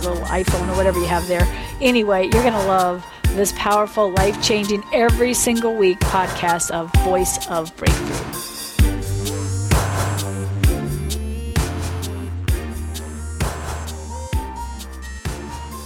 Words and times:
little 0.00 0.22
iPhone 0.24 0.68
or 0.68 0.76
whatever 0.76 0.98
you 0.98 1.06
have 1.06 1.26
there. 1.28 1.46
Anyway, 1.80 2.24
you're 2.24 2.42
going 2.42 2.52
to 2.52 2.66
love 2.66 3.04
this 3.34 3.52
powerful, 3.56 4.10
life 4.10 4.42
changing, 4.42 4.82
every 4.92 5.34
single 5.34 5.74
week 5.74 5.98
podcast 6.00 6.70
of 6.70 6.92
Voice 7.04 7.46
of 7.48 7.74
Breakthrough. 7.76 8.38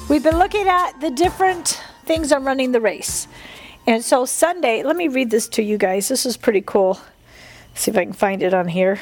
We've 0.09 0.23
been 0.23 0.39
looking 0.39 0.69
at 0.69 1.01
the 1.01 1.11
different 1.11 1.81
things 2.05 2.33
on 2.33 2.45
running 2.45 2.73
the 2.73 2.81
race. 2.81 3.29
And 3.87 4.05
so 4.05 4.27
Sunday, 4.27 4.83
let 4.83 4.95
me 4.95 5.09
read 5.09 5.31
this 5.31 5.49
to 5.49 5.63
you 5.63 5.79
guys. 5.79 6.09
This 6.09 6.27
is 6.27 6.37
pretty 6.37 6.61
cool. 6.61 7.01
see 7.75 7.91
if 7.91 7.97
I 7.97 8.05
can 8.05 8.13
find 8.13 8.43
it 8.43 8.53
on 8.53 8.69
here. 8.69 9.01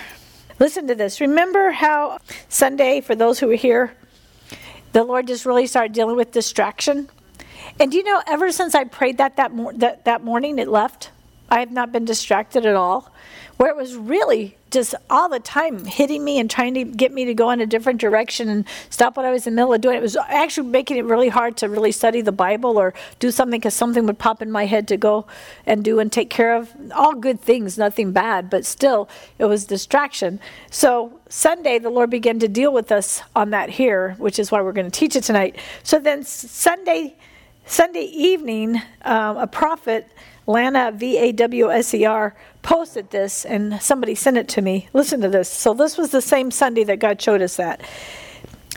Listen 0.58 0.86
to 0.88 0.94
this. 0.94 1.20
Remember 1.20 1.70
how 1.70 2.18
Sunday, 2.48 3.00
for 3.00 3.14
those 3.14 3.40
who 3.40 3.48
were 3.48 3.54
here, 3.54 3.92
the 4.92 5.04
Lord 5.04 5.26
just 5.26 5.46
really 5.46 5.66
started 5.66 5.92
dealing 5.92 6.16
with 6.16 6.32
distraction? 6.32 7.08
And 7.78 7.90
do 7.90 7.98
you 7.98 8.04
know, 8.04 8.22
ever 8.26 8.50
since 8.50 8.74
I 8.74 8.84
prayed 8.84 9.18
that 9.18 9.36
that, 9.36 9.52
mor- 9.52 9.72
that 9.74 10.04
that 10.04 10.24
morning, 10.24 10.58
it 10.58 10.68
left. 10.68 11.10
I 11.48 11.60
have 11.60 11.72
not 11.72 11.92
been 11.92 12.04
distracted 12.04 12.64
at 12.64 12.74
all. 12.76 13.12
Where 13.60 13.68
it 13.68 13.76
was 13.76 13.94
really 13.94 14.56
just 14.70 14.94
all 15.10 15.28
the 15.28 15.38
time 15.38 15.84
hitting 15.84 16.24
me 16.24 16.38
and 16.38 16.48
trying 16.48 16.72
to 16.72 16.82
get 16.82 17.12
me 17.12 17.26
to 17.26 17.34
go 17.34 17.50
in 17.50 17.60
a 17.60 17.66
different 17.66 18.00
direction 18.00 18.48
and 18.48 18.64
stop 18.88 19.18
what 19.18 19.26
I 19.26 19.30
was 19.30 19.46
in 19.46 19.54
the 19.54 19.60
middle 19.60 19.74
of 19.74 19.82
doing. 19.82 19.98
It 19.98 20.00
was 20.00 20.16
actually 20.16 20.68
making 20.68 20.96
it 20.96 21.04
really 21.04 21.28
hard 21.28 21.58
to 21.58 21.68
really 21.68 21.92
study 21.92 22.22
the 22.22 22.32
Bible 22.32 22.78
or 22.78 22.94
do 23.18 23.30
something 23.30 23.60
because 23.60 23.74
something 23.74 24.06
would 24.06 24.18
pop 24.18 24.40
in 24.40 24.50
my 24.50 24.64
head 24.64 24.88
to 24.88 24.96
go 24.96 25.26
and 25.66 25.84
do 25.84 25.98
and 26.00 26.10
take 26.10 26.30
care 26.30 26.56
of. 26.56 26.74
All 26.94 27.12
good 27.12 27.38
things, 27.38 27.76
nothing 27.76 28.12
bad, 28.12 28.48
but 28.48 28.64
still, 28.64 29.10
it 29.38 29.44
was 29.44 29.66
distraction. 29.66 30.40
So 30.70 31.20
Sunday, 31.28 31.78
the 31.78 31.90
Lord 31.90 32.08
began 32.08 32.38
to 32.38 32.48
deal 32.48 32.72
with 32.72 32.90
us 32.90 33.20
on 33.36 33.50
that 33.50 33.68
here, 33.68 34.14
which 34.16 34.38
is 34.38 34.50
why 34.50 34.62
we're 34.62 34.72
going 34.72 34.90
to 34.90 34.98
teach 34.98 35.14
it 35.16 35.24
tonight. 35.24 35.56
So 35.82 35.98
then 35.98 36.22
Sunday 36.22 37.14
Sunday 37.66 38.00
evening, 38.00 38.82
um, 39.02 39.36
a 39.36 39.46
prophet, 39.46 40.08
Lana 40.50 40.90
V 40.92 41.16
A 41.16 41.32
W 41.32 41.70
S 41.70 41.94
E 41.94 42.04
R, 42.04 42.34
posted 42.62 43.10
this 43.10 43.44
and 43.44 43.80
somebody 43.80 44.14
sent 44.14 44.36
it 44.36 44.48
to 44.48 44.60
me. 44.60 44.88
Listen 44.92 45.20
to 45.20 45.28
this. 45.28 45.48
So, 45.48 45.72
this 45.72 45.96
was 45.96 46.10
the 46.10 46.20
same 46.20 46.50
Sunday 46.50 46.82
that 46.84 46.98
God 46.98 47.22
showed 47.22 47.40
us 47.40 47.56
that. 47.56 47.80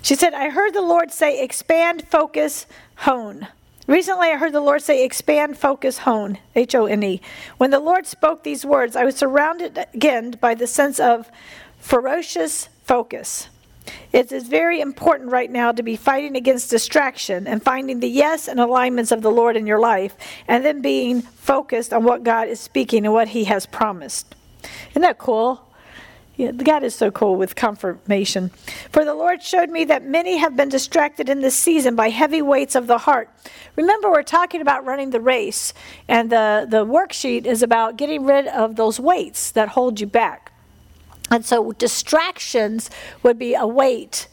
She 0.03 0.15
said, 0.15 0.33
I 0.33 0.49
heard 0.49 0.73
the 0.73 0.81
Lord 0.81 1.11
say, 1.11 1.43
expand, 1.43 2.07
focus, 2.07 2.67
hone. 2.97 3.47
Recently, 3.87 4.29
I 4.29 4.37
heard 4.37 4.53
the 4.53 4.61
Lord 4.61 4.81
say, 4.81 5.03
expand, 5.03 5.57
focus, 5.57 5.99
hone, 5.99 6.37
H 6.55 6.75
O 6.75 6.85
N 6.85 7.01
E. 7.03 7.21
When 7.57 7.71
the 7.71 7.79
Lord 7.79 8.05
spoke 8.05 8.43
these 8.43 8.63
words, 8.65 8.95
I 8.95 9.03
was 9.03 9.15
surrounded 9.15 9.87
again 9.93 10.37
by 10.39 10.53
the 10.53 10.67
sense 10.67 10.99
of 10.99 11.31
ferocious 11.79 12.69
focus. 12.83 13.49
It 14.11 14.31
is 14.31 14.47
very 14.47 14.79
important 14.79 15.31
right 15.31 15.51
now 15.51 15.71
to 15.71 15.83
be 15.83 15.95
fighting 15.95 16.35
against 16.35 16.69
distraction 16.69 17.47
and 17.47 17.63
finding 17.63 17.99
the 17.99 18.09
yes 18.09 18.47
and 18.47 18.59
alignments 18.59 19.11
of 19.11 19.21
the 19.21 19.31
Lord 19.31 19.57
in 19.57 19.67
your 19.67 19.79
life, 19.79 20.15
and 20.47 20.63
then 20.63 20.81
being 20.81 21.21
focused 21.21 21.91
on 21.93 22.03
what 22.03 22.23
God 22.23 22.47
is 22.47 22.59
speaking 22.59 23.05
and 23.05 23.13
what 23.13 23.29
He 23.29 23.45
has 23.45 23.65
promised. 23.65 24.35
Isn't 24.91 25.01
that 25.01 25.17
cool? 25.17 25.67
Yeah, 26.35 26.51
God 26.51 26.83
is 26.83 26.95
so 26.95 27.11
cool 27.11 27.35
with 27.35 27.55
confirmation. 27.55 28.49
For 28.91 29.05
the 29.05 29.13
Lord 29.13 29.43
showed 29.43 29.69
me 29.69 29.85
that 29.85 30.03
many 30.03 30.37
have 30.37 30.55
been 30.55 30.69
distracted 30.69 31.29
in 31.29 31.41
this 31.41 31.55
season 31.55 31.95
by 31.95 32.09
heavy 32.09 32.41
weights 32.41 32.73
of 32.73 32.87
the 32.87 32.97
heart. 32.97 33.29
Remember, 33.75 34.09
we're 34.09 34.23
talking 34.23 34.59
about 34.59 34.83
running 34.83 35.11
the 35.11 35.19
race, 35.19 35.75
and 36.07 36.31
the, 36.31 36.65
the 36.67 36.85
worksheet 36.85 37.45
is 37.45 37.61
about 37.61 37.97
getting 37.97 38.25
rid 38.25 38.47
of 38.47 38.77
those 38.77 38.99
weights 38.99 39.51
that 39.51 39.69
hold 39.69 39.99
you 39.99 40.07
back. 40.07 40.52
And 41.33 41.43
so 41.43 41.71
distractions 41.71 42.91
would 43.23 43.39
be 43.39 43.55
a 43.55 43.65
weight 43.65 44.27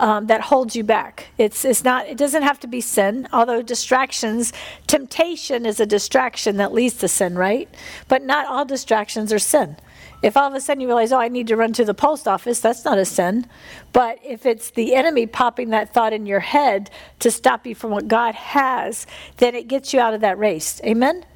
um, 0.00 0.28
that 0.28 0.40
holds 0.40 0.74
you 0.74 0.82
back. 0.82 1.26
It's, 1.36 1.62
it's 1.62 1.84
not, 1.84 2.06
it 2.06 2.16
doesn't 2.16 2.42
have 2.42 2.58
to 2.60 2.66
be 2.66 2.80
sin, 2.80 3.28
although 3.34 3.60
distractions, 3.60 4.54
temptation 4.86 5.66
is 5.66 5.78
a 5.78 5.84
distraction 5.84 6.56
that 6.56 6.72
leads 6.72 6.96
to 6.98 7.08
sin, 7.08 7.36
right? 7.36 7.68
But 8.08 8.22
not 8.22 8.46
all 8.46 8.64
distractions 8.64 9.30
are 9.30 9.38
sin. 9.38 9.76
If 10.22 10.38
all 10.38 10.48
of 10.48 10.54
a 10.54 10.60
sudden 10.62 10.80
you 10.80 10.86
realize, 10.86 11.12
oh, 11.12 11.18
I 11.18 11.28
need 11.28 11.48
to 11.48 11.56
run 11.56 11.74
to 11.74 11.84
the 11.84 11.92
post 11.92 12.26
office, 12.26 12.60
that's 12.60 12.82
not 12.82 12.96
a 12.96 13.04
sin. 13.04 13.46
But 13.92 14.18
if 14.24 14.46
it's 14.46 14.70
the 14.70 14.94
enemy 14.94 15.26
popping 15.26 15.68
that 15.70 15.92
thought 15.92 16.14
in 16.14 16.24
your 16.24 16.40
head 16.40 16.90
to 17.18 17.30
stop 17.30 17.66
you 17.66 17.74
from 17.74 17.90
what 17.90 18.08
God 18.08 18.34
has, 18.34 19.06
then 19.36 19.54
it 19.54 19.68
gets 19.68 19.92
you 19.92 20.00
out 20.00 20.14
of 20.14 20.22
that 20.22 20.38
race. 20.38 20.80
Amen? 20.82 21.26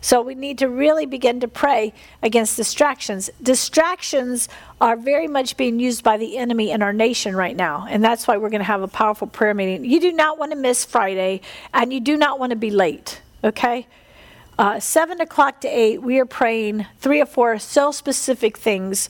So 0.00 0.22
we 0.22 0.34
need 0.34 0.58
to 0.58 0.68
really 0.68 1.06
begin 1.06 1.40
to 1.40 1.48
pray 1.48 1.92
against 2.22 2.56
distractions. 2.56 3.30
Distractions 3.42 4.48
are 4.80 4.96
very 4.96 5.28
much 5.28 5.56
being 5.56 5.78
used 5.78 6.02
by 6.02 6.16
the 6.16 6.38
enemy 6.38 6.70
in 6.70 6.82
our 6.82 6.92
nation 6.92 7.36
right 7.36 7.56
now, 7.56 7.86
and 7.88 8.02
that's 8.02 8.26
why 8.26 8.36
we're 8.36 8.50
going 8.50 8.60
to 8.60 8.64
have 8.64 8.82
a 8.82 8.88
powerful 8.88 9.26
prayer 9.26 9.54
meeting. 9.54 9.84
You 9.84 10.00
do 10.00 10.12
not 10.12 10.38
want 10.38 10.52
to 10.52 10.56
miss 10.56 10.84
Friday, 10.84 11.40
and 11.74 11.92
you 11.92 12.00
do 12.00 12.16
not 12.16 12.38
want 12.38 12.50
to 12.50 12.56
be 12.56 12.70
late, 12.70 13.20
okay? 13.44 13.86
Uh, 14.58 14.78
7 14.78 15.20
o'clock 15.22 15.62
to 15.62 15.68
8, 15.68 16.02
we 16.02 16.18
are 16.18 16.26
praying 16.26 16.84
three 16.98 17.20
or 17.20 17.26
four 17.26 17.58
so 17.58 17.90
specific 17.92 18.58
things 18.58 19.08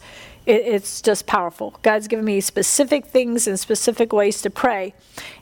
it, 0.51 0.67
it's 0.67 1.01
just 1.01 1.27
powerful. 1.27 1.79
God's 1.83 2.09
given 2.09 2.25
me 2.25 2.41
specific 2.41 3.07
things 3.07 3.47
and 3.47 3.59
specific 3.59 4.13
ways 4.13 4.43
to 4.43 4.51
pray. 4.51 4.95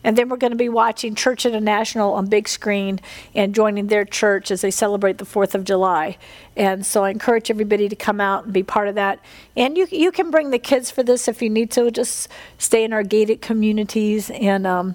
And 0.04 0.16
then 0.16 0.28
we're 0.28 0.36
going 0.36 0.52
to 0.52 0.56
be 0.56 0.68
watching 0.68 1.14
Church 1.14 1.46
International 1.46 2.12
on 2.12 2.26
big 2.26 2.48
screen 2.48 3.00
and 3.34 3.54
joining 3.54 3.86
their 3.86 4.04
church 4.04 4.50
as 4.50 4.60
they 4.60 4.70
celebrate 4.70 5.18
the 5.18 5.24
4th 5.24 5.54
of 5.54 5.64
July. 5.64 6.18
And 6.56 6.84
so 6.84 7.04
I 7.04 7.10
encourage 7.10 7.50
everybody 7.50 7.88
to 7.88 7.96
come 7.96 8.20
out 8.20 8.44
and 8.44 8.52
be 8.52 8.62
part 8.62 8.88
of 8.88 8.94
that. 8.96 9.20
And 9.56 9.76
you, 9.76 9.88
you 9.90 10.12
can 10.12 10.30
bring 10.30 10.50
the 10.50 10.58
kids 10.58 10.90
for 10.90 11.02
this 11.02 11.26
if 11.26 11.40
you 11.40 11.48
need 11.48 11.70
to. 11.72 11.90
Just 11.90 12.28
stay 12.58 12.84
in 12.84 12.92
our 12.92 13.02
gated 13.02 13.40
communities 13.40 14.30
and 14.30 14.66
um, 14.66 14.94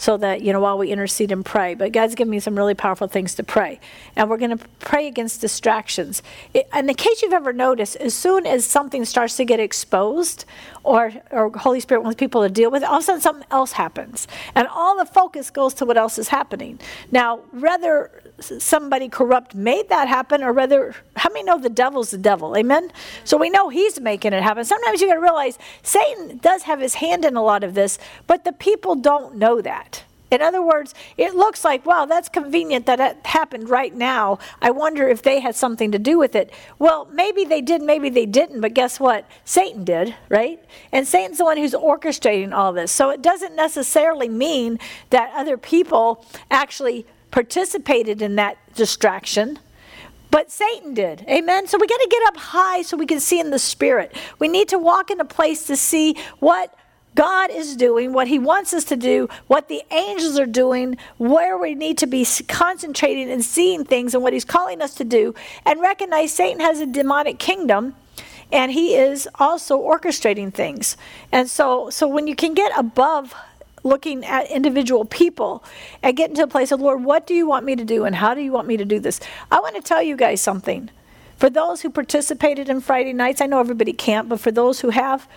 so 0.00 0.16
that, 0.16 0.40
you 0.40 0.50
know, 0.50 0.60
while 0.60 0.78
we 0.78 0.90
intercede 0.90 1.30
and 1.30 1.44
pray. 1.44 1.74
But 1.74 1.92
God's 1.92 2.14
given 2.14 2.30
me 2.30 2.40
some 2.40 2.56
really 2.56 2.72
powerful 2.72 3.06
things 3.06 3.34
to 3.34 3.42
pray. 3.42 3.78
And 4.16 4.30
we're 4.30 4.38
going 4.38 4.56
to 4.56 4.68
pray 4.78 5.06
against 5.06 5.42
distractions. 5.42 6.22
It, 6.54 6.66
and 6.72 6.88
in 6.88 6.96
case 6.96 7.20
you've 7.20 7.34
ever 7.34 7.52
noticed, 7.52 7.96
as 7.96 8.14
soon 8.14 8.46
as 8.46 8.64
something 8.64 9.04
starts 9.04 9.36
to 9.36 9.44
get 9.44 9.60
exposed 9.60 10.46
or, 10.82 11.12
or 11.30 11.50
Holy 11.50 11.80
Spirit 11.80 12.02
wants 12.02 12.18
people 12.18 12.42
to 12.42 12.48
deal 12.48 12.70
with 12.70 12.82
it, 12.82 12.88
all 12.88 12.96
of 12.96 13.02
a 13.02 13.04
sudden 13.04 13.20
something 13.20 13.46
else 13.50 13.72
happens. 13.72 14.26
And 14.54 14.66
all 14.68 14.96
the 14.96 15.04
focus 15.04 15.50
goes 15.50 15.74
to 15.74 15.84
what 15.84 15.96
else 15.96 16.18
is 16.18 16.28
happening. 16.28 16.80
Now, 17.10 17.38
whether 17.50 18.22
somebody 18.40 19.08
corrupt 19.08 19.54
made 19.54 19.88
that 19.88 20.08
happen 20.08 20.42
or 20.42 20.52
whether, 20.52 20.94
how 21.16 21.30
many 21.30 21.44
know 21.44 21.58
the 21.58 21.68
devil's 21.68 22.10
the 22.10 22.18
devil? 22.18 22.56
Amen? 22.56 22.90
So 23.24 23.36
we 23.36 23.50
know 23.50 23.68
he's 23.68 24.00
making 24.00 24.32
it 24.32 24.42
happen. 24.42 24.64
Sometimes 24.64 25.00
you 25.00 25.08
got 25.08 25.14
to 25.14 25.20
realize 25.20 25.58
Satan 25.82 26.38
does 26.38 26.62
have 26.62 26.80
his 26.80 26.94
hand 26.94 27.24
in 27.24 27.36
a 27.36 27.42
lot 27.42 27.64
of 27.64 27.74
this, 27.74 27.98
but 28.26 28.44
the 28.44 28.52
people 28.52 28.94
don't 28.94 29.36
know 29.36 29.60
that. 29.60 30.04
In 30.30 30.40
other 30.40 30.62
words, 30.62 30.94
it 31.16 31.34
looks 31.34 31.64
like, 31.64 31.84
wow, 31.84 32.06
that's 32.06 32.28
convenient 32.28 32.86
that 32.86 33.00
it 33.00 33.26
happened 33.26 33.68
right 33.68 33.94
now. 33.94 34.38
I 34.62 34.70
wonder 34.70 35.08
if 35.08 35.22
they 35.22 35.40
had 35.40 35.56
something 35.56 35.90
to 35.92 35.98
do 35.98 36.18
with 36.18 36.36
it. 36.36 36.52
Well, 36.78 37.08
maybe 37.12 37.44
they 37.44 37.60
did, 37.60 37.82
maybe 37.82 38.10
they 38.10 38.26
didn't, 38.26 38.60
but 38.60 38.74
guess 38.74 39.00
what? 39.00 39.26
Satan 39.44 39.84
did, 39.84 40.14
right? 40.28 40.62
And 40.92 41.06
Satan's 41.06 41.38
the 41.38 41.44
one 41.44 41.56
who's 41.56 41.74
orchestrating 41.74 42.52
all 42.52 42.72
this. 42.72 42.92
So 42.92 43.10
it 43.10 43.22
doesn't 43.22 43.56
necessarily 43.56 44.28
mean 44.28 44.78
that 45.10 45.32
other 45.34 45.56
people 45.56 46.24
actually 46.50 47.06
participated 47.30 48.22
in 48.22 48.36
that 48.36 48.56
distraction. 48.74 49.58
But 50.30 50.50
Satan 50.50 50.94
did. 50.94 51.24
Amen. 51.28 51.66
So 51.66 51.76
we 51.78 51.88
got 51.88 51.98
to 51.98 52.08
get 52.08 52.22
up 52.28 52.36
high 52.36 52.82
so 52.82 52.96
we 52.96 53.06
can 53.06 53.18
see 53.18 53.40
in 53.40 53.50
the 53.50 53.58
spirit. 53.58 54.16
We 54.38 54.46
need 54.46 54.68
to 54.68 54.78
walk 54.78 55.10
in 55.10 55.20
a 55.20 55.24
place 55.24 55.66
to 55.66 55.76
see 55.76 56.16
what 56.38 56.72
God 57.20 57.50
is 57.50 57.76
doing, 57.76 58.14
what 58.14 58.28
He 58.28 58.38
wants 58.38 58.72
us 58.72 58.82
to 58.84 58.96
do, 58.96 59.28
what 59.46 59.68
the 59.68 59.82
angels 59.90 60.38
are 60.38 60.46
doing, 60.46 60.96
where 61.18 61.58
we 61.58 61.74
need 61.74 61.98
to 61.98 62.06
be 62.06 62.26
concentrating 62.48 63.30
and 63.30 63.44
seeing 63.44 63.84
things 63.84 64.14
and 64.14 64.22
what 64.22 64.32
He's 64.32 64.46
calling 64.46 64.80
us 64.80 64.94
to 64.94 65.04
do, 65.04 65.34
and 65.66 65.82
recognize 65.82 66.32
Satan 66.32 66.60
has 66.60 66.80
a 66.80 66.86
demonic 66.86 67.38
kingdom 67.38 67.94
and 68.50 68.72
he 68.72 68.94
is 68.94 69.28
also 69.34 69.78
orchestrating 69.78 70.50
things. 70.50 70.96
And 71.30 71.50
so, 71.50 71.90
so 71.90 72.08
when 72.08 72.26
you 72.26 72.34
can 72.34 72.54
get 72.54 72.72
above 72.74 73.34
looking 73.84 74.24
at 74.24 74.50
individual 74.50 75.04
people 75.04 75.62
and 76.02 76.16
get 76.16 76.30
into 76.30 76.42
a 76.42 76.46
place 76.46 76.72
of, 76.72 76.80
Lord, 76.80 77.04
what 77.04 77.26
do 77.26 77.34
you 77.34 77.46
want 77.46 77.66
me 77.66 77.76
to 77.76 77.84
do 77.84 78.06
and 78.06 78.16
how 78.16 78.32
do 78.32 78.40
you 78.40 78.50
want 78.50 78.66
me 78.66 78.78
to 78.78 78.84
do 78.86 78.98
this? 78.98 79.20
I 79.50 79.60
want 79.60 79.76
to 79.76 79.82
tell 79.82 80.02
you 80.02 80.16
guys 80.16 80.40
something. 80.40 80.88
For 81.36 81.50
those 81.50 81.82
who 81.82 81.90
participated 81.90 82.70
in 82.70 82.80
Friday 82.80 83.12
nights, 83.12 83.42
I 83.42 83.46
know 83.46 83.60
everybody 83.60 83.92
can't, 83.92 84.26
but 84.26 84.40
for 84.40 84.50
those 84.50 84.80
who 84.80 84.88
have, 84.88 85.28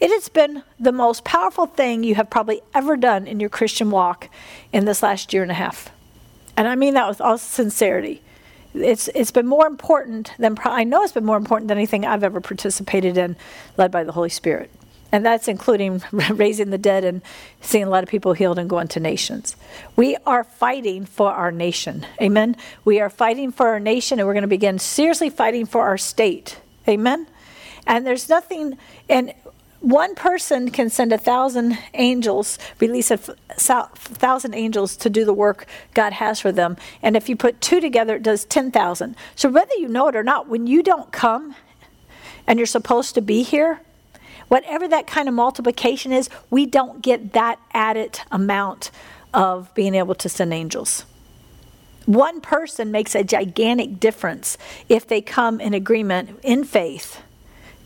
it 0.00 0.10
has 0.10 0.28
been 0.28 0.62
the 0.78 0.92
most 0.92 1.24
powerful 1.24 1.66
thing 1.66 2.02
you 2.02 2.14
have 2.16 2.30
probably 2.30 2.60
ever 2.74 2.96
done 2.96 3.26
in 3.26 3.40
your 3.40 3.50
Christian 3.50 3.90
walk 3.90 4.28
in 4.72 4.84
this 4.84 5.02
last 5.02 5.32
year 5.32 5.42
and 5.42 5.50
a 5.50 5.54
half. 5.54 5.90
And 6.56 6.68
I 6.68 6.74
mean 6.74 6.94
that 6.94 7.08
with 7.08 7.20
all 7.20 7.38
sincerity. 7.38 8.22
It's, 8.74 9.08
it's 9.14 9.30
been 9.30 9.46
more 9.46 9.66
important 9.66 10.32
than, 10.38 10.56
I 10.64 10.84
know 10.84 11.02
it's 11.02 11.12
been 11.12 11.24
more 11.24 11.36
important 11.36 11.68
than 11.68 11.78
anything 11.78 12.04
I've 12.04 12.24
ever 12.24 12.40
participated 12.40 13.16
in, 13.16 13.36
led 13.76 13.92
by 13.92 14.02
the 14.02 14.12
Holy 14.12 14.28
Spirit. 14.28 14.70
And 15.12 15.24
that's 15.24 15.46
including 15.46 16.02
raising 16.12 16.70
the 16.70 16.78
dead 16.78 17.04
and 17.04 17.22
seeing 17.60 17.84
a 17.84 17.88
lot 17.88 18.02
of 18.02 18.08
people 18.08 18.32
healed 18.32 18.58
and 18.58 18.68
going 18.68 18.88
to 18.88 19.00
nations. 19.00 19.54
We 19.94 20.16
are 20.26 20.42
fighting 20.42 21.06
for 21.06 21.30
our 21.30 21.52
nation. 21.52 22.04
Amen. 22.20 22.56
We 22.84 23.00
are 23.00 23.10
fighting 23.10 23.52
for 23.52 23.68
our 23.68 23.78
nation, 23.78 24.18
and 24.18 24.26
we're 24.26 24.34
going 24.34 24.42
to 24.42 24.48
begin 24.48 24.80
seriously 24.80 25.30
fighting 25.30 25.66
for 25.66 25.82
our 25.82 25.96
state. 25.96 26.58
Amen. 26.88 27.28
And 27.86 28.04
there's 28.04 28.28
nothing, 28.28 28.76
and 29.08 29.32
one 29.84 30.14
person 30.14 30.70
can 30.70 30.88
send 30.88 31.12
a 31.12 31.18
thousand 31.18 31.76
angels, 31.92 32.58
release 32.80 33.10
a 33.10 33.18
thousand 33.18 34.54
angels 34.54 34.96
to 34.96 35.10
do 35.10 35.26
the 35.26 35.34
work 35.34 35.66
God 35.92 36.14
has 36.14 36.40
for 36.40 36.50
them. 36.50 36.78
And 37.02 37.18
if 37.18 37.28
you 37.28 37.36
put 37.36 37.60
two 37.60 37.80
together, 37.80 38.16
it 38.16 38.22
does 38.22 38.46
10,000. 38.46 39.14
So 39.36 39.50
whether 39.50 39.74
you 39.74 39.88
know 39.88 40.08
it 40.08 40.16
or 40.16 40.22
not, 40.22 40.48
when 40.48 40.66
you 40.66 40.82
don't 40.82 41.12
come 41.12 41.54
and 42.46 42.58
you're 42.58 42.64
supposed 42.64 43.14
to 43.16 43.20
be 43.20 43.42
here, 43.42 43.80
whatever 44.48 44.88
that 44.88 45.06
kind 45.06 45.28
of 45.28 45.34
multiplication 45.34 46.12
is, 46.12 46.30
we 46.48 46.64
don't 46.64 47.02
get 47.02 47.34
that 47.34 47.60
added 47.74 48.20
amount 48.30 48.90
of 49.34 49.72
being 49.74 49.94
able 49.94 50.14
to 50.14 50.30
send 50.30 50.54
angels. 50.54 51.04
One 52.06 52.40
person 52.40 52.90
makes 52.90 53.14
a 53.14 53.22
gigantic 53.22 54.00
difference 54.00 54.56
if 54.88 55.06
they 55.06 55.20
come 55.20 55.60
in 55.60 55.74
agreement 55.74 56.40
in 56.42 56.64
faith. 56.64 57.20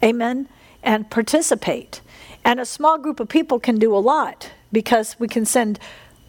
Amen 0.00 0.48
and 0.82 1.10
participate. 1.10 2.00
And 2.44 2.60
a 2.60 2.64
small 2.64 2.98
group 2.98 3.20
of 3.20 3.28
people 3.28 3.58
can 3.58 3.78
do 3.78 3.94
a 3.94 3.98
lot 3.98 4.50
because 4.72 5.18
we 5.18 5.28
can 5.28 5.44
send 5.44 5.78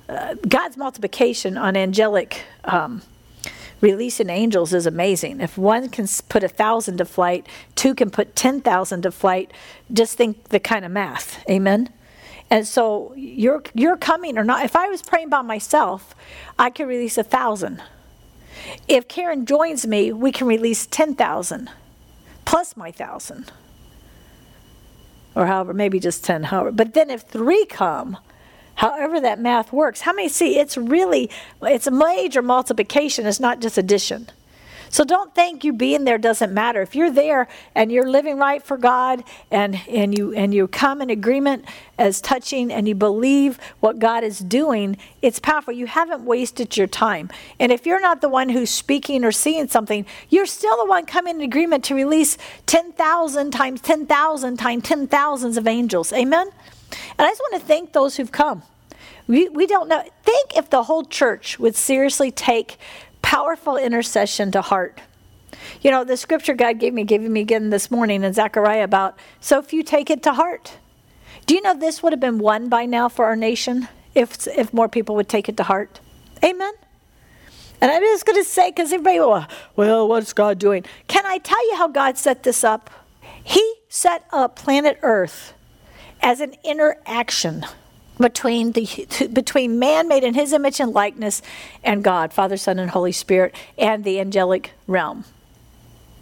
uh, 0.07 0.35
God's 0.47 0.75
multiplication 0.75 1.57
on 1.57 1.77
angelic 1.77 2.43
um, 2.63 3.01
releasing 3.81 4.29
angels 4.29 4.73
is 4.73 4.85
amazing. 4.85 5.39
If 5.39 5.57
one 5.57 5.89
can 5.89 6.07
put 6.27 6.43
a 6.43 6.47
thousand 6.47 6.97
to 6.97 7.05
flight, 7.05 7.47
two 7.75 7.95
can 7.95 8.09
put 8.09 8.35
10,000 8.35 9.03
to 9.03 9.11
flight, 9.11 9.51
just 9.91 10.17
think 10.17 10.49
the 10.49 10.59
kind 10.59 10.83
of 10.83 10.91
math. 10.91 11.43
Amen? 11.49 11.89
And 12.49 12.67
so 12.67 13.13
you're, 13.15 13.63
you're 13.73 13.97
coming 13.97 14.37
or 14.37 14.43
not. 14.43 14.65
If 14.65 14.75
I 14.75 14.87
was 14.87 15.01
praying 15.01 15.29
by 15.29 15.41
myself, 15.41 16.15
I 16.57 16.69
could 16.69 16.87
release 16.87 17.17
a 17.17 17.23
thousand. 17.23 17.81
If 18.87 19.07
Karen 19.07 19.45
joins 19.45 19.85
me, 19.85 20.11
we 20.11 20.31
can 20.31 20.47
release 20.47 20.85
10,000 20.87 21.69
plus 22.45 22.75
my 22.75 22.91
thousand 22.91 23.51
or 25.35 25.45
however, 25.45 25.73
maybe 25.73 25.99
just 25.99 26.23
10, 26.23 26.43
however. 26.43 26.71
But 26.71 26.93
then 26.93 27.09
if 27.09 27.21
three 27.21 27.65
come, 27.65 28.17
however 28.75 29.19
that 29.19 29.39
math 29.39 29.71
works, 29.71 30.01
how 30.01 30.13
many 30.13 30.29
see 30.29 30.59
it's 30.59 30.77
really, 30.77 31.29
it's 31.61 31.87
a 31.87 31.91
major 31.91 32.41
multiplication, 32.41 33.25
it's 33.25 33.39
not 33.39 33.59
just 33.61 33.77
addition. 33.77 34.29
So 34.89 35.03
don't 35.03 35.33
think 35.36 35.63
you 35.63 35.71
being 35.71 36.03
there 36.03 36.18
doesn't 36.18 36.53
matter. 36.53 36.81
If 36.81 36.95
you're 36.95 37.12
there 37.12 37.47
and 37.75 37.91
you're 37.91 38.09
living 38.09 38.38
right 38.38 38.62
for 38.62 38.77
God 38.77 39.24
and, 39.51 39.80
and 39.88 40.18
you 40.18 40.33
and 40.33 40.53
you 40.53 40.68
come 40.68 41.01
in 41.01 41.09
agreement 41.09 41.65
as 41.97 42.19
touching 42.21 42.71
and 42.71 42.88
you 42.88 42.95
believe 42.95 43.59
what 43.80 44.00
God 44.00 44.24
is 44.24 44.39
doing, 44.39 44.97
it's 45.21 45.39
powerful. 45.39 45.74
You 45.74 45.86
haven't 45.88 46.24
wasted 46.24 46.75
your 46.75 46.88
time. 46.88 47.30
And 47.59 47.71
if 47.71 47.86
you're 47.86 48.01
not 48.01 48.21
the 48.21 48.30
one 48.30 48.50
who's 48.50 48.69
speaking 48.69 49.24
or 49.24 49.31
seeing 49.31 49.68
something, 49.68 50.06
you're 50.30 50.45
still 50.45 50.77
the 50.77 50.86
one 50.86 51.06
coming 51.06 51.35
in 51.35 51.42
agreement 51.42 51.83
to 51.85 51.95
release 51.95 52.38
10,000 52.65 53.51
times 53.51 53.81
10,000 53.81 54.57
times 54.57 54.83
10,000s 54.83 55.57
of 55.57 55.68
angels. 55.68 56.12
Amen? 56.13 56.50
And 57.18 57.27
I 57.27 57.30
just 57.30 57.42
want 57.42 57.62
to 57.62 57.68
thank 57.68 57.94
those 57.94 58.18
who've 58.18 58.31
come. 58.31 58.63
We, 59.27 59.47
we 59.47 59.68
don't 59.68 59.88
know. 59.88 60.03
Think 60.24 60.57
if 60.57 60.71
the 60.71 60.83
whole 60.83 61.06
church 61.06 61.59
would 61.59 61.75
seriously 61.75 62.31
take 62.31 62.80
powerful 63.21 63.77
intercession 63.77 64.51
to 64.51 64.62
heart. 64.62 65.00
You 65.81 65.92
know, 65.92 66.04
the 66.04 66.18
scripture 66.18 66.54
God 66.54 66.80
gave 66.80 66.94
me, 66.94 67.04
gave 67.04 67.21
me 67.21 67.42
again 67.42 67.69
this 67.69 67.89
morning 67.89 68.24
in 68.24 68.33
Zechariah 68.33 68.83
about, 68.83 69.18
so 69.39 69.63
you 69.69 69.83
take 69.83 70.10
it 70.10 70.24
to 70.24 70.33
heart. 70.33 70.77
Do 71.45 71.56
you 71.56 71.62
know 71.62 71.74
this 71.74 72.04
would 72.04 72.13
have 72.13 72.19
been 72.19 72.39
won 72.39 72.69
by 72.69 72.86
now 72.86 73.10
for 73.10 73.25
our 73.25 73.36
nation 73.36 73.88
if, 74.13 74.48
if 74.48 74.74
more 74.74 74.88
people 74.88 75.16
would 75.16 75.30
take 75.30 75.50
it 75.50 75.57
to 75.57 75.63
heart? 75.63 76.00
Amen? 76.44 76.74
And 77.81 77.92
I'm 77.92 78.01
just 78.01 78.25
going 78.25 78.38
to 78.38 78.48
say, 78.48 78.69
because 78.69 78.92
everybody, 78.92 79.19
well, 79.19 79.48
well, 79.75 80.07
what's 80.07 80.33
God 80.33 80.60
doing? 80.60 80.86
Can 81.07 81.25
I 81.25 81.38
tell 81.38 81.66
you 81.69 81.77
how 81.77 81.88
God 81.88 82.18
set 82.18 82.44
this 82.44 82.63
up? 82.63 82.89
He 83.44 83.75
set 83.88 84.25
up 84.31 84.56
planet 84.56 85.00
Earth 85.01 85.54
as 86.21 86.42
an 86.42 86.56
interaction 86.63 87.66
between 88.19 88.74
the 88.74 89.30
between 89.33 89.80
man 89.80 90.07
made 90.07 90.24
in 90.24 90.33
his 90.33 90.54
image 90.54 90.80
and 90.80 90.94
likeness 90.94 91.42
and 91.83 92.04
God, 92.04 92.33
Father, 92.33 92.57
Son, 92.57 92.80
and 92.80 92.92
Holy 92.92 93.12
Spirit, 93.12 93.56
and 93.77 94.04
the 94.04 94.19
angelic 94.19 94.71
realm. 94.88 95.25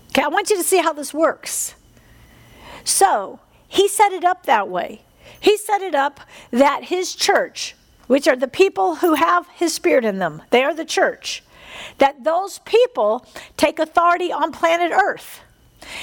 Okay, 0.09 0.21
I 0.21 0.27
want 0.27 0.49
you 0.49 0.57
to 0.57 0.63
see 0.63 0.79
how 0.79 0.93
this 0.93 1.13
works. 1.13 1.75
So 2.83 3.39
he 3.67 3.87
set 3.87 4.13
it 4.13 4.23
up 4.23 4.45
that 4.45 4.69
way. 4.69 5.01
He 5.39 5.57
set 5.57 5.81
it 5.81 5.93
up 5.93 6.21
that 6.51 6.85
his 6.85 7.13
church, 7.13 7.75
which 8.07 8.27
are 8.27 8.35
the 8.35 8.47
people 8.47 8.95
who 8.95 9.15
have 9.15 9.47
his 9.49 9.73
spirit 9.73 10.05
in 10.05 10.19
them, 10.19 10.41
they 10.49 10.63
are 10.63 10.73
the 10.73 10.85
church, 10.85 11.43
that 11.97 12.23
those 12.23 12.59
people 12.59 13.25
take 13.57 13.77
authority 13.77 14.31
on 14.31 14.51
planet 14.51 14.91
Earth. 14.91 15.41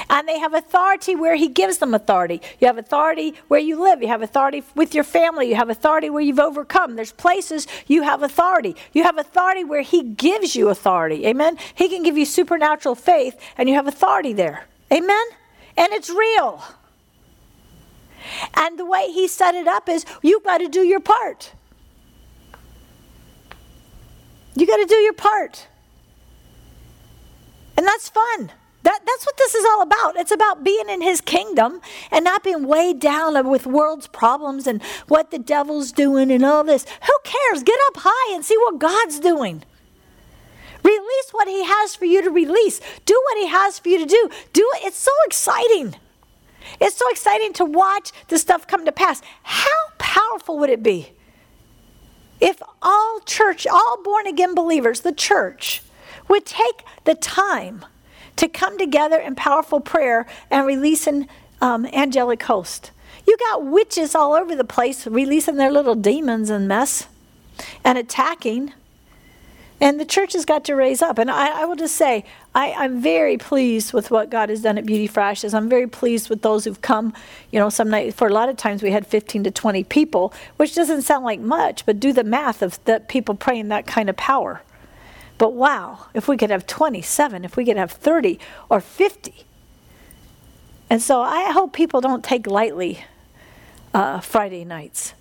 And 0.09 0.29
they 0.29 0.39
have 0.39 0.55
authority 0.55 1.15
where 1.15 1.37
He 1.37 1.49
gives 1.49 1.79
them 1.79 1.95
authority. 1.95 2.41
You 2.61 2.67
have 2.67 2.79
authority 2.79 3.35
where 3.49 3.61
you 3.61 3.81
live. 3.81 4.03
You 4.03 4.09
have 4.09 4.23
authority 4.23 4.63
with 4.75 4.95
your 4.95 5.05
family. 5.05 5.49
You 5.49 5.55
have 5.57 5.71
authority 5.71 6.11
where 6.11 6.23
you've 6.23 6.39
overcome. 6.39 6.97
There's 6.97 7.13
places 7.13 7.67
you 7.87 8.03
have 8.03 8.23
authority. 8.23 8.77
You 8.93 9.03
have 9.05 9.19
authority 9.19 9.65
where 9.65 9.83
He 9.83 10.03
gives 10.03 10.57
you 10.57 10.69
authority. 10.69 11.27
Amen? 11.27 11.59
He 11.75 11.89
can 11.89 12.03
give 12.03 12.17
you 12.17 12.27
supernatural 12.27 12.95
faith, 12.95 13.39
and 13.57 13.69
you 13.69 13.75
have 13.75 13.87
authority 13.87 14.33
there. 14.33 14.65
Amen? 14.93 15.27
And 15.77 15.93
it's 15.93 16.11
real. 16.11 16.63
And 18.55 18.79
the 18.79 18.85
way 18.85 19.11
He 19.13 19.29
set 19.29 19.55
it 19.55 19.67
up 19.67 19.89
is 19.89 20.05
you've 20.23 20.45
got 20.45 20.59
to 20.59 20.69
do 20.69 20.81
your 20.81 21.01
part. 21.01 21.53
You 24.57 24.67
got 24.67 24.77
to 24.77 24.87
do 24.87 24.95
your 24.97 25.13
part. 25.13 25.67
And 27.77 27.87
that's 27.87 28.09
fun. 28.09 28.53
That, 28.85 29.01
that's 29.07 29.25
what 29.25 29.39
this 29.39 29.55
is 29.55 29.65
all 29.65 29.81
about. 29.81 30.17
It's 30.17 30.31
about 30.31 30.63
being 30.63 30.91
in 30.91 31.01
his 31.01 31.23
kingdom 31.23 31.81
and 32.11 32.23
not 32.23 32.45
being 32.45 32.67
weighed 32.67 33.01
down 33.01 33.49
with 33.49 33.67
world's 33.67 34.07
problems 34.07 34.67
and 34.67 34.83
what 35.09 35.31
the 35.31 35.39
devil's 35.39 35.91
doing 35.91 36.31
and 36.31 36.45
all 36.45 36.63
this. 36.65 36.85
Who 37.07 37.13
cares? 37.25 37.63
Get 37.63 37.79
up 37.89 38.03
high 38.05 38.35
and 38.35 38.45
see 38.45 38.59
what 38.59 38.79
God's 38.79 39.21
doing. 39.21 39.65
Release 40.83 41.31
what 41.33 41.49
he 41.49 41.65
has 41.65 41.97
for 41.97 42.05
you 42.05 42.21
to 42.23 42.31
release. 42.31 42.79
Do 43.07 43.19
what 43.25 43.39
he 43.39 43.47
has 43.47 43.79
for 43.79 43.89
you 43.89 43.99
to 44.01 44.07
do. 44.07 44.29
Do 44.53 44.71
it. 44.77 44.85
It's 44.85 44.99
so 44.99 45.13
exciting. 45.27 45.97
It's 46.79 46.97
so 46.97 47.09
exciting 47.09 47.55
to 47.55 47.65
watch 47.65 48.13
the 48.29 48.37
stuff 48.37 48.67
come 48.67 48.85
to 48.85 48.93
pass. 48.93 49.23
How 49.45 49.71
powerful 49.97 50.59
would 50.59 50.69
it 50.69 50.83
be 50.83 51.15
if 52.39 52.61
all 52.83 53.21
church, 53.21 53.67
all 53.67 54.03
born 54.03 54.27
again 54.27 54.55
believers, 54.55 55.01
the 55.01 55.13
church, 55.13 55.83
would 56.29 56.45
take 56.45 56.85
the 57.05 57.15
time 57.15 57.87
to 58.37 58.49
come 58.49 58.79
together 58.79 59.19
in 59.19 59.35
powerful 59.35 59.81
prayer 59.81 60.27
and 60.51 60.67
releasing 60.67 61.29
um, 61.61 61.87
angelic 61.87 62.43
host. 62.43 62.91
You 63.27 63.37
got 63.39 63.65
witches 63.65 64.15
all 64.15 64.35
over 64.35 64.55
the 64.55 64.65
place 64.65 65.07
releasing 65.07 65.57
their 65.57 65.73
little 65.73 65.95
demons 65.95 66.51
and 66.51 66.69
mess 66.69 67.07
and 67.85 67.97
attacking. 67.97 68.73
And 69.81 69.99
the 69.99 70.05
church 70.05 70.35
has 70.35 70.45
got 70.45 70.65
to 70.67 70.75
raise 70.75 71.03
up. 71.03 71.19
And 71.19 71.31
I, 71.31 71.63
I 71.63 71.65
will 71.65 71.77
just 71.77 71.97
say, 71.97 72.25
I, 72.55 72.69
am 72.85 73.01
very 73.01 73.37
pleased 73.37 73.93
with 73.93 74.11
what 74.11 74.31
God 74.31 74.49
has 74.49 74.63
done 74.63 74.79
at 74.79 74.87
Beauty 74.87 75.07
for 75.07 75.21
Ashes. 75.21 75.53
I'm 75.53 75.69
very 75.69 75.87
pleased 75.87 76.31
with 76.31 76.43
those 76.43 76.65
who've 76.65 76.81
come. 76.81 77.13
You 77.51 77.59
know, 77.59 77.71
some 77.71 77.91
night 77.91 78.15
for 78.15 78.29
a 78.29 78.33
lot 78.33 78.49
of 78.49 78.57
times 78.57 78.83
we 78.83 78.93
had 78.93 79.07
15 79.07 79.45
to 79.45 79.51
20 79.51 79.85
people, 79.85 80.33
which 80.57 80.75
doesn't 80.75 81.03
sound 81.03 81.25
like 81.25 81.41
much, 81.41 81.85
but 81.87 81.99
do 81.99 82.13
the 82.13 82.25
math 82.25 82.63
of 82.63 82.83
the 82.85 83.01
people 83.09 83.35
praying 83.35 83.69
that 83.69 83.87
kind 83.87 84.09
of 84.09 84.17
power. 84.17 84.63
But 85.45 85.53
wow, 85.53 86.07
if 86.15 86.27
we 86.27 86.39
could 86.39 86.49
have 86.49 86.67
27, 86.67 87.45
if 87.45 87.55
we 87.55 87.67
could 87.67 87.77
have 87.77 87.93
30 87.93 88.39
or 88.71 88.81
50. 88.81 89.45
And 90.89 91.03
so 91.03 91.21
I 91.21 91.53
hope 91.53 91.75
people 91.75 92.01
don't 92.01 92.25
take 92.25 92.47
lightly 92.47 93.05
uh, 93.93 94.21
Friday 94.21 94.65
nights. 94.65 95.13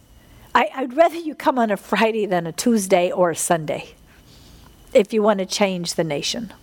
I, 0.56 0.70
I'd 0.74 0.94
rather 0.94 1.18
you 1.18 1.36
come 1.36 1.60
on 1.60 1.72
a 1.72 1.76
Friday 1.76 2.26
than 2.26 2.48
a 2.48 2.54
Tuesday 2.54 3.12
or 3.12 3.32
a 3.32 3.36
Sunday 3.36 3.96
if 4.94 5.12
you 5.12 5.22
want 5.22 5.40
to 5.40 5.46
change 5.46 5.96
the 5.96 6.06
nation. 6.06 6.54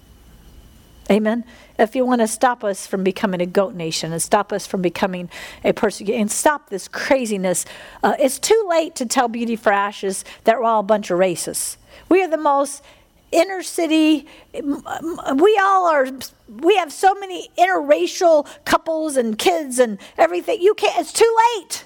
Amen. 1.11 1.45
If 1.79 1.95
you 1.95 2.07
want 2.07 2.23
to 2.23 2.29
stop 2.29 2.65
us 2.65 2.87
from 2.87 3.05
becoming 3.05 3.43
a 3.43 3.47
goat 3.47 3.75
nation 3.75 4.11
and 4.11 4.23
stop 4.23 4.55
us 4.55 4.67
from 4.67 4.81
becoming 4.81 5.29
a 5.65 5.75
persecution 5.75 6.23
and 6.23 6.31
stop 6.31 6.71
this 6.71 6.89
craziness, 6.89 7.67
uh, 8.03 8.15
it's 8.19 8.39
too 8.39 8.67
late 8.71 8.95
to 8.95 9.05
tell 9.05 9.29
Beauty 9.29 9.57
for 9.57 9.71
Ashes 9.71 10.25
that 10.45 10.59
we're 10.59 10.65
all 10.65 10.81
a 10.81 10.83
bunch 10.83 11.11
of 11.11 11.19
racists. 11.19 11.77
We 12.09 12.23
are 12.23 12.29
the 12.29 12.39
most 12.39 12.83
inner 13.33 13.63
city 13.63 14.27
we 14.55 15.61
all 15.63 15.87
are 15.87 16.09
we 16.49 16.77
have 16.77 16.93
so 16.93 17.15
many 17.15 17.51
interracial 17.59 18.47
couples 18.65 19.17
and 19.17 19.39
kids 19.39 19.79
and 19.79 19.99
everything 20.19 20.61
you 20.61 20.75
can't 20.75 20.99
it's 21.01 21.13
too 21.13 21.37
late 21.57 21.85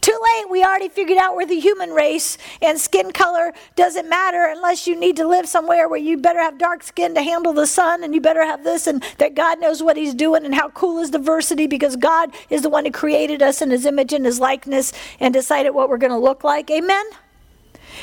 Too 0.00 0.18
late. 0.22 0.50
We 0.50 0.62
already 0.62 0.90
figured 0.90 1.18
out 1.18 1.34
we're 1.34 1.46
the 1.46 1.58
human 1.58 1.90
race, 1.90 2.36
and 2.60 2.78
skin 2.78 3.10
color 3.12 3.54
doesn't 3.74 4.06
matter 4.08 4.44
unless 4.54 4.86
you 4.86 4.94
need 5.00 5.16
to 5.16 5.26
live 5.26 5.48
somewhere 5.48 5.88
where 5.88 5.98
you 5.98 6.18
better 6.18 6.40
have 6.40 6.58
dark 6.58 6.82
skin 6.82 7.14
to 7.14 7.22
handle 7.22 7.54
the 7.54 7.66
sun, 7.66 8.04
and 8.04 8.14
you 8.14 8.20
better 8.20 8.44
have 8.44 8.64
this, 8.64 8.86
and 8.86 9.02
that 9.18 9.34
God 9.34 9.60
knows 9.60 9.82
what 9.82 9.96
He's 9.96 10.14
doing, 10.14 10.44
and 10.44 10.54
how 10.54 10.68
cool 10.70 10.98
is 11.00 11.10
diversity 11.10 11.66
because 11.66 11.96
God 11.96 12.34
is 12.50 12.62
the 12.62 12.68
one 12.68 12.84
who 12.84 12.90
created 12.92 13.42
us 13.42 13.62
in 13.62 13.70
His 13.70 13.86
image 13.86 14.12
and 14.12 14.26
His 14.26 14.40
likeness 14.40 14.92
and 15.20 15.32
decided 15.32 15.70
what 15.70 15.88
we're 15.88 15.98
going 15.98 16.12
to 16.12 16.18
look 16.18 16.44
like. 16.44 16.70
Amen? 16.70 17.06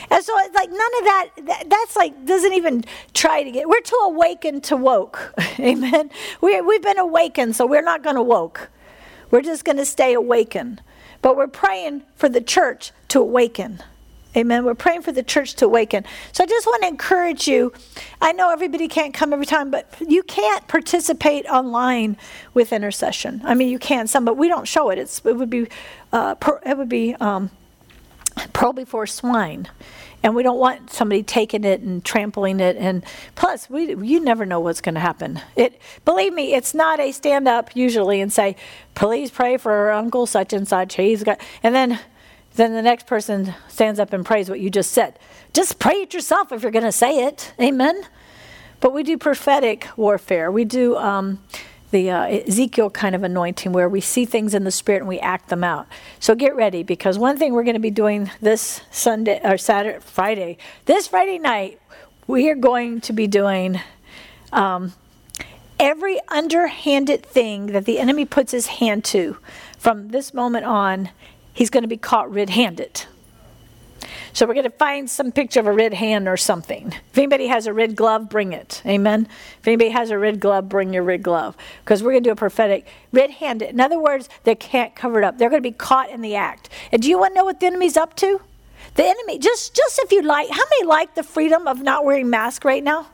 And 0.10 0.24
so 0.24 0.34
it's 0.40 0.56
like 0.56 0.70
none 0.70 0.80
of 0.80 1.04
that, 1.04 1.30
that, 1.44 1.70
that's 1.70 1.96
like 1.96 2.26
doesn't 2.26 2.54
even 2.54 2.84
try 3.14 3.44
to 3.44 3.52
get 3.52 3.68
we're 3.68 3.82
too 3.82 4.00
awakened 4.04 4.64
to 4.66 4.78
woke. 4.78 5.34
Amen. 5.60 6.10
We 6.42 6.60
we've 6.62 6.84
been 6.84 7.00
awakened, 7.00 7.56
so 7.56 7.66
we're 7.66 7.82
not 7.82 8.04
gonna 8.04 8.24
woke. 8.24 8.70
We're 9.30 9.42
just 9.42 9.66
gonna 9.66 9.86
stay 9.86 10.14
awakened. 10.14 10.82
But 11.22 11.38
we're 11.38 11.48
praying 11.48 12.04
for 12.16 12.30
the 12.30 12.42
church 12.42 12.92
to 13.10 13.20
awaken. 13.20 13.84
Amen. 14.36 14.64
We're 14.64 14.76
praying 14.76 15.02
for 15.02 15.12
the 15.12 15.24
church 15.24 15.56
to 15.56 15.66
awaken. 15.66 16.06
So 16.32 16.44
I 16.44 16.48
just 16.48 16.66
want 16.66 16.84
to 16.84 16.88
encourage 16.88 17.50
you. 17.50 17.74
I 18.22 18.32
know 18.32 18.50
everybody 18.50 18.88
can't 18.88 19.14
come 19.14 19.34
every 19.34 19.46
time, 19.46 19.70
but 19.72 19.94
you 20.08 20.24
can't 20.24 20.66
participate 20.70 21.46
online 21.48 22.16
with 22.54 22.72
intercession. 22.72 23.42
I 23.44 23.56
mean, 23.56 23.68
you 23.68 23.78
can 23.78 24.08
some, 24.08 24.24
but 24.24 24.38
we 24.38 24.48
don't 24.48 24.68
show 24.68 24.90
it. 24.90 24.98
It's 24.98 25.24
it 25.26 25.36
would 25.36 25.50
be 25.50 25.68
uh, 26.14 26.36
per, 26.36 26.62
it 26.66 26.78
would 26.78 26.88
be 26.88 27.14
um, 27.16 27.52
pearl 28.54 28.74
before 28.74 29.08
swine. 29.08 29.68
And 30.24 30.36
we 30.36 30.44
don't 30.44 30.60
want 30.60 30.92
somebody 30.92 31.24
taking 31.24 31.64
it 31.64 31.82
and 31.82 32.06
trampling 32.06 32.60
it. 32.60 32.78
And 32.78 33.04
plus 33.36 33.70
we 33.70 33.96
you 33.96 34.20
never 34.20 34.46
know 34.46 34.60
what's 34.60 34.82
going 34.82 34.94
to 34.96 35.02
happen. 35.02 35.42
It 35.56 35.82
believe 36.06 36.34
me 36.34 36.54
it's 36.54 36.74
not 36.74 37.00
a 37.00 37.12
stand 37.12 37.48
up 37.48 37.76
usually 37.76 38.22
and 38.22 38.32
say 38.32 38.56
please 38.94 39.32
pray 39.32 39.58
for 39.58 39.92
uncle 39.92 40.28
such 40.28 40.54
and 40.54 40.68
such. 40.68 40.96
He's 40.96 41.24
got 41.24 41.42
and 41.64 41.74
then 41.74 42.00
then 42.56 42.74
the 42.74 42.82
next 42.82 43.08
person 43.08 43.54
stands 43.68 44.00
up 44.00 44.14
and 44.14 44.26
prays 44.26 44.50
what 44.50 44.60
you 44.60 44.70
just 44.70 44.92
said. 44.92 45.18
Just 45.54 45.80
pray 45.80 45.96
it 45.96 46.14
yourself 46.14 46.52
if 46.52 46.62
you're 46.62 46.72
going 46.72 46.86
to 46.86 46.92
say 46.92 47.26
it. 47.26 47.54
Amen? 47.60 48.04
But 48.82 48.94
we 48.94 49.04
do 49.04 49.18
prophetic 49.18 49.88
warfare. 49.96 50.52
We 50.52 50.66
do 50.66 50.98
um, 50.98 51.42
the 51.92 52.10
uh, 52.10 52.26
Ezekiel 52.26 52.90
kind 52.90 53.16
of 53.16 53.24
anointing 53.24 53.72
where 53.72 53.88
we 53.88 54.02
see 54.02 54.26
things 54.26 54.54
in 54.54 54.64
the 54.64 54.72
spirit 54.72 55.00
and 55.00 55.08
we 55.08 55.20
act 55.20 55.50
them 55.50 55.64
out. 55.64 55.88
So 56.20 56.36
get 56.36 56.56
ready 56.56 56.84
because 56.84 57.20
one 57.20 57.38
thing 57.38 57.54
we're 57.54 57.64
going 57.64 57.76
to 57.76 57.80
be 57.80 57.92
doing 57.92 58.32
this 58.42 58.82
Sunday 58.90 59.40
or 59.44 59.58
Saturday, 59.58 60.00
Friday, 60.00 60.58
this 60.86 61.08
Friday 61.08 61.38
night, 61.38 61.80
we 62.28 62.50
are 62.50 62.56
going 62.56 63.02
to 63.02 63.14
be 63.14 63.28
doing 63.28 63.82
um, 64.52 64.94
every 65.80 66.20
underhanded 66.30 67.26
thing 67.26 67.68
that 67.68 67.86
the 67.86 68.00
enemy 68.00 68.26
puts 68.26 68.52
his 68.52 68.68
hand 68.68 69.04
to. 69.06 69.38
From 69.78 70.10
this 70.10 70.34
moment 70.34 70.66
on, 70.66 71.10
he's 71.54 71.70
going 71.70 71.84
to 71.84 71.90
be 71.90 71.98
caught 71.98 72.32
red 72.32 72.52
handed. 72.52 73.06
So 74.34 74.46
we're 74.46 74.54
going 74.54 74.64
to 74.64 74.70
find 74.70 75.10
some 75.10 75.32
picture 75.32 75.60
of 75.60 75.68
a 75.68 75.72
red 75.72 75.94
hand 75.94 76.28
or 76.28 76.38
something. 76.38 76.94
If 77.12 77.18
anybody 77.18 77.48
has 77.48 77.68
a 77.68 77.74
red 77.74 77.96
glove, 77.96 78.30
bring 78.30 78.54
it. 78.54 78.82
Amen. 78.86 79.28
If 79.60 79.68
anybody 79.68 79.90
has 79.90 80.10
a 80.10 80.18
red 80.18 80.40
glove, 80.40 80.70
bring 80.70 80.94
your 80.94 81.04
red 81.04 81.22
glove. 81.22 81.58
Because 81.84 82.02
we're 82.02 82.12
going 82.12 82.24
to 82.24 82.30
do 82.30 82.34
a 82.34 82.38
prophetic 82.38 82.88
red 83.12 83.32
handed. 83.32 83.70
In 83.70 83.82
other 83.82 84.00
words, 84.00 84.30
they 84.44 84.56
can't 84.56 84.96
cover 84.96 85.20
it 85.20 85.26
up. 85.26 85.38
They're 85.38 85.50
going 85.50 85.62
to 85.62 85.70
be 85.70 85.76
caught 85.76 86.10
in 86.10 86.22
the 86.22 86.36
act. 86.36 86.70
And 86.92 87.02
do 87.02 87.10
you 87.10 87.20
want 87.20 87.34
to 87.34 87.40
know 87.40 87.46
what 87.46 87.60
the 87.60 87.66
enemy's 87.66 87.98
up 87.98 88.16
to? 88.18 88.40
The 88.96 89.06
enemy, 89.06 89.38
just, 89.38 89.76
just 89.76 90.00
if 90.00 90.12
you 90.12 90.22
like, 90.22 90.50
how 90.50 90.64
many 90.80 90.88
like 90.88 91.16
the 91.16 91.24
freedom 91.24 91.68
of 91.68 91.82
not 91.82 92.06
wearing 92.06 92.30
mask 92.30 92.66
right 92.66 92.84
now? 92.84 93.08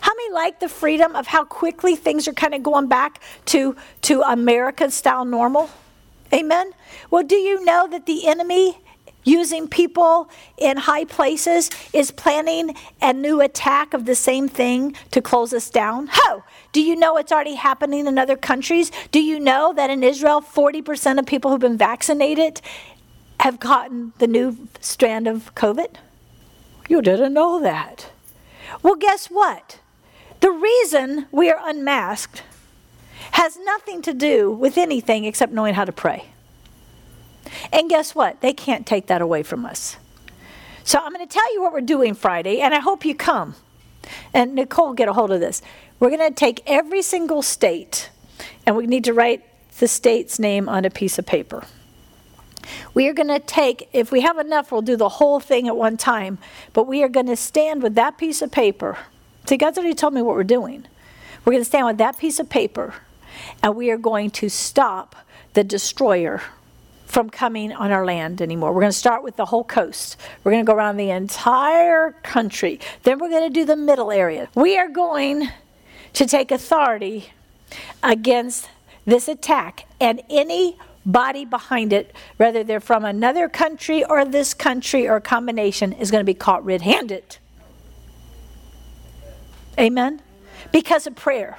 How 0.00 0.12
many 0.14 0.32
like 0.32 0.60
the 0.60 0.68
freedom 0.68 1.16
of 1.16 1.26
how 1.26 1.44
quickly 1.44 1.96
things 1.96 2.28
are 2.28 2.32
kind 2.32 2.54
of 2.54 2.62
going 2.62 2.88
back 2.88 3.20
to, 3.46 3.76
to 4.02 4.22
American 4.22 4.90
style 4.90 5.24
normal? 5.24 5.70
Amen. 6.32 6.72
Well, 7.10 7.22
do 7.22 7.36
you 7.36 7.64
know 7.64 7.88
that 7.88 8.06
the 8.06 8.26
enemy 8.26 8.78
using 9.24 9.68
people 9.68 10.30
in 10.58 10.76
high 10.76 11.04
places 11.04 11.70
is 11.92 12.10
planning 12.10 12.74
a 13.02 13.12
new 13.12 13.40
attack 13.40 13.94
of 13.94 14.04
the 14.04 14.14
same 14.14 14.48
thing 14.48 14.94
to 15.10 15.20
close 15.20 15.52
us 15.52 15.70
down? 15.70 16.08
How? 16.08 16.44
Do 16.72 16.80
you 16.80 16.94
know 16.94 17.16
it's 17.16 17.32
already 17.32 17.54
happening 17.54 18.06
in 18.06 18.18
other 18.18 18.36
countries? 18.36 18.92
Do 19.10 19.20
you 19.20 19.40
know 19.40 19.72
that 19.74 19.90
in 19.90 20.02
Israel, 20.02 20.40
40% 20.40 21.18
of 21.18 21.26
people 21.26 21.50
who've 21.50 21.60
been 21.60 21.78
vaccinated 21.78 22.60
have 23.40 23.58
gotten 23.58 24.12
the 24.18 24.26
new 24.26 24.68
strand 24.80 25.26
of 25.26 25.54
COVID? 25.54 25.96
You 26.88 27.00
didn't 27.00 27.32
know 27.32 27.60
that. 27.60 28.10
Well, 28.82 28.96
guess 28.96 29.26
what? 29.26 29.80
The 30.40 30.50
reason 30.50 31.26
we 31.32 31.50
are 31.50 31.60
unmasked 31.62 32.42
has 33.32 33.56
nothing 33.64 34.02
to 34.02 34.12
do 34.12 34.50
with 34.50 34.76
anything 34.76 35.24
except 35.24 35.52
knowing 35.52 35.74
how 35.74 35.84
to 35.84 35.92
pray. 35.92 36.26
And 37.72 37.88
guess 37.88 38.14
what? 38.14 38.40
They 38.40 38.52
can't 38.52 38.86
take 38.86 39.06
that 39.06 39.20
away 39.20 39.42
from 39.42 39.64
us. 39.64 39.96
So 40.82 40.98
I'm 40.98 41.12
going 41.12 41.26
to 41.26 41.32
tell 41.32 41.54
you 41.54 41.62
what 41.62 41.72
we're 41.72 41.80
doing 41.80 42.14
Friday, 42.14 42.60
and 42.60 42.74
I 42.74 42.80
hope 42.80 43.04
you 43.04 43.14
come. 43.14 43.54
And 44.34 44.54
Nicole, 44.54 44.92
get 44.92 45.08
a 45.08 45.12
hold 45.12 45.30
of 45.30 45.40
this. 45.40 45.62
We're 45.98 46.10
going 46.10 46.28
to 46.28 46.34
take 46.34 46.62
every 46.66 47.00
single 47.00 47.40
state, 47.40 48.10
and 48.66 48.76
we 48.76 48.86
need 48.86 49.04
to 49.04 49.14
write 49.14 49.42
the 49.78 49.88
state's 49.88 50.38
name 50.38 50.68
on 50.68 50.84
a 50.84 50.90
piece 50.90 51.18
of 51.18 51.26
paper. 51.26 51.64
We 52.92 53.08
are 53.08 53.12
going 53.12 53.28
to 53.28 53.38
take, 53.38 53.88
if 53.92 54.12
we 54.12 54.20
have 54.20 54.38
enough, 54.38 54.72
we'll 54.72 54.82
do 54.82 54.96
the 54.96 55.08
whole 55.08 55.40
thing 55.40 55.68
at 55.68 55.76
one 55.76 55.96
time, 55.96 56.38
but 56.72 56.86
we 56.86 57.02
are 57.02 57.08
going 57.08 57.26
to 57.26 57.36
stand 57.36 57.82
with 57.82 57.94
that 57.94 58.18
piece 58.18 58.42
of 58.42 58.50
paper. 58.50 58.98
See, 59.46 59.56
God's 59.56 59.78
already 59.78 59.94
told 59.94 60.14
me 60.14 60.22
what 60.22 60.34
we're 60.34 60.44
doing. 60.44 60.86
We're 61.44 61.52
going 61.52 61.62
to 61.62 61.68
stand 61.68 61.86
with 61.86 61.98
that 61.98 62.18
piece 62.18 62.38
of 62.38 62.48
paper, 62.48 62.94
and 63.62 63.74
we 63.76 63.90
are 63.90 63.98
going 63.98 64.30
to 64.32 64.48
stop 64.48 65.16
the 65.54 65.64
destroyer 65.64 66.42
from 67.04 67.30
coming 67.30 67.72
on 67.72 67.92
our 67.92 68.04
land 68.04 68.42
anymore. 68.42 68.72
We're 68.72 68.80
going 68.80 68.92
to 68.92 68.98
start 68.98 69.22
with 69.22 69.36
the 69.36 69.44
whole 69.44 69.64
coast. 69.64 70.16
We're 70.42 70.52
going 70.52 70.64
to 70.64 70.66
go 70.66 70.76
around 70.76 70.96
the 70.96 71.10
entire 71.10 72.12
country. 72.22 72.80
Then 73.02 73.18
we're 73.18 73.30
going 73.30 73.48
to 73.48 73.54
do 73.54 73.64
the 73.64 73.76
middle 73.76 74.10
area. 74.10 74.48
We 74.54 74.78
are 74.78 74.88
going 74.88 75.48
to 76.14 76.26
take 76.26 76.50
authority 76.50 77.30
against 78.02 78.68
this 79.04 79.28
attack 79.28 79.86
and 80.00 80.22
any 80.30 80.78
body 81.06 81.44
behind 81.44 81.92
it, 81.92 82.14
whether 82.38 82.64
they're 82.64 82.80
from 82.80 83.04
another 83.04 83.48
country 83.48 84.04
or 84.04 84.24
this 84.24 84.54
country 84.54 85.06
or 85.08 85.20
combination, 85.20 85.92
is 85.92 86.10
going 86.10 86.22
to 86.22 86.24
be 86.24 86.34
caught 86.34 86.64
red 86.64 86.82
handed. 86.82 87.36
Amen? 89.78 90.22
Because 90.72 91.06
of 91.06 91.14
prayer. 91.14 91.58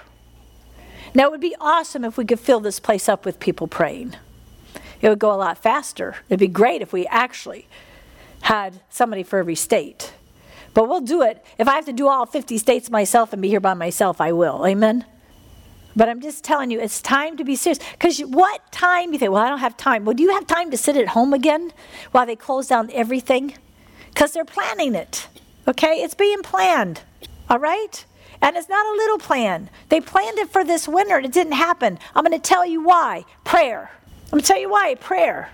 Now, 1.14 1.26
it 1.26 1.32
would 1.32 1.42
be 1.42 1.56
awesome 1.62 2.04
if 2.04 2.18
we 2.18 2.26
could 2.26 2.40
fill 2.40 2.60
this 2.60 2.80
place 2.80 3.08
up 3.08 3.24
with 3.24 3.40
people 3.40 3.68
praying 3.68 4.16
it 5.06 5.10
would 5.10 5.20
go 5.20 5.32
a 5.32 5.38
lot 5.38 5.60
faster. 5.60 6.16
It'd 6.30 6.40
be 6.40 6.48
great 6.48 6.82
if 6.82 6.92
we 6.92 7.06
actually 7.06 7.68
had 8.42 8.82
somebody 8.90 9.22
for 9.22 9.38
every 9.38 9.54
state. 9.54 10.16
But 10.74 10.90
we'll 10.90 11.02
do 11.02 11.22
it. 11.22 11.46
If 11.60 11.68
I 11.68 11.76
have 11.76 11.86
to 11.86 11.94
do 11.94 12.08
all 12.08 12.26
50 12.26 12.58
states 12.58 12.90
myself 12.90 13.32
and 13.32 13.40
be 13.40 13.48
here 13.48 13.60
by 13.60 13.76
myself, 13.76 14.20
I 14.20 14.32
will. 14.32 14.66
Amen? 14.66 15.06
But 15.96 16.10
I'm 16.10 16.22
just 16.22 16.44
telling 16.44 16.72
you, 16.72 16.80
it's 16.80 17.04
time 17.04 17.38
to 17.38 17.44
be 17.44 17.56
serious. 17.56 17.78
Because 17.92 18.18
what 18.22 18.72
time? 18.72 19.14
You 19.14 19.20
think, 19.20 19.32
well, 19.32 19.44
I 19.44 19.50
don't 19.50 19.60
have 19.60 19.78
time. 19.78 20.06
Well, 20.06 20.16
do 20.16 20.24
you 20.24 20.34
have 20.34 20.48
time 20.48 20.72
to 20.72 20.78
sit 20.78 20.98
at 20.98 21.10
home 21.10 21.34
again 21.36 21.72
while 22.12 22.26
they 22.26 22.36
close 22.36 22.68
down 22.68 22.90
everything? 22.92 23.54
Because 24.08 24.32
they're 24.32 24.44
planning 24.44 24.96
it. 24.96 25.28
Okay? 25.68 26.02
It's 26.02 26.16
being 26.16 26.42
planned. 26.42 27.02
All 27.48 27.60
right? 27.60 28.04
And 28.42 28.58
it's 28.58 28.70
not 28.70 28.88
a 28.88 28.98
little 28.98 29.20
plan. 29.20 29.70
They 29.90 30.02
planned 30.02 30.40
it 30.40 30.50
for 30.50 30.64
this 30.64 30.88
winter 30.88 31.18
and 31.18 31.28
it 31.28 31.32
didn't 31.32 31.54
happen. 31.54 32.00
I'm 32.16 32.26
going 32.26 32.42
to 32.42 32.50
tell 32.50 32.66
you 32.66 32.84
why. 32.84 33.26
Prayer. 33.44 33.92
I'm 34.26 34.32
going 34.32 34.42
to 34.42 34.48
tell 34.48 34.60
you 34.60 34.70
why 34.70 34.96
prayer. 34.96 35.50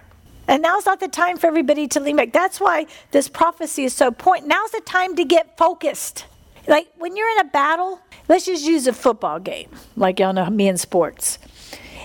And 0.48 0.64
now's 0.64 0.86
not 0.86 1.00
the 1.00 1.08
time 1.08 1.38
for 1.38 1.48
everybody 1.48 1.88
to 1.90 2.00
lean 2.00 2.16
back. 2.16 2.34
That's 2.34 2.60
why 2.60 2.88
this 3.12 3.28
prophecy 3.28 3.84
is 3.84 3.94
so 3.94 4.08
important. 4.08 4.48
Now's 4.48 4.72
the 4.72 4.82
time 4.82 5.16
to 5.16 5.24
get 5.24 5.58
focused. 5.58 6.26
Like 6.68 6.88
when 6.98 7.16
you're 7.16 7.30
in 7.30 7.40
a 7.40 7.50
battle, 7.50 8.00
let's 8.28 8.46
just 8.46 8.66
use 8.66 8.88
a 8.88 8.94
football 8.94 9.40
game, 9.40 9.70
like 9.96 10.20
y'all 10.20 10.34
know 10.34 10.50
me 10.50 10.68
in 10.68 10.78
sports. 10.78 11.38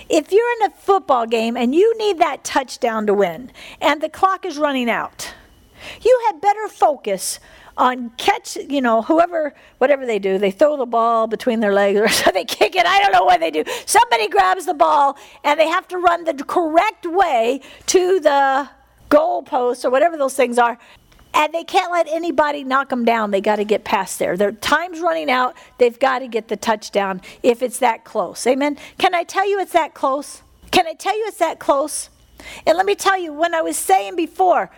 If 0.08 0.32
you're 0.32 0.52
in 0.60 0.70
a 0.70 0.74
football 0.74 1.26
game 1.26 1.56
and 1.56 1.74
you 1.74 1.96
need 1.98 2.18
that 2.18 2.44
touchdown 2.44 3.06
to 3.06 3.14
win, 3.14 3.50
and 3.80 4.00
the 4.00 4.08
clock 4.08 4.44
is 4.44 4.56
running 4.56 4.88
out, 4.88 5.34
you 6.02 6.20
had 6.26 6.40
better 6.40 6.68
focus 6.68 7.38
on 7.76 8.10
catch, 8.16 8.56
you 8.56 8.80
know, 8.80 9.02
whoever, 9.02 9.54
whatever 9.78 10.06
they 10.06 10.18
do, 10.18 10.38
they 10.38 10.50
throw 10.50 10.76
the 10.76 10.86
ball 10.86 11.26
between 11.26 11.60
their 11.60 11.72
legs 11.72 11.98
or 11.98 12.08
so 12.22 12.30
they 12.30 12.44
kick 12.44 12.74
it. 12.74 12.86
I 12.86 13.00
don't 13.00 13.12
know 13.12 13.24
what 13.24 13.40
they 13.40 13.50
do. 13.50 13.64
Somebody 13.84 14.28
grabs 14.28 14.66
the 14.66 14.74
ball 14.74 15.16
and 15.44 15.60
they 15.60 15.68
have 15.68 15.86
to 15.88 15.98
run 15.98 16.24
the 16.24 16.34
correct 16.34 17.06
way 17.06 17.60
to 17.86 18.20
the 18.20 18.68
goal 19.08 19.42
post 19.42 19.84
or 19.84 19.90
whatever 19.90 20.16
those 20.16 20.34
things 20.34 20.58
are. 20.58 20.78
And 21.34 21.52
they 21.52 21.64
can't 21.64 21.92
let 21.92 22.08
anybody 22.08 22.64
knock 22.64 22.88
them 22.88 23.04
down. 23.04 23.30
They 23.30 23.42
got 23.42 23.56
to 23.56 23.64
get 23.64 23.84
past 23.84 24.18
there. 24.18 24.38
Their 24.38 24.52
time's 24.52 25.00
running 25.00 25.30
out. 25.30 25.54
They've 25.76 25.98
got 25.98 26.20
to 26.20 26.28
get 26.28 26.48
the 26.48 26.56
touchdown 26.56 27.20
if 27.42 27.62
it's 27.62 27.78
that 27.80 28.04
close. 28.04 28.46
Amen. 28.46 28.78
Can 28.96 29.14
I 29.14 29.22
tell 29.22 29.46
you 29.46 29.60
it's 29.60 29.72
that 29.72 29.92
close? 29.92 30.40
Can 30.70 30.86
I 30.86 30.94
tell 30.94 31.16
you 31.16 31.26
it's 31.26 31.38
that 31.38 31.58
close? 31.58 32.08
And 32.66 32.76
let 32.76 32.86
me 32.86 32.94
tell 32.94 33.18
you, 33.18 33.32
when 33.32 33.54
I 33.54 33.60
was 33.60 33.76
saying 33.76 34.16
before, 34.16 34.70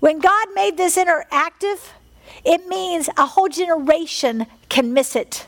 when 0.00 0.18
God 0.18 0.48
made 0.54 0.76
this 0.76 0.96
interactive, 0.96 1.80
it 2.44 2.66
means 2.66 3.08
a 3.16 3.26
whole 3.26 3.48
generation 3.48 4.46
can 4.68 4.92
miss 4.92 5.16
it. 5.16 5.46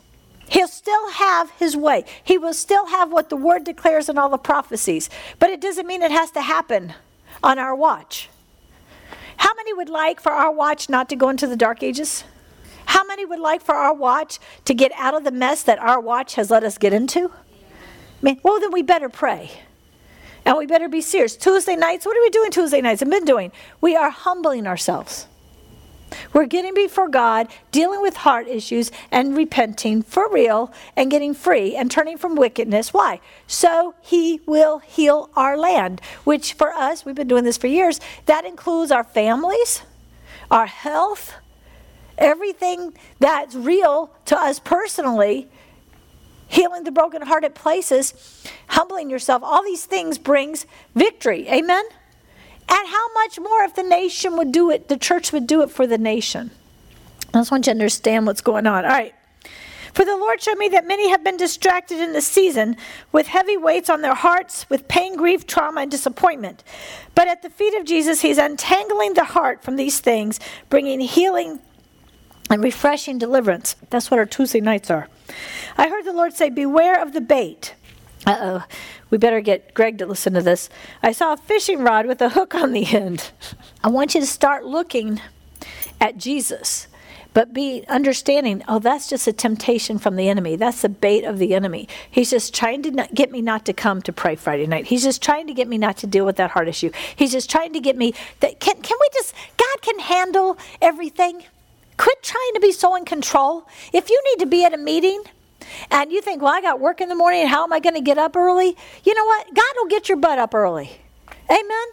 He'll 0.49 0.69
still 0.69 1.11
have 1.11 1.51
his 1.53 1.77
way. 1.77 2.05
He 2.25 2.39
will 2.39 2.55
still 2.55 2.87
have 2.87 3.13
what 3.13 3.29
the 3.29 3.37
word 3.37 3.65
declares 3.65 4.09
in 4.09 4.17
all 4.17 4.31
the 4.31 4.39
prophecies. 4.39 5.11
But 5.39 5.51
it 5.51 5.61
doesn't 5.61 5.87
mean 5.87 6.03
it 6.03 6.11
has 6.11 6.31
to 6.33 6.41
happen 6.41 6.95
on 7.43 7.59
our 7.59 7.75
watch. 7.75 8.31
How 9.37 9.55
many 9.55 9.75
would 9.75 9.91
like 9.91 10.21
for 10.21 10.33
our 10.33 10.51
watch 10.51 10.89
not 10.89 11.09
to 11.11 11.17
go 11.17 11.29
into 11.29 11.47
the 11.47 11.57
dark 11.57 11.83
ages? 11.83 12.25
How 12.87 13.05
many 13.05 13.27
would 13.27 13.39
like 13.39 13.61
for 13.61 13.75
our 13.75 13.95
watch 13.95 14.39
to 14.65 14.73
get 14.73 14.91
out 14.97 15.15
of 15.15 15.25
the 15.25 15.31
mess 15.31 15.63
that 15.65 15.79
our 15.79 16.01
watch 16.01 16.37
has 16.37 16.51
let 16.51 16.65
us 16.65 16.79
get 16.79 16.95
into? 16.95 17.31
I 17.31 18.23
mean, 18.23 18.41
well, 18.43 18.59
then 18.59 18.73
we 18.73 18.83
better 18.83 19.11
pray. 19.11 19.51
And 20.45 20.57
we 20.57 20.65
better 20.65 20.89
be 20.89 21.03
serious. 21.03 21.37
Tuesday 21.37 21.77
nights, 21.77 22.07
what 22.07 22.17
are 22.17 22.21
we 22.23 22.31
doing 22.31 22.51
Tuesday 22.51 22.81
nights? 22.81 23.03
I've 23.03 23.11
been 23.11 23.27
doing. 23.27 23.53
We 23.83 23.95
are 23.97 24.09
humbling 24.09 24.67
ourselves. 24.67 25.27
We're 26.33 26.47
getting 26.47 26.75
before 26.75 27.09
God, 27.09 27.49
dealing 27.71 28.01
with 28.03 28.19
heart 28.19 28.49
issues, 28.49 28.91
and 29.11 29.37
repenting 29.37 30.03
for 30.03 30.31
real, 30.31 30.73
and 30.97 31.11
getting 31.11 31.35
free 31.35 31.75
and 31.77 31.91
turning 31.91 32.19
from 32.19 32.35
wickedness. 32.35 32.93
Why? 32.93 33.21
So 33.47 33.95
He 34.01 34.41
will 34.47 34.79
heal 34.79 35.31
our 35.37 35.57
land, 35.57 36.01
which 36.25 36.53
for 36.55 36.73
us, 36.73 37.05
we've 37.05 37.15
been 37.15 37.29
doing 37.29 37.45
this 37.45 37.57
for 37.57 37.67
years, 37.67 38.01
that 38.27 38.45
includes 38.45 38.91
our 38.91 39.05
families, 39.05 39.83
our 40.51 40.67
health, 40.67 41.35
everything 42.17 42.95
that's 43.19 43.55
real 43.55 44.11
to 44.27 44.37
us 44.37 44.59
personally. 44.59 45.49
Healing 46.51 46.85
the 46.85 46.91
brokenhearted 46.91 47.55
places, 47.55 48.43
humbling 48.69 49.11
yourself, 49.11 49.43
all 49.43 49.63
these 49.63 49.85
things 49.85 50.17
brings 50.17 50.65
victory. 50.95 51.47
Amen? 51.47 51.85
And 52.71 52.89
how 52.89 53.13
much 53.15 53.39
more 53.39 53.63
if 53.63 53.75
the 53.75 53.83
nation 53.83 54.37
would 54.37 54.53
do 54.53 54.71
it, 54.71 54.89
the 54.89 54.97
church 54.97 55.33
would 55.33 55.47
do 55.47 55.63
it 55.63 55.71
for 55.71 55.87
the 55.87 55.99
nation. 55.99 56.51
I 57.35 57.39
just 57.39 57.51
want 57.51 57.67
you 57.67 57.73
to 57.73 57.77
understand 57.77 58.27
what's 58.27 58.41
going 58.41 58.67
on. 58.67 58.85
All 58.85 58.91
right. 58.91 59.15
For 59.95 60.05
the 60.05 60.17
Lord 60.17 60.41
showed 60.41 60.59
me 60.59 60.69
that 60.69 60.87
many 60.87 61.11
have 61.11 61.25
been 61.25 61.37
distracted 61.37 61.99
in 61.99 62.13
the 62.13 62.21
season 62.21 62.77
with 63.11 63.27
heavy 63.27 63.57
weights 63.57 63.91
on 63.91 64.03
their 64.03 64.15
hearts, 64.15 64.69
with 64.71 64.87
pain, 64.87 65.17
grief, 65.17 65.47
trauma, 65.47 65.81
and 65.81 65.91
disappointment. 65.91 66.63
But 67.15 67.27
at 67.27 67.43
the 67.43 67.51
feet 67.51 67.75
of 67.75 67.85
Jesus, 67.85 68.21
He's 68.21 68.39
untangling 68.39 69.15
the 69.15 69.25
heart 69.25 69.63
from 69.65 69.77
these 69.77 69.99
things, 69.99 70.39
bringing 70.69 71.01
healing 71.01 71.59
and 72.51 72.63
refreshing 72.63 73.19
deliverance. 73.19 73.77
That's 73.91 74.11
what 74.11 74.19
our 74.19 74.27
Tuesday 74.27 74.61
nights 74.61 74.91
are. 74.91 75.09
I 75.77 75.89
heard 75.89 76.05
the 76.05 76.13
Lord 76.13 76.33
say, 76.33 76.51
Beware 76.51 77.01
of 77.01 77.13
the 77.13 77.21
bait. 77.21 77.75
Uh 78.29 78.37
oh. 78.43 78.65
We 79.09 79.17
better 79.17 79.41
get 79.41 79.73
Greg 79.73 79.97
to 79.99 80.07
listen 80.07 80.35
to 80.35 80.43
this. 80.43 80.69
I 81.03 81.13
saw 81.13 81.33
a 81.33 81.37
fishing 81.39 81.81
rod 81.81 82.05
with 82.05 82.21
a 82.21 82.29
hook 82.29 82.55
on 82.55 82.73
the 82.73 82.85
end. 82.95 83.31
I 83.83 83.89
want 83.89 84.15
you 84.15 84.21
to 84.21 84.27
start 84.27 84.67
looking 84.67 85.23
at 85.99 86.19
Jesus, 86.19 86.89
but 87.33 87.55
be 87.55 87.85
understanding, 87.89 88.63
oh, 88.69 88.81
that's 88.81 89.09
just 89.09 89.27
a 89.29 89.33
temptation 89.33 89.99
from 89.99 90.17
the 90.17 90.29
enemy. 90.29 90.57
That's 90.57 90.83
the 90.83 90.91
bait 90.91 91.25
of 91.25 91.39
the 91.39 91.55
enemy. 91.55 91.89
He's 92.11 92.29
just 92.29 92.55
trying 92.55 92.83
to 92.83 93.09
get 93.15 93.31
me 93.31 93.41
not 93.41 93.65
to 93.65 93.73
come 93.73 94.03
to 94.03 94.13
pray 94.13 94.37
Friday 94.37 94.67
night. 94.67 94.89
He's 94.89 95.05
just 95.05 95.23
trying 95.23 95.47
to 95.47 95.55
get 95.55 95.67
me 95.67 95.79
not 95.79 95.97
to 95.99 96.07
deal 96.07 96.27
with 96.27 96.37
that 96.37 96.51
heart 96.51 96.69
issue. 96.69 96.91
He's 97.17 97.33
just 97.33 97.49
trying 97.49 97.73
to 97.73 97.81
get 97.81 97.97
me 97.97 98.13
that 98.41 98.61
can 98.61 98.77
can 98.83 98.99
we 99.01 99.09
just 99.15 99.35
God 99.57 99.81
can 99.81 100.01
handle 100.01 100.59
everything. 100.83 101.45
Quit 101.97 102.23
trying 102.23 102.53
to 102.55 102.61
be 102.61 102.73
so 102.73 102.95
in 102.95 103.07
control. 103.07 103.67
If 103.95 104.11
you 104.11 104.23
need 104.27 104.41
to 104.41 104.47
be 104.47 104.67
at 104.67 104.75
a 104.75 104.77
meeting, 104.77 105.23
and 105.91 106.13
you 106.13 106.21
think, 106.21 106.43
well, 106.43 106.53
I 106.53 106.61
got 106.61 106.81
work 106.81 107.01
in 107.01 107.09
the 107.09 107.15
morning, 107.15 107.43
and 107.43 107.51
how 107.51 107.65
am 107.65 107.73
I 107.73 107.81
going 107.81 107.95
to 107.95 108.01
get 108.01 108.19
up 108.19 108.37
early? 108.37 108.77
You 109.05 109.15
know 109.15 109.25
what? 109.25 109.55
God 109.55 109.75
will 109.77 109.89
get 109.89 110.09
your 110.09 110.19
butt 110.19 110.39
up 110.39 110.55
early. 110.55 111.01
Amen? 111.51 111.87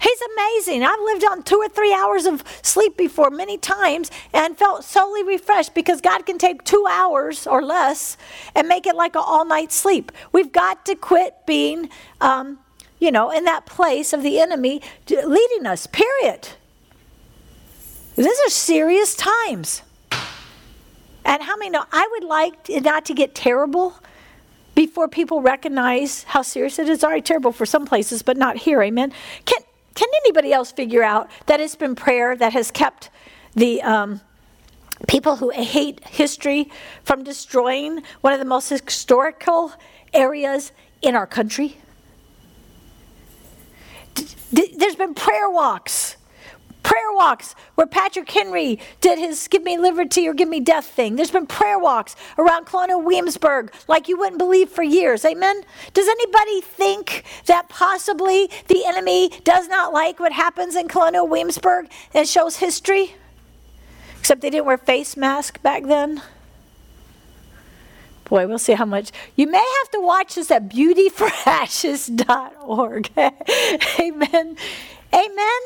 He's 0.00 0.20
amazing. 0.36 0.84
I've 0.84 1.00
lived 1.00 1.24
on 1.24 1.42
two 1.42 1.56
or 1.56 1.68
three 1.68 1.92
hours 1.92 2.24
of 2.24 2.44
sleep 2.62 2.96
before 2.96 3.30
many 3.30 3.58
times 3.58 4.12
and 4.32 4.56
felt 4.56 4.84
solely 4.84 5.24
refreshed 5.24 5.74
because 5.74 6.00
God 6.00 6.24
can 6.24 6.38
take 6.38 6.62
two 6.62 6.86
hours 6.88 7.48
or 7.48 7.64
less 7.64 8.16
and 8.54 8.68
make 8.68 8.86
it 8.86 8.94
like 8.94 9.16
an 9.16 9.22
all 9.24 9.44
night 9.44 9.72
sleep. 9.72 10.12
We've 10.30 10.52
got 10.52 10.86
to 10.86 10.94
quit 10.94 11.34
being, 11.46 11.90
um, 12.20 12.60
you 13.00 13.10
know, 13.10 13.30
in 13.30 13.44
that 13.44 13.66
place 13.66 14.12
of 14.12 14.22
the 14.22 14.38
enemy 14.38 14.82
leading 15.08 15.66
us, 15.66 15.88
period. 15.88 16.48
These 18.14 18.26
are 18.46 18.50
serious 18.50 19.16
times. 19.16 19.82
And 21.28 21.42
how 21.42 21.58
many 21.58 21.68
know 21.68 21.84
I 21.92 22.08
would 22.12 22.24
like 22.24 22.70
not 22.70 23.04
to 23.04 23.14
get 23.14 23.34
terrible 23.34 23.94
before 24.74 25.08
people 25.08 25.42
recognize 25.42 26.22
how 26.22 26.40
serious 26.40 26.78
it 26.78 26.88
is? 26.88 27.04
Already 27.04 27.20
terrible 27.20 27.52
for 27.52 27.66
some 27.66 27.84
places, 27.84 28.22
but 28.22 28.38
not 28.38 28.56
here. 28.56 28.82
Amen. 28.82 29.12
Can 29.44 29.60
can 29.94 30.08
anybody 30.24 30.54
else 30.54 30.72
figure 30.72 31.02
out 31.02 31.28
that 31.44 31.60
it's 31.60 31.76
been 31.76 31.94
prayer 31.94 32.34
that 32.34 32.54
has 32.54 32.70
kept 32.70 33.10
the 33.54 33.82
um, 33.82 34.22
people 35.06 35.36
who 35.36 35.50
hate 35.50 36.02
history 36.06 36.70
from 37.04 37.24
destroying 37.24 38.02
one 38.22 38.32
of 38.32 38.38
the 38.38 38.46
most 38.46 38.70
historical 38.70 39.72
areas 40.14 40.72
in 41.02 41.14
our 41.14 41.26
country? 41.26 41.76
There's 44.50 44.96
been 44.96 45.14
prayer 45.14 45.50
walks 45.50 46.16
prayer 46.82 47.12
walks 47.12 47.54
where 47.74 47.86
Patrick 47.86 48.30
Henry 48.30 48.78
did 49.00 49.18
his 49.18 49.48
give 49.48 49.62
me 49.62 49.78
liberty 49.78 50.28
or 50.28 50.34
give 50.34 50.48
me 50.48 50.60
death 50.60 50.86
thing. 50.86 51.16
There's 51.16 51.30
been 51.30 51.46
prayer 51.46 51.78
walks 51.78 52.16
around 52.38 52.66
Colonial 52.66 53.00
Williamsburg 53.00 53.72
like 53.86 54.08
you 54.08 54.18
wouldn't 54.18 54.38
believe 54.38 54.70
for 54.70 54.82
years. 54.82 55.24
Amen? 55.24 55.62
Does 55.94 56.08
anybody 56.08 56.60
think 56.60 57.24
that 57.46 57.68
possibly 57.68 58.50
the 58.68 58.84
enemy 58.86 59.30
does 59.44 59.68
not 59.68 59.92
like 59.92 60.20
what 60.20 60.32
happens 60.32 60.76
in 60.76 60.88
Colonial 60.88 61.26
Williamsburg 61.26 61.90
and 62.14 62.28
shows 62.28 62.56
history? 62.56 63.14
Except 64.18 64.40
they 64.40 64.50
didn't 64.50 64.66
wear 64.66 64.78
face 64.78 65.16
masks 65.16 65.60
back 65.60 65.84
then. 65.84 66.22
Boy, 68.24 68.46
we'll 68.46 68.58
see 68.58 68.74
how 68.74 68.84
much. 68.84 69.10
You 69.36 69.46
may 69.46 69.64
have 69.80 69.90
to 69.92 70.00
watch 70.00 70.34
this 70.34 70.50
at 70.50 70.68
beautyforashes.org. 70.68 73.10
Amen. 73.98 74.56
Amen. 75.14 75.60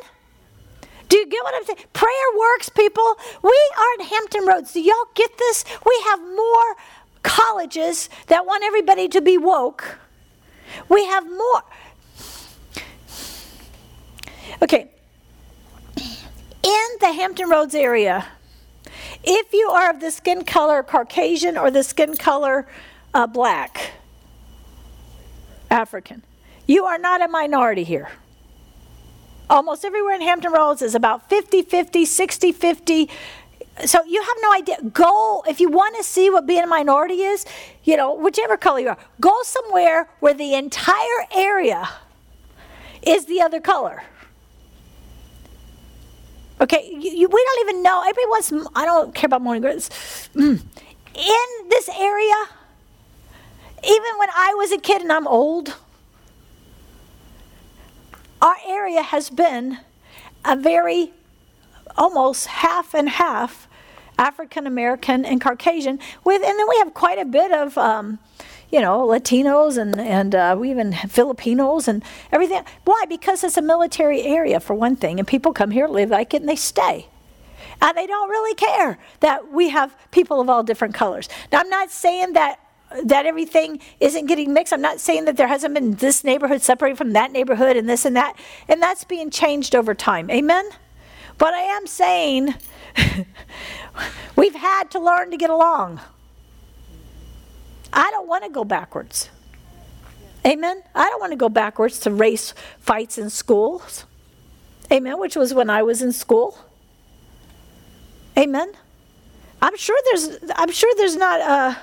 Do 1.13 1.19
you 1.19 1.27
get 1.27 1.45
what 1.45 1.55
I'm 1.55 1.65
saying? 1.67 1.79
Prayer 1.93 2.11
works, 2.39 2.71
people. 2.71 3.19
We 3.43 3.71
are 3.77 4.01
in 4.01 4.07
Hampton 4.07 4.47
Roads. 4.47 4.73
Do 4.73 4.81
y'all 4.81 5.11
get 5.15 5.37
this? 5.37 5.63
We 5.85 6.03
have 6.07 6.21
more 6.21 6.77
colleges 7.23 8.09
that 8.29 8.47
want 8.47 8.65
everybody 8.65 9.09
to 9.09 9.21
be 9.21 9.37
woke. 9.37 9.99
We 10.89 11.05
have 11.05 11.29
more. 11.29 11.65
Okay. 14.63 14.91
In 15.99 16.87
the 17.03 17.13
Hampton 17.13 17.51
Roads 17.51 17.75
area, 17.75 18.27
if 19.23 19.53
you 19.53 19.69
are 19.69 19.91
of 19.91 20.01
the 20.01 20.11
skin 20.11 20.45
color 20.45 20.83
Caucasian 20.83 21.59
or 21.59 21.71
the 21.71 21.83
skin 21.83 22.17
color 22.17 22.67
uh, 23.13 23.27
black, 23.27 23.91
African, 25.71 26.23
you 26.67 26.87
are 26.87 26.97
not 26.97 27.21
a 27.21 27.29
minority 27.29 27.85
here 27.85 28.09
almost 29.53 29.85
everywhere 29.85 30.15
in 30.15 30.23
Hampton 30.23 30.51
Roads 30.51 30.83
is 30.83 30.95
about 30.95 31.29
50 31.29 31.63
50, 31.63 32.05
60 32.05 32.53
50. 32.53 33.11
So 33.85 34.03
you 34.05 34.21
have 34.21 34.37
no 34.43 34.53
idea. 34.53 34.77
Go, 34.93 35.45
if 35.47 35.61
you 35.61 35.71
want 35.71 35.97
to 35.97 36.03
see 36.03 36.31
what 36.31 36.47
being 36.47 36.63
a 36.63 36.67
minority 36.67 37.23
is, 37.23 37.45
you 37.85 37.97
know, 37.97 38.15
whichever 38.15 38.57
color 38.57 38.81
you 38.81 38.89
are, 38.89 38.99
go 39.21 39.35
somewhere 39.43 40.09
where 40.21 40.35
the 40.35 40.55
entire 40.55 41.27
area 41.35 41.89
is 43.03 43.27
the 43.27 43.41
other 43.41 43.61
color. 43.61 44.03
Okay, 46.61 46.89
you, 46.93 47.11
you, 47.11 47.29
we 47.29 47.45
don't 47.45 47.69
even 47.69 47.83
know. 47.83 48.01
Everybody 48.01 48.27
wants, 48.27 48.53
I 48.75 48.85
don't 48.85 49.15
care 49.15 49.27
about 49.27 49.43
morning. 49.43 49.63
Mm. 49.63 50.63
In 51.15 51.69
this 51.69 51.89
area, 51.89 52.35
even 53.85 54.19
when 54.19 54.29
I 54.35 54.55
was 54.57 54.71
a 54.71 54.79
kid 54.79 55.03
and 55.03 55.13
I'm 55.13 55.27
old, 55.27 55.75
our 58.43 58.57
area 58.67 59.03
has 59.03 59.31
been 59.31 59.79
a 60.45 60.57
very 60.57 61.13
almost 61.97 62.47
half 62.47 62.93
and 62.95 63.09
half 63.09 63.69
African 64.19 64.67
American 64.67 65.25
and 65.25 65.41
Caucasian 65.41 65.99
with, 66.25 66.43
and 66.45 66.59
then 66.59 66.69
we 66.69 66.77
have 66.79 66.93
quite 66.93 67.19
a 67.19 67.25
bit 67.25 67.53
of, 67.53 67.79
um, 67.79 68.19
you 68.71 68.81
know, 68.81 69.07
Latinos 69.07 69.79
and 69.79 69.99
and 69.99 70.35
uh, 70.35 70.57
we 70.59 70.71
even 70.71 70.93
Filipinos 70.93 71.89
and 71.89 72.05
everything. 72.33 72.63
Why? 72.85 73.05
Because 73.09 73.45
it's 73.45 73.57
a 73.57 73.63
military 73.63 74.23
area 74.23 74.61
for 74.61 74.75
one 74.75 74.97
thing, 74.97 75.19
and 75.19 75.27
people 75.27 75.53
come 75.53 75.71
here, 75.71 75.87
live 75.87 76.11
like 76.11 76.35
it, 76.35 76.43
and 76.43 76.49
they 76.49 76.57
stay. 76.57 77.07
And 77.81 77.97
they 77.97 78.07
don't 78.07 78.29
really 78.29 78.55
care 78.55 78.99
that 79.21 79.51
we 79.51 79.71
have 79.71 79.97
people 80.11 80.41
of 80.41 80.49
all 80.49 80.63
different 80.63 80.95
colors. 80.95 81.29
Now, 81.51 81.61
I'm 81.61 81.69
not 81.69 81.91
saying 81.91 82.35
that 82.35 82.61
that 83.05 83.27
everything 83.27 83.81
isn't 84.01 84.27
getting 84.27 84.53
mixed. 84.53 84.73
I'm 84.73 84.81
not 84.81 85.01
saying 85.01 85.25
that 85.27 85.37
there 85.37 85.49
hasn't 85.49 85.75
been 85.75 85.95
this 85.95 86.25
neighborhood 86.25 86.63
separated 86.63 86.99
from 86.99 87.13
that 87.13 87.33
neighborhood 87.33 87.77
and 87.77 87.89
this 87.89 88.05
and 88.05 88.17
that, 88.17 88.37
and 88.69 88.83
that's 88.83 89.05
being 89.05 89.31
changed 89.31 89.75
over 89.75 89.95
time. 89.95 90.31
Amen? 90.31 90.69
But 91.39 91.55
I 91.55 91.61
am 91.61 91.87
saying 91.87 92.55
we've 94.37 94.55
had 94.55 94.91
to 94.93 95.01
learn 95.01 95.31
to 95.31 95.37
get 95.37 95.51
along. 95.51 96.01
I 97.93 98.11
don't 98.11 98.29
want 98.29 98.45
to 98.45 98.51
go 98.51 98.65
backwards. 98.65 99.31
Amen? 100.47 100.83
I 100.95 101.09
don't 101.09 101.21
want 101.21 101.33
to 101.33 101.37
go 101.37 101.49
backwards 101.49 102.01
to 102.01 102.11
race 102.11 102.55
fights 102.79 103.19
in 103.19 103.31
schools. 103.31 104.07
Amen? 104.91 105.21
Which 105.21 105.37
was 105.37 105.55
when 105.55 105.71
I 105.71 105.83
was 105.83 106.03
in 106.03 106.13
school. 106.13 106.59
Amen? 108.37 108.73
I'm 109.61 109.77
sure 109.77 109.97
there's 110.07 110.39
I'm 110.57 110.73
sure 110.73 110.93
there's 110.97 111.17
not 111.17 111.41
a 111.41 111.79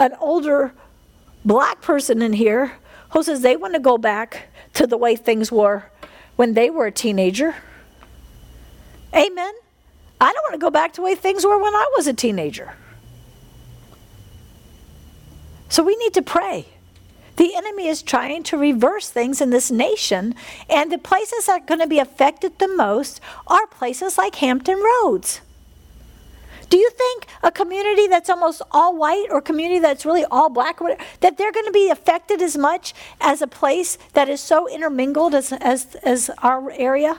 an 0.00 0.14
older 0.18 0.72
black 1.44 1.80
person 1.82 2.22
in 2.22 2.32
here 2.32 2.72
who 3.10 3.22
says 3.22 3.42
they 3.42 3.56
want 3.56 3.74
to 3.74 3.80
go 3.80 3.98
back 3.98 4.48
to 4.74 4.86
the 4.86 4.96
way 4.96 5.14
things 5.14 5.52
were 5.52 5.84
when 6.36 6.54
they 6.54 6.70
were 6.70 6.86
a 6.86 6.92
teenager. 6.92 7.54
Amen. 9.14 9.52
I 10.20 10.32
don't 10.32 10.42
want 10.44 10.54
to 10.54 10.58
go 10.58 10.70
back 10.70 10.92
to 10.94 10.96
the 10.96 11.04
way 11.04 11.14
things 11.14 11.44
were 11.44 11.60
when 11.60 11.74
I 11.74 11.86
was 11.96 12.06
a 12.06 12.14
teenager. 12.14 12.74
So 15.68 15.82
we 15.82 15.96
need 15.96 16.14
to 16.14 16.22
pray. 16.22 16.66
The 17.36 17.54
enemy 17.54 17.86
is 17.86 18.02
trying 18.02 18.42
to 18.44 18.58
reverse 18.58 19.08
things 19.08 19.40
in 19.40 19.50
this 19.50 19.70
nation, 19.70 20.34
and 20.68 20.92
the 20.92 20.98
places 20.98 21.46
that 21.46 21.62
are 21.62 21.64
going 21.64 21.80
to 21.80 21.86
be 21.86 21.98
affected 21.98 22.58
the 22.58 22.68
most 22.68 23.20
are 23.46 23.66
places 23.66 24.18
like 24.18 24.34
Hampton 24.36 24.82
Roads. 24.82 25.40
Do 26.70 26.78
you 26.78 26.88
think 26.90 27.26
a 27.42 27.50
community 27.50 28.06
that's 28.06 28.30
almost 28.30 28.62
all 28.70 28.96
white 28.96 29.26
or 29.28 29.42
community 29.42 29.80
that's 29.80 30.06
really 30.06 30.24
all 30.30 30.48
black, 30.48 30.78
that 31.20 31.36
they're 31.36 31.52
going 31.52 31.66
to 31.66 31.72
be 31.72 31.90
affected 31.90 32.40
as 32.40 32.56
much 32.56 32.94
as 33.20 33.42
a 33.42 33.48
place 33.48 33.98
that 34.12 34.28
is 34.28 34.40
so 34.40 34.68
intermingled 34.68 35.34
as, 35.34 35.52
as, 35.52 35.96
as 35.96 36.30
our 36.38 36.70
area? 36.70 37.18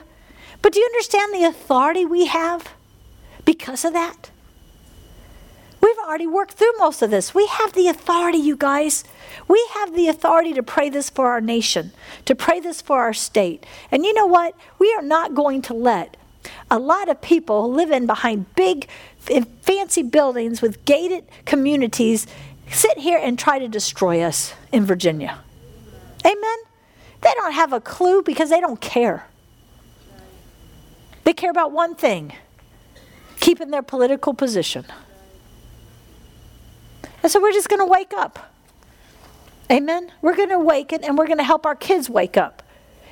But 0.62 0.72
do 0.72 0.80
you 0.80 0.86
understand 0.86 1.34
the 1.34 1.44
authority 1.44 2.06
we 2.06 2.26
have 2.26 2.70
because 3.44 3.84
of 3.84 3.92
that? 3.92 4.30
We've 5.82 5.98
already 5.98 6.28
worked 6.28 6.52
through 6.54 6.72
most 6.78 7.02
of 7.02 7.10
this. 7.10 7.34
We 7.34 7.46
have 7.48 7.74
the 7.74 7.88
authority, 7.88 8.38
you 8.38 8.56
guys. 8.56 9.04
We 9.48 9.62
have 9.74 9.94
the 9.94 10.08
authority 10.08 10.54
to 10.54 10.62
pray 10.62 10.88
this 10.88 11.10
for 11.10 11.26
our 11.26 11.40
nation, 11.40 11.92
to 12.24 12.34
pray 12.34 12.60
this 12.60 12.80
for 12.80 13.00
our 13.00 13.12
state. 13.12 13.66
And 13.90 14.06
you 14.06 14.14
know 14.14 14.26
what? 14.26 14.54
We 14.78 14.94
are 14.94 15.02
not 15.02 15.34
going 15.34 15.60
to 15.62 15.74
let 15.74 16.16
a 16.70 16.78
lot 16.78 17.08
of 17.08 17.20
people 17.20 17.70
living 17.70 18.06
behind 18.06 18.54
big, 18.54 18.88
fancy 19.62 20.02
buildings 20.02 20.60
with 20.60 20.84
gated 20.84 21.24
communities 21.44 22.26
sit 22.70 22.98
here 22.98 23.18
and 23.18 23.38
try 23.38 23.58
to 23.58 23.68
destroy 23.68 24.22
us 24.22 24.54
in 24.72 24.84
Virginia. 24.84 25.38
Amen? 26.24 26.58
They 27.20 27.32
don't 27.34 27.52
have 27.52 27.72
a 27.72 27.80
clue 27.80 28.22
because 28.22 28.50
they 28.50 28.60
don't 28.60 28.80
care. 28.80 29.26
They 31.24 31.32
care 31.32 31.50
about 31.50 31.72
one 31.72 31.94
thing 31.94 32.32
keeping 33.40 33.70
their 33.70 33.82
political 33.82 34.34
position. 34.34 34.84
And 37.22 37.30
so 37.30 37.40
we're 37.40 37.52
just 37.52 37.68
going 37.68 37.80
to 37.80 37.86
wake 37.86 38.12
up. 38.16 38.52
Amen? 39.70 40.12
We're 40.20 40.36
going 40.36 40.50
to 40.50 40.56
awaken 40.56 41.02
and 41.04 41.18
we're 41.18 41.26
going 41.26 41.38
to 41.38 41.44
help 41.44 41.66
our 41.66 41.74
kids 41.74 42.08
wake 42.08 42.36
up. 42.36 42.62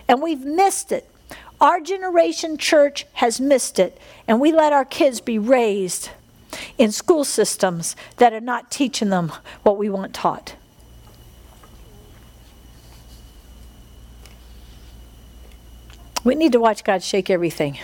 And 0.09 0.23
we've 0.23 0.44
missed 0.44 0.92
it. 0.92 1.09
Our 1.61 1.81
generation 1.81 2.57
church 2.57 3.07
has 3.14 3.40
missed 3.40 3.79
it. 3.79 3.99
And 4.27 4.40
we 4.40 4.53
let 4.53 4.73
our 4.73 4.85
kids 4.85 5.20
be 5.20 5.38
raised 5.38 6.11
in 6.79 6.90
school 6.90 7.25
systems 7.25 7.94
that 8.16 8.33
are 8.33 8.40
not 8.40 8.70
teaching 8.70 9.11
them 9.11 9.33
what 9.62 9.77
we 9.77 9.88
want 9.88 10.14
taught. 10.14 10.57
We 16.25 16.35
need 16.35 16.53
to 16.53 16.61
watch 16.61 16.85
God 16.85 17.03
shake 17.03 17.31
everything. 17.31 17.79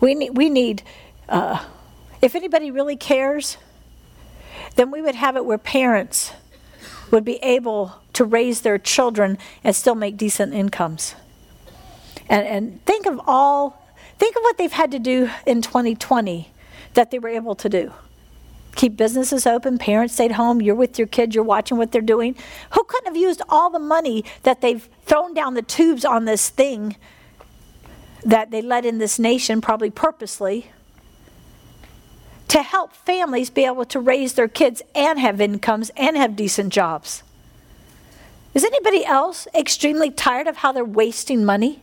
We 0.00 0.14
need, 0.14 0.36
we 0.36 0.50
need 0.50 0.82
uh, 1.28 1.64
if 2.20 2.34
anybody 2.34 2.70
really 2.70 2.96
cares, 2.96 3.58
then 4.76 4.90
we 4.90 5.00
would 5.00 5.14
have 5.14 5.36
it 5.36 5.44
where 5.44 5.58
parents 5.58 6.32
would 7.10 7.24
be 7.24 7.36
able 7.36 7.96
to 8.14 8.24
raise 8.24 8.62
their 8.62 8.78
children 8.78 9.38
and 9.62 9.74
still 9.74 9.94
make 9.94 10.16
decent 10.16 10.52
incomes. 10.52 11.14
And, 12.28 12.46
and 12.46 12.84
think 12.86 13.06
of 13.06 13.20
all, 13.26 13.82
think 14.18 14.36
of 14.36 14.42
what 14.42 14.58
they've 14.58 14.72
had 14.72 14.90
to 14.92 14.98
do 14.98 15.30
in 15.46 15.62
2020 15.62 16.50
that 16.94 17.10
they 17.10 17.18
were 17.18 17.28
able 17.28 17.54
to 17.56 17.68
do. 17.68 17.92
Keep 18.76 18.96
businesses 18.96 19.46
open, 19.46 19.78
parents 19.78 20.14
stayed 20.14 20.32
home, 20.32 20.60
you're 20.60 20.74
with 20.74 20.98
your 20.98 21.06
kids, 21.06 21.34
you're 21.34 21.44
watching 21.44 21.78
what 21.78 21.92
they're 21.92 22.02
doing. 22.02 22.34
Who 22.70 22.82
couldn't 22.84 23.06
have 23.06 23.16
used 23.16 23.40
all 23.48 23.70
the 23.70 23.78
money 23.78 24.24
that 24.42 24.60
they've 24.60 24.88
thrown 25.02 25.32
down 25.32 25.54
the 25.54 25.62
tubes 25.62 26.04
on 26.04 26.24
this 26.24 26.48
thing 26.48 26.96
that 28.24 28.50
they 28.50 28.62
let 28.62 28.84
in 28.84 28.98
this 28.98 29.18
nation, 29.18 29.60
probably 29.60 29.90
purposely? 29.90 30.70
to 32.54 32.62
help 32.62 32.92
families 32.92 33.50
be 33.50 33.64
able 33.64 33.84
to 33.84 33.98
raise 33.98 34.34
their 34.34 34.46
kids 34.46 34.80
and 34.94 35.18
have 35.18 35.40
incomes 35.40 35.90
and 35.96 36.16
have 36.16 36.36
decent 36.36 36.72
jobs. 36.72 37.24
Is 38.54 38.62
anybody 38.62 39.04
else 39.04 39.48
extremely 39.52 40.12
tired 40.12 40.46
of 40.46 40.58
how 40.58 40.70
they're 40.70 40.84
wasting 40.84 41.44
money 41.44 41.82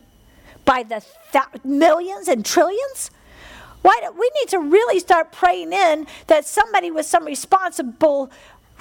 by 0.64 0.82
the 0.82 1.04
th- 1.32 1.64
millions 1.64 2.28
and 2.28 2.44
trillions? 2.44 3.10
Why 3.82 3.98
do, 4.00 4.12
we 4.12 4.30
need 4.40 4.48
to 4.50 4.58
really 4.58 5.00
start 5.00 5.32
praying 5.32 5.72
in 5.72 6.06
that 6.28 6.46
somebody 6.46 6.90
with 6.90 7.06
some 7.06 7.24
responsible 7.24 8.30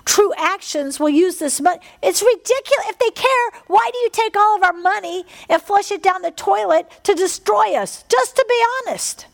true 0.05 0.33
actions 0.37 0.99
will 0.99 1.09
use 1.09 1.37
this 1.37 1.61
money. 1.61 1.79
It's 2.01 2.21
ridiculous. 2.21 2.85
If 2.87 2.99
they 2.99 3.09
care, 3.11 3.61
why 3.67 3.89
do 3.91 3.99
you 3.99 4.09
take 4.11 4.35
all 4.35 4.55
of 4.55 4.63
our 4.63 4.73
money 4.73 5.25
and 5.49 5.61
flush 5.61 5.91
it 5.91 6.03
down 6.03 6.21
the 6.21 6.31
toilet 6.31 6.89
to 7.03 7.13
destroy 7.13 7.75
us? 7.75 8.03
Just 8.09 8.35
to 8.35 8.45
be 8.47 8.63
honest. 8.87 9.27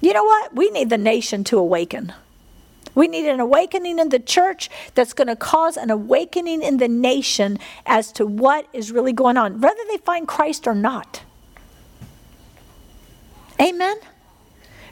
You 0.00 0.14
know 0.14 0.24
what? 0.24 0.54
We 0.54 0.70
need 0.70 0.88
the 0.88 0.98
nation 0.98 1.44
to 1.44 1.58
awaken. 1.58 2.14
We 2.94 3.08
need 3.08 3.28
an 3.28 3.40
awakening 3.40 3.98
in 3.98 4.08
the 4.08 4.18
church 4.18 4.68
that's 4.94 5.12
going 5.12 5.28
to 5.28 5.36
cause 5.36 5.76
an 5.76 5.90
awakening 5.90 6.62
in 6.62 6.78
the 6.78 6.88
nation 6.88 7.58
as 7.86 8.12
to 8.12 8.26
what 8.26 8.66
is 8.72 8.92
really 8.92 9.12
going 9.12 9.36
on, 9.36 9.60
whether 9.60 9.82
they 9.88 9.98
find 9.98 10.26
Christ 10.26 10.66
or 10.66 10.74
not. 10.74 11.22
Amen? 13.60 13.96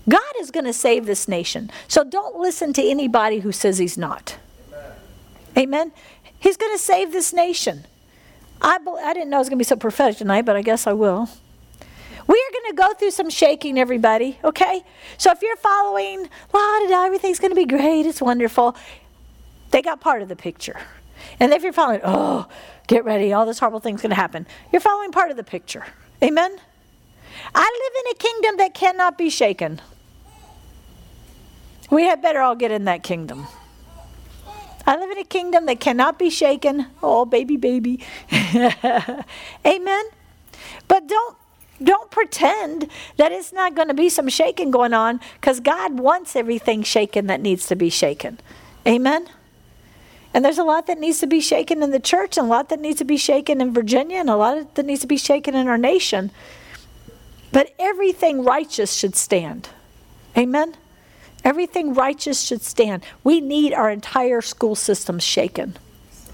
God 0.08 0.20
is 0.40 0.50
going 0.50 0.64
to 0.64 0.72
save 0.72 1.06
this 1.06 1.28
nation. 1.28 1.70
So 1.86 2.04
don't 2.04 2.36
listen 2.36 2.72
to 2.74 2.82
anybody 2.82 3.40
who 3.40 3.52
says 3.52 3.78
he's 3.78 3.98
not. 3.98 4.38
Amen? 4.70 4.92
Amen? 5.56 5.92
He's 6.38 6.56
going 6.56 6.72
to 6.72 6.82
save 6.82 7.12
this 7.12 7.32
nation. 7.32 7.84
I, 8.62 8.78
I 9.02 9.14
didn't 9.14 9.30
know 9.30 9.36
I 9.36 9.40
was 9.40 9.48
going 9.48 9.58
to 9.58 9.64
be 9.64 9.68
so 9.68 9.76
prophetic 9.76 10.18
tonight, 10.18 10.42
but 10.42 10.56
I 10.56 10.62
guess 10.62 10.86
I 10.86 10.92
will. 10.92 11.28
We 12.28 12.34
are 12.34 12.52
going 12.52 12.70
to 12.70 12.76
go 12.76 12.92
through 12.94 13.10
some 13.12 13.30
shaking, 13.30 13.78
everybody, 13.78 14.38
okay? 14.44 14.84
So 15.16 15.32
if 15.32 15.40
you're 15.40 15.56
following, 15.56 16.28
la 16.52 16.78
da 16.80 16.86
da, 16.88 17.04
everything's 17.06 17.38
going 17.38 17.52
to 17.52 17.56
be 17.56 17.64
great, 17.64 18.04
it's 18.04 18.20
wonderful, 18.20 18.76
they 19.70 19.80
got 19.80 20.00
part 20.00 20.20
of 20.20 20.28
the 20.28 20.36
picture. 20.36 20.78
And 21.40 21.52
if 21.52 21.62
you're 21.62 21.72
following, 21.72 22.00
oh, 22.04 22.46
get 22.86 23.04
ready, 23.06 23.32
all 23.32 23.46
this 23.46 23.58
horrible 23.58 23.80
thing's 23.80 24.02
going 24.02 24.10
to 24.10 24.16
happen, 24.16 24.46
you're 24.70 24.80
following 24.80 25.10
part 25.10 25.30
of 25.30 25.38
the 25.38 25.42
picture. 25.42 25.84
Amen? 26.22 26.58
I 27.54 27.92
live 27.94 28.04
in 28.04 28.12
a 28.12 28.18
kingdom 28.18 28.56
that 28.58 28.74
cannot 28.74 29.16
be 29.16 29.30
shaken. 29.30 29.80
We 31.90 32.04
had 32.04 32.20
better 32.20 32.40
all 32.40 32.54
get 32.54 32.70
in 32.70 32.84
that 32.84 33.02
kingdom. 33.02 33.46
I 34.86 34.96
live 34.96 35.10
in 35.10 35.18
a 35.18 35.24
kingdom 35.24 35.66
that 35.66 35.80
cannot 35.80 36.18
be 36.18 36.28
shaken. 36.28 36.86
Oh, 37.02 37.24
baby, 37.24 37.56
baby. 37.56 38.04
Amen? 39.66 40.04
But 40.88 41.06
don't 41.06 41.36
don't 41.82 42.10
pretend 42.10 42.88
that 43.16 43.32
it's 43.32 43.52
not 43.52 43.74
going 43.74 43.88
to 43.88 43.94
be 43.94 44.08
some 44.08 44.28
shaking 44.28 44.70
going 44.70 44.92
on 44.92 45.20
because 45.40 45.60
God 45.60 45.98
wants 45.98 46.34
everything 46.34 46.82
shaken 46.82 47.26
that 47.26 47.40
needs 47.40 47.66
to 47.68 47.76
be 47.76 47.90
shaken. 47.90 48.40
Amen? 48.86 49.28
And 50.34 50.44
there's 50.44 50.58
a 50.58 50.64
lot 50.64 50.86
that 50.86 50.98
needs 50.98 51.20
to 51.20 51.26
be 51.26 51.40
shaken 51.40 51.82
in 51.82 51.90
the 51.90 52.00
church, 52.00 52.36
and 52.36 52.46
a 52.46 52.50
lot 52.50 52.68
that 52.68 52.80
needs 52.80 52.98
to 52.98 53.04
be 53.04 53.16
shaken 53.16 53.60
in 53.60 53.72
Virginia, 53.72 54.18
and 54.18 54.28
a 54.28 54.36
lot 54.36 54.74
that 54.74 54.84
needs 54.84 55.00
to 55.00 55.06
be 55.06 55.16
shaken 55.16 55.54
in 55.54 55.68
our 55.68 55.78
nation. 55.78 56.30
But 57.50 57.74
everything 57.78 58.44
righteous 58.44 58.92
should 58.92 59.16
stand. 59.16 59.70
Amen? 60.36 60.76
Everything 61.44 61.94
righteous 61.94 62.42
should 62.42 62.62
stand. 62.62 63.04
We 63.24 63.40
need 63.40 63.72
our 63.72 63.90
entire 63.90 64.42
school 64.42 64.74
system 64.74 65.18
shaken. 65.18 65.78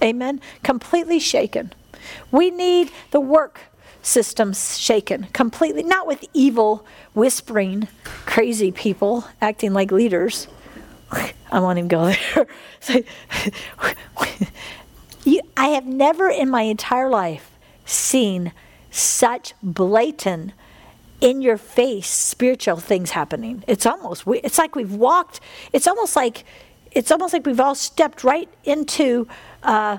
Amen? 0.03 0.41
Completely 0.63 1.21
shaken. 1.21 1.73
We 2.31 2.51
need 2.51 2.91
the 3.13 3.21
work 3.21 3.61
systems 4.05 4.79
shaken 4.79 5.25
completely, 5.33 5.83
not 5.83 6.07
with 6.07 6.25
evil, 6.33 6.87
whispering, 7.15 7.89
crazy 8.27 8.71
people 8.71 9.25
acting 9.41 9.73
like 9.73 9.91
leaders. 9.91 10.47
I 11.11 11.61
won't 11.61 11.79
even 11.79 11.89
go 11.89 12.07
there. 12.07 12.47
you, 15.25 15.41
I 15.57 15.69
have 15.69 15.87
never 15.87 16.29
in 16.29 16.51
my 16.51 16.63
entire 16.63 17.09
life 17.09 17.51
seen 17.85 18.53
such 18.91 19.55
blatant, 19.63 20.53
in 21.25 21.41
your 21.41 21.57
face 21.57 22.09
spiritual 22.09 22.77
things 22.77 23.13
happening. 23.13 23.65
It's 23.67 23.87
almost, 23.87 24.25
it's 24.27 24.59
like 24.59 24.77
we've 24.77 24.95
walked, 24.95 25.41
it's 25.73 25.87
almost 25.87 26.17
like, 26.17 26.45
it's 26.93 27.11
almost 27.11 27.33
like 27.33 27.47
we've 27.47 27.61
all 27.61 27.75
stepped 27.75 28.25
right 28.25 28.49
into, 28.65 29.27
uh, 29.63 29.99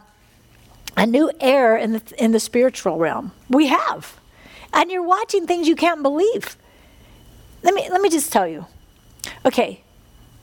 a 0.98 1.06
new 1.06 1.32
era 1.40 1.82
in 1.82 1.94
the, 1.94 2.02
in 2.18 2.32
the 2.32 2.40
spiritual 2.40 2.98
realm. 2.98 3.32
We 3.50 3.68
have. 3.68 4.20
And 4.74 4.92
you're 4.92 5.04
watching 5.04 5.48
things 5.48 5.68
you 5.68 5.76
can't 5.76 6.02
believe. 6.02 6.58
Let 7.64 7.74
me, 7.74 7.88
let 7.90 8.02
me 8.02 8.10
just 8.10 8.32
tell 8.32 8.48
you. 8.48 8.66
Okay, 9.46 9.82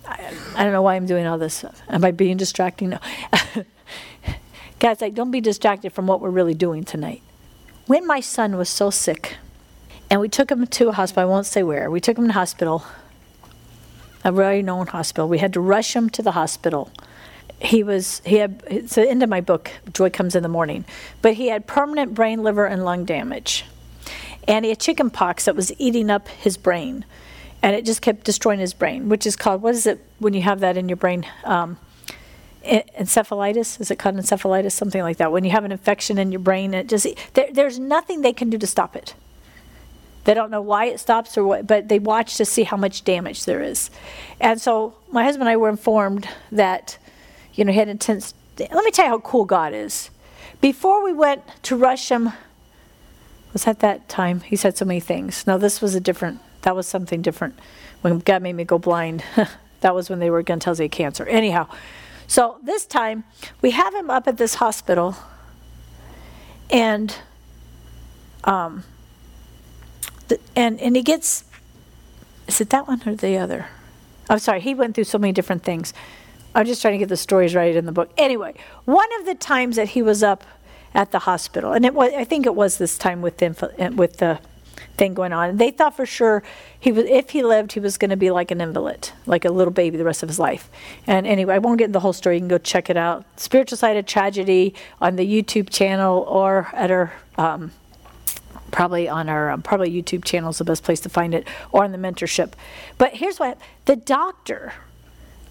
I, 0.06 0.34
I 0.56 0.64
don't 0.64 0.72
know 0.72 0.82
why 0.82 0.96
I'm 0.96 1.06
doing 1.06 1.26
all 1.26 1.38
this. 1.38 1.64
Am 1.88 2.04
I 2.04 2.10
being 2.10 2.36
distracting? 2.36 2.90
No. 2.90 2.98
Guys, 4.78 5.00
like, 5.00 5.14
don't 5.14 5.30
be 5.30 5.40
distracted 5.40 5.92
from 5.92 6.06
what 6.06 6.20
we're 6.20 6.30
really 6.30 6.54
doing 6.54 6.82
tonight. 6.82 7.22
When 7.86 8.06
my 8.06 8.20
son 8.20 8.56
was 8.56 8.68
so 8.68 8.90
sick, 8.90 9.36
and 10.10 10.20
we 10.20 10.28
took 10.28 10.50
him 10.50 10.66
to 10.66 10.88
a 10.88 10.92
hospital, 10.92 11.22
I 11.22 11.32
won't 11.32 11.46
say 11.46 11.62
where, 11.62 11.90
we 11.90 12.00
took 12.00 12.18
him 12.18 12.26
to 12.26 12.32
hospital, 12.32 12.84
a 14.24 14.32
very 14.32 14.62
known 14.62 14.88
hospital. 14.88 15.28
We 15.28 15.38
had 15.38 15.52
to 15.52 15.60
rush 15.60 15.94
him 15.94 16.10
to 16.10 16.22
the 16.22 16.32
hospital 16.32 16.90
he 17.62 17.82
was 17.82 18.20
he 18.24 18.36
had 18.36 18.62
it's 18.66 18.96
the 18.96 19.08
end 19.08 19.22
of 19.22 19.28
my 19.28 19.40
book 19.40 19.70
joy 19.92 20.10
comes 20.10 20.34
in 20.34 20.42
the 20.42 20.48
morning 20.48 20.84
but 21.22 21.34
he 21.34 21.46
had 21.46 21.66
permanent 21.66 22.14
brain 22.14 22.42
liver 22.42 22.66
and 22.66 22.84
lung 22.84 23.04
damage. 23.04 23.64
And 24.48 24.64
he 24.64 24.70
had 24.70 24.80
chicken 24.80 25.08
pox 25.08 25.44
that 25.44 25.54
was 25.54 25.72
eating 25.78 26.10
up 26.10 26.28
his 26.28 26.56
brain. 26.56 27.04
And 27.62 27.76
it 27.76 27.84
just 27.84 28.02
kept 28.02 28.24
destroying 28.24 28.58
his 28.58 28.74
brain, 28.74 29.08
which 29.08 29.24
is 29.24 29.36
called, 29.36 29.62
what 29.62 29.74
is 29.74 29.86
it 29.86 30.04
when 30.18 30.34
you 30.34 30.42
have 30.42 30.60
that 30.60 30.76
in 30.76 30.88
your 30.88 30.96
brain? 30.96 31.24
Um, 31.44 31.78
encephalitis? 32.64 33.80
Is 33.80 33.92
it 33.92 34.00
called 34.00 34.16
encephalitis? 34.16 34.72
Something 34.72 35.02
like 35.02 35.18
that. 35.18 35.30
When 35.30 35.44
you 35.44 35.52
have 35.52 35.64
an 35.64 35.70
infection 35.70 36.18
in 36.18 36.32
your 36.32 36.40
brain 36.40 36.74
it 36.74 36.88
just 36.88 37.06
there, 37.34 37.48
there's 37.52 37.78
nothing 37.78 38.22
they 38.22 38.32
can 38.32 38.50
do 38.50 38.58
to 38.58 38.66
stop 38.66 38.96
it. 38.96 39.14
They 40.24 40.34
don't 40.34 40.50
know 40.50 40.60
why 40.60 40.86
it 40.86 40.98
stops 41.00 41.36
or 41.38 41.44
what 41.44 41.66
but 41.66 41.88
they 41.88 41.98
watch 41.98 42.36
to 42.36 42.44
see 42.44 42.64
how 42.64 42.76
much 42.76 43.04
damage 43.04 43.44
there 43.44 43.62
is. 43.62 43.90
And 44.40 44.60
so 44.60 44.94
my 45.10 45.22
husband 45.22 45.42
and 45.42 45.50
i 45.50 45.56
were 45.56 45.68
informed 45.68 46.28
that 46.50 46.98
you 47.54 47.64
know 47.64 47.72
he 47.72 47.78
had 47.78 47.88
intense 47.88 48.34
let 48.58 48.84
me 48.84 48.90
tell 48.90 49.06
you 49.06 49.10
how 49.10 49.18
cool 49.20 49.44
god 49.44 49.72
is 49.72 50.10
before 50.60 51.02
we 51.04 51.12
went 51.12 51.42
to 51.62 51.76
rush 51.76 52.10
him 52.10 52.32
was 53.52 53.64
that 53.64 53.80
that 53.80 54.08
time 54.08 54.40
he 54.40 54.56
said 54.56 54.76
so 54.76 54.84
many 54.84 55.00
things 55.00 55.46
no 55.46 55.58
this 55.58 55.80
was 55.80 55.94
a 55.94 56.00
different 56.00 56.40
that 56.62 56.76
was 56.76 56.86
something 56.86 57.22
different 57.22 57.58
when 58.00 58.18
god 58.20 58.42
made 58.42 58.54
me 58.54 58.64
go 58.64 58.78
blind 58.78 59.24
that 59.80 59.94
was 59.94 60.08
when 60.08 60.18
they 60.18 60.30
were 60.30 60.42
going 60.42 60.58
to 60.58 60.64
tell 60.64 60.72
us 60.72 60.78
he 60.78 60.84
had 60.84 60.92
cancer 60.92 61.26
anyhow 61.26 61.66
so 62.32 62.58
this 62.62 62.86
time 62.86 63.24
we 63.60 63.72
have 63.72 63.94
him 63.94 64.08
up 64.08 64.26
at 64.26 64.38
this 64.38 64.54
hospital, 64.54 65.14
and 66.70 67.14
um, 68.44 68.84
and 70.56 70.80
and 70.80 70.96
he 70.96 71.02
gets. 71.02 71.44
Is 72.48 72.62
it 72.62 72.70
that 72.70 72.88
one 72.88 73.02
or 73.06 73.14
the 73.16 73.36
other? 73.36 73.66
I'm 74.30 74.38
sorry. 74.38 74.62
He 74.62 74.74
went 74.74 74.94
through 74.94 75.04
so 75.04 75.18
many 75.18 75.34
different 75.34 75.62
things. 75.62 75.92
I'm 76.54 76.66
just 76.66 76.82
trying 76.82 76.94
to 76.94 76.98
get 76.98 77.08
the 77.08 77.16
stories 77.16 77.54
right 77.54 77.74
in 77.74 77.86
the 77.86 77.92
book. 77.92 78.10
Anyway, 78.16 78.54
one 78.84 79.08
of 79.20 79.26
the 79.26 79.34
times 79.34 79.76
that 79.76 79.90
he 79.90 80.02
was 80.02 80.22
up 80.22 80.44
at 80.94 81.10
the 81.10 81.20
hospital, 81.20 81.72
and 81.72 81.84
it 81.84 81.94
was 81.94 82.12
I 82.12 82.24
think 82.24 82.46
it 82.46 82.54
was 82.54 82.78
this 82.78 82.98
time 82.98 83.22
with 83.22 83.38
the 83.38 83.92
with 83.96 84.18
the 84.18 84.38
thing 84.96 85.14
going 85.14 85.32
on. 85.32 85.56
They 85.56 85.70
thought 85.70 85.96
for 85.96 86.06
sure 86.06 86.42
he 86.78 86.92
was, 86.92 87.04
if 87.06 87.30
he 87.30 87.42
lived, 87.42 87.72
he 87.72 87.80
was 87.80 87.98
going 87.98 88.10
to 88.10 88.16
be 88.16 88.30
like 88.30 88.50
an 88.50 88.60
invalid, 88.60 89.10
like 89.26 89.44
a 89.44 89.50
little 89.50 89.72
baby 89.72 89.96
the 89.96 90.04
rest 90.04 90.22
of 90.22 90.28
his 90.28 90.38
life. 90.38 90.70
And 91.06 91.26
anyway, 91.26 91.54
I 91.54 91.58
won't 91.58 91.78
get 91.78 91.92
the 91.92 92.00
whole 92.00 92.12
story. 92.12 92.36
You 92.36 92.40
can 92.40 92.48
go 92.48 92.58
check 92.58 92.90
it 92.90 92.96
out. 92.96 93.24
Spiritual 93.40 93.78
Side 93.78 93.96
of 93.96 94.06
Tragedy 94.06 94.74
on 95.00 95.16
the 95.16 95.26
YouTube 95.26 95.70
channel 95.70 96.24
or 96.28 96.68
at 96.72 96.90
our, 96.90 97.12
um, 97.38 97.72
probably 98.70 99.08
on 99.08 99.28
our, 99.28 99.50
um, 99.50 99.62
probably 99.62 99.90
YouTube 99.90 100.24
channel 100.24 100.50
is 100.50 100.58
the 100.58 100.64
best 100.64 100.82
place 100.82 101.00
to 101.00 101.08
find 101.08 101.34
it, 101.34 101.46
or 101.72 101.84
on 101.84 101.92
the 101.92 101.98
mentorship. 101.98 102.52
But 102.98 103.14
here's 103.14 103.38
what 103.38 103.58
the 103.86 103.96
doctor 103.96 104.74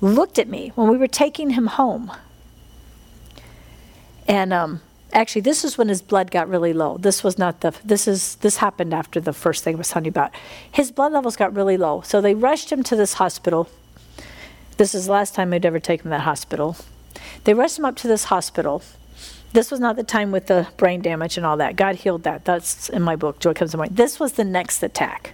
looked 0.02 0.40
at 0.40 0.48
me 0.48 0.72
when 0.76 0.90
we 0.90 0.98
were 0.98 1.08
taking 1.08 1.52
him 1.52 1.68
home. 1.68 2.12
And 4.28 4.52
um, 4.52 4.82
actually 5.14 5.42
this 5.42 5.64
is 5.64 5.78
when 5.78 5.90
his 5.90 6.02
blood 6.02 6.32
got 6.32 6.50
really 6.50 6.74
low. 6.74 6.98
This 6.98 7.24
was 7.24 7.38
not 7.38 7.62
the 7.62 7.74
this 7.84 8.08
is 8.08 8.36
this 8.38 8.58
happened 8.58 8.94
after 8.94 9.20
the 9.20 9.34
first 9.34 9.64
thing 9.64 9.76
I 9.76 9.78
was 9.78 9.90
telling 9.90 10.06
you 10.06 10.10
about. 10.10 10.32
His 10.72 10.92
blood 10.92 11.12
levels 11.12 11.36
got 11.36 11.56
really 11.56 11.78
low. 11.78 12.02
So 12.02 12.22
they 12.22 12.34
rushed 12.34 12.72
him 12.72 12.84
to 12.84 12.96
this 12.96 13.14
hospital. 13.14 13.70
This 14.78 14.96
is 14.96 15.06
the 15.06 15.12
last 15.12 15.36
time 15.36 15.54
i'd 15.54 15.66
ever 15.66 15.80
taken 15.80 16.08
him 16.08 16.12
to 16.12 16.18
that 16.18 16.24
hospital. 16.24 16.76
They 17.44 17.54
rushed 17.54 17.78
him 17.78 17.86
up 17.86 17.96
to 17.98 18.08
this 18.08 18.26
hospital. 18.26 18.82
This 19.54 19.70
was 19.70 19.80
not 19.80 19.98
the 19.98 20.04
time 20.04 20.32
with 20.32 20.48
the 20.48 20.68
brain 20.78 21.02
damage 21.02 21.36
and 21.36 21.46
all 21.46 21.58
that. 21.58 21.76
God 21.76 21.98
healed 21.98 22.24
that. 22.24 22.46
That's 22.46 22.90
in 22.90 23.02
my 23.02 23.16
book 23.16 23.40
joy 23.40 23.54
comes 23.54 23.72
to 23.72 23.78
mind 23.78 23.96
this 23.96 24.20
was 24.20 24.34
the 24.34 24.46
next 24.46 24.82
attack. 24.82 25.34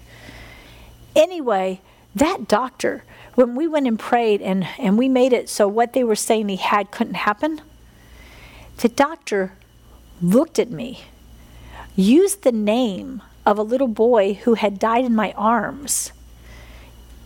Anyway 1.15 1.81
that 2.15 2.47
doctor 2.47 3.03
when 3.35 3.55
we 3.55 3.67
went 3.67 3.87
and 3.87 3.99
prayed 3.99 4.41
and, 4.41 4.67
and 4.79 4.97
we 4.97 5.07
made 5.07 5.33
it 5.33 5.47
so 5.47 5.67
what 5.67 5.93
they 5.93 6.03
were 6.03 6.15
saying 6.15 6.49
he 6.49 6.55
had 6.55 6.91
couldn't 6.91 7.15
happen 7.15 7.61
the 8.77 8.89
doctor 8.89 9.53
looked 10.21 10.59
at 10.59 10.69
me, 10.69 11.01
used 11.95 12.43
the 12.43 12.51
name 12.51 13.21
of 13.45 13.57
a 13.57 13.63
little 13.63 13.87
boy 13.87 14.33
who 14.33 14.53
had 14.53 14.79
died 14.79 15.05
in 15.05 15.15
my 15.15 15.31
arms 15.33 16.11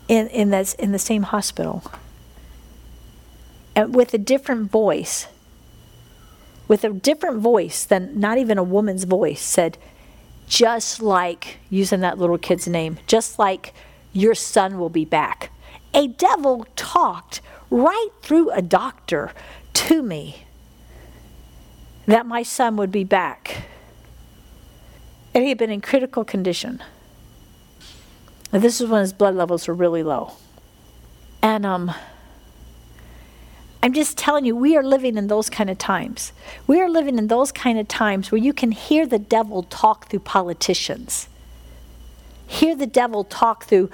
in, 0.08 0.28
in, 0.28 0.50
this, 0.50 0.74
in 0.76 0.92
the 0.92 1.00
same 1.00 1.24
hospital, 1.24 1.84
and 3.76 3.96
with 3.96 4.14
a 4.14 4.18
different 4.18 4.72
voice, 4.72 5.28
with 6.68 6.84
a 6.84 6.90
different 6.90 7.40
voice 7.40 7.84
than 7.84 8.20
not 8.20 8.38
even 8.38 8.58
a 8.58 8.64
woman's 8.64 9.04
voice, 9.04 9.42
said, 9.42 9.78
just 10.48 11.02
like, 11.02 11.58
using 11.70 12.02
that 12.02 12.18
little 12.18 12.38
kid's 12.38 12.68
name, 12.68 12.98
just 13.08 13.40
like 13.40 13.74
your 14.14 14.36
son 14.36 14.78
will 14.78 14.90
be 14.90 15.06
back. 15.06 15.52
A 15.94 16.08
devil 16.08 16.66
talked 16.76 17.42
right 17.70 18.10
through 18.22 18.52
a 18.52 18.62
doctor 18.62 19.32
to 19.74 20.02
me 20.02 20.46
that 22.06 22.26
my 22.26 22.44
son 22.44 22.76
would 22.78 22.92
be 22.92 23.04
back. 23.04 23.64
And 25.34 25.44
he 25.44 25.50
had 25.50 25.58
been 25.58 25.70
in 25.70 25.82
critical 25.82 26.26
condition. 26.26 26.84
And 28.52 28.62
this 28.62 28.82
is 28.82 28.90
when 28.90 29.02
his 29.02 29.14
blood 29.14 29.36
levels 29.36 29.68
were 29.68 29.74
really 29.74 30.04
low. 30.04 30.34
And 31.42 31.66
um, 31.66 31.92
I'm 33.82 33.94
just 33.94 34.18
telling 34.18 34.46
you, 34.46 34.56
we 34.56 34.76
are 34.76 34.84
living 34.84 35.18
in 35.18 35.28
those 35.28 35.50
kind 35.50 35.70
of 35.70 35.78
times. 35.78 36.34
We 36.68 36.80
are 36.82 36.90
living 36.90 37.18
in 37.18 37.28
those 37.28 37.52
kind 37.52 37.80
of 37.80 37.88
times 37.88 38.32
where 38.32 38.40
you 38.40 38.54
can 38.54 38.72
hear 38.72 39.08
the 39.08 39.18
devil 39.18 39.64
talk 39.64 40.08
through 40.08 40.20
politicians, 40.20 41.30
hear 42.52 42.76
the 42.76 42.88
devil 42.88 43.24
talk 43.24 43.64
through 43.66 43.90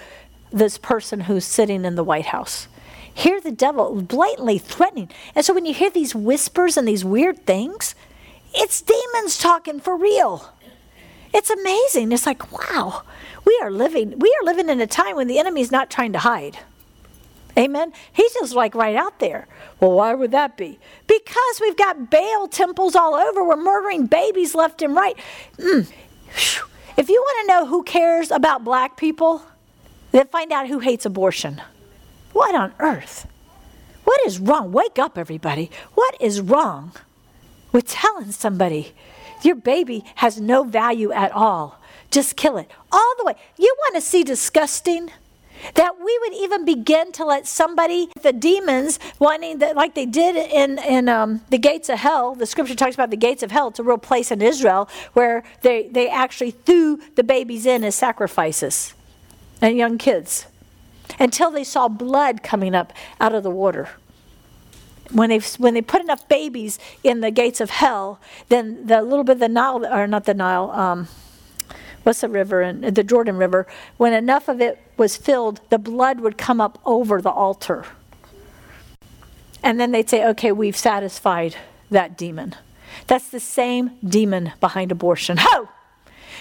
this 0.51 0.77
person 0.77 1.21
who's 1.21 1.45
sitting 1.45 1.85
in 1.85 1.95
the 1.95 2.03
White 2.03 2.27
House. 2.27 2.67
Hear 3.13 3.39
the 3.39 3.51
devil 3.51 4.01
blatantly 4.01 4.57
threatening. 4.57 5.09
And 5.35 5.45
so 5.45 5.53
when 5.53 5.65
you 5.65 5.73
hear 5.73 5.89
these 5.89 6.15
whispers 6.15 6.77
and 6.77 6.87
these 6.87 7.05
weird 7.05 7.45
things, 7.45 7.95
it's 8.53 8.81
demons 8.81 9.37
talking 9.37 9.79
for 9.79 9.95
real. 9.95 10.53
It's 11.33 11.49
amazing. 11.49 12.11
It's 12.11 12.25
like, 12.25 12.51
wow, 12.51 13.03
we 13.45 13.59
are 13.61 13.71
living 13.71 14.17
we 14.17 14.35
are 14.41 14.45
living 14.45 14.69
in 14.69 14.81
a 14.81 14.87
time 14.87 15.15
when 15.15 15.27
the 15.27 15.39
enemy's 15.39 15.71
not 15.71 15.89
trying 15.89 16.13
to 16.13 16.19
hide. 16.19 16.57
Amen. 17.57 17.91
He's 18.13 18.33
just 18.33 18.53
like 18.53 18.75
right 18.75 18.95
out 18.95 19.19
there. 19.19 19.47
Well, 19.79 19.91
why 19.91 20.13
would 20.13 20.31
that 20.31 20.57
be? 20.57 20.79
Because 21.07 21.59
we've 21.59 21.77
got 21.77 22.09
Baal 22.09 22.47
temples 22.47 22.95
all 22.95 23.15
over. 23.15 23.43
We're 23.43 23.55
murdering 23.55 24.05
babies 24.05 24.53
left 24.53 24.81
and 24.81 24.95
right. 24.95 25.17
Mm. 25.57 25.91
If 26.97 27.09
you 27.09 27.21
want 27.21 27.41
to 27.41 27.53
know 27.53 27.65
who 27.67 27.83
cares 27.83 28.31
about 28.31 28.63
black 28.63 28.97
people, 28.97 29.43
then 30.11 30.25
find 30.27 30.51
out 30.51 30.67
who 30.67 30.79
hates 30.79 31.05
abortion. 31.05 31.61
What 32.33 32.55
on 32.55 32.73
earth? 32.79 33.27
What 34.03 34.19
is 34.25 34.39
wrong? 34.39 34.71
Wake 34.71 34.97
up, 34.97 35.15
everybody. 35.15 35.69
What 35.93 36.15
is 36.19 36.41
wrong 36.41 36.93
with 37.71 37.87
telling 37.87 38.31
somebody 38.31 38.93
your 39.43 39.55
baby 39.55 40.05
has 40.15 40.41
no 40.41 40.63
value 40.63 41.11
at 41.11 41.31
all? 41.33 41.79
Just 42.09 42.35
kill 42.35 42.57
it. 42.57 42.71
All 42.91 43.13
the 43.19 43.25
way. 43.25 43.35
You 43.57 43.75
want 43.77 43.93
to 43.93 44.01
see 44.01 44.23
disgusting? 44.23 45.11
That 45.75 45.95
we 46.03 46.19
would 46.21 46.33
even 46.33 46.65
begin 46.65 47.11
to 47.13 47.25
let 47.25 47.47
somebody, 47.47 48.09
the 48.21 48.33
demons, 48.33 48.99
wanting 49.19 49.59
that, 49.59 49.75
like 49.75 49.95
they 49.95 50.05
did 50.05 50.35
in 50.35 50.79
in 50.79 51.09
um, 51.09 51.41
the 51.49 51.57
gates 51.57 51.89
of 51.89 51.99
hell. 51.99 52.35
The 52.35 52.45
scripture 52.45 52.75
talks 52.75 52.95
about 52.95 53.09
the 53.09 53.17
gates 53.17 53.43
of 53.43 53.51
hell. 53.51 53.69
It's 53.69 53.79
a 53.79 53.83
real 53.83 53.97
place 53.97 54.31
in 54.31 54.41
Israel 54.41 54.89
where 55.13 55.43
they 55.61 55.87
they 55.87 56.09
actually 56.09 56.51
threw 56.51 56.99
the 57.15 57.23
babies 57.23 57.65
in 57.65 57.83
as 57.83 57.95
sacrifices, 57.95 58.93
and 59.61 59.77
young 59.77 59.97
kids 59.97 60.45
until 61.19 61.51
they 61.51 61.63
saw 61.63 61.87
blood 61.87 62.43
coming 62.43 62.75
up 62.75 62.93
out 63.19 63.33
of 63.33 63.43
the 63.43 63.51
water. 63.51 63.89
When 65.11 65.29
they, 65.29 65.39
when 65.57 65.73
they 65.73 65.81
put 65.81 66.01
enough 66.01 66.27
babies 66.27 66.79
in 67.03 67.21
the 67.21 67.31
gates 67.31 67.61
of 67.61 67.69
hell, 67.69 68.19
then 68.49 68.87
the 68.87 69.01
little 69.01 69.23
bit 69.23 69.33
of 69.33 69.39
the 69.39 69.47
Nile, 69.47 69.85
or 69.85 70.05
not 70.05 70.25
the 70.25 70.33
Nile, 70.33 70.69
um, 70.71 71.07
what's 72.03 72.21
the 72.21 72.29
river, 72.29 72.61
and 72.61 72.83
the 72.83 73.03
Jordan 73.03 73.37
River, 73.37 73.67
when 73.95 74.11
enough 74.13 74.49
of 74.49 74.59
it 74.59 74.81
was 74.97 75.17
filled, 75.17 75.61
the 75.69 75.77
blood 75.77 76.19
would 76.19 76.37
come 76.37 76.59
up 76.59 76.79
over 76.85 77.21
the 77.21 77.29
altar. 77.29 77.85
And 79.63 79.79
then 79.79 79.91
they'd 79.91 80.09
say, 80.09 80.25
okay, 80.29 80.51
we've 80.51 80.77
satisfied 80.77 81.55
that 81.89 82.17
demon. 82.17 82.55
That's 83.07 83.29
the 83.29 83.39
same 83.39 83.91
demon 84.03 84.53
behind 84.59 84.91
abortion. 84.91 85.37
Ho! 85.39 85.69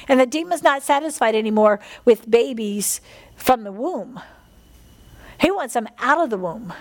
And 0.09 0.21
the 0.21 0.27
demon's 0.27 0.63
not 0.63 0.83
satisfied 0.83 1.35
anymore 1.35 1.81
with 2.05 2.31
babies 2.31 3.01
from 3.35 3.65
the 3.65 3.73
womb. 3.73 4.21
He 5.41 5.51
wants 5.51 5.75
them 5.75 5.89
out 5.99 6.23
of 6.23 6.31
the 6.31 6.39
womb. 6.39 6.73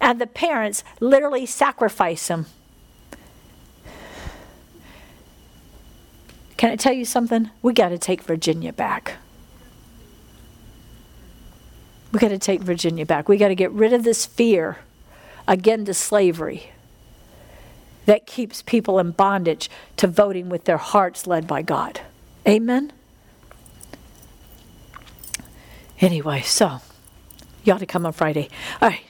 And 0.00 0.20
the 0.20 0.26
parents 0.26 0.84
literally 1.00 1.46
sacrifice 1.46 2.26
them. 2.28 2.46
Can 6.56 6.70
I 6.70 6.76
tell 6.76 6.92
you 6.92 7.04
something? 7.04 7.50
We 7.62 7.72
got 7.72 7.90
to 7.90 7.98
take 7.98 8.22
Virginia 8.22 8.72
back. 8.72 9.14
We 12.12 12.18
got 12.18 12.28
to 12.28 12.38
take 12.38 12.60
Virginia 12.60 13.04
back. 13.04 13.28
We 13.28 13.36
got 13.36 13.48
to 13.48 13.54
get 13.54 13.70
rid 13.72 13.92
of 13.92 14.02
this 14.04 14.24
fear 14.24 14.78
again 15.46 15.84
to 15.84 15.94
slavery 15.94 16.70
that 18.06 18.26
keeps 18.26 18.62
people 18.62 18.98
in 18.98 19.10
bondage 19.10 19.70
to 19.98 20.06
voting 20.06 20.48
with 20.48 20.64
their 20.64 20.78
hearts 20.78 21.26
led 21.26 21.46
by 21.46 21.60
God. 21.60 22.00
Amen? 22.46 22.92
Anyway, 26.00 26.40
so 26.40 26.80
you 27.64 27.72
ought 27.72 27.80
to 27.80 27.86
come 27.86 28.06
on 28.06 28.12
Friday. 28.12 28.48
All 28.80 28.88
right. 28.88 29.02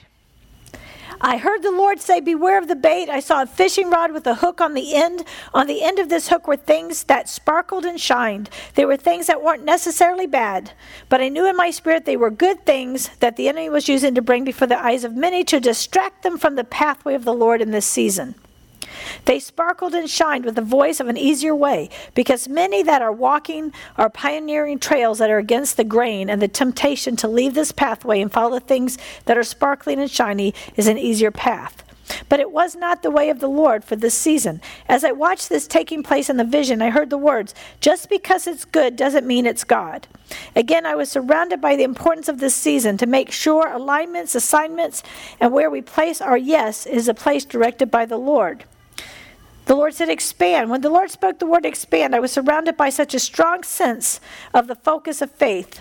I 1.21 1.35
heard 1.35 1.63
the 1.63 1.71
Lord 1.71 1.99
say, 1.99 2.21
Beware 2.21 2.57
of 2.57 2.69
the 2.69 2.75
bait. 2.75 3.09
I 3.09 3.19
saw 3.19 3.41
a 3.41 3.45
fishing 3.45 3.89
rod 3.89 4.13
with 4.13 4.25
a 4.25 4.35
hook 4.35 4.61
on 4.61 4.73
the 4.73 4.95
end. 4.95 5.25
On 5.53 5.67
the 5.67 5.83
end 5.83 5.99
of 5.99 6.07
this 6.07 6.29
hook 6.29 6.47
were 6.47 6.55
things 6.55 7.03
that 7.03 7.27
sparkled 7.27 7.85
and 7.85 7.99
shined. 7.99 8.49
They 8.75 8.85
were 8.85 8.95
things 8.95 9.27
that 9.27 9.43
weren't 9.43 9.65
necessarily 9.65 10.27
bad, 10.27 10.71
but 11.09 11.19
I 11.19 11.27
knew 11.27 11.45
in 11.45 11.57
my 11.57 11.71
spirit 11.71 12.05
they 12.05 12.15
were 12.15 12.29
good 12.31 12.65
things 12.65 13.09
that 13.19 13.35
the 13.35 13.49
enemy 13.49 13.69
was 13.69 13.89
using 13.89 14.15
to 14.15 14.21
bring 14.21 14.45
before 14.45 14.67
the 14.67 14.81
eyes 14.81 15.03
of 15.03 15.13
many 15.15 15.43
to 15.45 15.59
distract 15.59 16.23
them 16.23 16.37
from 16.37 16.55
the 16.55 16.63
pathway 16.63 17.15
of 17.15 17.25
the 17.25 17.33
Lord 17.33 17.61
in 17.61 17.71
this 17.71 17.85
season. 17.85 18.35
They 19.25 19.39
sparkled 19.39 19.93
and 19.93 20.09
shined 20.09 20.45
with 20.45 20.55
the 20.55 20.61
voice 20.61 20.99
of 20.99 21.07
an 21.07 21.17
easier 21.17 21.55
way, 21.55 21.89
because 22.15 22.47
many 22.47 22.83
that 22.83 23.01
are 23.01 23.11
walking 23.11 23.73
are 23.97 24.09
pioneering 24.09 24.79
trails 24.79 25.19
that 25.19 25.29
are 25.29 25.37
against 25.37 25.77
the 25.77 25.83
grain, 25.83 26.29
and 26.29 26.41
the 26.41 26.47
temptation 26.47 27.15
to 27.17 27.27
leave 27.27 27.53
this 27.53 27.71
pathway 27.71 28.21
and 28.21 28.31
follow 28.31 28.59
things 28.59 28.97
that 29.25 29.37
are 29.37 29.43
sparkling 29.43 29.99
and 29.99 30.11
shiny 30.11 30.53
is 30.75 30.87
an 30.87 30.97
easier 30.97 31.31
path. 31.31 31.83
But 32.27 32.39
it 32.39 32.51
was 32.51 32.75
not 32.75 33.03
the 33.03 33.11
way 33.11 33.29
of 33.29 33.39
the 33.39 33.47
Lord 33.47 33.83
for 33.83 33.95
this 33.95 34.15
season. 34.15 34.61
As 34.87 35.03
I 35.03 35.11
watched 35.11 35.49
this 35.49 35.67
taking 35.67 36.03
place 36.03 36.29
in 36.29 36.37
the 36.37 36.43
vision, 36.43 36.81
I 36.81 36.89
heard 36.89 37.09
the 37.09 37.17
words, 37.17 37.53
Just 37.81 38.09
because 38.09 38.47
it's 38.47 38.65
good 38.65 38.95
doesn't 38.95 39.27
mean 39.27 39.45
it's 39.45 39.63
God. 39.63 40.07
Again, 40.55 40.85
I 40.85 40.95
was 40.95 41.09
surrounded 41.09 41.61
by 41.61 41.75
the 41.75 41.83
importance 41.83 42.27
of 42.27 42.39
this 42.39 42.55
season 42.55 42.97
to 42.97 43.05
make 43.05 43.31
sure 43.31 43.67
alignments, 43.67 44.35
assignments, 44.35 45.03
and 45.39 45.53
where 45.53 45.69
we 45.69 45.81
place 45.81 46.21
our 46.21 46.37
yes 46.37 46.85
is 46.85 47.07
a 47.07 47.13
place 47.13 47.45
directed 47.45 47.91
by 47.91 48.05
the 48.05 48.17
Lord. 48.17 48.65
The 49.69 49.75
Lord 49.75 49.93
said, 49.93 50.09
expand. 50.09 50.71
When 50.71 50.81
the 50.81 50.89
Lord 50.89 51.11
spoke 51.11 51.37
the 51.37 51.45
word 51.45 51.63
expand, 51.63 52.15
I 52.15 52.19
was 52.19 52.31
surrounded 52.31 52.75
by 52.75 52.89
such 52.89 53.13
a 53.13 53.19
strong 53.19 53.61
sense 53.61 54.19
of 54.51 54.65
the 54.65 54.73
focus 54.73 55.21
of 55.21 55.29
faith. 55.29 55.79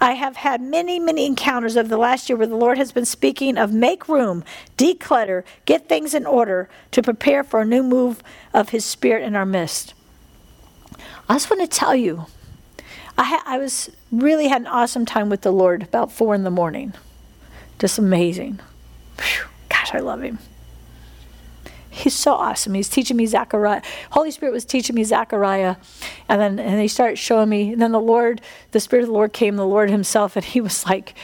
I 0.00 0.14
have 0.14 0.34
had 0.34 0.60
many, 0.60 0.98
many 0.98 1.24
encounters 1.24 1.76
over 1.76 1.88
the 1.88 1.96
last 1.96 2.28
year 2.28 2.36
where 2.36 2.48
the 2.48 2.56
Lord 2.56 2.78
has 2.78 2.90
been 2.90 3.04
speaking 3.04 3.56
of 3.56 3.72
make 3.72 4.08
room, 4.08 4.42
declutter, 4.76 5.44
get 5.64 5.88
things 5.88 6.12
in 6.12 6.26
order 6.26 6.68
to 6.90 7.02
prepare 7.04 7.44
for 7.44 7.60
a 7.60 7.64
new 7.64 7.84
move 7.84 8.20
of 8.52 8.70
His 8.70 8.84
Spirit 8.84 9.22
in 9.22 9.36
our 9.36 9.46
midst. 9.46 9.94
I 11.28 11.34
just 11.34 11.48
want 11.48 11.62
to 11.62 11.68
tell 11.68 11.94
you, 11.94 12.26
I, 13.16 13.22
ha- 13.22 13.44
I 13.46 13.58
was 13.58 13.92
really 14.10 14.48
had 14.48 14.62
an 14.62 14.66
awesome 14.66 15.06
time 15.06 15.28
with 15.28 15.42
the 15.42 15.52
Lord 15.52 15.84
about 15.84 16.10
four 16.10 16.34
in 16.34 16.42
the 16.42 16.50
morning. 16.50 16.94
Just 17.78 17.96
amazing. 17.96 18.58
Whew, 19.20 19.46
gosh, 19.68 19.94
I 19.94 20.00
love 20.00 20.22
Him. 20.22 20.40
He's 21.94 22.14
so 22.14 22.32
awesome. 22.32 22.72
He's 22.72 22.88
teaching 22.88 23.18
me 23.18 23.26
Zechariah. 23.26 23.82
Holy 24.12 24.30
Spirit 24.30 24.52
was 24.52 24.64
teaching 24.64 24.96
me 24.96 25.04
Zechariah. 25.04 25.76
And 26.26 26.40
then 26.40 26.58
and 26.58 26.80
he 26.80 26.88
started 26.88 27.18
showing 27.18 27.50
me. 27.50 27.72
And 27.72 27.82
then 27.82 27.92
the 27.92 28.00
Lord, 28.00 28.40
the 28.70 28.80
Spirit 28.80 29.02
of 29.02 29.08
the 29.08 29.12
Lord 29.12 29.34
came, 29.34 29.56
the 29.56 29.66
Lord 29.66 29.90
himself, 29.90 30.34
and 30.34 30.42
he 30.42 30.62
was 30.62 30.86
like 30.86 31.14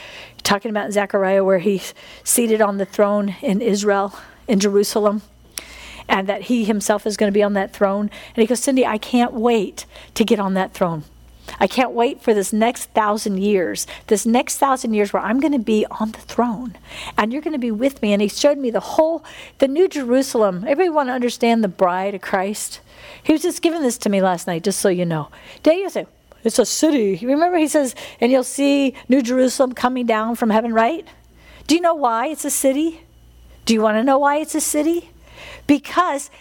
talking 0.43 0.69
about 0.69 0.91
Zechariah 0.91 1.43
where 1.43 1.57
he's 1.57 1.95
seated 2.23 2.61
on 2.61 2.77
the 2.77 2.85
throne 2.85 3.35
in 3.41 3.61
Israel, 3.61 4.13
in 4.47 4.59
Jerusalem. 4.59 5.23
And 6.07 6.27
that 6.27 6.43
he 6.43 6.65
himself 6.65 7.07
is 7.07 7.17
going 7.17 7.31
to 7.31 7.35
be 7.35 7.43
on 7.43 7.53
that 7.53 7.73
throne. 7.73 8.11
And 8.35 8.35
he 8.35 8.45
goes, 8.45 8.59
Cindy, 8.59 8.85
I 8.85 8.99
can't 8.99 9.33
wait 9.33 9.87
to 10.13 10.23
get 10.23 10.39
on 10.39 10.53
that 10.53 10.73
throne. 10.73 11.03
I 11.59 11.67
can't 11.67 11.91
wait 11.91 12.21
for 12.21 12.33
this 12.33 12.51
next 12.51 12.85
thousand 12.91 13.39
years, 13.39 13.87
this 14.07 14.25
next 14.25 14.57
thousand 14.57 14.93
years 14.93 15.13
where 15.13 15.23
I'm 15.23 15.39
going 15.39 15.53
to 15.53 15.59
be 15.59 15.85
on 15.91 16.11
the 16.11 16.19
throne 16.19 16.77
and 17.17 17.31
you're 17.31 17.41
going 17.41 17.53
to 17.53 17.59
be 17.59 17.71
with 17.71 18.01
me. 18.01 18.13
And 18.13 18.21
he 18.21 18.27
showed 18.27 18.57
me 18.57 18.71
the 18.71 18.79
whole, 18.79 19.23
the 19.59 19.67
New 19.67 19.87
Jerusalem. 19.87 20.65
Everybody 20.67 20.89
want 20.89 21.09
to 21.09 21.13
understand 21.13 21.63
the 21.63 21.67
bride 21.67 22.15
of 22.15 22.21
Christ? 22.21 22.81
He 23.23 23.33
was 23.33 23.41
just 23.41 23.61
giving 23.61 23.81
this 23.81 23.97
to 23.99 24.09
me 24.09 24.21
last 24.21 24.47
night, 24.47 24.63
just 24.63 24.79
so 24.79 24.89
you 24.89 25.05
know. 25.05 25.29
Daniel 25.63 25.89
say, 25.89 26.07
it's 26.43 26.59
a 26.59 26.65
city. 26.65 27.19
Remember, 27.25 27.57
he 27.57 27.67
says, 27.67 27.95
and 28.21 28.31
you'll 28.31 28.43
see 28.43 28.95
New 29.07 29.21
Jerusalem 29.21 29.73
coming 29.73 30.05
down 30.05 30.35
from 30.35 30.49
heaven, 30.49 30.73
right? 30.73 31.05
Do 31.67 31.75
you 31.75 31.81
know 31.81 31.95
why 31.95 32.27
it's 32.27 32.45
a 32.45 32.49
city? 32.49 33.01
Do 33.65 33.73
you 33.73 33.81
want 33.81 33.97
to 33.97 34.03
know 34.03 34.17
why 34.17 34.37
it's 34.37 34.55
a 34.55 34.61
city? 34.61 35.11
Because 35.67 36.31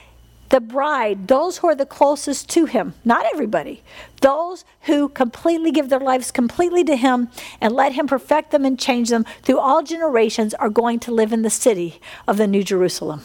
the 0.48 0.60
bride, 0.60 1.28
those 1.28 1.58
who 1.58 1.68
are 1.68 1.74
the 1.74 1.86
closest 1.86 2.48
to 2.50 2.64
him, 2.64 2.94
not 3.04 3.26
everybody, 3.32 3.82
those 4.20 4.64
who 4.82 5.08
completely 5.08 5.70
give 5.70 5.88
their 5.88 6.00
lives 6.00 6.30
completely 6.30 6.84
to 6.84 6.96
him 6.96 7.28
and 7.60 7.74
let 7.74 7.92
him 7.92 8.06
perfect 8.06 8.50
them 8.50 8.64
and 8.64 8.78
change 8.78 9.10
them 9.10 9.24
through 9.42 9.58
all 9.58 9.82
generations 9.82 10.54
are 10.54 10.70
going 10.70 10.98
to 11.00 11.12
live 11.12 11.32
in 11.32 11.42
the 11.42 11.50
city 11.50 12.00
of 12.26 12.36
the 12.36 12.46
New 12.46 12.64
Jerusalem. 12.64 13.22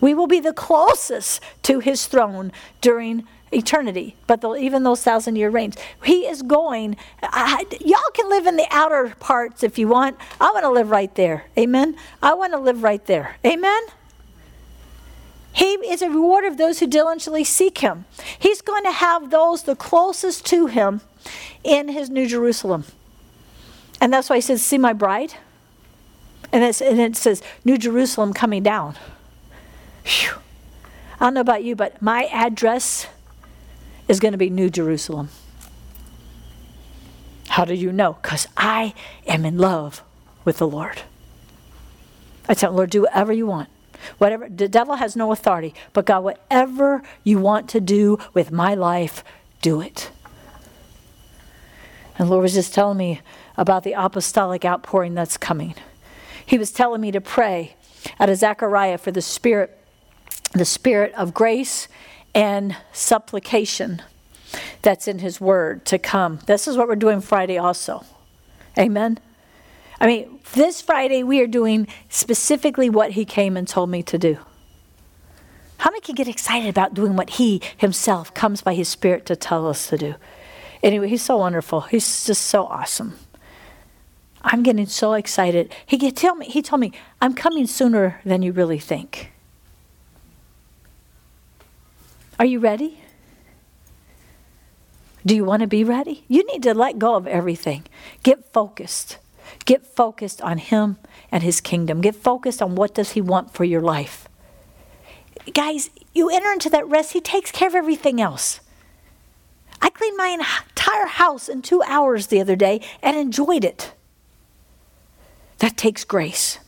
We 0.00 0.14
will 0.14 0.26
be 0.26 0.40
the 0.40 0.52
closest 0.52 1.40
to 1.62 1.80
his 1.80 2.06
throne 2.06 2.50
during 2.80 3.26
eternity, 3.52 4.16
but 4.26 4.44
even 4.58 4.82
those 4.82 5.02
thousand 5.02 5.36
year 5.36 5.50
reigns. 5.50 5.76
He 6.04 6.26
is 6.26 6.42
going, 6.42 6.96
I, 7.22 7.64
y'all 7.80 8.00
can 8.12 8.28
live 8.28 8.46
in 8.46 8.56
the 8.56 8.66
outer 8.70 9.14
parts 9.20 9.62
if 9.62 9.78
you 9.78 9.88
want. 9.88 10.16
I 10.40 10.50
want 10.50 10.64
to 10.64 10.70
live 10.70 10.90
right 10.90 11.14
there. 11.14 11.44
Amen. 11.56 11.96
I 12.22 12.34
want 12.34 12.52
to 12.54 12.58
live 12.58 12.82
right 12.82 13.04
there. 13.06 13.36
Amen. 13.44 13.82
He 15.56 15.64
is 15.64 16.02
a 16.02 16.10
rewarder 16.10 16.48
of 16.48 16.58
those 16.58 16.80
who 16.80 16.86
diligently 16.86 17.42
seek 17.42 17.78
him. 17.78 18.04
He's 18.38 18.60
going 18.60 18.84
to 18.84 18.90
have 18.90 19.30
those 19.30 19.62
the 19.62 19.74
closest 19.74 20.44
to 20.46 20.66
him 20.66 21.00
in 21.64 21.88
his 21.88 22.10
New 22.10 22.26
Jerusalem. 22.26 22.84
And 23.98 24.12
that's 24.12 24.28
why 24.28 24.36
he 24.36 24.42
says, 24.42 24.62
See 24.62 24.76
my 24.76 24.92
bride? 24.92 25.32
And, 26.52 26.62
and 26.62 27.00
it 27.00 27.16
says, 27.16 27.42
New 27.64 27.78
Jerusalem 27.78 28.34
coming 28.34 28.62
down. 28.62 28.96
Whew. 30.04 30.34
I 31.18 31.24
don't 31.24 31.32
know 31.32 31.40
about 31.40 31.64
you, 31.64 31.74
but 31.74 32.02
my 32.02 32.24
address 32.26 33.06
is 34.08 34.20
going 34.20 34.32
to 34.32 34.38
be 34.38 34.50
New 34.50 34.68
Jerusalem. 34.68 35.30
How 37.48 37.64
do 37.64 37.72
you 37.72 37.92
know? 37.92 38.18
Because 38.20 38.46
I 38.58 38.92
am 39.26 39.46
in 39.46 39.56
love 39.56 40.02
with 40.44 40.58
the 40.58 40.68
Lord. 40.68 41.00
I 42.46 42.52
tell 42.52 42.72
the 42.72 42.76
Lord, 42.76 42.90
do 42.90 43.02
whatever 43.02 43.32
you 43.32 43.46
want. 43.46 43.70
Whatever 44.18 44.48
the 44.48 44.68
devil 44.68 44.96
has 44.96 45.16
no 45.16 45.32
authority, 45.32 45.74
but 45.92 46.06
God, 46.06 46.24
whatever 46.24 47.02
you 47.24 47.38
want 47.38 47.68
to 47.70 47.80
do 47.80 48.18
with 48.34 48.50
my 48.50 48.74
life, 48.74 49.24
do 49.62 49.80
it. 49.80 50.10
And 52.18 52.30
Lord 52.30 52.42
was 52.42 52.54
just 52.54 52.74
telling 52.74 52.98
me 52.98 53.20
about 53.56 53.84
the 53.84 53.92
apostolic 53.92 54.64
outpouring 54.64 55.14
that's 55.14 55.36
coming. 55.36 55.74
He 56.44 56.58
was 56.58 56.70
telling 56.70 57.00
me 57.00 57.10
to 57.10 57.20
pray 57.20 57.76
out 58.20 58.30
of 58.30 58.38
Zechariah 58.38 58.98
for 58.98 59.10
the 59.10 59.22
spirit, 59.22 59.76
the 60.52 60.64
spirit 60.64 61.12
of 61.14 61.34
grace 61.34 61.88
and 62.34 62.76
supplication 62.92 64.02
that's 64.82 65.08
in 65.08 65.18
his 65.18 65.40
word 65.40 65.84
to 65.86 65.98
come. 65.98 66.38
This 66.46 66.68
is 66.68 66.76
what 66.76 66.88
we're 66.88 66.96
doing 66.96 67.20
Friday 67.20 67.58
also. 67.58 68.04
Amen. 68.78 69.18
I 70.00 70.06
mean, 70.06 70.40
this 70.54 70.82
Friday 70.82 71.22
we 71.22 71.40
are 71.40 71.46
doing 71.46 71.88
specifically 72.08 72.90
what 72.90 73.12
he 73.12 73.24
came 73.24 73.56
and 73.56 73.66
told 73.66 73.90
me 73.90 74.02
to 74.04 74.18
do. 74.18 74.38
How 75.78 75.90
many 75.90 76.00
can 76.00 76.14
get 76.14 76.28
excited 76.28 76.68
about 76.68 76.94
doing 76.94 77.16
what 77.16 77.30
he 77.30 77.60
himself 77.76 78.32
comes 78.34 78.62
by 78.62 78.74
his 78.74 78.88
spirit 78.88 79.26
to 79.26 79.36
tell 79.36 79.66
us 79.66 79.88
to 79.88 79.98
do? 79.98 80.14
Anyway, 80.82 81.08
he's 81.08 81.22
so 81.22 81.38
wonderful. 81.38 81.82
He's 81.82 82.26
just 82.26 82.42
so 82.42 82.64
awesome. 82.66 83.18
I'm 84.42 84.62
getting 84.62 84.86
so 84.86 85.14
excited. 85.14 85.74
He 85.84 85.98
tell 86.12 86.34
me 86.34 86.46
he 86.46 86.62
told 86.62 86.80
me, 86.80 86.92
I'm 87.20 87.34
coming 87.34 87.66
sooner 87.66 88.20
than 88.24 88.42
you 88.42 88.52
really 88.52 88.78
think. 88.78 89.32
Are 92.38 92.46
you 92.46 92.60
ready? 92.60 93.00
Do 95.24 95.34
you 95.34 95.44
want 95.44 95.62
to 95.62 95.66
be 95.66 95.82
ready? 95.82 96.24
You 96.28 96.46
need 96.46 96.62
to 96.62 96.74
let 96.74 96.98
go 96.98 97.16
of 97.16 97.26
everything. 97.26 97.84
Get 98.22 98.52
focused. 98.52 99.18
Get 99.64 99.86
focused 99.86 100.40
on 100.42 100.58
him 100.58 100.98
and 101.30 101.42
his 101.42 101.60
kingdom. 101.60 102.00
Get 102.00 102.14
focused 102.16 102.62
on 102.62 102.74
what 102.74 102.94
does 102.94 103.12
he 103.12 103.20
want 103.20 103.52
for 103.52 103.64
your 103.64 103.80
life. 103.80 104.28
Guys, 105.52 105.90
you 106.14 106.28
enter 106.30 106.50
into 106.52 106.70
that 106.70 106.88
rest, 106.88 107.12
he 107.12 107.20
takes 107.20 107.50
care 107.50 107.68
of 107.68 107.74
everything 107.74 108.20
else. 108.20 108.60
I 109.80 109.90
cleaned 109.90 110.16
my 110.16 110.28
entire 110.28 111.06
house 111.06 111.48
in 111.48 111.62
2 111.62 111.82
hours 111.82 112.28
the 112.28 112.40
other 112.40 112.56
day 112.56 112.80
and 113.02 113.16
enjoyed 113.16 113.64
it. 113.64 113.92
That 115.58 115.76
takes 115.76 116.04
grace. 116.04 116.58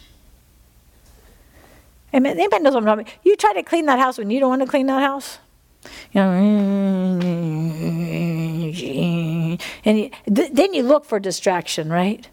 Amen. 2.14 2.39
Anybody 2.39 2.62
knows 2.62 2.74
what 2.74 2.83
I'm 2.83 2.87
talking 2.87 3.07
about? 3.07 3.14
You 3.24 3.37
try 3.37 3.53
to 3.55 3.62
clean 3.62 3.87
that 3.87 3.99
house 3.99 4.18
when 4.18 4.31
you 4.31 4.41
don't 4.41 4.51
want 4.51 4.62
to 4.62 4.68
clean 4.68 4.87
that 4.87 5.03
house. 5.03 5.39
You 6.12 6.20
know, 6.20 6.33
and 9.85 9.99
you, 9.99 10.11
then 10.26 10.74
you 10.74 10.83
look 10.83 11.05
for 11.05 11.18
distraction, 11.20 11.91
right? 11.91 12.29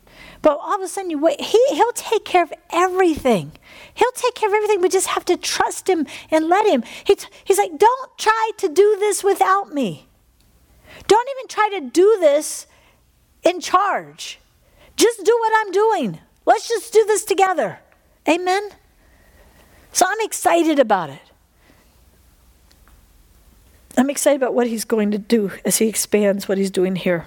But 0.46 0.60
all 0.62 0.76
of 0.76 0.82
a 0.82 0.88
sudden, 0.88 1.10
you 1.10 1.18
wait. 1.18 1.42
He, 1.42 1.60
he'll 1.72 1.92
take 1.94 2.24
care 2.24 2.44
of 2.44 2.54
everything. 2.72 3.54
He'll 3.96 4.12
take 4.12 4.36
care 4.36 4.48
of 4.48 4.54
everything. 4.54 4.80
We 4.80 4.90
just 4.90 5.08
have 5.08 5.26
to 5.26 5.38
trust 5.38 5.90
him 5.90 6.06
and 6.30 6.48
let 6.48 6.68
him. 6.68 6.84
He, 7.04 7.18
he's 7.44 7.58
like, 7.58 7.80
don't 7.80 8.18
try 8.20 8.52
to 8.58 8.70
do 8.70 8.96
this 9.00 9.24
without 9.24 9.74
me. 9.74 10.08
Don't 11.08 11.28
even 11.36 11.48
try 11.48 11.70
to 11.80 11.90
do 11.90 12.18
this 12.20 12.68
in 13.42 13.60
charge. 13.60 14.38
Just 14.96 15.26
do 15.26 15.36
what 15.40 15.66
I'm 15.66 15.72
doing. 15.72 16.20
Let's 16.46 16.68
just 16.68 16.94
do 16.94 17.04
this 17.06 17.26
together. 17.26 17.80
Amen? 18.30 18.70
So 19.94 20.06
I'm 20.08 20.22
excited 20.22 20.78
about 20.78 21.10
it. 21.10 21.22
I'm 23.98 24.12
excited 24.12 24.36
about 24.36 24.54
what 24.54 24.68
he's 24.68 24.86
going 24.86 25.10
to 25.10 25.18
do 25.18 25.54
as 25.66 25.78
he 25.78 25.88
expands 25.88 26.48
what 26.48 26.60
he's 26.60 26.70
doing 26.70 26.98
here. 26.98 27.26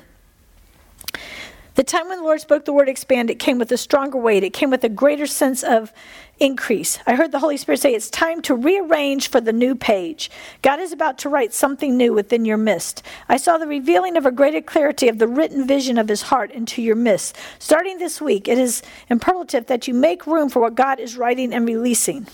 The 1.79 1.85
time 1.85 2.09
when 2.09 2.19
the 2.19 2.25
Lord 2.25 2.41
spoke 2.41 2.65
the 2.65 2.73
word 2.73 2.89
expand, 2.89 3.31
it 3.31 3.39
came 3.39 3.57
with 3.57 3.71
a 3.71 3.77
stronger 3.77 4.19
weight. 4.19 4.43
It 4.43 4.53
came 4.53 4.69
with 4.69 4.83
a 4.83 4.89
greater 4.89 5.29
sense 5.29 5.63
of 5.63 5.93
increase. 6.41 6.99
I 7.07 7.15
heard 7.15 7.31
the 7.31 7.39
Holy 7.39 7.57
Spirit 7.57 7.79
say 7.79 7.95
it's 7.95 8.11
time 8.11 8.43
to 8.43 8.57
rearrange 8.57 9.31
for 9.31 9.41
the 9.41 9.53
new 9.53 9.77
page. 9.77 10.29
God 10.61 10.81
is 10.81 10.91
about 10.91 11.19
to 11.19 11.29
write 11.29 11.55
something 11.55 11.97
new 11.97 12.13
within 12.13 12.45
your 12.45 12.57
midst. 12.57 13.05
I 13.29 13.37
saw 13.37 13.59
the 13.59 13.69
revealing 13.69 14.17
of 14.17 14.27
a 14.27 14.33
greater 14.33 14.61
clarity 14.61 15.07
of 15.07 15.19
the 15.19 15.29
written 15.29 15.69
vision 15.69 15.99
of 15.99 16.09
his 16.09 16.23
heart 16.23 16.51
into 16.51 16.83
your 16.83 16.97
midst. 16.97 17.37
Starting 17.61 17.99
this 17.99 18.21
week, 18.21 18.49
it 18.49 18.59
is 18.59 18.83
imperative 19.09 19.67
that 19.67 19.87
you 19.87 19.95
make 19.95 20.27
room 20.27 20.49
for 20.49 20.59
what 20.59 20.75
God 20.75 20.99
is 20.99 21.17
writing 21.17 21.55
and 21.55 21.65
releasing. 21.65 22.27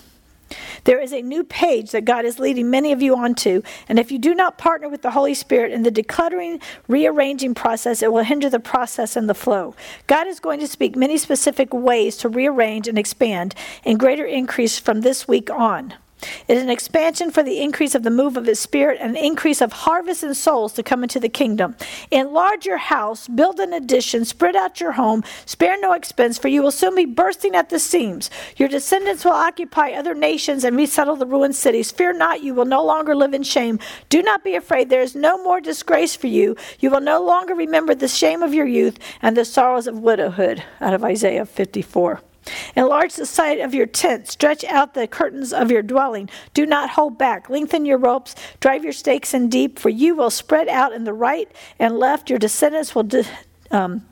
There 0.85 1.01
is 1.01 1.13
a 1.13 1.23
new 1.23 1.45
page 1.45 1.91
that 1.93 2.05
God 2.05 2.25
is 2.25 2.39
leading 2.39 2.71
many 2.71 2.93
of 2.93 3.03
you 3.03 3.17
onto, 3.17 3.63
and 3.89 3.99
if 3.99 4.13
you 4.13 4.19
do 4.19 4.35
not 4.35 4.59
partner 4.59 4.89
with 4.89 5.03
the 5.03 5.11
Holy 5.11 5.35
Spirit 5.35 5.73
in 5.73 5.83
the 5.83 5.91
decluttering, 5.91 6.63
rearranging 6.89 7.55
process, 7.55 8.03
it 8.03 8.13
will 8.13 8.25
hinder 8.25 8.51
the 8.51 8.61
process 8.61 9.17
and 9.17 9.29
the 9.29 9.35
flow. 9.35 9.75
God 10.07 10.27
is 10.27 10.41
going 10.41 10.61
to 10.61 10.67
speak 10.67 10.97
many 10.97 11.19
specific 11.19 11.73
ways 11.73 12.17
to 12.19 12.29
rearrange 12.29 12.89
and 12.89 12.99
expand 12.99 13.55
in 13.85 13.99
greater 13.99 14.27
increase 14.27 14.79
from 14.79 15.01
this 15.01 15.27
week 15.27 15.51
on. 15.51 15.95
It 16.47 16.57
is 16.57 16.63
an 16.63 16.71
expansion 16.71 17.31
for 17.31 17.43
the 17.43 17.61
increase 17.61 17.95
of 17.95 18.03
the 18.03 18.11
move 18.11 18.37
of 18.37 18.47
His 18.47 18.61
Spirit 18.61 18.99
and 19.01 19.17
increase 19.17 19.61
of 19.61 19.73
harvest 19.73 20.23
and 20.23 20.37
souls 20.37 20.73
to 20.75 20.83
come 20.83 21.03
into 21.03 21.21
the 21.21 21.29
kingdom. 21.29 21.77
Enlarge 22.11 22.67
your 22.67 22.79
house, 22.79 23.29
build 23.29 23.61
an 23.61 23.73
addition, 23.73 24.25
spread 24.25 24.57
out 24.57 24.81
your 24.81 24.93
home, 24.93 25.25
spare 25.47 25.79
no 25.81 25.93
expense, 25.93 26.39
for 26.39 26.49
you 26.49 26.63
will 26.63 26.71
soon 26.71 26.95
be 26.95 27.05
bursting 27.05 27.55
at 27.55 27.71
the 27.71 27.79
seams. 27.79 28.31
Your 28.57 28.69
descendants 28.69 29.25
will 29.25 29.33
occupy 29.33 29.91
other 29.91 30.15
nations 30.15 30.65
and 30.65 30.77
resettle 30.77 31.17
the 31.17 31.27
ruined 31.27 31.57
cities. 31.57 31.91
Fear 31.91 32.15
not, 32.15 32.43
you 32.43 32.55
will 32.55 32.65
no 32.65 32.85
longer 32.85 33.15
live 33.15 33.35
in 33.35 33.43
shame. 33.43 33.79
Do 34.09 34.23
not 34.23 34.45
be 34.45 34.55
afraid, 34.55 34.91
there 34.91 35.03
is 35.03 35.15
no 35.15 35.43
more 35.43 35.61
disgrace 35.61 36.15
for 36.15 36.27
you. 36.27 36.57
You 36.81 36.91
will 36.91 37.01
no 37.01 37.23
longer 37.23 37.55
remember 37.55 37.95
the 37.95 38.09
shame 38.09 38.43
of 38.43 38.55
your 38.55 38.67
youth 38.67 38.99
and 39.23 39.37
the 39.37 39.45
sorrows 39.45 39.87
of 39.87 39.99
widowhood. 39.99 40.63
Out 40.81 40.95
of 40.95 41.05
Isaiah 41.05 41.47
54. 41.47 42.21
Enlarge 42.77 43.15
the 43.15 43.27
site 43.27 43.61
of 43.61 43.75
your 43.75 43.87
tent. 43.87 44.29
Stretch 44.29 44.65
out 44.65 44.95
the 44.95 45.07
curtains 45.07 45.53
of 45.53 45.71
your 45.71 45.83
dwelling. 45.83 46.29
Do 46.53 46.67
not 46.67 46.91
hold 46.91 47.19
back. 47.19 47.49
Lengthen 47.49 47.85
your 47.85 47.99
ropes. 47.99 48.35
Drive 48.61 48.85
your 48.85 48.93
stakes 48.93 49.35
in 49.35 49.49
deep, 49.49 49.79
for 49.79 49.89
you 49.89 50.15
will 50.15 50.31
spread 50.31 50.69
out 50.69 50.93
in 50.93 51.05
the 51.05 51.13
right 51.13 51.51
and 51.79 51.99
left. 51.99 52.31
Your 52.31 52.39
descendants 52.39 52.95
will. 52.95 53.05
De- 53.05 53.25
um, 53.71 54.07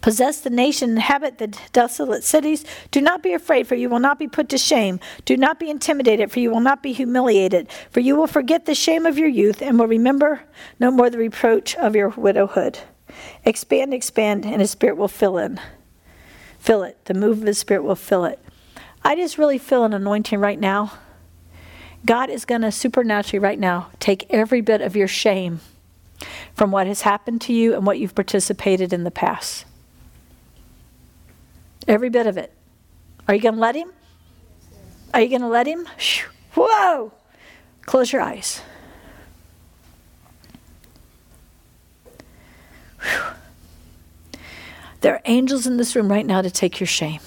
possess 0.00 0.40
the 0.40 0.50
nation, 0.50 0.90
inhabit 0.90 1.38
the 1.38 1.46
desolate 1.72 2.24
cities. 2.24 2.64
Do 2.90 3.00
not 3.00 3.22
be 3.22 3.32
afraid, 3.32 3.66
for 3.66 3.76
you 3.76 3.88
will 3.88 4.00
not 4.00 4.18
be 4.18 4.28
put 4.28 4.48
to 4.50 4.58
shame. 4.58 5.00
Do 5.24 5.36
not 5.36 5.58
be 5.58 5.70
intimidated, 5.70 6.30
for 6.30 6.40
you 6.40 6.50
will 6.50 6.60
not 6.60 6.82
be 6.82 6.92
humiliated. 6.92 7.68
For 7.90 8.00
you 8.00 8.16
will 8.16 8.26
forget 8.26 8.66
the 8.66 8.74
shame 8.74 9.06
of 9.06 9.16
your 9.16 9.28
youth 9.28 9.62
and 9.62 9.78
will 9.78 9.86
remember 9.86 10.42
no 10.78 10.90
more 10.90 11.08
the 11.08 11.18
reproach 11.18 11.76
of 11.76 11.94
your 11.94 12.08
widowhood. 12.08 12.80
Expand, 13.44 13.94
expand, 13.94 14.44
and 14.44 14.60
his 14.60 14.72
spirit 14.72 14.96
will 14.96 15.08
fill 15.08 15.38
in 15.38 15.60
fill 16.62 16.84
it. 16.84 16.96
The 17.06 17.14
move 17.14 17.38
of 17.38 17.44
the 17.44 17.54
Spirit 17.54 17.82
will 17.82 17.96
fill 17.96 18.24
it. 18.24 18.38
I 19.04 19.16
just 19.16 19.36
really 19.36 19.58
feel 19.58 19.82
an 19.82 19.92
anointing 19.92 20.38
right 20.38 20.60
now. 20.60 20.92
God 22.06 22.30
is 22.30 22.44
going 22.44 22.60
to 22.60 22.70
supernaturally, 22.70 23.40
right 23.40 23.58
now, 23.58 23.90
take 23.98 24.26
every 24.30 24.60
bit 24.60 24.80
of 24.80 24.94
your 24.94 25.08
shame 25.08 25.58
from 26.54 26.70
what 26.70 26.86
has 26.86 27.02
happened 27.02 27.40
to 27.42 27.52
you 27.52 27.74
and 27.74 27.84
what 27.84 27.98
you've 27.98 28.14
participated 28.14 28.92
in 28.92 29.02
the 29.02 29.10
past. 29.10 29.64
Every 31.88 32.10
bit 32.10 32.28
of 32.28 32.36
it. 32.36 32.52
Are 33.26 33.34
you 33.34 33.40
going 33.40 33.56
to 33.56 33.60
let 33.60 33.74
Him? 33.74 33.92
Are 35.12 35.20
you 35.20 35.28
going 35.28 35.40
to 35.42 35.48
let 35.48 35.66
Him? 35.66 35.88
Whoa! 36.54 37.12
Close 37.86 38.12
your 38.12 38.22
eyes. 38.22 38.62
Whew. 43.02 43.41
There 45.02 45.14
are 45.14 45.22
angels 45.24 45.66
in 45.66 45.76
this 45.76 45.94
room 45.94 46.10
right 46.10 46.24
now 46.24 46.42
to 46.42 46.50
take 46.50 46.80
your 46.80 46.86
shame, 46.86 47.20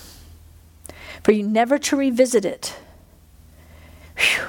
for 1.23 1.33
you 1.33 1.43
never 1.43 1.77
to 1.77 1.95
revisit 1.95 2.45
it. 2.45 2.75
Whew. 4.17 4.45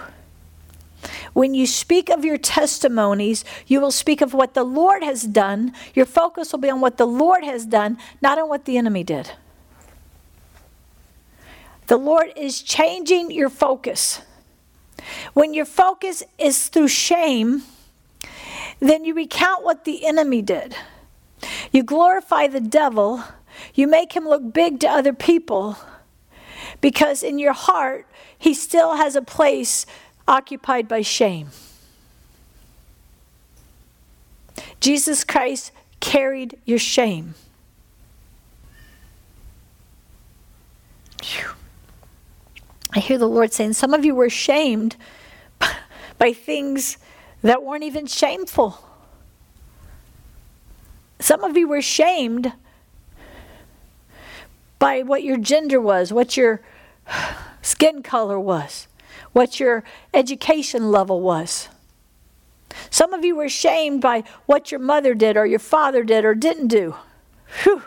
When 1.33 1.53
you 1.53 1.67
speak 1.67 2.09
of 2.09 2.25
your 2.25 2.39
testimonies, 2.39 3.45
you 3.67 3.81
will 3.81 3.91
speak 3.91 4.23
of 4.23 4.33
what 4.33 4.55
the 4.55 4.65
Lord 4.65 5.03
has 5.03 5.25
done. 5.25 5.75
Your 5.93 6.07
focus 6.07 6.53
will 6.53 6.61
be 6.61 6.71
on 6.71 6.81
what 6.81 6.97
the 6.97 7.07
Lord 7.07 7.45
has 7.45 7.67
done, 7.67 7.99
not 8.23 8.39
on 8.39 8.49
what 8.49 8.65
the 8.65 8.79
enemy 8.79 9.05
did. 9.05 9.33
The 11.89 11.97
Lord 11.97 12.33
is 12.37 12.63
changing 12.63 13.33
your 13.33 13.51
focus. 13.51 14.23
When 15.35 15.53
your 15.53 15.67
focus 15.67 16.23
is 16.39 16.69
through 16.69 16.89
shame, 16.89 17.65
then 18.81 19.05
you 19.05 19.15
recount 19.15 19.65
what 19.65 19.85
the 19.85 20.07
enemy 20.07 20.43
did. 20.43 20.77
You 21.77 21.83
glorify 21.83 22.47
the 22.47 22.59
devil, 22.59 23.23
you 23.75 23.87
make 23.87 24.17
him 24.17 24.25
look 24.27 24.51
big 24.55 24.81
to 24.81 24.89
other 24.89 25.13
people 25.13 25.77
because 26.81 27.23
in 27.23 27.39
your 27.39 27.53
heart, 27.53 28.07
he 28.39 28.55
still 28.55 28.97
has 28.97 29.15
a 29.15 29.21
place 29.21 29.85
occupied 30.27 30.89
by 30.89 31.03
shame. 31.03 31.51
Jesus 34.81 35.23
Christ 35.23 35.71
carried 36.01 36.57
your 36.65 36.79
shame. 36.79 37.35
I 42.95 43.01
hear 43.01 43.19
the 43.19 43.29
Lord 43.29 43.53
saying, 43.53 43.75
Some 43.75 43.93
of 43.93 44.03
you 44.03 44.15
were 44.15 44.31
shamed 44.31 44.97
by 46.19 46.33
things 46.33 46.97
that 47.43 47.63
weren't 47.63 47.85
even 47.85 48.07
shameful. 48.07 48.86
Some 51.19 51.45
of 51.45 51.57
you 51.57 51.69
were 51.69 51.83
shamed 51.83 52.53
by 54.79 55.03
what 55.03 55.23
your 55.23 55.39
gender 55.39 55.81
was, 55.81 56.13
what 56.13 56.37
your 56.37 56.61
skin 57.63 58.03
color 58.03 58.39
was, 58.39 58.87
what 59.33 59.59
your 59.59 59.83
education 60.13 60.91
level 60.91 61.21
was. 61.21 61.69
Some 62.91 63.15
of 63.15 63.25
you 63.25 63.35
were 63.35 63.49
shamed 63.49 64.03
by 64.03 64.25
what 64.45 64.71
your 64.71 64.81
mother 64.81 65.15
did 65.15 65.37
or 65.37 65.47
your 65.47 65.59
father 65.59 66.05
did 66.05 66.25
or 66.25 66.35
didn't 66.35 66.69
do. 66.69 66.95
Whew. 67.63 67.83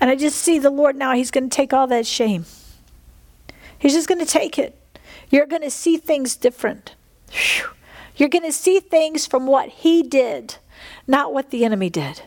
And 0.00 0.10
I 0.10 0.14
just 0.14 0.38
see 0.38 0.58
the 0.58 0.70
Lord 0.70 0.96
now, 0.96 1.14
He's 1.14 1.30
going 1.30 1.48
to 1.48 1.54
take 1.54 1.72
all 1.72 1.86
that 1.88 2.06
shame. 2.06 2.44
He's 3.78 3.94
just 3.94 4.08
going 4.08 4.20
to 4.20 4.26
take 4.26 4.58
it. 4.58 4.78
You're 5.30 5.46
going 5.46 5.62
to 5.62 5.70
see 5.70 5.96
things 5.96 6.36
different. 6.36 6.94
Whew. 7.30 7.70
You're 8.16 8.28
going 8.28 8.44
to 8.44 8.52
see 8.52 8.80
things 8.80 9.26
from 9.26 9.46
what 9.46 9.68
He 9.68 10.02
did 10.02 10.56
not 11.06 11.32
what 11.32 11.50
the 11.50 11.64
enemy 11.64 11.90
did. 11.90 12.22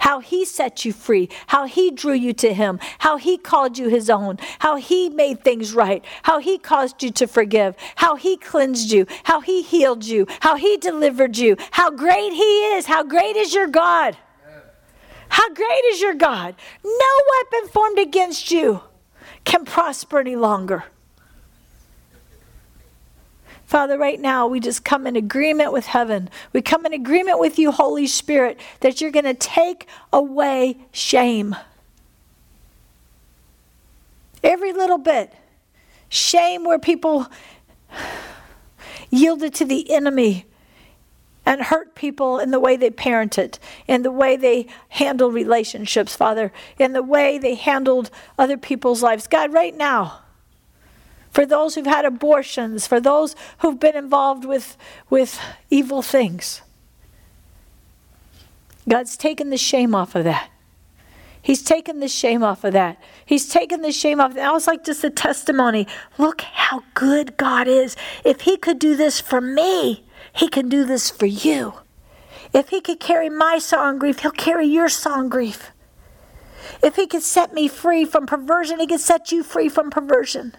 How 0.00 0.20
he 0.20 0.44
set 0.44 0.84
you 0.84 0.92
free, 0.92 1.28
how 1.48 1.66
he 1.66 1.90
drew 1.90 2.14
you 2.14 2.32
to 2.34 2.54
him, 2.54 2.80
how 3.00 3.16
he 3.16 3.36
called 3.36 3.76
you 3.76 3.88
his 3.88 4.08
own, 4.08 4.38
how 4.60 4.76
he 4.76 5.08
made 5.10 5.44
things 5.44 5.74
right, 5.74 6.04
how 6.22 6.38
he 6.38 6.58
caused 6.58 7.02
you 7.02 7.10
to 7.12 7.26
forgive, 7.26 7.76
how 7.96 8.16
he 8.16 8.36
cleansed 8.36 8.90
you, 8.90 9.06
how 9.24 9.40
he 9.40 9.62
healed 9.62 10.04
you, 10.04 10.26
how 10.40 10.56
he 10.56 10.76
delivered 10.78 11.36
you, 11.36 11.56
how 11.72 11.90
great 11.90 12.32
he 12.32 12.74
is, 12.74 12.86
how 12.86 13.02
great 13.02 13.36
is 13.36 13.54
your 13.54 13.68
God. 13.68 14.16
How 15.28 15.48
great 15.54 15.84
is 15.92 16.00
your 16.00 16.14
God? 16.14 16.56
No 16.82 17.20
weapon 17.52 17.68
formed 17.68 17.98
against 17.98 18.50
you 18.50 18.82
can 19.44 19.64
prosper 19.64 20.18
any 20.18 20.34
longer. 20.34 20.84
Father, 23.70 23.96
right 23.96 24.18
now, 24.18 24.48
we 24.48 24.58
just 24.58 24.84
come 24.84 25.06
in 25.06 25.14
agreement 25.14 25.72
with 25.72 25.86
heaven. 25.86 26.28
We 26.52 26.60
come 26.60 26.84
in 26.86 26.92
agreement 26.92 27.38
with 27.38 27.56
you, 27.56 27.70
Holy 27.70 28.08
Spirit, 28.08 28.58
that 28.80 29.00
you're 29.00 29.12
going 29.12 29.26
to 29.26 29.32
take 29.32 29.86
away 30.12 30.76
shame. 30.90 31.54
Every 34.42 34.72
little 34.72 34.98
bit. 34.98 35.32
Shame 36.08 36.64
where 36.64 36.80
people 36.80 37.28
yielded 39.08 39.54
to 39.54 39.64
the 39.64 39.88
enemy 39.92 40.46
and 41.46 41.62
hurt 41.62 41.94
people 41.94 42.40
in 42.40 42.50
the 42.50 42.58
way 42.58 42.76
they 42.76 42.90
parented, 42.90 43.60
in 43.86 44.02
the 44.02 44.10
way 44.10 44.36
they 44.36 44.66
handled 44.88 45.32
relationships, 45.32 46.16
Father, 46.16 46.50
in 46.76 46.92
the 46.92 47.04
way 47.04 47.38
they 47.38 47.54
handled 47.54 48.10
other 48.36 48.56
people's 48.56 49.00
lives. 49.00 49.28
God, 49.28 49.52
right 49.52 49.76
now, 49.76 50.22
for 51.30 51.46
those 51.46 51.74
who've 51.74 51.86
had 51.86 52.04
abortions, 52.04 52.86
for 52.86 53.00
those 53.00 53.36
who've 53.58 53.78
been 53.78 53.96
involved 53.96 54.44
with, 54.44 54.76
with 55.08 55.40
evil 55.70 56.02
things. 56.02 56.62
God's 58.88 59.16
taken 59.16 59.50
the 59.50 59.56
shame 59.56 59.94
off 59.94 60.14
of 60.14 60.24
that. 60.24 60.50
He's 61.42 61.62
taken 61.62 62.00
the 62.00 62.08
shame 62.08 62.42
off 62.42 62.64
of 62.64 62.74
that. 62.74 63.00
He's 63.24 63.48
taken 63.48 63.80
the 63.82 63.92
shame 63.92 64.20
off. 64.20 64.34
That 64.34 64.52
was 64.52 64.66
like 64.66 64.84
just 64.84 65.04
a 65.04 65.10
testimony. 65.10 65.86
Look 66.18 66.42
how 66.42 66.82
good 66.94 67.36
God 67.36 67.66
is. 67.66 67.96
If 68.24 68.42
He 68.42 68.56
could 68.56 68.78
do 68.78 68.96
this 68.96 69.20
for 69.20 69.40
me, 69.40 70.04
He 70.34 70.48
can 70.48 70.68
do 70.68 70.84
this 70.84 71.10
for 71.10 71.26
you. 71.26 71.74
If 72.52 72.68
He 72.68 72.80
could 72.80 73.00
carry 73.00 73.30
my 73.30 73.58
song 73.58 73.98
grief, 73.98 74.20
He'll 74.20 74.32
carry 74.32 74.66
your 74.66 74.88
song 74.88 75.28
grief. 75.28 75.70
If 76.82 76.96
He 76.96 77.06
could 77.06 77.22
set 77.22 77.54
me 77.54 77.68
free 77.68 78.04
from 78.04 78.26
perversion, 78.26 78.78
He 78.78 78.86
could 78.86 79.00
set 79.00 79.32
you 79.32 79.42
free 79.42 79.70
from 79.70 79.90
perversion. 79.90 80.54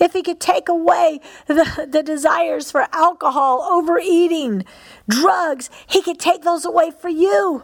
If 0.00 0.12
he 0.12 0.22
could 0.22 0.40
take 0.40 0.68
away 0.68 1.20
the, 1.46 1.88
the 1.88 2.02
desires 2.02 2.70
for 2.70 2.86
alcohol, 2.92 3.62
overeating, 3.62 4.64
drugs, 5.08 5.70
he 5.86 6.02
could 6.02 6.18
take 6.18 6.42
those 6.42 6.64
away 6.64 6.90
for 6.90 7.08
you. 7.08 7.62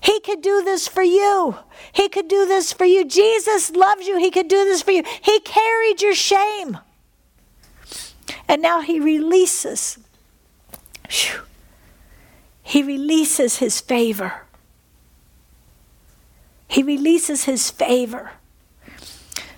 He 0.00 0.20
could 0.20 0.40
do 0.40 0.62
this 0.62 0.88
for 0.88 1.02
you. 1.02 1.56
He 1.92 2.08
could 2.08 2.28
do 2.28 2.46
this 2.46 2.72
for 2.72 2.84
you. 2.84 3.04
Jesus 3.04 3.70
loves 3.70 4.06
you. 4.06 4.18
He 4.18 4.30
could 4.30 4.48
do 4.48 4.64
this 4.64 4.82
for 4.82 4.92
you. 4.92 5.02
He 5.22 5.40
carried 5.40 6.00
your 6.00 6.14
shame. 6.14 6.78
And 8.48 8.62
now 8.62 8.80
he 8.80 9.00
releases. 9.00 9.98
Whew, 11.08 11.42
he 12.62 12.82
releases 12.82 13.58
his 13.58 13.80
favor. 13.80 14.42
He 16.66 16.82
releases 16.82 17.44
his 17.44 17.70
favor. 17.70 18.32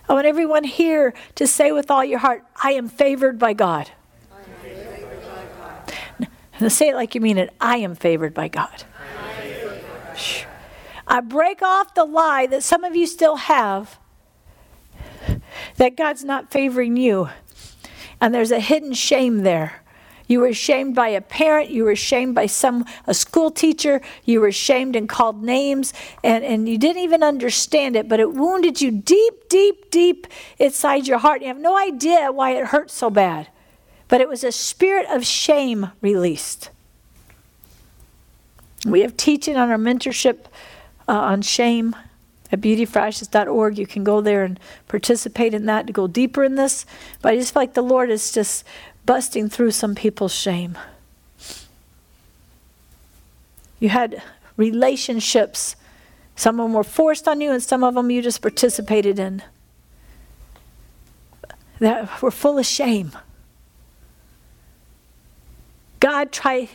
I 0.09 0.15
want 0.15 0.27
everyone 0.27 0.65
here 0.65 1.15
to 1.35 1.47
say 1.47 1.73
with 1.73 1.91
all 1.91 2.05
your 2.05 2.21
heart, 2.21 2.45
I 2.63 2.73
am 2.73 2.89
favored 2.89 3.39
by 3.39 3.53
God. 3.53 3.91
Now 6.61 6.69
say 6.69 6.89
it 6.89 6.95
like 6.95 7.15
you 7.15 7.21
mean 7.21 7.39
it. 7.39 7.53
I 7.61 7.79
am 7.79 7.95
favored 7.95 8.33
by 8.33 8.49
God. 8.49 8.85
I 11.07 11.21
break 11.21 11.63
off 11.63 11.95
the 11.95 12.05
lie 12.05 12.47
that 12.47 12.63
some 12.63 12.83
of 12.83 12.97
you 12.97 13.07
still 13.07 13.37
have 13.37 13.99
that 15.77 15.97
God's 15.97 16.25
not 16.25 16.51
favoring 16.51 16.97
you. 16.97 17.29
And 18.21 18.35
there's 18.35 18.51
a 18.51 18.61
hidden 18.61 18.95
shame 18.95 19.43
there. 19.43 19.83
You 20.27 20.41
were 20.41 20.53
shamed 20.53 20.95
by 20.95 21.09
a 21.09 21.21
parent, 21.21 21.71
you 21.71 21.85
were 21.85 21.97
shamed 21.97 22.35
by 22.35 22.47
some 22.47 22.85
a 23.07 23.15
school 23.15 23.51
teacher, 23.51 24.01
you 24.25 24.41
were 24.41 24.53
shamed 24.53 24.97
and 24.97 25.09
called 25.09 25.43
names, 25.43 25.93
and, 26.25 26.45
and 26.45 26.69
you 26.69 26.79
didn't 26.79 27.03
even 27.03 27.23
understand 27.23 27.95
it, 27.97 28.09
but 28.09 28.19
it 28.19 28.33
wounded 28.33 28.81
you 28.81 28.91
deep, 28.91 29.49
deep, 29.49 29.91
deep 29.91 30.27
inside 30.59 31.07
your 31.07 31.19
heart. 31.19 31.43
You 31.43 31.49
have 31.49 31.59
no 31.59 31.77
idea 31.77 32.33
why 32.33 32.53
it 32.53 32.67
hurt 32.67 32.91
so 32.91 33.11
bad. 33.11 33.49
But 34.09 34.21
it 34.21 34.29
was 34.29 34.45
a 34.45 34.53
spirit 34.53 35.07
of 35.11 35.25
shame 35.25 35.91
released. 36.01 36.71
We 38.85 39.01
have 39.01 39.17
teaching 39.17 39.57
on 39.57 39.71
our 39.71 39.79
mentorship 39.79 40.47
uh, 41.09 41.13
on 41.13 41.43
shame 41.43 41.97
at 42.53 42.61
beautyforashes.org. 42.61 43.79
You 43.79 43.87
can 43.87 44.05
go 44.05 44.21
there 44.21 44.45
and 44.45 44.61
participate 44.87 45.55
in 45.55 45.67
that 45.67 45.87
to 45.89 45.93
go 45.93 46.07
deeper 46.07 46.45
in 46.45 46.55
this. 46.55 46.87
But 47.23 47.33
I 47.33 47.37
just 47.37 47.53
feel 47.53 47.63
like 47.63 47.75
the 47.75 47.83
Lord 47.83 48.11
is 48.11 48.31
just 48.31 48.65
busting 49.07 49.49
through 49.49 49.71
some 49.71 49.95
people's 49.95 50.35
shame. 50.35 50.77
You 53.79 53.89
had 53.89 54.23
relationships. 54.57 55.77
Some 56.35 56.61
of 56.61 56.67
them 56.67 56.75
were 56.75 56.85
forced 56.85 57.29
on 57.29 57.41
you, 57.41 57.53
and 57.53 57.63
some 57.63 57.85
of 57.85 57.95
them 57.95 58.11
you 58.11 58.21
just 58.21 58.43
participated 58.43 59.19
in 59.19 59.43
that 61.79 62.23
were 62.23 62.31
full 62.31 62.59
of 62.59 62.67
shame. 62.67 63.13
God 66.01 66.33
try 66.33 66.69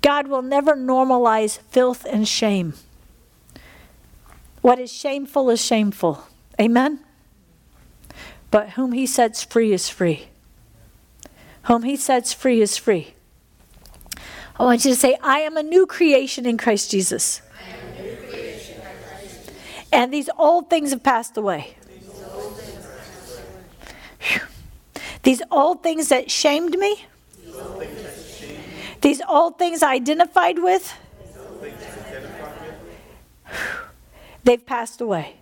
God 0.00 0.26
will 0.26 0.42
never 0.42 0.74
normalize 0.74 1.58
filth 1.70 2.04
and 2.04 2.26
shame. 2.26 2.74
What 4.60 4.78
is 4.78 4.92
shameful 4.92 5.48
is 5.50 5.64
shameful. 5.64 6.24
Amen. 6.60 7.00
But 8.50 8.70
whom 8.70 8.92
he 8.92 9.06
sets 9.06 9.42
free 9.42 9.72
is 9.72 9.88
free. 9.88 10.28
Whom 11.64 11.84
he 11.84 11.96
sets 11.96 12.32
free 12.32 12.60
is 12.60 12.76
free. 12.76 13.14
I 14.58 14.64
want 14.64 14.84
you 14.84 14.92
to 14.92 14.96
say, 14.96 15.16
I 15.22 15.40
am 15.40 15.56
a 15.56 15.62
new 15.62 15.86
creation 15.86 16.44
in 16.46 16.58
Christ 16.58 16.90
Jesus. 16.90 17.40
And 19.92 20.12
these 20.12 20.28
old 20.38 20.70
things 20.70 20.90
have 20.90 21.02
passed 21.02 21.36
away. 21.36 21.76
These 25.22 25.42
old 25.50 25.82
things 25.82 26.08
that 26.08 26.30
shamed 26.30 26.76
me, 26.78 27.06
these 29.00 29.20
old 29.28 29.58
things 29.58 29.82
I 29.82 29.94
identified 29.94 30.58
with, 30.58 30.92
they've 34.42 34.64
passed 34.64 35.00
away. 35.00 35.36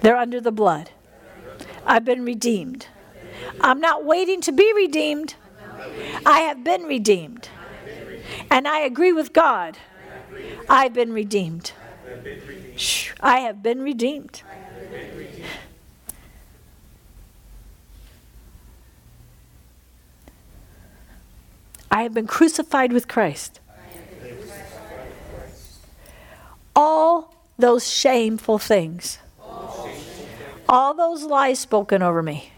They're 0.00 0.16
under 0.16 0.40
the 0.40 0.52
blood. 0.52 0.90
I've 1.84 2.04
been 2.04 2.24
redeemed. 2.24 2.86
I'm 3.60 3.80
not 3.80 4.04
waiting 4.04 4.40
to 4.42 4.52
be 4.52 4.72
redeemed. 4.74 5.34
I 6.26 6.40
have 6.40 6.62
been 6.64 6.82
redeemed. 6.84 7.48
And 8.50 8.66
I 8.68 8.80
agree 8.80 9.12
with 9.12 9.32
God. 9.32 9.78
I've 10.68 10.92
been 10.92 11.12
redeemed. 11.12 11.72
I 13.20 13.40
have 13.40 13.62
been 13.62 13.82
redeemed. 13.82 14.42
I 21.90 22.02
have 22.02 22.14
been 22.14 22.26
crucified 22.28 22.92
with 22.92 23.08
Christ. 23.08 23.58
All 26.76 27.34
those 27.58 27.90
shameful 27.90 28.58
things, 28.58 29.18
all 30.68 30.94
those 30.94 31.24
lies 31.24 31.58
spoken 31.58 32.00
over 32.00 32.22
me, 32.22 32.52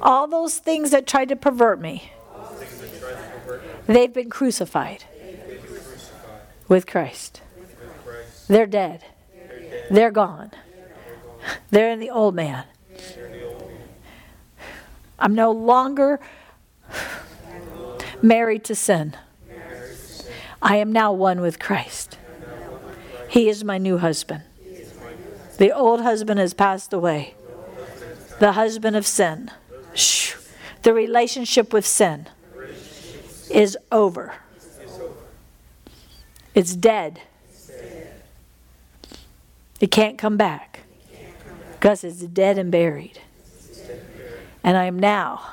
all 0.00 0.26
those 0.26 0.58
things 0.58 0.90
that 0.90 1.06
tried 1.06 1.28
to 1.28 1.36
pervert 1.36 1.80
me, 1.80 2.12
they've 3.86 4.12
been 4.12 4.30
crucified 4.30 5.04
with 6.68 6.86
Christ. 6.86 7.40
They're 8.48 8.66
dead. 8.66 9.04
They're 9.90 10.10
gone. 10.10 10.50
They're 11.70 11.90
in 11.90 12.00
the 12.00 12.10
old 12.10 12.34
man. 12.34 12.64
I'm 15.18 15.34
no 15.34 15.52
longer 15.52 16.20
married 18.20 18.64
to 18.64 18.74
sin. 18.74 19.16
I 20.60 20.76
am 20.76 20.92
now 20.92 21.12
one 21.12 21.40
with 21.40 21.58
Christ. 21.58 22.18
He 23.28 23.48
is 23.48 23.64
my 23.64 23.78
new 23.78 23.98
husband. 23.98 24.42
The 25.58 25.72
old 25.72 26.00
husband 26.00 26.40
has 26.40 26.54
passed 26.54 26.92
away. 26.92 27.34
The 28.42 28.50
husband 28.50 28.96
of 28.96 29.06
sin. 29.06 29.52
The 30.82 30.92
relationship 30.92 31.72
with 31.72 31.86
sin 31.86 32.28
is 33.48 33.78
over. 33.92 34.34
It's 36.52 36.74
dead. 36.74 37.20
It 39.78 39.92
can't 39.92 40.18
come 40.18 40.36
back 40.36 40.80
because 41.74 42.02
it's 42.02 42.18
dead 42.22 42.58
and 42.58 42.72
buried. 42.72 43.20
And 44.64 44.76
I 44.76 44.86
am 44.86 44.98
now 44.98 45.48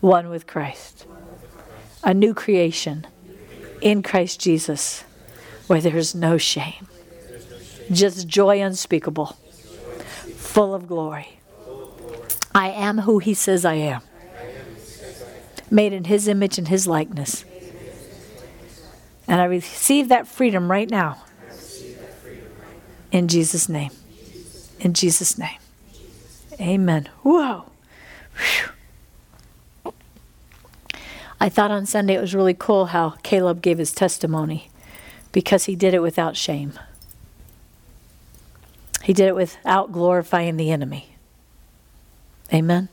one 0.00 0.28
with 0.28 0.46
Christ 0.46 1.06
a 2.04 2.12
new 2.12 2.34
creation 2.34 3.06
in 3.80 4.02
Christ 4.02 4.38
Jesus 4.38 5.02
where 5.66 5.80
there 5.80 5.96
is 5.96 6.14
no 6.14 6.36
shame, 6.36 6.88
just 7.90 8.28
joy 8.28 8.60
unspeakable, 8.60 9.38
full 10.36 10.74
of 10.74 10.86
glory. 10.86 11.39
I 12.54 12.70
am 12.70 12.98
who 12.98 13.18
He 13.18 13.34
says 13.34 13.64
I 13.64 13.74
am, 13.74 14.02
made 15.70 15.92
in 15.92 16.04
His 16.04 16.28
image 16.28 16.58
and 16.58 16.68
His 16.68 16.86
likeness. 16.86 17.44
And 19.26 19.40
I 19.40 19.44
receive 19.44 20.08
that 20.08 20.26
freedom 20.26 20.70
right 20.70 20.90
now. 20.90 21.22
In 23.12 23.28
Jesus' 23.28 23.68
name. 23.68 23.90
In 24.80 24.94
Jesus' 24.94 25.38
name. 25.38 25.58
Amen. 26.60 27.08
Whoa. 27.22 27.66
Whew. 28.36 29.92
I 31.40 31.48
thought 31.48 31.70
on 31.70 31.86
Sunday 31.86 32.14
it 32.14 32.20
was 32.20 32.34
really 32.34 32.54
cool 32.54 32.86
how 32.86 33.10
Caleb 33.22 33.62
gave 33.62 33.78
his 33.78 33.92
testimony 33.92 34.70
because 35.32 35.64
he 35.64 35.74
did 35.74 35.94
it 35.94 36.02
without 36.02 36.36
shame. 36.36 36.78
He 39.02 39.14
did 39.14 39.28
it 39.28 39.34
without 39.34 39.90
glorifying 39.90 40.56
the 40.56 40.70
enemy. 40.70 41.09
Amen. 42.52 42.88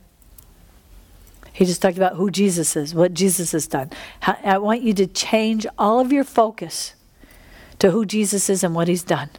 He 1.51 1.66
just 1.66 1.82
talked 1.82 1.97
about 1.97 2.16
who 2.16 2.30
Jesus 2.30 2.76
is, 2.76 2.93
what 2.93 3.16
Jesus 3.16 3.51
has 3.53 3.66
done. 3.66 3.89
I 4.22 4.60
want 4.60 4.84
you 4.84 4.93
to 4.93 5.08
change 5.08 5.66
all 5.78 5.99
of 5.99 6.12
your 6.12 6.24
focus 6.24 6.93
to 7.80 7.91
who 7.91 8.05
Jesus 8.05 8.49
is 8.49 8.64
and 8.64 8.76
what 8.76 8.88
he's 8.88 9.03
done. 9.03 9.30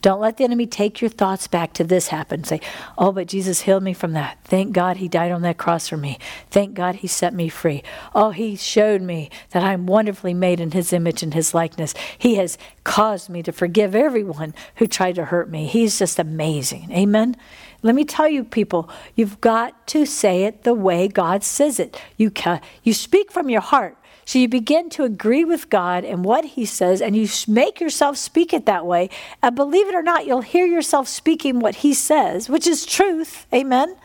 Don't 0.00 0.20
let 0.20 0.36
the 0.36 0.44
enemy 0.44 0.66
take 0.66 1.00
your 1.00 1.10
thoughts 1.10 1.46
back 1.46 1.72
to 1.74 1.84
this 1.84 2.08
happen. 2.08 2.42
Say, 2.42 2.60
oh, 2.98 3.12
but 3.12 3.28
Jesus 3.28 3.60
healed 3.60 3.84
me 3.84 3.92
from 3.92 4.12
that. 4.14 4.38
Thank 4.42 4.72
God 4.72 4.96
he 4.96 5.06
died 5.06 5.30
on 5.30 5.42
that 5.42 5.58
cross 5.58 5.88
for 5.88 5.96
me. 5.96 6.18
Thank 6.50 6.74
God 6.74 6.96
he 6.96 7.06
set 7.06 7.32
me 7.32 7.48
free. 7.48 7.84
Oh, 8.12 8.30
he 8.30 8.56
showed 8.56 9.00
me 9.00 9.30
that 9.50 9.62
I'm 9.62 9.86
wonderfully 9.86 10.34
made 10.34 10.58
in 10.58 10.72
his 10.72 10.92
image 10.92 11.22
and 11.22 11.32
his 11.32 11.54
likeness. 11.54 11.94
He 12.18 12.34
has 12.36 12.58
caused 12.82 13.28
me 13.28 13.44
to 13.44 13.52
forgive 13.52 13.94
everyone 13.94 14.54
who 14.76 14.88
tried 14.88 15.14
to 15.14 15.26
hurt 15.26 15.48
me. 15.48 15.66
He's 15.66 16.00
just 16.00 16.18
amazing. 16.18 16.90
Amen. 16.90 17.36
Let 17.82 17.94
me 17.96 18.04
tell 18.04 18.28
you, 18.28 18.44
people, 18.44 18.88
you've 19.16 19.40
got 19.40 19.86
to 19.88 20.06
say 20.06 20.44
it 20.44 20.62
the 20.62 20.74
way 20.74 21.08
God 21.08 21.42
says 21.42 21.80
it. 21.80 22.00
You, 22.16 22.30
ca- 22.30 22.60
you 22.82 22.94
speak 22.94 23.32
from 23.32 23.50
your 23.50 23.60
heart. 23.60 23.96
So 24.24 24.38
you 24.38 24.48
begin 24.48 24.88
to 24.90 25.02
agree 25.02 25.44
with 25.44 25.68
God 25.68 26.04
and 26.04 26.24
what 26.24 26.44
He 26.44 26.64
says, 26.64 27.02
and 27.02 27.16
you 27.16 27.26
make 27.48 27.80
yourself 27.80 28.16
speak 28.16 28.52
it 28.52 28.66
that 28.66 28.86
way. 28.86 29.10
And 29.42 29.56
believe 29.56 29.88
it 29.88 29.96
or 29.96 30.02
not, 30.02 30.26
you'll 30.26 30.42
hear 30.42 30.64
yourself 30.64 31.08
speaking 31.08 31.58
what 31.58 31.76
He 31.76 31.92
says, 31.92 32.48
which 32.48 32.66
is 32.68 32.86
truth. 32.86 33.46
Amen. 33.52 33.96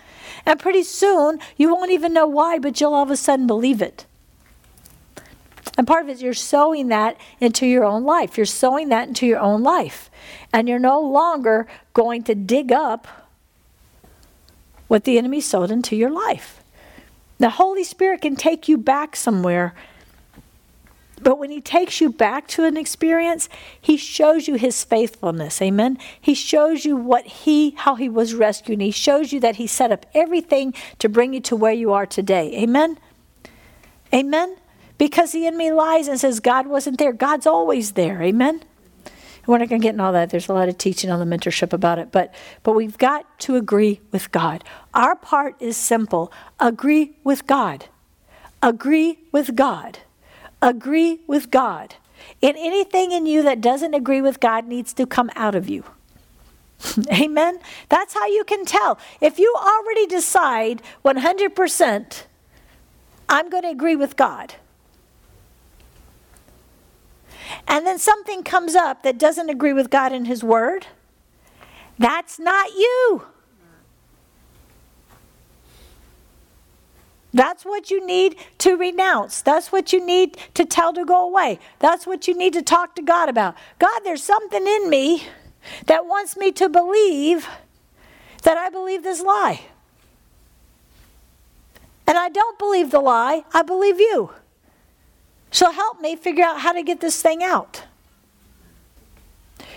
And 0.46 0.60
pretty 0.60 0.84
soon, 0.84 1.40
you 1.56 1.74
won't 1.74 1.92
even 1.92 2.14
know 2.14 2.26
why, 2.28 2.58
but 2.58 2.82
you'll 2.82 2.96
all 2.96 3.04
of 3.04 3.12
a 3.12 3.18
sudden 3.18 3.46
believe 3.46 3.82
it. 3.82 4.06
And 5.78 5.86
part 5.86 6.04
of 6.04 6.10
it 6.10 6.14
is 6.14 6.24
you're 6.24 6.34
sowing 6.34 6.88
that 6.88 7.18
into 7.40 7.68
your 7.68 7.84
own 7.84 8.04
life. 8.04 8.38
You're 8.38 8.48
sowing 8.48 8.90
that 8.90 9.08
into 9.08 9.28
your 9.28 9.40
own 9.40 9.62
life. 9.62 10.10
And 10.52 10.68
you're 10.68 10.80
no 10.80 11.00
longer 11.00 11.68
going 11.94 12.24
to 12.24 12.34
dig 12.34 12.72
up 12.72 13.27
what 14.88 15.04
the 15.04 15.18
enemy 15.18 15.42
sowed 15.42 15.72
into 15.72 15.96
your 15.96 16.10
life. 16.10 16.64
The 17.40 17.52
Holy 17.52 17.84
Spirit 17.84 18.22
can 18.22 18.36
take 18.36 18.68
you 18.68 18.78
back 18.78 19.16
somewhere. 19.16 19.74
But 21.22 21.40
when 21.40 21.50
he 21.50 21.62
takes 21.62 22.00
you 22.00 22.12
back 22.12 22.48
to 22.50 22.66
an 22.66 22.78
experience, 22.78 23.50
he 23.80 23.98
shows 23.98 24.48
you 24.48 24.56
his 24.56 24.84
faithfulness. 24.84 25.62
Amen. 25.62 25.98
He 26.20 26.34
shows 26.34 26.86
you 26.86 26.96
what 26.96 27.26
he 27.26 27.72
how 27.72 27.96
he 27.96 28.08
was 28.08 28.36
rescued. 28.36 28.82
He 28.82 28.92
shows 28.92 29.34
you 29.34 29.40
that 29.40 29.56
he 29.56 29.66
set 29.66 29.92
up 29.92 30.06
everything 30.14 30.74
to 31.00 31.10
bring 31.10 31.34
you 31.34 31.40
to 31.42 31.56
where 31.56 31.74
you 31.74 31.92
are 31.92 32.06
today. 32.06 32.56
Amen. 32.62 33.00
Amen. 34.14 34.58
Because 34.98 35.32
the 35.32 35.46
enemy 35.48 35.72
lies 35.72 36.08
and 36.08 36.20
says 36.20 36.40
God 36.40 36.68
wasn't 36.68 36.98
there. 36.98 37.14
God's 37.14 37.48
always 37.48 37.94
there. 37.94 38.22
Amen. 38.22 38.62
We're 39.48 39.58
not 39.58 39.70
going 39.70 39.82
to 39.82 39.86
get 39.86 39.94
in 39.94 40.02
all 40.02 40.12
that. 40.12 40.30
There's 40.30 40.50
a 40.50 40.54
lot 40.54 40.68
of 40.68 40.78
teaching 40.78 41.10
on 41.10 41.20
the 41.20 41.38
mentorship 41.38 41.72
about 41.72 42.00
it, 42.00 42.12
but 42.12 42.34
but 42.64 42.74
we've 42.74 42.98
got 42.98 43.40
to 43.40 43.56
agree 43.56 44.02
with 44.12 44.32
God. 44.32 44.64
Our 44.94 45.16
part 45.16 45.56
is 45.62 45.78
simple. 45.78 46.32
Agree 46.60 47.16
with 47.24 47.48
God. 47.48 47.86
Agree 48.62 49.20
with 49.32 49.56
God. 49.56 50.00
Agree 50.62 51.22
with 51.28 51.50
God. 51.50 51.96
And 52.44 52.58
anything 52.58 53.12
in 53.12 53.26
you 53.26 53.42
that 53.44 53.62
doesn't 53.62 53.94
agree 53.94 54.22
with 54.22 54.40
God 54.40 54.68
needs 54.68 54.92
to 54.94 55.06
come 55.06 55.30
out 55.36 55.56
of 55.56 55.70
you. 55.70 55.86
Amen. 57.12 57.60
That's 57.90 58.14
how 58.14 58.28
you 58.28 58.44
can 58.44 58.66
tell. 58.66 59.00
If 59.22 59.40
you 59.40 59.54
already 59.58 60.08
decide 60.08 60.82
100%, 61.06 62.24
I'm 63.30 63.50
going 63.50 63.64
to 63.64 63.70
agree 63.70 63.96
with 63.96 64.16
God 64.16 64.56
and 67.68 67.86
then 67.86 68.00
something 68.00 68.44
comes 68.44 68.76
up 68.76 69.04
that 69.04 69.18
doesn't 69.18 69.50
agree 69.50 69.74
with 69.74 69.90
God 69.90 70.12
and 70.12 70.28
His 70.28 70.44
Word, 70.44 70.88
that's 71.98 72.40
not 72.40 72.72
you. 72.72 73.24
That's 77.34 77.66
what 77.66 77.92
you 77.92 78.06
need 78.06 78.38
to 78.60 78.78
renounce. 78.78 79.42
That's 79.42 79.72
what 79.72 79.94
you 79.94 80.04
need 80.04 80.38
to 80.56 80.66
tell 80.66 80.94
to 80.94 81.06
go 81.06 81.28
away. 81.28 81.60
That's 81.80 82.08
what 82.08 82.28
you 82.28 82.36
need 82.36 82.54
to 82.54 82.62
talk 82.62 82.96
to 82.96 83.02
God 83.02 83.30
about. 83.30 83.56
God, 83.80 84.00
there's 84.04 84.24
something 84.24 84.66
in 84.66 84.90
me 84.90 85.28
that 85.86 86.06
wants 86.06 86.38
me 86.38 86.52
to 86.54 86.70
believe 86.70 87.48
that 88.44 88.58
I 88.58 88.70
believe 88.70 89.04
this 89.04 89.22
lie. 89.22 89.62
And 92.08 92.18
I 92.18 92.30
don't 92.30 92.58
believe 92.58 92.92
the 92.92 93.02
lie, 93.02 93.44
I 93.54 93.62
believe 93.62 94.00
you. 94.00 94.32
So 95.52 95.72
help 95.72 96.02
me 96.02 96.16
figure 96.16 96.44
out 96.44 96.60
how 96.60 96.74
to 96.74 96.84
get 96.84 97.00
this 97.00 97.22
thing 97.22 97.44
out. 97.44 97.84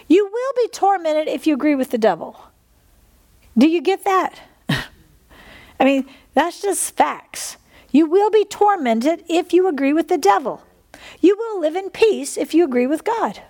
You 0.09 0.27
will 0.27 0.53
be 0.57 0.69
tormented 0.73 1.29
if 1.29 1.47
you 1.47 1.55
agree 1.55 1.75
with 1.75 1.91
the 1.91 1.99
devil. 1.99 2.47
Do 3.57 3.69
you 3.69 3.81
get 3.81 4.05
that? 4.05 4.41
I 4.69 5.85
mean, 5.85 6.09
that's 6.35 6.63
just 6.63 6.97
facts. 6.97 7.57
You 7.93 8.07
will 8.07 8.31
be 8.31 8.45
tormented 8.45 9.25
if 9.29 9.53
you 9.53 9.69
agree 9.69 9.93
with 9.93 10.09
the 10.09 10.19
devil. 10.19 10.63
You 11.21 11.37
will 11.37 11.61
live 11.61 11.77
in 11.77 11.91
peace 11.91 12.37
if 12.37 12.55
you 12.55 12.65
agree 12.65 12.87
with 12.87 13.05
God. 13.05 13.43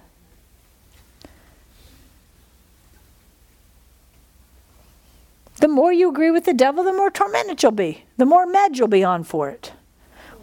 The 5.56 5.68
more 5.68 5.92
you 5.92 6.08
agree 6.08 6.30
with 6.30 6.44
the 6.44 6.54
devil, 6.54 6.84
the 6.84 6.92
more 6.92 7.10
tormented 7.10 7.62
you'll 7.62 7.72
be, 7.72 8.04
the 8.16 8.24
more 8.24 8.46
mad 8.46 8.78
you'll 8.78 8.88
be 8.88 9.04
on 9.04 9.24
for 9.24 9.50
it 9.50 9.72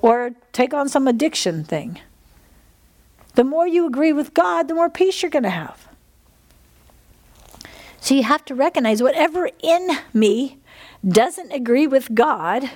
or 0.02 0.32
take 0.52 0.74
on 0.74 0.90
some 0.90 1.08
addiction 1.08 1.64
thing. 1.64 2.00
The 3.36 3.44
more 3.44 3.68
you 3.68 3.86
agree 3.86 4.14
with 4.14 4.34
God, 4.34 4.68
the 4.68 4.74
more 4.74 4.90
peace 4.90 5.22
you're 5.22 5.30
going 5.30 5.44
to 5.44 5.50
have. 5.50 5.88
So 8.00 8.16
you 8.16 8.24
have 8.24 8.46
to 8.46 8.56
recognize 8.56 9.04
whatever 9.04 9.50
in 9.62 9.90
me 10.14 10.60
doesn't 11.08 11.52
agree 11.52 11.88
with 11.88 12.16
God 12.16 12.70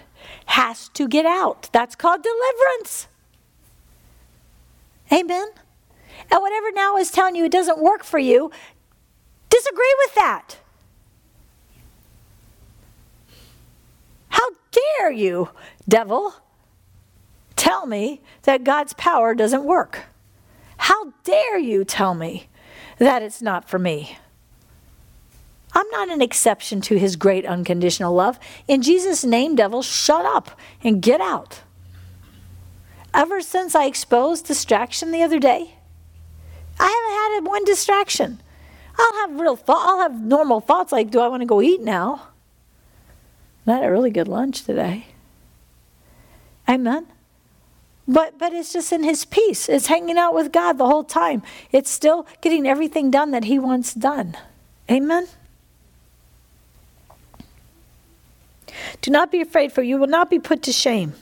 has 0.48 0.90
to 0.90 1.08
get 1.08 1.26
out. 1.26 1.70
That's 1.72 1.96
called 1.96 2.24
deliverance. 2.24 3.08
Amen. 5.12 5.48
And 6.30 6.42
whatever 6.42 6.72
now 6.72 6.98
is 6.98 7.12
telling 7.12 7.36
you 7.36 7.46
it 7.46 7.52
doesn't 7.52 7.80
work 7.82 8.04
for 8.04 8.20
you, 8.20 8.52
disagree 9.50 9.96
with 10.06 10.16
that. 10.16 10.58
How 14.30 14.48
dare 14.72 15.12
you, 15.12 15.50
devil? 15.88 16.36
Tell 17.62 17.86
me 17.86 18.20
that 18.42 18.64
God's 18.64 18.94
power 18.94 19.36
doesn't 19.36 19.64
work? 19.64 20.06
How 20.78 21.14
dare 21.24 21.60
you 21.60 21.86
tell 21.86 22.16
me 22.16 22.48
that 22.98 23.22
it's 23.22 23.40
not 23.40 23.70
for 23.70 23.78
me? 23.78 24.18
I'm 25.74 25.88
not 25.92 26.10
an 26.10 26.24
exception 26.24 26.82
to 26.82 26.98
his 26.98 27.16
great 27.16 27.46
unconditional 27.46 28.16
love. 28.16 28.40
In 28.68 28.82
Jesus' 28.82 29.24
name, 29.24 29.56
devil, 29.56 29.84
shut 29.84 30.26
up 30.26 30.60
and 30.84 31.04
get 31.04 31.22
out. 31.22 31.62
Ever 33.14 33.42
since 33.42 33.76
I 33.76 33.86
exposed 33.86 34.48
distraction 34.48 35.12
the 35.12 35.22
other 35.22 35.38
day, 35.38 35.76
I 36.80 36.88
haven't 36.88 37.46
had 37.46 37.52
one 37.52 37.64
distraction. 37.64 38.42
I'll 38.98 39.28
have 39.28 39.40
real 39.40 39.56
thought. 39.56 39.88
I'll 39.88 40.02
have 40.02 40.20
normal 40.20 40.62
thoughts 40.62 40.92
like, 40.92 41.12
"Do 41.12 41.20
I 41.20 41.28
want 41.28 41.42
to 41.42 41.46
go 41.46 41.62
eat 41.62 41.82
now?" 41.82 42.22
I 43.68 43.74
had 43.74 43.84
a 43.84 43.92
really 43.92 44.10
good 44.10 44.28
lunch 44.28 44.64
today. 44.64 45.06
Amen. 46.68 47.06
But 48.12 48.38
but 48.38 48.52
it's 48.52 48.74
just 48.74 48.92
in 48.92 49.04
his 49.06 49.24
peace. 49.24 49.70
It's 49.70 49.88
hanging 49.88 50.18
out 50.18 50.34
with 50.34 50.52
God 50.52 50.78
the 50.78 50.86
whole 50.86 51.06
time. 51.06 51.44
It's 51.72 51.90
still 51.90 52.28
getting 52.42 52.68
everything 52.68 53.10
done 53.10 53.32
that 53.32 53.46
he 53.46 53.58
wants 53.58 53.94
done. 53.94 54.36
Amen. 54.90 55.28
Do 59.02 59.12
not 59.12 59.32
be 59.32 59.40
afraid, 59.40 59.72
for 59.72 59.82
you 59.82 59.98
will 59.98 60.08
not 60.08 60.30
be 60.30 60.40
put 60.40 60.62
to 60.64 60.74
shame. 60.74 61.14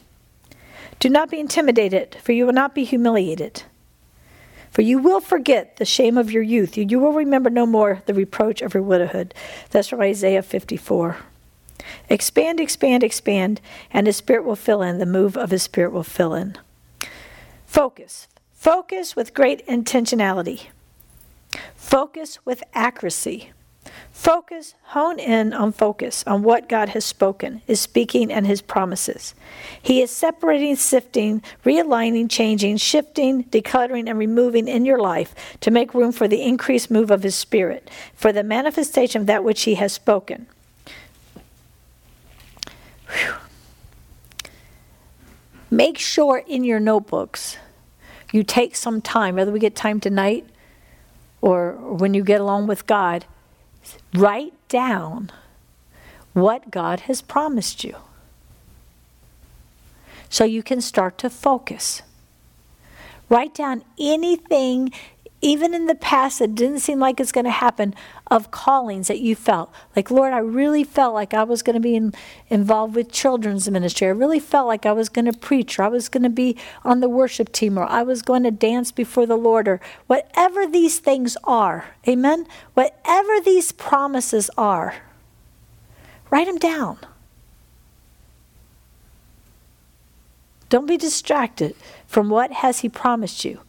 Do 1.00 1.10
not 1.10 1.30
be 1.30 1.40
intimidated, 1.40 2.18
for 2.24 2.32
you 2.32 2.48
will 2.48 2.54
not 2.54 2.74
be 2.74 2.86
humiliated. 2.86 3.64
For 4.72 4.82
you 4.82 4.98
will 4.98 5.20
forget 5.20 5.78
the 5.78 5.86
shame 5.86 6.18
of 6.18 6.32
your 6.32 6.44
youth. 6.44 6.76
You 6.76 7.00
will 7.00 7.14
remember 7.14 7.52
no 7.52 7.68
more 7.68 8.02
the 8.08 8.16
reproach 8.16 8.64
of 8.64 8.74
your 8.74 8.82
widowhood. 8.82 9.36
That's 9.70 9.88
from 9.88 10.02
Isaiah 10.02 10.42
54. 10.42 11.18
Expand, 12.10 12.60
expand, 12.60 13.04
expand, 13.04 13.62
and 13.92 14.08
his 14.08 14.18
spirit 14.18 14.44
will 14.44 14.56
fill 14.56 14.82
in. 14.82 14.98
The 14.98 15.06
move 15.06 15.38
of 15.38 15.52
his 15.52 15.62
spirit 15.62 15.92
will 15.92 16.04
fill 16.04 16.34
in. 16.34 16.58
Focus. 17.70 18.28
Focus 18.52 19.16
with 19.16 19.36
great 19.36 19.66
intentionality. 19.68 20.70
Focus 21.76 22.44
with 22.44 22.64
accuracy. 22.74 23.52
Focus, 24.12 24.74
hone 24.86 25.20
in 25.20 25.54
on 25.54 25.72
focus, 25.72 26.24
on 26.26 26.42
what 26.42 26.68
God 26.68 26.90
has 26.90 27.06
spoken, 27.06 27.62
is 27.68 27.80
speaking, 27.80 28.34
and 28.34 28.48
his 28.48 28.64
promises. 28.64 29.36
He 29.80 30.02
is 30.02 30.10
separating, 30.10 30.78
sifting, 30.78 31.44
realigning, 31.64 32.28
changing, 32.28 32.78
shifting, 32.78 33.44
decluttering, 33.46 34.10
and 34.10 34.18
removing 34.18 34.68
in 34.68 34.84
your 34.84 35.00
life 35.00 35.36
to 35.62 35.70
make 35.70 35.94
room 35.94 36.12
for 36.12 36.28
the 36.28 36.42
increased 36.42 36.90
move 36.90 37.12
of 37.12 37.22
his 37.22 37.36
spirit, 37.36 37.88
for 38.16 38.34
the 38.34 38.44
manifestation 38.44 39.22
of 39.22 39.28
that 39.28 39.44
which 39.44 39.62
he 39.62 39.76
has 39.76 39.94
spoken. 39.94 40.48
Whew. 43.10 43.36
Make 45.72 45.98
sure 45.98 46.44
in 46.48 46.64
your 46.64 46.80
notebooks 46.80 47.58
you 48.32 48.44
take 48.44 48.76
some 48.76 49.02
time, 49.02 49.36
whether 49.36 49.52
we 49.52 49.60
get 49.60 49.76
time 49.76 50.00
tonight 50.00 50.46
or 51.42 51.74
when 51.74 52.14
you 52.14 52.24
get 52.24 52.42
along 52.42 52.68
with 52.68 52.86
God, 52.88 53.26
write 54.14 54.54
down 54.68 55.32
what 56.34 56.72
God 56.72 57.02
has 57.02 57.22
promised 57.22 57.84
you 57.84 57.96
so 60.30 60.44
you 60.44 60.62
can 60.62 60.82
start 60.82 61.18
to 61.20 61.30
focus. 61.30 62.02
Write 63.30 63.54
down 63.54 63.84
anything 64.00 64.92
even 65.42 65.74
in 65.74 65.86
the 65.86 65.96
past 65.96 66.40
that 66.40 66.56
didn't 66.56 66.80
seem 66.80 67.00
like 67.00 67.20
it's 67.20 67.32
going 67.32 67.46
to 67.46 67.52
happen, 67.52 67.96
of 68.30 68.52
callings 68.52 69.08
that 69.08 69.20
you 69.20 69.36
felt. 69.36 69.72
Like, 69.96 70.12
Lord, 70.12 70.34
I 70.34 70.40
really 70.40 70.84
felt 70.84 71.14
like 71.14 71.34
I 71.34 71.44
was 71.44 71.64
going 71.64 71.76
to 71.76 71.80
be 71.80 71.96
in, 71.96 72.14
involved 72.50 72.96
with 72.96 73.12
children's 73.12 73.70
ministry. 73.70 74.08
I 74.08 74.12
really 74.12 74.40
felt 74.40 74.68
like 74.68 74.86
I 74.86 74.92
was 74.92 75.10
going 75.10 75.26
to 75.26 75.34
preach, 75.34 75.80
or 75.80 75.84
I 75.84 75.88
was 75.88 76.10
going 76.10 76.24
to 76.24 76.30
be 76.30 76.58
on 76.84 77.00
the 77.00 77.10
worship 77.10 77.52
team, 77.52 77.78
or 77.78 77.86
I 77.86 78.04
was 78.04 78.22
going 78.22 78.44
to 78.44 78.52
dance 78.52 78.92
before 78.92 79.26
the 79.26 79.38
Lord, 79.38 79.68
or 79.68 79.80
whatever 80.08 80.68
these 80.68 81.00
things 81.00 81.38
are. 81.46 81.96
Amen? 82.08 82.46
Whatever 82.74 83.40
these 83.40 83.72
promises 83.72 84.50
are, 84.58 84.96
write 86.30 86.48
them 86.48 86.58
down. 86.58 86.98
Don't 90.70 90.86
be 90.86 90.98
distracted 90.98 91.76
from 92.06 92.30
what 92.30 92.52
has 92.52 92.82
he 92.82 92.90
promised 92.90 93.44
you. 93.44 93.62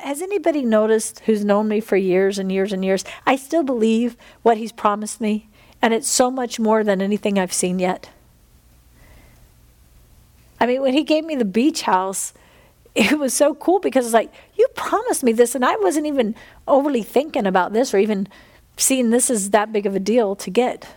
Has 0.00 0.22
anybody 0.22 0.62
noticed 0.62 1.20
who's 1.20 1.44
known 1.44 1.68
me 1.68 1.80
for 1.80 1.96
years 1.96 2.38
and 2.38 2.50
years 2.50 2.72
and 2.72 2.82
years? 2.82 3.04
I 3.26 3.36
still 3.36 3.62
believe 3.62 4.16
what 4.42 4.56
he's 4.56 4.72
promised 4.72 5.20
me, 5.20 5.48
and 5.82 5.92
it's 5.92 6.08
so 6.08 6.30
much 6.30 6.58
more 6.58 6.82
than 6.82 7.02
anything 7.02 7.38
I've 7.38 7.52
seen 7.52 7.78
yet. 7.78 8.08
I 10.58 10.66
mean, 10.66 10.80
when 10.80 10.94
he 10.94 11.02
gave 11.02 11.26
me 11.26 11.36
the 11.36 11.44
beach 11.44 11.82
house, 11.82 12.32
it 12.94 13.18
was 13.18 13.34
so 13.34 13.54
cool 13.54 13.80
because 13.80 14.06
it's 14.06 14.14
like, 14.14 14.32
you 14.56 14.66
promised 14.74 15.22
me 15.22 15.32
this, 15.32 15.54
and 15.54 15.64
I 15.64 15.76
wasn't 15.76 16.06
even 16.06 16.34
overly 16.66 17.02
thinking 17.02 17.46
about 17.46 17.74
this 17.74 17.92
or 17.92 17.98
even 17.98 18.28
seeing 18.78 19.10
this 19.10 19.28
as 19.28 19.50
that 19.50 19.72
big 19.72 19.84
of 19.84 19.94
a 19.94 20.00
deal 20.00 20.34
to 20.36 20.50
get. 20.50 20.88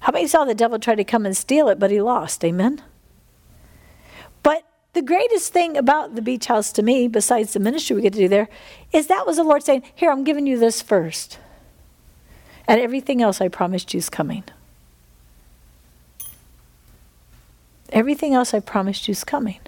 How 0.00 0.12
many 0.12 0.26
saw 0.26 0.44
the 0.44 0.54
devil 0.54 0.80
try 0.80 0.96
to 0.96 1.04
come 1.04 1.26
and 1.26 1.36
steal 1.36 1.68
it, 1.68 1.78
but 1.78 1.92
he 1.92 2.00
lost? 2.00 2.44
Amen? 2.44 2.82
The 4.92 5.02
greatest 5.02 5.52
thing 5.52 5.76
about 5.76 6.16
the 6.16 6.22
beach 6.22 6.46
house 6.46 6.72
to 6.72 6.82
me, 6.82 7.06
besides 7.06 7.52
the 7.52 7.60
ministry 7.60 7.94
we 7.94 8.02
get 8.02 8.12
to 8.14 8.18
do 8.18 8.28
there, 8.28 8.48
is 8.92 9.06
that 9.06 9.26
was 9.26 9.36
the 9.36 9.44
Lord 9.44 9.62
saying, 9.62 9.84
Here, 9.94 10.10
I'm 10.10 10.24
giving 10.24 10.46
you 10.46 10.58
this 10.58 10.82
first. 10.82 11.38
And 12.66 12.80
everything 12.80 13.22
else 13.22 13.40
I 13.40 13.48
promised 13.48 13.94
you 13.94 13.98
is 13.98 14.10
coming. 14.10 14.44
Everything 17.92 18.34
else 18.34 18.54
I 18.54 18.60
promised 18.60 19.08
you 19.08 19.12
is 19.12 19.24
coming. 19.24 19.60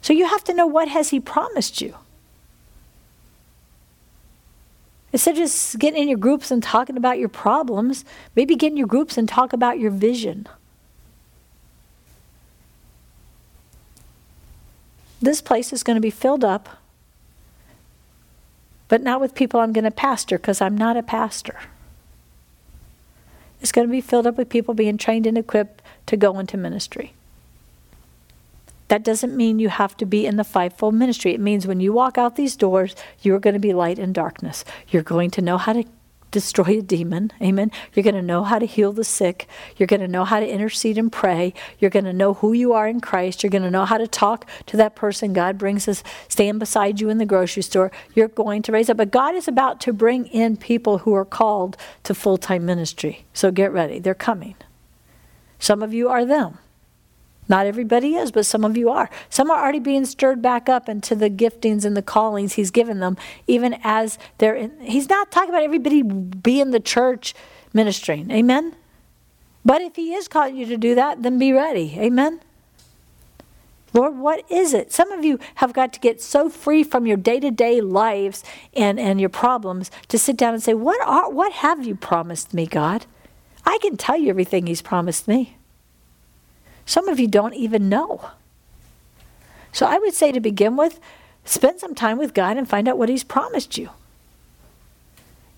So 0.00 0.12
you 0.12 0.26
have 0.26 0.44
to 0.44 0.54
know 0.54 0.66
what 0.66 0.88
has 0.88 1.10
he 1.10 1.20
promised 1.20 1.80
you. 1.80 1.94
Instead 5.12 5.32
of 5.32 5.38
just 5.38 5.78
getting 5.78 6.02
in 6.02 6.08
your 6.08 6.18
groups 6.18 6.50
and 6.50 6.62
talking 6.62 6.96
about 6.96 7.18
your 7.18 7.28
problems, 7.28 8.04
maybe 8.36 8.56
get 8.56 8.72
in 8.72 8.76
your 8.76 8.86
groups 8.86 9.16
and 9.16 9.28
talk 9.28 9.52
about 9.52 9.78
your 9.78 9.90
vision. 9.90 10.46
This 15.20 15.40
place 15.40 15.72
is 15.72 15.82
going 15.82 15.96
to 15.96 16.00
be 16.00 16.10
filled 16.10 16.44
up, 16.44 16.68
but 18.88 19.02
not 19.02 19.20
with 19.20 19.34
people 19.34 19.60
I'm 19.60 19.72
going 19.72 19.84
to 19.84 19.90
pastor 19.90 20.38
because 20.38 20.60
I'm 20.60 20.76
not 20.76 20.96
a 20.96 21.02
pastor. 21.02 21.58
It's 23.60 23.72
going 23.72 23.86
to 23.86 23.92
be 23.92 24.00
filled 24.00 24.26
up 24.26 24.36
with 24.38 24.48
people 24.48 24.74
being 24.74 24.96
trained 24.96 25.26
and 25.26 25.36
equipped 25.36 25.82
to 26.06 26.16
go 26.16 26.38
into 26.38 26.56
ministry. 26.56 27.12
That 28.86 29.02
doesn't 29.02 29.36
mean 29.36 29.58
you 29.58 29.68
have 29.68 29.96
to 29.98 30.06
be 30.06 30.24
in 30.24 30.36
the 30.36 30.44
fivefold 30.44 30.94
ministry. 30.94 31.34
It 31.34 31.40
means 31.40 31.66
when 31.66 31.80
you 31.80 31.92
walk 31.92 32.16
out 32.16 32.36
these 32.36 32.56
doors, 32.56 32.96
you're 33.20 33.40
going 33.40 33.54
to 33.54 33.60
be 33.60 33.74
light 33.74 33.98
in 33.98 34.12
darkness. 34.12 34.64
You're 34.88 35.02
going 35.02 35.30
to 35.32 35.42
know 35.42 35.58
how 35.58 35.74
to 35.74 35.84
destroy 36.30 36.78
a 36.78 36.82
demon. 36.82 37.32
Amen. 37.40 37.70
You're 37.94 38.02
going 38.02 38.14
to 38.14 38.22
know 38.22 38.44
how 38.44 38.58
to 38.58 38.66
heal 38.66 38.92
the 38.92 39.04
sick. 39.04 39.48
You're 39.76 39.86
going 39.86 40.00
to 40.00 40.08
know 40.08 40.24
how 40.24 40.40
to 40.40 40.48
intercede 40.48 40.98
and 40.98 41.10
pray. 41.10 41.54
You're 41.78 41.90
going 41.90 42.04
to 42.04 42.12
know 42.12 42.34
who 42.34 42.52
you 42.52 42.72
are 42.72 42.86
in 42.86 43.00
Christ. 43.00 43.42
You're 43.42 43.50
going 43.50 43.62
to 43.62 43.70
know 43.70 43.84
how 43.84 43.98
to 43.98 44.06
talk 44.06 44.48
to 44.66 44.76
that 44.76 44.94
person 44.94 45.32
God 45.32 45.58
brings 45.58 45.88
us, 45.88 46.02
stand 46.28 46.58
beside 46.58 47.00
you 47.00 47.08
in 47.08 47.18
the 47.18 47.26
grocery 47.26 47.62
store. 47.62 47.90
You're 48.14 48.28
going 48.28 48.62
to 48.62 48.72
raise 48.72 48.90
up. 48.90 48.96
But 48.96 49.10
God 49.10 49.34
is 49.34 49.48
about 49.48 49.80
to 49.82 49.92
bring 49.92 50.26
in 50.26 50.56
people 50.56 50.98
who 50.98 51.14
are 51.14 51.24
called 51.24 51.76
to 52.04 52.14
full 52.14 52.38
time 52.38 52.66
ministry. 52.66 53.24
So 53.32 53.50
get 53.50 53.72
ready. 53.72 53.98
They're 53.98 54.14
coming. 54.14 54.56
Some 55.58 55.82
of 55.82 55.92
you 55.92 56.08
are 56.08 56.24
them. 56.24 56.58
Not 57.48 57.66
everybody 57.66 58.14
is, 58.14 58.30
but 58.30 58.44
some 58.44 58.64
of 58.64 58.76
you 58.76 58.90
are. 58.90 59.08
Some 59.30 59.50
are 59.50 59.62
already 59.62 59.78
being 59.78 60.04
stirred 60.04 60.42
back 60.42 60.68
up 60.68 60.88
into 60.88 61.14
the 61.14 61.30
giftings 61.30 61.84
and 61.84 61.96
the 61.96 62.02
callings 62.02 62.54
He's 62.54 62.70
given 62.70 63.00
them, 63.00 63.16
even 63.46 63.78
as 63.82 64.18
they're 64.38 64.54
in. 64.54 64.78
He's 64.80 65.08
not 65.08 65.30
talking 65.30 65.50
about 65.50 65.62
everybody 65.62 66.02
being 66.02 66.70
the 66.70 66.80
church 66.80 67.34
ministering. 67.72 68.30
Amen? 68.30 68.74
But 69.64 69.80
if 69.80 69.96
He 69.96 70.14
is 70.14 70.28
calling 70.28 70.56
you 70.56 70.66
to 70.66 70.76
do 70.76 70.94
that, 70.94 71.22
then 71.22 71.38
be 71.38 71.52
ready. 71.52 71.96
Amen? 71.98 72.40
Lord, 73.94 74.18
what 74.18 74.44
is 74.50 74.74
it? 74.74 74.92
Some 74.92 75.10
of 75.12 75.24
you 75.24 75.38
have 75.56 75.72
got 75.72 75.92
to 75.94 76.00
get 76.00 76.20
so 76.20 76.50
free 76.50 76.84
from 76.84 77.06
your 77.06 77.16
day 77.16 77.40
to 77.40 77.50
day 77.50 77.80
lives 77.80 78.44
and, 78.74 79.00
and 79.00 79.18
your 79.18 79.30
problems 79.30 79.90
to 80.08 80.18
sit 80.18 80.36
down 80.36 80.54
and 80.54 80.62
say, 80.62 80.74
what, 80.74 81.00
are, 81.06 81.30
what 81.30 81.52
have 81.52 81.86
you 81.86 81.96
promised 81.96 82.52
me, 82.52 82.66
God? 82.66 83.06
I 83.64 83.78
can 83.80 83.96
tell 83.96 84.16
you 84.16 84.28
everything 84.28 84.66
He's 84.66 84.82
promised 84.82 85.26
me. 85.26 85.57
Some 86.88 87.06
of 87.10 87.20
you 87.20 87.28
don't 87.28 87.52
even 87.52 87.90
know. 87.90 88.30
So 89.72 89.84
I 89.84 89.98
would 89.98 90.14
say 90.14 90.32
to 90.32 90.40
begin 90.40 90.74
with, 90.74 90.98
spend 91.44 91.80
some 91.80 91.94
time 91.94 92.16
with 92.16 92.32
God 92.32 92.56
and 92.56 92.66
find 92.66 92.88
out 92.88 92.96
what 92.96 93.10
He's 93.10 93.22
promised 93.22 93.76
you. 93.76 93.90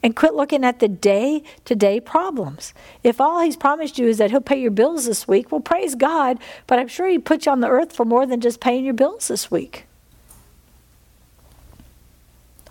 And 0.02 0.16
quit 0.16 0.34
looking 0.34 0.64
at 0.64 0.80
the 0.80 0.88
day 0.88 1.44
to 1.66 1.76
day 1.76 2.00
problems. 2.00 2.74
If 3.04 3.20
all 3.20 3.40
He's 3.40 3.56
promised 3.56 3.96
you 3.96 4.08
is 4.08 4.18
that 4.18 4.32
He'll 4.32 4.40
pay 4.40 4.60
your 4.60 4.72
bills 4.72 5.06
this 5.06 5.28
week, 5.28 5.52
well, 5.52 5.60
praise 5.60 5.94
God, 5.94 6.36
but 6.66 6.80
I'm 6.80 6.88
sure 6.88 7.06
He 7.06 7.16
put 7.16 7.46
you 7.46 7.52
on 7.52 7.60
the 7.60 7.68
earth 7.68 7.92
for 7.92 8.04
more 8.04 8.26
than 8.26 8.40
just 8.40 8.58
paying 8.58 8.84
your 8.84 8.94
bills 8.94 9.28
this 9.28 9.52
week. 9.52 9.84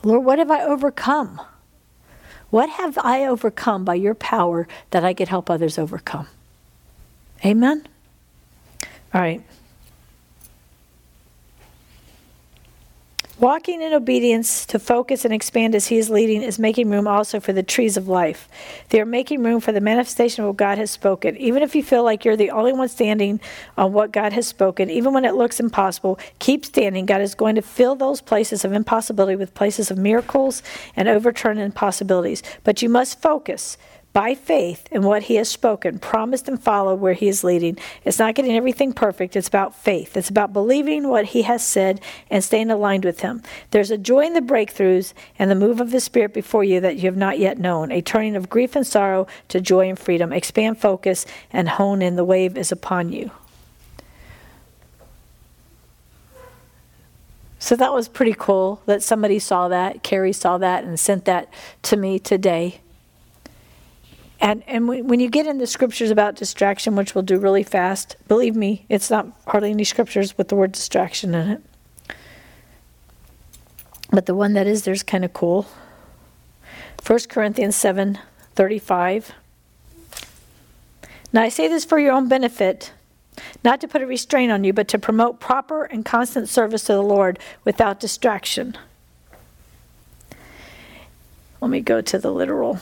Lord, 0.03 0.26
what 0.26 0.38
have 0.38 0.51
I 0.51 0.64
overcome? 0.64 1.39
What 2.49 2.70
have 2.72 2.97
I 2.97 3.26
overcome 3.26 3.86
by 3.86 3.95
your 3.95 4.16
power 4.16 4.68
that 4.91 5.05
I 5.05 5.14
could 5.14 5.30
help 5.30 5.49
others 5.49 5.80
overcome? 5.80 6.28
Amen? 7.45 7.88
All 9.14 9.22
right. 9.22 9.43
Walking 13.39 13.82
in 13.82 13.93
obedience 13.93 14.66
to 14.66 14.80
focus 14.80 15.24
and 15.24 15.34
expand 15.34 15.74
as 15.74 15.88
He 15.88 15.97
is 15.97 16.10
leading 16.10 16.41
is 16.43 16.60
making 16.60 16.89
room 16.89 17.07
also 17.07 17.39
for 17.39 17.53
the 17.53 17.64
trees 17.64 17.95
of 17.95 18.10
life. 18.10 18.49
They 18.89 18.99
are 18.99 19.05
making 19.05 19.43
room 19.43 19.62
for 19.62 19.72
the 19.72 19.80
manifestation 19.80 20.43
of 20.43 20.49
what 20.49 20.57
God 20.57 20.78
has 20.78 20.91
spoken. 20.91 21.38
Even 21.38 21.64
if 21.64 21.74
you 21.74 21.82
feel 21.82 22.03
like 22.03 22.26
you're 22.26 22.36
the 22.36 22.51
only 22.51 22.74
one 22.74 22.89
standing 22.89 23.39
on 23.78 23.93
what 23.93 24.12
God 24.12 24.34
has 24.34 24.45
spoken, 24.45 24.89
even 24.89 25.14
when 25.14 25.24
it 25.24 25.36
looks 25.36 25.62
impossible, 25.62 26.20
keep 26.39 26.66
standing. 26.66 27.05
God 27.05 27.22
is 27.22 27.34
going 27.34 27.55
to 27.55 27.62
fill 27.62 27.95
those 27.95 28.20
places 28.20 28.66
of 28.66 28.74
impossibility 28.74 29.38
with 29.38 29.53
places 29.53 29.89
of 29.89 29.97
miracles 29.97 30.62
and 30.97 31.07
overturn 31.07 31.60
impossibilities. 31.60 32.43
But 32.66 32.82
you 32.82 32.89
must 32.89 33.22
focus 33.22 33.78
by 34.12 34.34
faith 34.34 34.88
in 34.91 35.03
what 35.03 35.24
he 35.24 35.36
has 35.36 35.47
spoken, 35.49 35.99
promised 35.99 36.47
and 36.47 36.62
followed 36.62 36.99
where 36.99 37.14
he 37.14 37.28
is 37.28 37.43
leading. 37.43 37.78
It's 38.03 38.18
not 38.18 38.36
getting 38.36 38.55
everything 38.55 38.91
perfect, 38.91 39.36
it's 39.36 39.47
about 39.47 39.76
faith. 39.76 40.18
It's 40.18 40.30
about 40.30 40.51
believing 40.51 41.07
what 41.07 41.26
he 41.26 41.43
has 41.43 41.64
said 41.66 42.01
and 42.30 42.43
staying 42.43 42.72
aligned 42.72 43.05
with 43.05 43.20
him. 43.20 43.43
There's 43.72 43.91
a 43.91 43.97
joy 43.97 44.26
in 44.26 44.34
the 44.34 44.41
breakthroughs 44.41 45.14
and 45.38 45.51
the 45.51 45.55
move 45.55 45.80
of 45.80 45.91
the 45.91 45.99
Spirit 45.99 46.34
before 46.34 46.64
you 46.64 46.80
that 46.82 46.97
you 46.97 47.03
have 47.03 47.18
not 47.18 47.39
yet 47.39 47.60
known, 47.60 47.91
a 47.91 48.01
turning 48.01 48.36
of 48.36 48.49
grief 48.49 48.76
and 48.76 48.86
sorrow 48.86 49.28
to 49.49 49.62
joy 49.62 49.88
and 49.88 49.99
freedom. 49.99 50.34
Expand 50.34 50.80
focus 50.80 51.26
and 51.51 51.70
hone 51.70 52.01
in. 52.01 52.16
The 52.16 52.26
wave 52.26 52.57
is 52.57 52.72
upon 52.72 53.12
you. 53.12 53.32
So 57.60 57.76
that 57.76 57.93
was 57.93 58.07
pretty 58.07 58.36
cool 58.38 58.82
that 58.86 59.03
somebody 59.03 59.38
saw 59.38 59.68
that. 59.68 60.01
Carrie 60.01 60.34
saw 60.34 60.57
that 60.57 60.86
and 60.86 60.99
sent 60.99 61.26
that 61.26 61.53
to 61.84 61.97
me 61.97 62.18
today. 62.18 62.80
And, 64.41 64.63
and 64.67 64.87
when 64.87 65.19
you 65.19 65.29
get 65.29 65.47
in 65.47 65.57
the 65.57 65.67
scriptures 65.67 66.11
about 66.11 66.35
distraction, 66.35 66.95
which 66.95 67.13
we'll 67.13 67.23
do 67.23 67.37
really 67.37 67.63
fast, 67.63 68.15
believe 68.27 68.55
me, 68.55 68.85
it's 68.87 69.09
not 69.09 69.27
hardly 69.47 69.71
any 69.71 69.83
scriptures 69.83 70.37
with 70.37 70.47
the 70.47 70.55
word 70.55 70.71
distraction 70.71 71.35
in 71.35 71.49
it. 71.49 72.15
But 74.11 74.25
the 74.25 74.35
one 74.35 74.53
that 74.53 74.65
is 74.65 74.83
there's 74.83 75.03
kind 75.03 75.25
of 75.25 75.33
cool. 75.33 75.67
1 77.05 77.19
Corinthians 77.29 77.75
7 77.75 78.19
35. 78.55 79.33
Now 81.31 81.43
I 81.43 81.49
say 81.49 81.67
this 81.67 81.85
for 81.85 81.99
your 81.99 82.13
own 82.13 82.27
benefit, 82.27 82.91
not 83.63 83.79
to 83.81 83.87
put 83.87 84.01
a 84.01 84.07
restraint 84.07 84.51
on 84.51 84.63
you, 84.63 84.73
but 84.73 84.87
to 84.89 84.97
promote 84.97 85.39
proper 85.39 85.83
and 85.83 86.03
constant 86.03 86.49
service 86.49 86.83
to 86.85 86.93
the 86.93 87.03
Lord 87.03 87.39
without 87.63 87.99
distraction. 87.99 88.77
Let 91.61 91.69
me 91.69 91.81
go 91.81 92.01
to 92.01 92.17
the 92.17 92.31
literal. 92.31 92.79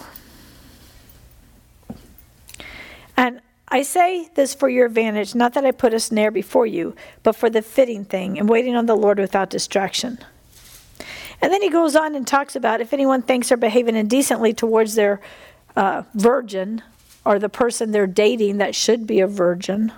And 3.18 3.41
I 3.68 3.82
say 3.82 4.30
this 4.36 4.53
for 4.53 4.70
your 4.70 4.86
advantage, 4.86 5.36
not 5.36 5.53
that 5.53 5.65
I 5.65 5.72
put 5.72 5.93
a 5.93 5.99
snare 5.99 6.32
before 6.32 6.65
you, 6.65 6.95
but 7.24 7.36
for 7.36 7.49
the 7.49 7.61
fitting 7.61 8.05
thing 8.05 8.39
and 8.39 8.47
waiting 8.47 8.76
on 8.76 8.86
the 8.86 8.95
Lord 8.95 9.20
without 9.20 9.49
distraction. 9.49 10.20
And 11.41 11.51
then 11.51 11.61
he 11.61 11.70
goes 11.70 11.95
on 11.95 12.15
and 12.15 12.26
talks 12.26 12.55
about 12.55 12.80
if 12.80 12.93
anyone 12.93 13.22
thinks 13.22 13.49
they're 13.49 13.57
behaving 13.57 13.95
indecently 13.95 14.53
towards 14.53 14.95
their 14.95 15.20
uh, 15.76 16.03
virgin 16.13 16.82
or 17.26 17.39
the 17.39 17.49
person 17.49 17.91
they're 17.91 18.07
dating 18.07 18.57
that 18.57 18.74
should 18.74 19.05
be 19.05 19.20
a 19.20 19.28
virgin, 19.28 19.91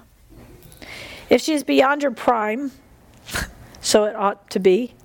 if 1.29 1.41
she 1.41 1.53
is 1.53 1.63
beyond 1.63 2.01
her 2.01 2.11
prime, 2.11 2.71
so 3.81 4.05
it 4.05 4.15
ought 4.15 4.49
to 4.49 4.59
be, 4.59 4.95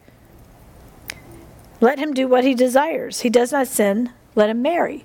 let 1.80 1.98
him 1.98 2.14
do 2.14 2.26
what 2.26 2.44
he 2.44 2.54
desires. 2.54 3.20
He 3.20 3.28
does 3.28 3.52
not 3.52 3.66
sin, 3.66 4.10
let 4.34 4.48
him 4.48 4.62
marry. 4.62 5.04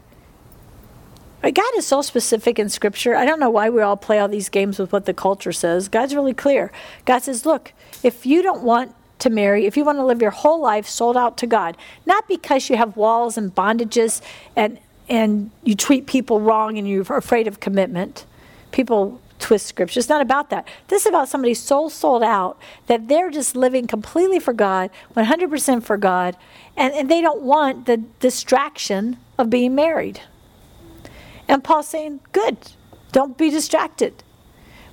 God 1.42 1.78
is 1.78 1.88
so 1.88 2.02
specific 2.02 2.60
in 2.60 2.70
Scripture. 2.70 3.16
I 3.16 3.26
don't 3.26 3.40
know 3.40 3.50
why 3.50 3.70
we 3.70 3.82
all 3.82 3.98
play 3.98 4.20
all 4.20 4.28
these 4.28 4.50
games 4.50 4.78
with 4.78 4.92
what 4.92 5.06
the 5.06 5.14
culture 5.14 5.54
says. 5.54 5.88
God's 5.88 6.14
really 6.14 6.34
clear. 6.34 6.72
God 7.06 7.20
says, 7.20 7.46
look, 7.46 7.74
if 8.04 8.26
you 8.26 8.42
don't 8.42 8.64
want 8.64 8.94
to 9.20 9.30
marry, 9.30 9.66
if 9.66 9.78
you 9.78 9.86
want 9.86 9.98
to 9.98 10.06
live 10.06 10.22
your 10.22 10.32
whole 10.32 10.62
life 10.62 10.88
sold 10.88 11.16
out 11.16 11.38
to 11.38 11.48
God, 11.48 11.78
not 12.06 12.28
because 12.28 12.70
you 12.70 12.78
have 12.78 12.98
walls 12.98 13.38
and 13.38 13.54
bondages 13.54 14.22
and 14.56 14.80
and 15.10 15.50
you 15.64 15.74
treat 15.76 16.06
people 16.06 16.40
wrong 16.40 16.78
and 16.78 16.88
you're 16.88 17.02
afraid 17.02 17.48
of 17.48 17.60
commitment. 17.60 18.26
People 18.72 19.20
twist 19.40 19.66
scripture. 19.66 20.00
It's 20.00 20.10
not 20.10 20.22
about 20.22 20.52
that. 20.52 20.68
This 20.88 21.04
is 21.04 21.08
about 21.08 21.30
somebody 21.30 21.56
so 21.56 21.90
sold 21.90 22.22
out 22.22 22.60
that 22.86 23.08
they're 23.08 23.32
just 23.32 23.56
living 23.56 23.88
completely 23.88 24.40
for 24.40 24.54
God, 24.54 24.92
100% 25.16 25.84
for 25.84 25.98
God, 25.98 26.38
and, 26.78 26.94
and 26.94 27.10
they 27.10 27.22
don't 27.22 27.42
want 27.42 27.88
the 27.88 27.98
distraction 28.20 29.18
of 29.38 29.50
being 29.50 29.74
married. 29.74 30.22
And 31.50 31.64
Paul's 31.64 31.88
saying, 31.88 32.20
good, 32.32 32.58
don't 33.12 33.36
be 33.38 33.50
distracted. 33.50 34.24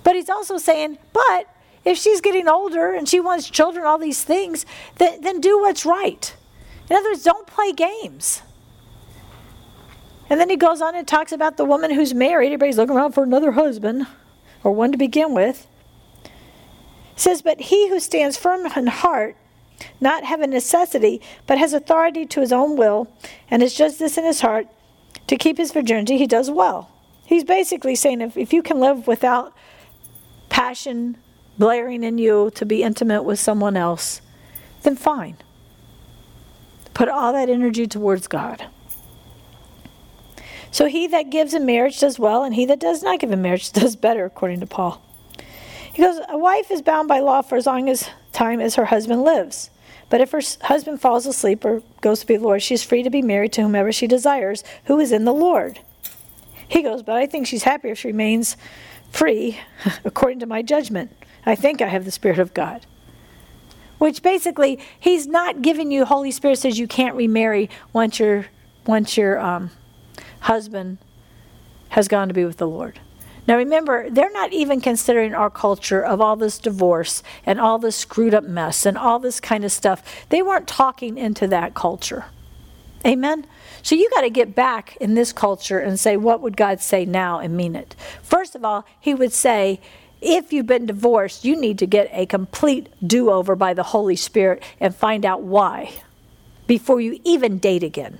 But 0.02 0.16
he's 0.16 0.30
also 0.30 0.56
saying, 0.56 0.96
but 1.12 1.54
if 1.84 1.98
she's 1.98 2.22
getting 2.22 2.48
older 2.48 2.94
and 2.94 3.06
she 3.06 3.20
wants 3.20 3.50
children, 3.50 3.84
all 3.84 3.98
these 3.98 4.24
things, 4.24 4.64
then, 4.96 5.20
then 5.20 5.40
do 5.40 5.60
what's 5.60 5.84
right. 5.84 6.34
In 6.88 6.96
other 6.96 7.10
words, 7.10 7.22
don't 7.22 7.46
play 7.46 7.72
games. 7.72 8.42
And 10.30 10.40
then 10.40 10.48
he 10.48 10.56
goes 10.56 10.80
on 10.80 10.96
and 10.96 11.06
talks 11.06 11.30
about 11.30 11.58
the 11.58 11.64
woman 11.64 11.92
who's 11.92 12.14
married. 12.14 12.46
Everybody's 12.46 12.78
looking 12.78 12.96
around 12.96 13.12
for 13.12 13.22
another 13.22 13.52
husband 13.52 14.06
or 14.64 14.72
one 14.72 14.92
to 14.92 14.98
begin 14.98 15.34
with. 15.34 15.66
Says, 17.16 17.42
But 17.42 17.60
he 17.60 17.88
who 17.90 18.00
stands 18.00 18.36
firm 18.36 18.64
in 18.64 18.86
heart, 18.86 19.36
not 20.00 20.24
having 20.24 20.50
necessity, 20.50 21.20
but 21.46 21.58
has 21.58 21.74
authority 21.74 22.24
to 22.26 22.40
his 22.40 22.52
own 22.52 22.76
will, 22.76 23.08
and 23.50 23.60
has 23.60 23.74
just 23.74 23.98
this 23.98 24.16
in 24.16 24.24
his 24.24 24.40
heart, 24.40 24.66
to 25.26 25.36
keep 25.36 25.56
his 25.56 25.72
virginity, 25.72 26.18
he 26.18 26.26
does 26.26 26.50
well. 26.50 26.90
He's 27.24 27.44
basically 27.44 27.94
saying 27.94 28.20
if, 28.20 28.36
if 28.36 28.52
you 28.52 28.62
can 28.62 28.78
live 28.78 29.06
without 29.06 29.52
passion 30.48 31.16
blaring 31.58 32.04
in 32.04 32.18
you 32.18 32.50
to 32.54 32.64
be 32.64 32.82
intimate 32.82 33.22
with 33.22 33.38
someone 33.38 33.76
else, 33.76 34.20
then 34.82 34.96
fine. 34.96 35.36
Put 36.94 37.08
all 37.08 37.32
that 37.32 37.48
energy 37.48 37.86
towards 37.86 38.28
God. 38.28 38.66
So 40.70 40.86
he 40.86 41.06
that 41.08 41.30
gives 41.30 41.54
in 41.54 41.66
marriage 41.66 42.00
does 42.00 42.18
well, 42.18 42.44
and 42.44 42.54
he 42.54 42.66
that 42.66 42.80
does 42.80 43.02
not 43.02 43.18
give 43.18 43.32
in 43.32 43.42
marriage 43.42 43.72
does 43.72 43.96
better, 43.96 44.24
according 44.24 44.60
to 44.60 44.66
Paul. 44.66 45.02
He 45.92 46.02
goes, 46.02 46.20
A 46.28 46.36
wife 46.36 46.70
is 46.70 46.82
bound 46.82 47.08
by 47.08 47.20
law 47.20 47.42
for 47.42 47.56
as 47.56 47.66
long 47.66 47.88
as 47.88 48.10
time 48.32 48.60
as 48.60 48.74
her 48.74 48.84
husband 48.84 49.22
lives. 49.22 49.70
But 50.08 50.20
if 50.20 50.30
her 50.30 50.40
husband 50.62 51.00
falls 51.00 51.26
asleep 51.26 51.64
or 51.64 51.82
goes 52.00 52.20
to 52.20 52.26
be 52.26 52.36
the 52.36 52.44
Lord, 52.44 52.62
she 52.62 52.74
is 52.74 52.82
free 52.82 53.02
to 53.02 53.10
be 53.10 53.22
married 53.22 53.52
to 53.54 53.62
whomever 53.62 53.90
she 53.92 54.06
desires, 54.06 54.62
who 54.84 55.00
is 55.00 55.10
in 55.12 55.24
the 55.24 55.34
Lord. 55.34 55.80
He 56.68 56.82
goes, 56.82 57.02
But 57.02 57.16
I 57.16 57.26
think 57.26 57.46
she's 57.46 57.64
happier 57.64 57.92
if 57.92 57.98
she 57.98 58.08
remains 58.08 58.56
free, 59.10 59.58
according 60.04 60.40
to 60.40 60.46
my 60.46 60.62
judgment. 60.62 61.12
I 61.44 61.54
think 61.54 61.80
I 61.80 61.88
have 61.88 62.04
the 62.04 62.10
Spirit 62.10 62.38
of 62.38 62.54
God. 62.54 62.86
Which 63.98 64.22
basically, 64.22 64.78
he's 64.98 65.26
not 65.26 65.62
giving 65.62 65.90
you 65.90 66.04
Holy 66.04 66.30
Spirit 66.30 66.58
says 66.58 66.78
you 66.78 66.86
can't 66.86 67.14
remarry 67.14 67.70
once 67.92 68.18
your 68.18 68.46
once 68.84 69.16
your 69.16 69.40
um, 69.40 69.70
husband 70.40 70.98
has 71.88 72.06
gone 72.06 72.28
to 72.28 72.34
be 72.34 72.44
with 72.44 72.58
the 72.58 72.68
Lord. 72.68 73.00
Now 73.46 73.56
remember, 73.56 74.10
they're 74.10 74.32
not 74.32 74.52
even 74.52 74.80
considering 74.80 75.34
our 75.34 75.50
culture 75.50 76.04
of 76.04 76.20
all 76.20 76.36
this 76.36 76.58
divorce 76.58 77.22
and 77.44 77.60
all 77.60 77.78
this 77.78 77.96
screwed 77.96 78.34
up 78.34 78.44
mess 78.44 78.84
and 78.84 78.98
all 78.98 79.18
this 79.18 79.40
kind 79.40 79.64
of 79.64 79.72
stuff. 79.72 80.26
They 80.28 80.42
weren't 80.42 80.66
talking 80.66 81.16
into 81.16 81.46
that 81.48 81.74
culture. 81.74 82.26
Amen? 83.04 83.46
So 83.82 83.94
you 83.94 84.10
got 84.10 84.22
to 84.22 84.30
get 84.30 84.54
back 84.54 84.96
in 84.96 85.14
this 85.14 85.32
culture 85.32 85.78
and 85.78 86.00
say, 86.00 86.16
what 86.16 86.40
would 86.40 86.56
God 86.56 86.80
say 86.80 87.04
now 87.04 87.38
and 87.38 87.56
mean 87.56 87.76
it? 87.76 87.94
First 88.22 88.56
of 88.56 88.64
all, 88.64 88.84
He 89.00 89.14
would 89.14 89.32
say, 89.32 89.80
if 90.20 90.52
you've 90.52 90.66
been 90.66 90.86
divorced, 90.86 91.44
you 91.44 91.60
need 91.60 91.78
to 91.78 91.86
get 91.86 92.08
a 92.12 92.26
complete 92.26 92.88
do 93.06 93.30
over 93.30 93.54
by 93.54 93.74
the 93.74 93.84
Holy 93.84 94.16
Spirit 94.16 94.62
and 94.80 94.94
find 94.94 95.24
out 95.24 95.42
why 95.42 95.92
before 96.66 97.00
you 97.00 97.20
even 97.22 97.58
date 97.58 97.84
again. 97.84 98.18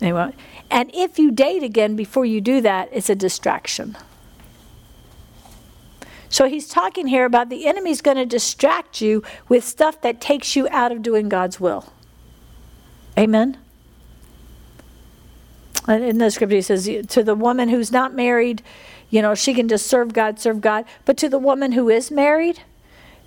Anyway, 0.00 0.34
and 0.70 0.90
if 0.94 1.18
you 1.18 1.30
date 1.30 1.62
again 1.62 1.96
before 1.96 2.24
you 2.24 2.40
do 2.40 2.60
that, 2.60 2.88
it's 2.92 3.08
a 3.08 3.14
distraction. 3.14 3.96
So 6.28 6.48
he's 6.48 6.68
talking 6.68 7.06
here 7.06 7.24
about 7.24 7.48
the 7.48 7.66
enemy's 7.66 8.00
going 8.00 8.16
to 8.16 8.26
distract 8.26 9.00
you 9.00 9.22
with 9.48 9.62
stuff 9.62 10.00
that 10.00 10.20
takes 10.20 10.56
you 10.56 10.68
out 10.70 10.90
of 10.90 11.00
doing 11.00 11.28
God's 11.28 11.60
will. 11.60 11.92
Amen. 13.16 13.56
And 15.86 16.02
in 16.02 16.18
the 16.18 16.30
scripture, 16.30 16.56
he 16.56 16.62
says, 16.62 16.90
to 17.08 17.22
the 17.22 17.36
woman 17.36 17.68
who's 17.68 17.92
not 17.92 18.14
married, 18.14 18.62
you 19.10 19.22
know, 19.22 19.34
she 19.36 19.54
can 19.54 19.68
just 19.68 19.86
serve 19.86 20.12
God, 20.12 20.40
serve 20.40 20.60
God. 20.60 20.86
But 21.04 21.16
to 21.18 21.28
the 21.28 21.38
woman 21.38 21.72
who 21.72 21.88
is 21.88 22.10
married, 22.10 22.62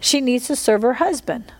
she 0.01 0.19
needs 0.19 0.47
to 0.47 0.55
serve 0.57 0.81
her 0.81 0.95
husband. 0.95 1.53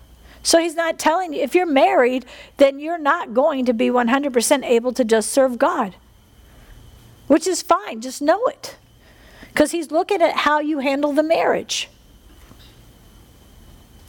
So 0.47 0.59
he's 0.59 0.75
not 0.75 0.97
telling 0.97 1.33
you, 1.33 1.41
if 1.41 1.53
you're 1.53 1.65
married, 1.65 2.25
then 2.55 2.79
you're 2.79 2.97
not 2.97 3.33
going 3.33 3.65
to 3.65 3.73
be 3.73 3.89
100% 3.89 4.63
able 4.63 4.93
to 4.93 5.03
just 5.03 5.29
serve 5.29 5.59
God, 5.59 5.95
which 7.27 7.45
is 7.47 7.61
fine. 7.61 7.99
Just 7.99 8.21
know 8.21 8.45
it. 8.45 8.77
Because 9.49 9.71
he's 9.71 9.91
looking 9.91 10.21
at 10.21 10.33
how 10.33 10.61
you 10.61 10.79
handle 10.79 11.11
the 11.11 11.21
marriage. 11.21 11.89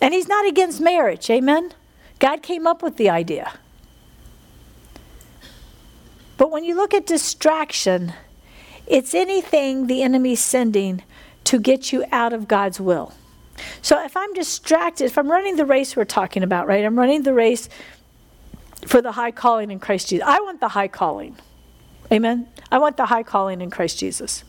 And 0.01 0.15
he's 0.15 0.29
not 0.29 0.47
against 0.47 0.81
marriage. 0.81 1.29
Amen? 1.29 1.75
God 2.21 2.41
came 2.41 2.69
up 2.69 2.85
with 2.85 2.99
the 2.99 3.11
idea. 3.11 3.55
But 6.37 6.53
when 6.53 6.63
you 6.63 6.77
look 6.77 6.95
at 6.95 7.05
distraction, 7.05 8.13
it's 8.87 9.13
anything 9.13 9.89
the 9.89 10.05
enemy's 10.05 10.39
sending 10.39 11.03
to 11.43 11.59
get 11.59 11.93
you 11.93 12.05
out 12.13 12.33
of 12.33 12.47
God's 12.47 12.81
will. 12.81 13.13
So 13.83 14.03
if 14.05 14.17
I'm 14.17 14.33
distracted, 14.33 15.05
if 15.05 15.19
I'm 15.19 15.31
running 15.31 15.57
the 15.57 15.65
race 15.65 15.97
we're 15.97 16.05
talking 16.05 16.43
about, 16.43 16.67
right? 16.67 16.85
I'm 16.85 16.99
running 16.99 17.23
the 17.23 17.35
race 17.35 17.69
for 18.87 19.03
the 19.03 19.13
high 19.13 19.31
calling 19.31 19.71
in 19.71 19.79
Christ 19.79 20.09
Jesus. 20.09 20.27
I 20.27 20.41
want 20.41 20.61
the 20.61 20.69
high 20.69 20.89
calling. 20.89 21.37
Amen. 22.13 22.49
I 22.71 22.79
want 22.79 22.97
the 22.97 23.07
high 23.07 23.23
calling 23.23 23.61
in 23.61 23.71
Christ 23.71 23.99
Jesus. 23.99 24.45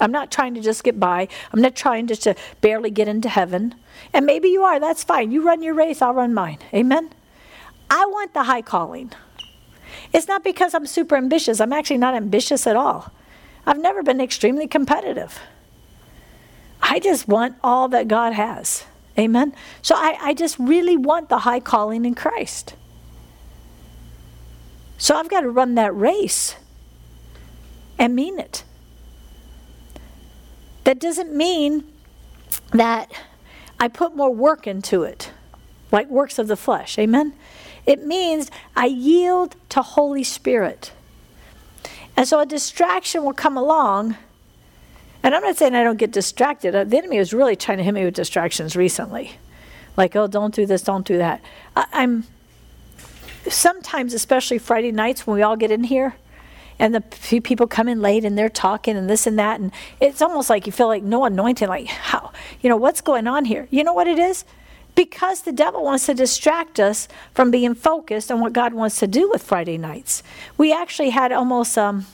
I'm 0.00 0.12
not 0.12 0.30
trying 0.30 0.54
to 0.54 0.60
just 0.60 0.84
get 0.84 1.00
by. 1.00 1.28
I'm 1.52 1.60
not 1.60 1.74
trying 1.74 2.06
just 2.06 2.22
to 2.22 2.36
barely 2.60 2.90
get 2.90 3.08
into 3.08 3.28
heaven. 3.28 3.74
And 4.12 4.26
maybe 4.26 4.48
you 4.48 4.62
are. 4.62 4.78
That's 4.78 5.02
fine. 5.02 5.30
You 5.32 5.42
run 5.42 5.62
your 5.62 5.74
race, 5.74 6.02
I'll 6.02 6.14
run 6.14 6.34
mine. 6.34 6.58
Amen. 6.72 7.10
I 7.90 8.04
want 8.06 8.34
the 8.34 8.44
high 8.44 8.62
calling. 8.62 9.12
It's 10.12 10.28
not 10.28 10.44
because 10.44 10.74
I'm 10.74 10.86
super 10.86 11.16
ambitious. 11.16 11.60
I'm 11.60 11.72
actually 11.72 11.98
not 11.98 12.14
ambitious 12.14 12.66
at 12.66 12.76
all. 12.76 13.12
I've 13.66 13.78
never 13.78 14.02
been 14.02 14.20
extremely 14.20 14.66
competitive. 14.66 15.40
I 16.80 16.98
just 16.98 17.28
want 17.28 17.56
all 17.62 17.88
that 17.88 18.08
God 18.08 18.32
has. 18.32 18.84
Amen. 19.18 19.54
So 19.82 19.94
I, 19.96 20.16
I 20.20 20.34
just 20.34 20.58
really 20.58 20.96
want 20.96 21.28
the 21.28 21.38
high 21.38 21.60
calling 21.60 22.04
in 22.04 22.14
Christ. 22.14 22.74
So 24.96 25.16
I've 25.16 25.28
got 25.28 25.42
to 25.42 25.50
run 25.50 25.74
that 25.74 25.94
race 25.94 26.56
and 27.98 28.14
mean 28.14 28.38
it. 28.38 28.64
That 30.84 30.98
doesn't 30.98 31.34
mean 31.34 31.84
that 32.70 33.10
I 33.80 33.88
put 33.88 34.16
more 34.16 34.32
work 34.32 34.66
into 34.66 35.02
it, 35.02 35.32
like 35.92 36.08
works 36.08 36.38
of 36.38 36.48
the 36.48 36.56
flesh. 36.56 36.98
Amen. 36.98 37.34
It 37.86 38.04
means 38.06 38.50
I 38.76 38.86
yield 38.86 39.56
to 39.70 39.82
Holy 39.82 40.24
Spirit. 40.24 40.92
And 42.16 42.26
so 42.26 42.40
a 42.40 42.46
distraction 42.46 43.24
will 43.24 43.32
come 43.32 43.56
along 43.56 44.16
and 45.22 45.34
I'm 45.34 45.42
not 45.42 45.56
saying 45.56 45.74
I 45.74 45.82
don't 45.82 45.98
get 45.98 46.12
distracted. 46.12 46.74
Uh, 46.74 46.84
the 46.84 46.96
enemy 46.98 47.18
was 47.18 47.32
really 47.32 47.56
trying 47.56 47.78
to 47.78 47.84
hit 47.84 47.92
me 47.92 48.04
with 48.04 48.14
distractions 48.14 48.76
recently. 48.76 49.32
Like, 49.96 50.14
oh, 50.14 50.26
don't 50.26 50.54
do 50.54 50.64
this, 50.64 50.82
don't 50.82 51.06
do 51.06 51.18
that. 51.18 51.40
I, 51.76 51.86
I'm 51.92 52.24
sometimes, 53.48 54.14
especially 54.14 54.58
Friday 54.58 54.92
nights 54.92 55.26
when 55.26 55.36
we 55.36 55.42
all 55.42 55.56
get 55.56 55.70
in 55.70 55.84
here 55.84 56.14
and 56.78 56.94
the 56.94 57.00
people 57.00 57.66
come 57.66 57.88
in 57.88 58.00
late 58.00 58.24
and 58.24 58.38
they're 58.38 58.48
talking 58.48 58.96
and 58.96 59.10
this 59.10 59.26
and 59.26 59.38
that 59.38 59.60
and 59.60 59.72
it's 60.00 60.22
almost 60.22 60.48
like 60.48 60.66
you 60.66 60.72
feel 60.72 60.86
like 60.86 61.02
no 61.02 61.24
anointing 61.24 61.68
like 61.68 61.86
how 61.86 62.32
you 62.60 62.68
know 62.68 62.76
what's 62.76 63.00
going 63.00 63.26
on 63.26 63.44
here 63.44 63.66
you 63.70 63.82
know 63.82 63.92
what 63.92 64.06
it 64.06 64.18
is 64.18 64.44
because 64.94 65.42
the 65.42 65.52
devil 65.52 65.84
wants 65.84 66.06
to 66.06 66.14
distract 66.14 66.80
us 66.80 67.08
from 67.34 67.50
being 67.50 67.74
focused 67.74 68.30
on 68.30 68.40
what 68.40 68.52
god 68.52 68.72
wants 68.72 68.98
to 68.98 69.06
do 69.06 69.28
with 69.28 69.42
friday 69.42 69.76
nights 69.76 70.22
we 70.56 70.72
actually 70.72 71.10
had 71.10 71.32
almost 71.32 71.76
um, 71.76 72.06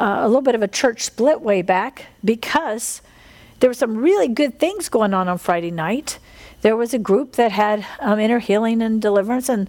uh, 0.00 0.18
a 0.20 0.26
little 0.26 0.42
bit 0.42 0.54
of 0.54 0.62
a 0.62 0.68
church 0.68 1.02
split 1.02 1.40
way 1.40 1.62
back 1.62 2.06
because 2.24 3.02
there 3.60 3.68
were 3.68 3.74
some 3.74 3.96
really 3.96 4.28
good 4.28 4.58
things 4.58 4.88
going 4.88 5.12
on 5.12 5.28
on 5.28 5.38
Friday 5.38 5.70
night. 5.70 6.18
There 6.60 6.76
was 6.76 6.94
a 6.94 6.98
group 6.98 7.32
that 7.32 7.52
had 7.52 7.86
um, 8.00 8.18
inner 8.18 8.38
healing 8.38 8.82
and 8.82 9.00
deliverance 9.00 9.48
and 9.48 9.68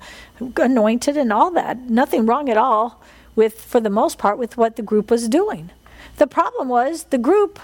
anointed 0.58 1.18
and 1.18 1.34
all 1.34 1.52
that. 1.52 1.90
Nothing 1.90 2.26
wrong 2.26 2.50
at 2.50 2.58
all 2.58 3.02
with, 3.36 3.62
for 3.62 3.80
the 3.80 3.90
most 3.90 4.18
part, 4.18 4.38
with 4.38 4.58
what 4.58 4.76
the 4.76 4.82
group 4.82 5.12
was 5.12 5.28
doing. 5.28 5.72
The 6.18 6.28
problem 6.28 6.68
was 6.68 7.06
the 7.06 7.18
group 7.18 7.60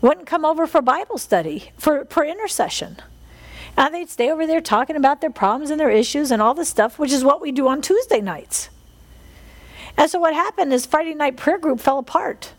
wouldn't 0.00 0.26
come 0.26 0.44
over 0.44 0.66
for 0.66 0.82
Bible 0.82 1.18
study, 1.18 1.72
for, 1.78 2.04
for 2.06 2.24
intercession. 2.24 2.96
And 3.76 3.94
they'd 3.94 4.10
stay 4.10 4.30
over 4.30 4.46
there 4.46 4.60
talking 4.60 4.96
about 4.96 5.20
their 5.20 5.30
problems 5.30 5.70
and 5.70 5.80
their 5.80 5.90
issues 5.90 6.30
and 6.30 6.40
all 6.40 6.54
the 6.54 6.64
stuff, 6.64 6.98
which 6.98 7.10
is 7.10 7.24
what 7.24 7.40
we 7.40 7.52
do 7.52 7.66
on 7.68 7.82
Tuesday 7.82 8.20
nights. 8.20 8.68
And 9.96 10.10
so 10.10 10.18
what 10.18 10.34
happened 10.34 10.72
is 10.72 10.86
Friday 10.86 11.14
night 11.14 11.36
prayer 11.36 11.58
group 11.58 11.80
fell 11.80 11.98
apart. 11.98 12.52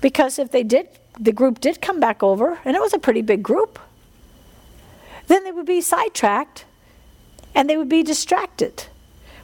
Because 0.00 0.38
if 0.38 0.50
they 0.50 0.62
did, 0.62 0.88
the 1.18 1.32
group 1.32 1.60
did 1.60 1.82
come 1.82 2.00
back 2.00 2.22
over, 2.22 2.58
and 2.64 2.76
it 2.76 2.80
was 2.80 2.94
a 2.94 2.98
pretty 2.98 3.22
big 3.22 3.42
group, 3.42 3.78
then 5.26 5.44
they 5.44 5.52
would 5.52 5.66
be 5.66 5.80
sidetracked 5.80 6.64
and 7.54 7.68
they 7.68 7.76
would 7.76 7.88
be 7.88 8.02
distracted 8.02 8.84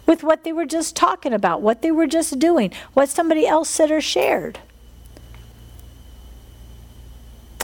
with 0.06 0.22
what 0.22 0.44
they 0.44 0.52
were 0.52 0.66
just 0.66 0.94
talking 0.94 1.32
about, 1.32 1.62
what 1.62 1.82
they 1.82 1.90
were 1.90 2.06
just 2.06 2.38
doing, 2.38 2.72
what 2.92 3.08
somebody 3.08 3.46
else 3.46 3.68
said 3.68 3.90
or 3.90 4.00
shared. 4.00 4.58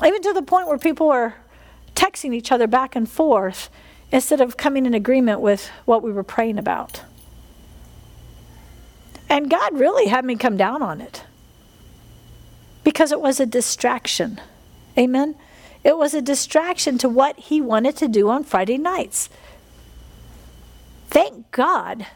Even 0.04 0.22
to 0.22 0.32
the 0.32 0.42
point 0.42 0.66
where 0.66 0.78
people 0.78 1.08
were 1.08 1.34
texting 1.94 2.34
each 2.34 2.50
other 2.50 2.66
back 2.66 2.96
and 2.96 3.08
forth 3.08 3.68
instead 4.10 4.40
of 4.40 4.56
coming 4.56 4.86
in 4.86 4.94
agreement 4.94 5.40
with 5.40 5.68
what 5.84 6.02
we 6.02 6.10
were 6.10 6.24
praying 6.24 6.58
about. 6.58 7.02
And 9.30 9.48
God 9.48 9.78
really 9.78 10.08
had 10.08 10.24
me 10.26 10.36
come 10.36 10.58
down 10.58 10.82
on 10.82 11.00
it. 11.00 11.24
because 12.84 13.12
it 13.12 13.20
was 13.20 13.40
a 13.40 13.46
distraction. 13.46 14.40
Amen? 14.98 15.34
It 15.84 15.96
was 15.96 16.14
a 16.14 16.22
distraction 16.22 16.98
to 16.98 17.08
what 17.08 17.38
he 17.38 17.60
wanted 17.60 17.96
to 17.98 18.08
do 18.08 18.28
on 18.28 18.44
Friday 18.44 18.78
nights. 18.78 19.28
Thank 21.08 21.50
God 21.50 22.06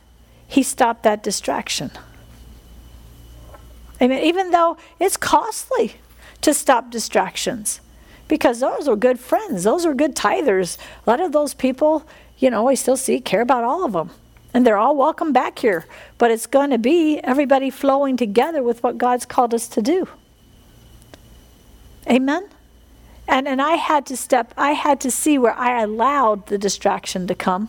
he 0.47 0.63
stopped 0.63 1.03
that 1.05 1.23
distraction. 1.23 1.91
Amen. 4.01 4.23
Even 4.23 4.51
though 4.51 4.77
it's 5.01 5.17
costly 5.17 5.95
to 6.43 6.53
stop 6.53 6.91
distractions 6.91 7.81
because 8.29 8.61
those 8.61 8.89
were 8.89 8.97
good 8.97 9.19
friends, 9.21 9.65
those 9.65 9.87
were 9.87 9.95
good 9.95 10.15
tithers. 10.17 10.79
A 11.07 11.11
lot 11.11 11.21
of 11.21 11.33
those 11.33 11.55
people, 11.55 12.07
you 12.39 12.51
know, 12.51 12.69
I 12.69 12.75
still 12.75 12.97
see 12.97 13.21
care 13.21 13.41
about 13.43 13.65
all 13.65 13.85
of 13.85 13.93
them. 13.93 14.11
And 14.55 14.65
they're 14.65 14.79
all 14.79 14.97
welcome 14.97 15.33
back 15.33 15.59
here. 15.59 15.85
But 16.17 16.31
it's 16.31 16.47
going 16.47 16.71
to 16.71 16.79
be 16.79 17.19
everybody 17.19 17.71
flowing 17.71 18.17
together 18.17 18.63
with 18.63 18.83
what 18.85 18.97
God's 18.97 19.27
called 19.27 19.53
us 19.53 19.67
to 19.69 19.83
do. 19.83 20.09
Amen? 22.09 22.49
And, 23.27 23.49
and 23.49 23.61
I 23.61 23.75
had 23.75 24.07
to 24.07 24.17
step, 24.17 24.55
I 24.57 24.73
had 24.73 25.01
to 25.01 25.11
see 25.11 25.39
where 25.39 25.55
I 25.55 25.83
allowed 25.83 26.47
the 26.47 26.59
distraction 26.59 27.27
to 27.27 27.35
come 27.35 27.69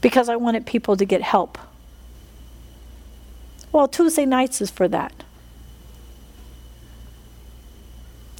because 0.00 0.28
I 0.28 0.36
wanted 0.36 0.66
people 0.66 0.96
to 0.96 1.04
get 1.04 1.22
help. 1.22 1.56
Well, 3.72 3.88
Tuesday 3.88 4.26
nights 4.26 4.60
is 4.60 4.70
for 4.70 4.88
that. 4.88 5.24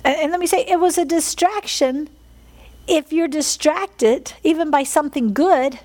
And, 0.04 0.16
and 0.16 0.30
let 0.30 0.40
me 0.40 0.46
say, 0.46 0.64
it 0.66 0.80
was 0.80 0.98
a 0.98 1.04
distraction. 1.04 2.08
If 2.88 3.12
you're 3.12 3.28
distracted, 3.28 4.32
even 4.42 4.70
by 4.70 4.82
something 4.82 5.32
good, 5.32 5.78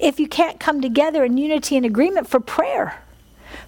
if 0.00 0.18
you 0.18 0.26
can't 0.26 0.58
come 0.58 0.80
together 0.80 1.24
in 1.24 1.36
unity 1.36 1.76
and 1.76 1.84
agreement 1.84 2.26
for 2.26 2.40
prayer, 2.40 3.02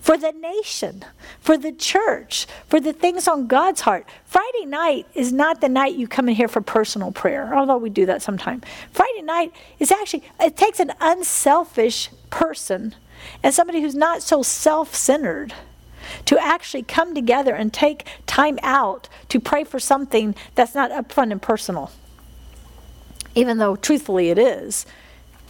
for 0.00 0.16
the 0.16 0.32
nation, 0.32 1.04
for 1.40 1.56
the 1.58 1.72
church, 1.72 2.46
for 2.66 2.80
the 2.80 2.92
things 2.92 3.28
on 3.28 3.46
God's 3.46 3.82
heart. 3.82 4.06
Friday 4.24 4.64
night 4.64 5.06
is 5.14 5.32
not 5.32 5.60
the 5.60 5.68
night 5.68 5.94
you 5.94 6.08
come 6.08 6.28
in 6.28 6.34
here 6.34 6.48
for 6.48 6.60
personal 6.60 7.12
prayer, 7.12 7.54
although 7.54 7.76
we 7.76 7.90
do 7.90 8.06
that 8.06 8.22
sometimes. 8.22 8.64
Friday 8.92 9.22
night 9.22 9.52
is 9.78 9.92
actually, 9.92 10.24
it 10.40 10.56
takes 10.56 10.80
an 10.80 10.92
unselfish 11.00 12.10
person 12.30 12.94
and 13.42 13.54
somebody 13.54 13.80
who's 13.80 13.94
not 13.94 14.22
so 14.22 14.42
self 14.42 14.94
centered 14.94 15.54
to 16.24 16.38
actually 16.42 16.82
come 16.82 17.14
together 17.14 17.54
and 17.54 17.72
take 17.72 18.06
time 18.26 18.58
out 18.62 19.08
to 19.28 19.38
pray 19.38 19.64
for 19.64 19.78
something 19.78 20.34
that's 20.54 20.74
not 20.74 20.90
upfront 20.90 21.30
and 21.30 21.40
personal. 21.40 21.92
Even 23.34 23.58
though 23.58 23.76
truthfully 23.76 24.30
it 24.30 24.38
is. 24.38 24.84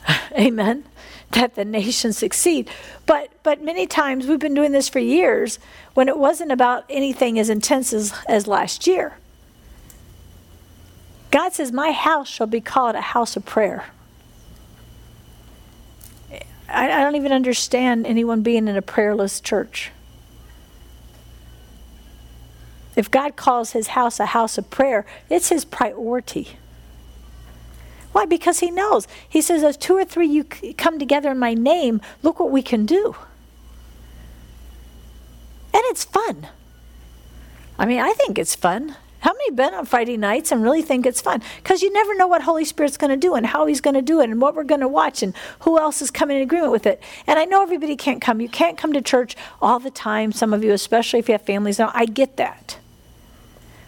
Amen. 0.39 0.85
That 1.33 1.55
the 1.55 1.65
nation 1.65 2.13
succeed. 2.13 2.69
But 3.07 3.31
but 3.43 3.63
many 3.63 3.87
times 3.87 4.27
we've 4.27 4.39
been 4.39 4.55
doing 4.55 4.73
this 4.73 4.89
for 4.89 4.99
years 4.99 5.59
when 5.95 6.09
it 6.09 6.19
wasn't 6.19 6.53
about 6.53 6.85
anything 6.89 7.39
as 7.39 7.49
intense 7.49 7.93
as, 7.93 8.13
as 8.29 8.47
last 8.47 8.87
year. 8.87 9.15
God 11.31 11.53
says, 11.53 11.73
My 11.73 11.93
house 11.93 12.29
shall 12.29 12.47
be 12.47 12.61
called 12.61 12.95
a 12.95 13.01
house 13.01 13.37
of 13.37 13.45
prayer. 13.45 13.87
I, 16.69 16.91
I 16.91 17.01
don't 17.03 17.17
even 17.17 17.33
understand 17.33 18.07
anyone 18.07 18.43
being 18.43 18.69
in 18.69 18.77
a 18.77 18.83
prayerless 18.83 19.41
church. 19.41 19.91
If 22.95 23.11
God 23.11 23.37
calls 23.37 23.73
his 23.73 23.89
house 23.89 24.21
a 24.21 24.27
house 24.27 24.59
of 24.59 24.71
prayer, 24.71 25.07
it's 25.31 25.49
his 25.49 25.65
priority. 25.65 26.57
Why? 28.13 28.27
Because 28.27 28.61
he 28.61 28.71
knows. 28.71 29.09
He 29.29 29.41
says, 29.41 29.65
as 29.65 29.77
two 29.77 29.97
or 29.97 30.05
three 30.05 30.29
you 30.29 30.45
come 30.45 30.99
together 30.99 31.31
in 31.31 31.39
my 31.39 31.55
name, 31.55 32.01
look 32.23 32.39
what 32.39 32.51
we 32.51 32.63
can 32.63 32.87
do. 32.87 33.17
And 35.75 35.83
it's 35.87 36.05
fun. 36.05 36.49
I 37.79 37.87
mean, 37.87 38.01
I 38.01 38.13
think 38.13 38.39
it's 38.39 38.55
fun. 38.55 38.97
How 39.21 39.33
many 39.33 39.51
been 39.53 39.73
on 39.73 39.87
Friday 39.87 40.17
nights 40.17 40.51
and 40.51 40.63
really 40.63 40.83
think 40.83 41.07
it's 41.07 41.21
fun? 41.21 41.43
Because 41.63 41.81
you 41.81 41.93
never 41.93 42.15
know 42.17 42.27
what 42.27 42.43
Holy 42.43 42.65
Spirit's 42.65 42.97
going 42.97 43.11
to 43.13 43.17
do 43.17 43.35
and 43.35 43.47
how 43.47 43.67
He's 43.67 43.81
going 43.81 43.95
to 43.95 44.03
do 44.03 44.21
it 44.21 44.29
and 44.29 44.41
what 44.41 44.57
we're 44.57 44.65
going 44.65 44.81
to 44.81 44.89
watch 44.89 45.23
and 45.23 45.33
who 45.61 45.79
else 45.79 46.03
is 46.03 46.11
coming 46.11 46.37
in 46.37 46.43
agreement 46.43 46.73
with 46.73 46.87
it. 46.87 47.01
And 47.27 47.39
I 47.39 47.45
know 47.45 47.63
everybody 47.63 47.95
can't 47.97 48.21
come. 48.21 48.41
You 48.41 48.49
can't 48.49 48.77
come 48.77 48.93
to 48.93 49.01
church 49.01 49.37
all 49.63 49.79
the 49.79 49.93
time, 49.93 50.33
some 50.33 50.53
of 50.53 50.65
you, 50.65 50.73
especially 50.73 51.21
if 51.21 51.29
you 51.29 51.33
have 51.33 51.43
families. 51.43 51.79
Now, 51.79 51.93
I 51.95 52.05
get 52.05 52.37
that. 52.37 52.79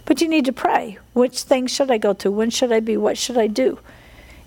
But 0.04 0.20
you 0.20 0.28
need 0.28 0.44
to 0.44 0.52
pray. 0.52 0.98
Which 1.14 1.42
things 1.42 1.72
should 1.72 1.90
I 1.90 1.98
go 1.98 2.12
to? 2.14 2.30
When 2.30 2.50
should 2.50 2.70
I 2.70 2.78
be? 2.78 2.96
What 2.96 3.18
should 3.18 3.36
I 3.36 3.48
do? 3.48 3.80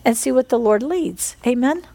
And 0.08 0.18
see 0.18 0.32
what 0.32 0.48
the 0.48 0.58
Lord 0.58 0.84
leads. 0.84 1.36
Amen? 1.46 1.86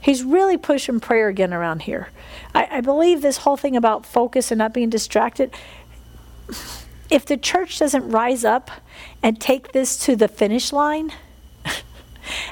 He's 0.00 0.24
really 0.24 0.56
pushing 0.56 1.00
prayer 1.00 1.28
again 1.28 1.52
around 1.52 1.82
here. 1.82 2.08
I, 2.54 2.78
I 2.78 2.80
believe 2.80 3.20
this 3.20 3.36
whole 3.36 3.58
thing 3.58 3.76
about 3.76 4.06
focus 4.06 4.50
and 4.50 4.58
not 4.58 4.72
being 4.72 4.88
distracted. 4.88 5.52
If 7.10 7.26
the 7.26 7.36
church 7.36 7.78
doesn't 7.78 8.08
rise 8.08 8.42
up 8.42 8.70
and 9.22 9.38
take 9.38 9.72
this 9.72 9.98
to 10.06 10.16
the 10.16 10.28
finish 10.28 10.72
line, 10.72 11.12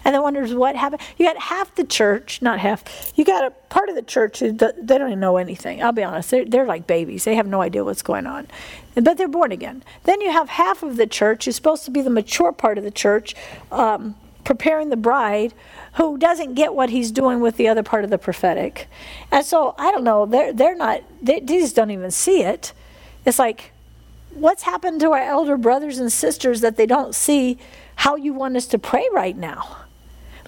and 0.05 0.15
then 0.15 0.23
wonders 0.23 0.55
what 0.55 0.77
happened. 0.77 1.03
You 1.19 1.27
got 1.27 1.39
half 1.39 1.75
the 1.75 1.85
church, 1.85 2.43
not 2.43 2.59
half. 2.59 3.13
You 3.17 3.25
got 3.25 3.45
a 3.45 3.51
part 3.69 3.89
of 3.89 3.95
the 3.95 4.03
church 4.03 4.41
who 4.41 4.53
they 4.53 4.99
don't 4.99 5.09
even 5.09 5.21
know 5.21 5.37
anything. 5.37 5.83
I'll 5.83 5.93
be 5.93 6.05
honest, 6.05 6.31
they're, 6.31 6.45
they're 6.45 6.67
like 6.67 6.87
babies. 6.87 7.25
They 7.25 7.35
have 7.35 7.47
no 7.47 7.61
idea 7.61 7.85
what's 7.85 8.03
going 8.03 8.27
on, 8.27 8.49
but 8.95 9.17
they're 9.19 9.29
born 9.29 9.53
again. 9.53 9.83
Then 10.05 10.21
you 10.21 10.31
have 10.31 10.49
half 10.49 10.83
of 10.83 10.97
the 10.97 11.07
church 11.07 11.45
who's 11.45 11.57
supposed 11.57 11.85
to 11.85 11.91
be 11.91 12.01
the 12.01 12.11
mature 12.11 12.53
part 12.53 12.79
of 12.79 12.85
the 12.85 12.91
church, 12.91 13.35
um, 13.71 14.17
preparing 14.45 14.91
the 14.91 14.97
bride, 14.97 15.55
who 15.95 16.17
doesn't 16.19 16.55
get 16.55 16.75
what 16.75 16.91
he's 16.91 17.11
doing 17.11 17.41
with 17.41 17.57
the 17.57 17.69
other 17.69 17.83
part 17.83 18.05
of 18.05 18.11
the 18.11 18.19
prophetic. 18.19 18.89
And 19.31 19.45
so 19.45 19.75
I 19.79 19.91
don't 19.91 20.05
know. 20.05 20.27
They're 20.27 20.53
they're 20.53 20.77
not. 20.77 21.03
They, 21.23 21.41
don't 21.41 21.91
even 21.91 22.11
see 22.11 22.43
it. 22.43 22.73
It's 23.25 23.39
like 23.39 23.73
what's 24.33 24.63
happened 24.63 25.01
to 25.01 25.11
our 25.13 25.21
elder 25.21 25.57
brothers 25.57 25.99
and 25.99 26.13
sisters 26.13 26.61
that 26.61 26.77
they 26.77 26.87
don't 26.87 27.15
see 27.15 27.59
how 28.01 28.17
you 28.17 28.33
want 28.33 28.57
us 28.57 28.65
to 28.65 28.79
pray 28.79 29.07
right 29.13 29.37
now. 29.37 29.77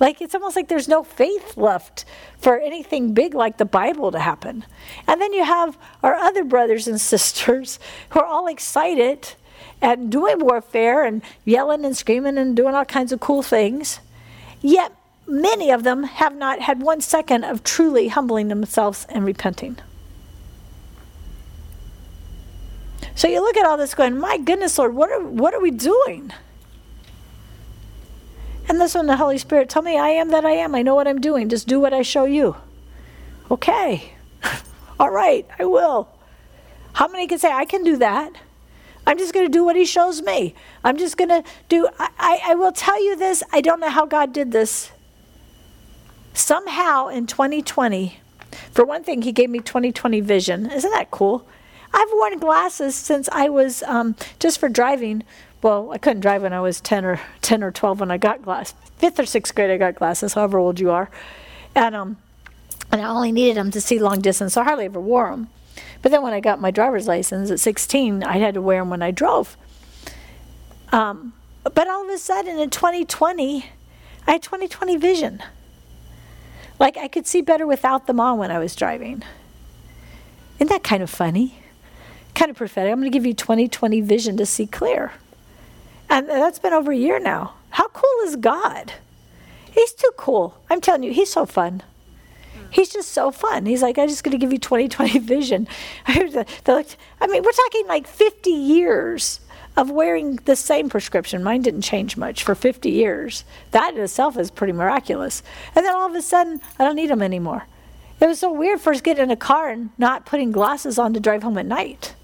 Like 0.00 0.22
it's 0.22 0.34
almost 0.34 0.56
like 0.56 0.68
there's 0.68 0.88
no 0.88 1.02
faith 1.02 1.54
left 1.58 2.06
for 2.38 2.58
anything 2.58 3.12
big 3.12 3.34
like 3.34 3.58
the 3.58 3.66
Bible 3.66 4.10
to 4.10 4.18
happen. 4.18 4.64
And 5.06 5.20
then 5.20 5.34
you 5.34 5.44
have 5.44 5.76
our 6.02 6.14
other 6.14 6.44
brothers 6.44 6.88
and 6.88 6.98
sisters 7.12 7.78
who 8.08 8.20
are 8.20 8.24
all 8.24 8.46
excited 8.46 9.34
and 9.82 10.10
doing 10.10 10.38
warfare 10.38 11.04
and 11.04 11.20
yelling 11.44 11.84
and 11.84 11.94
screaming 11.94 12.38
and 12.38 12.56
doing 12.56 12.74
all 12.74 12.86
kinds 12.86 13.12
of 13.12 13.20
cool 13.20 13.42
things. 13.42 14.00
Yet 14.62 14.90
many 15.26 15.70
of 15.70 15.82
them 15.82 16.04
have 16.04 16.34
not 16.34 16.60
had 16.60 16.80
one 16.80 17.02
second 17.02 17.44
of 17.44 17.62
truly 17.62 18.08
humbling 18.08 18.48
themselves 18.48 19.06
and 19.10 19.26
repenting. 19.26 19.76
So 23.14 23.28
you 23.28 23.42
look 23.42 23.58
at 23.58 23.66
all 23.66 23.76
this 23.76 23.94
going, 23.94 24.18
my 24.18 24.38
goodness, 24.38 24.78
Lord, 24.78 24.94
what 24.94 25.12
are, 25.12 25.22
what 25.22 25.52
are 25.52 25.60
we 25.60 25.70
doing? 25.70 26.32
And 28.68 28.80
this 28.80 28.94
one, 28.94 29.06
the 29.06 29.16
Holy 29.16 29.38
Spirit, 29.38 29.68
tell 29.68 29.82
me 29.82 29.98
I 29.98 30.08
am 30.08 30.28
that 30.30 30.44
I 30.44 30.52
am. 30.52 30.74
I 30.74 30.82
know 30.82 30.94
what 30.94 31.08
I'm 31.08 31.20
doing. 31.20 31.48
Just 31.48 31.68
do 31.68 31.80
what 31.80 31.92
I 31.92 32.02
show 32.02 32.24
you. 32.24 32.56
Okay. 33.50 34.12
All 35.00 35.10
right, 35.10 35.46
I 35.58 35.64
will. 35.64 36.08
How 36.94 37.08
many 37.08 37.26
can 37.26 37.38
say, 37.38 37.50
I 37.50 37.64
can 37.64 37.82
do 37.82 37.96
that? 37.98 38.32
I'm 39.06 39.18
just 39.18 39.34
going 39.34 39.46
to 39.46 39.52
do 39.52 39.64
what 39.64 39.76
he 39.76 39.84
shows 39.84 40.22
me. 40.22 40.54
I'm 40.84 40.96
just 40.96 41.16
going 41.16 41.28
to 41.28 41.42
do, 41.68 41.88
I, 41.98 42.08
I, 42.18 42.40
I, 42.50 42.54
will 42.54 42.72
tell 42.72 43.02
you 43.02 43.16
this. 43.16 43.42
I 43.52 43.60
don't 43.60 43.80
know 43.80 43.90
how 43.90 44.06
God 44.06 44.32
did 44.32 44.52
this. 44.52 44.92
Somehow 46.34 47.08
in 47.08 47.26
2020, 47.26 48.20
for 48.70 48.84
one 48.84 49.02
thing, 49.02 49.22
he 49.22 49.32
gave 49.32 49.50
me 49.50 49.58
2020 49.58 50.20
vision. 50.20 50.70
Isn't 50.70 50.90
that 50.92 51.10
cool? 51.10 51.46
I've 51.92 52.08
worn 52.12 52.38
glasses 52.38 52.94
since 52.94 53.28
I 53.32 53.48
was 53.48 53.82
um, 53.82 54.16
just 54.38 54.58
for 54.58 54.68
driving 54.68 55.24
well, 55.62 55.92
I 55.92 55.98
couldn't 55.98 56.20
drive 56.20 56.42
when 56.42 56.52
I 56.52 56.60
was 56.60 56.80
10 56.80 57.04
or 57.04 57.20
10 57.40 57.62
or 57.62 57.70
12 57.70 58.00
when 58.00 58.10
I 58.10 58.18
got 58.18 58.42
glasses. 58.42 58.74
Fifth 58.98 59.18
or 59.18 59.26
sixth 59.26 59.54
grade, 59.54 59.70
I 59.70 59.78
got 59.78 59.94
glasses, 59.94 60.34
however 60.34 60.58
old 60.58 60.80
you 60.80 60.90
are. 60.90 61.10
And, 61.74 61.94
um, 61.94 62.16
and 62.90 63.00
I 63.00 63.08
only 63.08 63.32
needed 63.32 63.56
them 63.56 63.70
to 63.70 63.80
see 63.80 63.98
long 63.98 64.20
distance, 64.20 64.54
so 64.54 64.60
I 64.60 64.64
hardly 64.64 64.84
ever 64.86 65.00
wore 65.00 65.30
them. 65.30 65.48
But 66.02 66.10
then 66.10 66.22
when 66.22 66.32
I 66.32 66.40
got 66.40 66.60
my 66.60 66.70
driver's 66.70 67.06
license 67.06 67.50
at 67.50 67.60
16, 67.60 68.24
I 68.24 68.38
had 68.38 68.54
to 68.54 68.60
wear 68.60 68.80
them 68.80 68.90
when 68.90 69.02
I 69.02 69.12
drove. 69.12 69.56
Um, 70.90 71.32
but 71.62 71.88
all 71.88 72.04
of 72.04 72.10
a 72.10 72.18
sudden 72.18 72.58
in 72.58 72.70
2020, 72.70 73.66
I 74.26 74.32
had 74.32 74.42
2020 74.42 74.96
vision. 74.96 75.42
Like 76.78 76.96
I 76.96 77.06
could 77.06 77.26
see 77.26 77.40
better 77.40 77.66
without 77.66 78.06
them 78.06 78.18
on 78.18 78.38
when 78.38 78.50
I 78.50 78.58
was 78.58 78.74
driving. 78.74 79.22
Isn't 80.56 80.68
that 80.68 80.82
kind 80.82 81.02
of 81.02 81.10
funny? 81.10 81.60
Kind 82.34 82.50
of 82.50 82.56
prophetic. 82.56 82.92
I'm 82.92 82.98
going 82.98 83.10
to 83.10 83.16
give 83.16 83.26
you 83.26 83.34
2020 83.34 84.00
vision 84.00 84.36
to 84.36 84.46
see 84.46 84.66
clear. 84.66 85.12
And 86.12 86.28
that's 86.28 86.58
been 86.58 86.74
over 86.74 86.92
a 86.92 86.96
year 86.96 87.18
now. 87.18 87.54
How 87.70 87.88
cool 87.88 88.26
is 88.26 88.36
God? 88.36 88.92
He's 89.70 89.94
too 89.94 90.10
cool. 90.18 90.58
I'm 90.68 90.82
telling 90.82 91.04
you, 91.04 91.10
he's 91.10 91.32
so 91.32 91.46
fun. 91.46 91.82
He's 92.68 92.90
just 92.90 93.12
so 93.12 93.30
fun. 93.30 93.64
He's 93.64 93.80
like, 93.80 93.98
I'm 93.98 94.08
just 94.08 94.22
going 94.22 94.32
to 94.32 94.38
give 94.38 94.52
you 94.52 94.58
2020 94.58 95.18
vision. 95.20 95.66
I 96.06 96.20
mean, 96.20 97.42
we're 97.42 97.52
talking 97.52 97.86
like 97.86 98.06
50 98.06 98.50
years 98.50 99.40
of 99.74 99.90
wearing 99.90 100.36
the 100.44 100.54
same 100.54 100.90
prescription. 100.90 101.42
Mine 101.42 101.62
didn't 101.62 101.80
change 101.80 102.18
much 102.18 102.44
for 102.44 102.54
50 102.54 102.90
years. 102.90 103.44
That 103.70 103.94
in 103.94 104.00
itself 104.02 104.36
is 104.36 104.50
pretty 104.50 104.74
miraculous. 104.74 105.42
And 105.74 105.86
then 105.86 105.94
all 105.94 106.10
of 106.10 106.14
a 106.14 106.20
sudden, 106.20 106.60
I 106.78 106.84
don't 106.84 106.96
need 106.96 107.08
them 107.08 107.22
anymore. 107.22 107.66
It 108.20 108.26
was 108.26 108.38
so 108.38 108.52
weird 108.52 108.82
first 108.82 109.02
getting 109.02 109.24
in 109.24 109.30
a 109.30 109.36
car 109.36 109.70
and 109.70 109.88
not 109.96 110.26
putting 110.26 110.52
glasses 110.52 110.98
on 110.98 111.14
to 111.14 111.20
drive 111.20 111.42
home 111.42 111.56
at 111.56 111.64
night. 111.64 112.14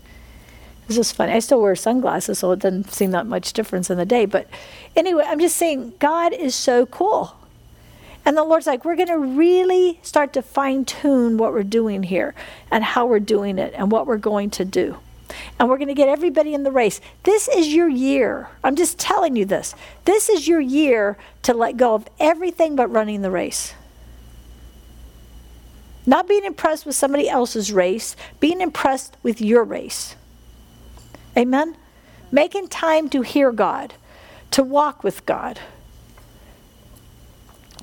It's 0.89 0.97
is 0.97 1.13
funny. 1.13 1.33
I 1.33 1.41
still 1.41 1.61
wear 1.61 1.77
sunglasses, 1.77 2.39
so 2.39 2.53
it 2.53 2.61
doesn't 2.61 2.91
seem 2.93 3.11
that 3.11 3.27
much 3.27 3.53
difference 3.53 3.91
in 3.91 3.99
the 3.99 4.07
day. 4.07 4.25
But 4.25 4.49
anyway, 4.97 5.25
I'm 5.27 5.39
just 5.39 5.57
saying, 5.57 5.93
God 5.99 6.33
is 6.33 6.55
so 6.55 6.87
cool. 6.87 7.37
And 8.25 8.37
the 8.37 8.45
Lord's 8.45 8.67
like, 8.67 8.87
we're 8.87 8.97
going 8.97 9.09
to 9.09 9.19
really 9.19 10.01
start 10.03 10.33
to 10.33 10.43
fine 10.43 10.87
tune 10.87 11.37
what 11.37 11.53
we're 11.53 11.63
doing 11.63 12.05
here 12.05 12.35
and 12.71 12.83
how 12.83 13.05
we're 13.05 13.21
doing 13.21 13.59
it 13.59 13.75
and 13.77 13.93
what 13.93 14.07
we're 14.07 14.17
going 14.17 14.49
to 14.51 14.65
do. 14.65 14.97
And 15.59 15.69
we're 15.69 15.77
going 15.77 15.89
to 15.89 15.95
get 15.95 16.09
everybody 16.09 16.55
in 16.55 16.63
the 16.63 16.73
race. 16.73 17.03
This 17.23 17.49
is 17.49 17.75
your 17.75 17.89
year. 17.89 18.49
I'm 18.65 18.75
just 18.75 18.99
telling 18.99 19.37
you 19.37 19.45
this. 19.45 19.75
This 20.07 20.31
is 20.31 20.49
your 20.49 20.61
year 20.61 21.19
to 21.43 21.53
let 21.53 21.77
go 21.77 21.95
of 21.95 22.09
everything 22.19 22.77
but 22.77 22.91
running 22.91 23.21
the 23.21 23.31
race. 23.31 23.75
Not 26.07 26.27
being 26.27 26.47
impressed 26.47 26.87
with 26.87 26.97
somebody 26.97 27.29
else's 27.29 27.71
race, 27.71 28.17
being 28.41 28.63
impressed 28.63 29.19
with 29.23 29.43
your 29.43 29.65
race. 29.65 30.17
Amen? 31.39 31.77
Making 32.33 32.69
time 32.69 33.09
to 33.11 33.23
hear 33.23 33.53
God, 33.53 33.95
to 34.51 34.63
walk 34.63 35.05
with 35.05 35.25
God, 35.25 35.61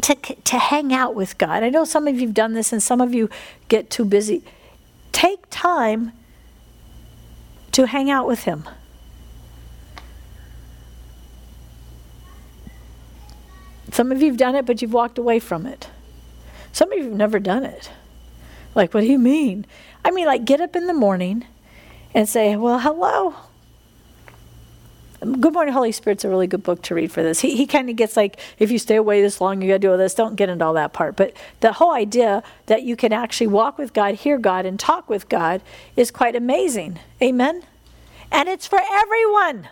to, 0.01 0.16
to 0.16 0.60
hang 0.60 0.93
out 0.93 1.16
with 1.16 1.38
God. 1.38 1.64
I 1.64 1.70
know 1.70 1.86
some 1.86 2.08
of 2.08 2.16
you 2.16 2.28
have 2.28 2.34
done 2.34 2.53
this 2.53 2.74
and 2.74 2.84
some 2.84 2.99
of 2.99 3.14
you 3.14 3.30
get 3.70 3.89
too 3.89 4.03
busy. 4.03 4.43
Take 5.14 5.45
time 5.49 6.12
to 7.72 7.88
hang 7.88 8.12
out 8.12 8.28
with 8.28 8.43
Him. 8.43 8.68
Some 13.91 14.12
of 14.12 14.22
you 14.22 14.28
have 14.28 14.38
done 14.38 14.56
it, 14.56 14.66
but 14.66 14.82
you've 14.82 14.91
walked 14.91 15.18
away 15.18 15.39
from 15.39 15.66
it. 15.66 15.89
Some 16.74 16.91
of 16.91 16.97
you 16.97 17.06
have 17.06 17.14
never 17.14 17.39
done 17.39 17.64
it. 17.64 17.89
Like, 18.76 18.93
what 18.93 19.01
do 19.01 19.08
you 19.08 19.18
mean? 19.18 19.66
I 20.03 20.12
mean, 20.12 20.26
like, 20.26 20.43
get 20.43 20.60
up 20.60 20.76
in 20.76 20.88
the 20.88 20.93
morning 20.93 21.45
and 22.14 22.28
say, 22.28 22.56
Well, 22.56 22.80
hello. 22.80 23.36
Good 25.20 25.53
Morning 25.53 25.74
Holy 25.74 25.91
Spirit's 25.91 26.26
a 26.26 26.30
really 26.30 26.47
good 26.47 26.61
book 26.61 26.82
to 26.84 26.95
read 26.95 27.11
for 27.11 27.24
this. 27.24 27.39
He, 27.39 27.55
he 27.55 27.66
kind 27.66 27.89
of 27.89 27.95
gets 27.95 28.18
like, 28.18 28.38
if 28.59 28.70
you 28.70 28.78
stay 28.78 28.97
away 28.97 29.22
this 29.22 29.39
long, 29.39 29.61
you 29.61 29.70
got 29.70 29.76
to 29.76 29.80
do 29.80 29.91
all 29.91 29.97
this. 29.97 30.13
Don't 30.13 30.36
get 30.36 30.49
into 30.49 30.66
all 30.66 30.74
that 30.74 30.91
part. 30.93 31.16
But 31.16 31.34
the 31.61 31.74
whole 31.74 31.93
idea 31.93 32.43
that 32.66 32.84
you 32.84 32.95
can 32.95 33.13
actually 33.13 33.47
walk 33.47 33.78
with 33.78 33.93
God, 33.93 34.16
hear 34.16 34.38
God, 34.38 34.66
and 34.66 34.80
talk 34.80 35.09
with 35.09 35.30
God 35.30 35.61
is 35.95 36.11
quite 36.11 36.36
amazing. 36.36 36.99
Amen? 37.22 37.63
And 38.32 38.49
it's 38.49 38.68
for 38.68 38.80
everyone. 38.91 39.70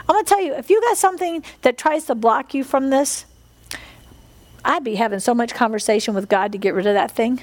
I'm 0.00 0.14
going 0.14 0.24
to 0.24 0.28
tell 0.28 0.42
you, 0.42 0.54
if 0.54 0.68
you 0.68 0.80
got 0.82 0.98
something 0.98 1.42
that 1.62 1.78
tries 1.78 2.04
to 2.06 2.14
block 2.14 2.52
you 2.52 2.62
from 2.62 2.90
this, 2.90 3.24
I'd 4.64 4.84
be 4.84 4.96
having 4.96 5.20
so 5.20 5.34
much 5.34 5.54
conversation 5.54 6.14
with 6.14 6.28
God 6.28 6.52
to 6.52 6.58
get 6.58 6.74
rid 6.74 6.86
of 6.86 6.94
that 6.94 7.10
thing. 7.10 7.42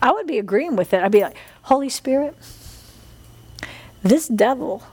I 0.00 0.12
would 0.12 0.28
be 0.28 0.38
agreeing 0.38 0.76
with 0.76 0.94
it. 0.94 1.02
I'd 1.02 1.12
be 1.12 1.22
like, 1.22 1.36
Holy 1.62 1.88
Spirit, 1.88 2.36
this 4.02 4.28
devil, 4.28 4.84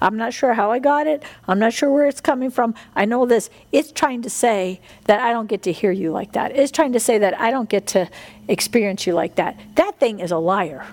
I'm 0.00 0.16
not 0.16 0.34
sure 0.34 0.54
how 0.54 0.70
I 0.70 0.78
got 0.78 1.06
it. 1.06 1.22
I'm 1.48 1.58
not 1.58 1.72
sure 1.72 1.90
where 1.90 2.06
it's 2.06 2.20
coming 2.20 2.50
from. 2.50 2.74
I 2.94 3.06
know 3.06 3.24
this. 3.24 3.48
It's 3.72 3.92
trying 3.92 4.22
to 4.22 4.30
say 4.30 4.80
that 5.04 5.20
I 5.20 5.32
don't 5.32 5.46
get 5.46 5.62
to 5.62 5.72
hear 5.72 5.90
you 5.90 6.12
like 6.12 6.32
that. 6.32 6.54
It's 6.54 6.70
trying 6.70 6.92
to 6.92 7.00
say 7.00 7.18
that 7.18 7.40
I 7.40 7.50
don't 7.50 7.68
get 7.68 7.86
to 7.88 8.08
experience 8.46 9.06
you 9.06 9.14
like 9.14 9.36
that. 9.36 9.58
That 9.76 9.98
thing 9.98 10.20
is 10.20 10.30
a 10.30 10.38
liar. 10.38 10.86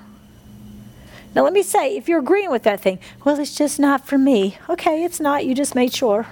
Now, 1.35 1.43
let 1.43 1.53
me 1.53 1.63
say, 1.63 1.97
if 1.97 2.07
you're 2.07 2.19
agreeing 2.19 2.51
with 2.51 2.63
that 2.63 2.79
thing, 2.79 2.99
well, 3.25 3.39
it's 3.39 3.55
just 3.55 3.79
not 3.79 4.05
for 4.05 4.17
me. 4.17 4.57
Okay, 4.69 5.03
it's 5.03 5.19
not. 5.19 5.45
You 5.45 5.55
just 5.55 5.73
made 5.73 5.93
sure. 5.93 6.27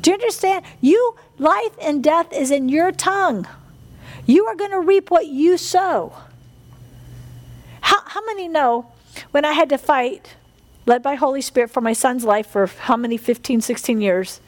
Do 0.00 0.10
you 0.10 0.14
understand? 0.14 0.64
You, 0.80 1.16
life 1.36 1.76
and 1.82 2.02
death 2.02 2.32
is 2.32 2.50
in 2.50 2.68
your 2.68 2.92
tongue. 2.92 3.46
You 4.24 4.46
are 4.46 4.54
going 4.54 4.70
to 4.70 4.80
reap 4.80 5.10
what 5.10 5.26
you 5.26 5.58
sow. 5.58 6.14
How, 7.80 8.02
how 8.04 8.24
many 8.24 8.46
know 8.46 8.92
when 9.32 9.44
I 9.44 9.52
had 9.52 9.68
to 9.70 9.78
fight, 9.78 10.34
led 10.86 11.02
by 11.02 11.16
Holy 11.16 11.42
Spirit, 11.42 11.70
for 11.70 11.80
my 11.80 11.92
son's 11.92 12.24
life 12.24 12.46
for 12.46 12.66
how 12.66 12.96
many, 12.96 13.16
15, 13.16 13.60
16 13.60 14.00
years? 14.00 14.40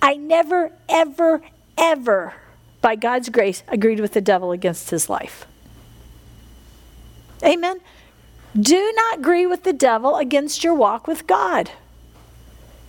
I 0.00 0.14
never, 0.14 0.72
ever, 0.88 1.42
ever, 1.76 2.34
by 2.80 2.94
God's 2.94 3.28
grace, 3.28 3.64
agreed 3.68 4.00
with 4.00 4.12
the 4.12 4.20
devil 4.20 4.52
against 4.52 4.90
his 4.90 5.10
life. 5.10 5.46
Amen. 7.42 7.80
Do 8.58 8.92
not 8.96 9.18
agree 9.18 9.46
with 9.46 9.64
the 9.64 9.72
devil 9.72 10.16
against 10.16 10.64
your 10.64 10.74
walk 10.74 11.06
with 11.06 11.26
God. 11.26 11.70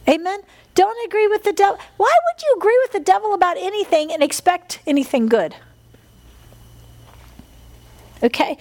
Amen. 0.07 0.41
Don't 0.75 1.05
agree 1.05 1.27
with 1.27 1.43
the 1.43 1.53
devil. 1.53 1.79
Why 1.97 2.13
would 2.25 2.41
you 2.41 2.55
agree 2.57 2.79
with 2.83 2.93
the 2.93 2.99
devil 2.99 3.33
about 3.33 3.57
anything 3.57 4.11
and 4.11 4.23
expect 4.23 4.79
anything 4.87 5.27
good? 5.27 5.55
Okay? 8.23 8.57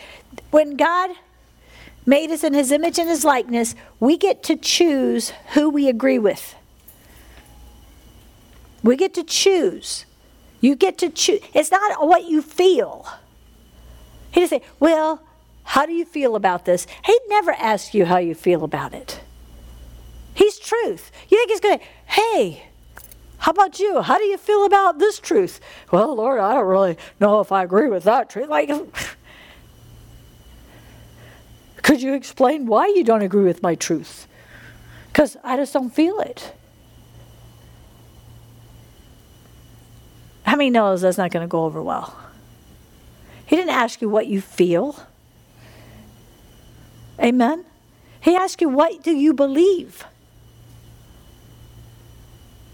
When 0.51 0.77
God 0.77 1.11
made 2.09 2.31
us 2.31 2.43
in 2.43 2.55
his 2.55 2.73
image 2.73 2.99
and 2.99 3.09
his 3.09 3.23
likeness, 3.23 3.75
we 4.01 4.17
get 4.17 4.43
to 4.45 4.57
choose 4.57 5.31
who 5.53 5.69
we 5.69 5.89
agree 5.89 6.19
with. 6.19 6.55
We 8.83 8.97
get 8.97 9.13
to 9.15 9.23
choose. 9.23 10.07
You 10.63 10.75
get 10.75 10.97
to 10.99 11.11
choose. 11.11 11.41
It's 11.53 11.71
not 11.71 12.07
what 12.07 12.25
you 12.25 12.41
feel. 12.41 13.07
He 14.31 14.41
doesn't 14.41 14.63
say, 14.63 14.69
Well, 14.81 15.23
how 15.65 15.85
do 15.85 15.93
you 15.93 16.07
feel 16.07 16.35
about 16.35 16.65
this? 16.65 16.87
He'd 17.05 17.21
never 17.29 17.53
ask 17.53 17.93
you 17.93 18.07
how 18.07 18.17
you 18.17 18.35
feel 18.35 18.65
about 18.65 18.95
it. 18.95 19.21
He's 20.35 20.59
truth. 20.59 21.11
You 21.29 21.37
think 21.37 21.51
he's 21.51 21.61
going 21.61 21.79
to, 21.79 21.85
Hey, 22.07 22.63
how 23.37 23.53
about 23.53 23.79
you? 23.79 24.01
How 24.01 24.17
do 24.17 24.25
you 24.25 24.39
feel 24.39 24.65
about 24.65 24.99
this 24.99 25.21
truth? 25.21 25.61
Well, 25.93 26.15
Lord, 26.15 26.41
I 26.41 26.55
don't 26.55 26.67
really 26.67 26.97
know 27.21 27.41
if 27.41 27.53
I 27.53 27.65
agree 27.65 27.89
with 27.89 28.05
that 28.05 28.31
truth. 28.31 28.49
Like, 28.49 28.71
could 31.83 32.03
you 32.03 32.15
explain 32.15 32.67
why 32.67 32.87
you 32.89 33.05
don't 33.05 33.23
agree 33.23 33.45
with 33.45 33.63
my 33.63 33.75
truth? 33.75 34.27
Because 35.07 35.37
I 35.43 35.57
just 35.57 35.73
don't 35.73 35.91
feel 35.91 36.21
it. 36.21 36.53
How 40.45 40.57
many 40.57 40.71
knows 40.71 41.03
that's 41.03 41.19
not 41.19 41.31
going 41.31 41.47
to 41.47 41.51
go 41.51 41.65
over 41.65 41.83
well? 41.83 42.19
He 43.45 43.57
didn't 43.57 43.75
ask 43.75 44.01
you 44.01 44.09
what 44.09 44.27
you 44.27 44.41
feel. 44.41 44.97
Amen. 47.21 47.65
He 48.21 48.37
asked 48.37 48.61
you, 48.61 48.69
what 48.69 49.03
do 49.03 49.11
you 49.13 49.33
believe? 49.33 50.05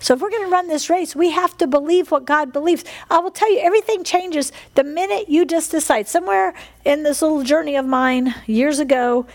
So 0.05 0.12
if 0.12 0.20
we're 0.20 0.28
going 0.28 0.44
to 0.44 0.50
run 0.50 0.68
this 0.68 0.90
race, 0.90 1.16
we 1.16 1.30
have 1.30 1.57
to 1.57 1.66
believe 1.66 2.11
what 2.11 2.26
God 2.26 2.52
believes. 2.52 2.84
I 3.11 3.20
will 3.20 3.30
tell 3.30 3.50
you, 3.50 3.61
everything 3.61 4.05
changes 4.05 4.52
the 4.74 4.84
minute 4.84 5.30
you 5.30 5.46
just 5.46 5.70
decide. 5.70 6.09
Somewhere 6.09 6.52
in 6.84 7.05
this 7.05 7.22
little 7.22 7.42
journey 7.42 7.76
of 7.76 7.86
mine 7.86 8.34
years 8.46 8.80
ago, 8.80 9.26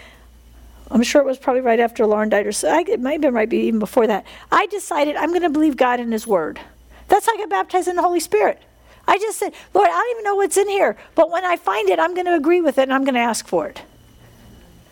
I'm 0.91 1.01
sure 1.01 1.23
it 1.23 1.25
was 1.25 1.39
probably 1.39 1.63
right 1.63 1.79
after 1.79 2.05
Lauren 2.05 2.29
died, 2.29 2.45
or 2.45 2.51
so, 2.51 2.71
it 2.87 3.01
might 3.01 3.23
have 3.23 3.33
been 3.33 3.53
even 3.53 3.79
before 3.79 4.05
that. 4.05 4.27
I 4.51 4.67
decided 4.67 5.15
I'm 5.15 5.29
going 5.29 5.41
to 5.41 5.49
believe 5.49 5.75
God 5.75 5.99
in 5.99 6.11
His 6.11 6.27
Word. 6.27 6.59
That's 7.07 7.25
how 7.25 7.33
I 7.33 7.37
got 7.37 7.49
baptized 7.49 7.87
in 7.87 7.95
the 7.95 8.03
Holy 8.03 8.19
Spirit. 8.19 8.61
I 9.07 9.17
just 9.17 9.39
said, 9.39 9.53
Lord, 9.73 9.89
I 9.89 9.91
don't 9.91 10.11
even 10.11 10.23
know 10.23 10.35
what's 10.35 10.57
in 10.57 10.69
here, 10.69 10.97
but 11.15 11.31
when 11.31 11.45
I 11.45 11.55
find 11.55 11.89
it, 11.89 11.97
I'm 11.97 12.13
going 12.13 12.27
to 12.27 12.35
agree 12.35 12.61
with 12.61 12.77
it 12.77 12.83
and 12.83 12.93
I'm 12.93 13.05
going 13.05 13.15
to 13.15 13.21
ask 13.21 13.47
for 13.47 13.67
it. 13.67 13.81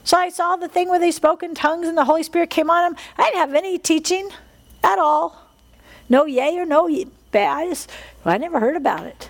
So 0.03 0.17
I 0.17 0.29
saw 0.29 0.55
the 0.55 0.69
thing 0.69 0.89
where 0.89 0.97
they 0.97 1.11
spoke 1.11 1.43
in 1.43 1.53
tongues 1.53 1.87
and 1.87 1.95
the 1.95 2.05
Holy 2.05 2.23
Spirit 2.23 2.49
came 2.49 2.71
on 2.71 2.93
them. 2.93 3.03
I 3.15 3.25
didn't 3.25 3.41
have 3.41 3.53
any 3.53 3.77
teaching 3.77 4.31
at 4.83 4.97
all. 4.97 5.46
No 6.09 6.25
yay 6.25 6.57
or 6.57 6.65
no 6.65 6.89
bad. 7.31 7.57
I, 7.57 7.69
just, 7.69 7.89
well, 8.23 8.35
I 8.35 8.37
never 8.37 8.59
heard 8.59 8.75
about 8.75 9.05
it. 9.05 9.29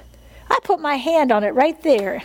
I 0.49 0.60
put 0.64 0.80
my 0.80 0.95
hand 0.95 1.32
on 1.32 1.44
it 1.44 1.54
right 1.54 1.82
there. 1.84 2.24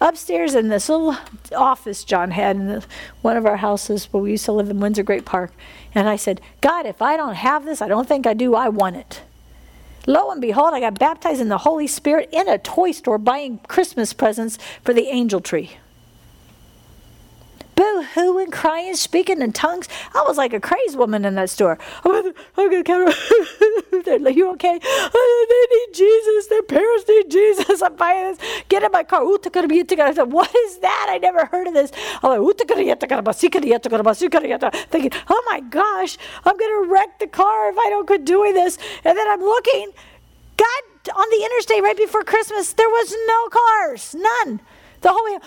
Upstairs 0.00 0.54
in 0.54 0.68
this 0.68 0.88
little 0.88 1.16
office 1.56 2.02
John 2.02 2.32
had 2.32 2.56
in 2.56 2.66
the, 2.66 2.84
one 3.22 3.36
of 3.36 3.46
our 3.46 3.58
houses 3.58 4.06
where 4.06 4.22
we 4.22 4.32
used 4.32 4.44
to 4.46 4.52
live 4.52 4.68
in 4.68 4.80
Windsor 4.80 5.04
Great 5.04 5.24
Park. 5.24 5.52
And 5.94 6.08
I 6.08 6.16
said, 6.16 6.40
God, 6.60 6.86
if 6.86 7.00
I 7.00 7.16
don't 7.16 7.36
have 7.36 7.64
this, 7.64 7.80
I 7.80 7.88
don't 7.88 8.08
think 8.08 8.26
I 8.26 8.34
do, 8.34 8.54
I 8.54 8.68
want 8.68 8.96
it. 8.96 9.22
Lo 10.06 10.32
and 10.32 10.40
behold, 10.40 10.74
I 10.74 10.80
got 10.80 10.98
baptized 10.98 11.40
in 11.40 11.48
the 11.48 11.58
Holy 11.58 11.86
Spirit 11.86 12.28
in 12.32 12.48
a 12.48 12.58
toy 12.58 12.90
store 12.90 13.18
buying 13.18 13.58
Christmas 13.68 14.12
presents 14.12 14.58
for 14.82 14.92
the 14.92 15.06
angel 15.06 15.40
tree 15.40 15.76
boo 17.82 18.02
hooing, 18.14 18.52
crying, 18.52 18.94
speaking 18.94 19.42
in 19.42 19.52
tongues. 19.52 19.88
I 20.14 20.22
was 20.22 20.36
like 20.38 20.52
a 20.52 20.60
crazy 20.60 20.96
woman 20.96 21.24
in 21.24 21.34
that 21.34 21.50
store. 21.50 21.78
I'm 22.04 22.32
gonna 22.56 22.84
count. 22.84 23.12
They're 24.04 24.20
like, 24.20 24.36
you 24.36 24.52
okay? 24.52 24.78
They 25.52 25.66
need 25.72 25.94
Jesus. 25.94 26.46
Their 26.46 26.62
parents 26.62 27.04
need 27.08 27.28
Jesus. 27.28 27.82
I'm 27.82 27.96
buying 27.96 28.34
this. 28.34 28.38
Get 28.68 28.84
in 28.84 28.92
my 28.92 29.02
car. 29.02 29.22
I 29.22 30.14
said, 30.14 30.32
what 30.32 30.54
is 30.54 30.78
that? 30.78 31.06
I 31.10 31.18
never 31.18 31.46
heard 31.46 31.66
of 31.66 31.74
this. 31.74 31.90
I'm 32.22 32.30
like, 32.30 32.40
thinking, 34.90 35.12
oh 35.28 35.42
my 35.50 35.60
gosh, 35.60 36.18
I'm 36.44 36.56
gonna 36.56 36.88
wreck 36.88 37.18
the 37.18 37.26
car 37.26 37.70
if 37.70 37.78
I 37.78 37.90
don't 37.90 38.06
quit 38.06 38.24
doing 38.24 38.54
this. 38.54 38.78
And 39.04 39.18
then 39.18 39.28
I'm 39.28 39.40
looking. 39.40 39.90
God, 40.56 40.82
on 41.16 41.30
the 41.30 41.44
interstate 41.44 41.82
right 41.82 41.96
before 41.96 42.22
Christmas, 42.22 42.72
there 42.74 42.88
was 42.88 43.14
no 43.26 43.48
cars, 43.48 44.14
none. 44.14 44.60
The 45.02 45.10
whole 45.10 45.24
way, 45.24 45.38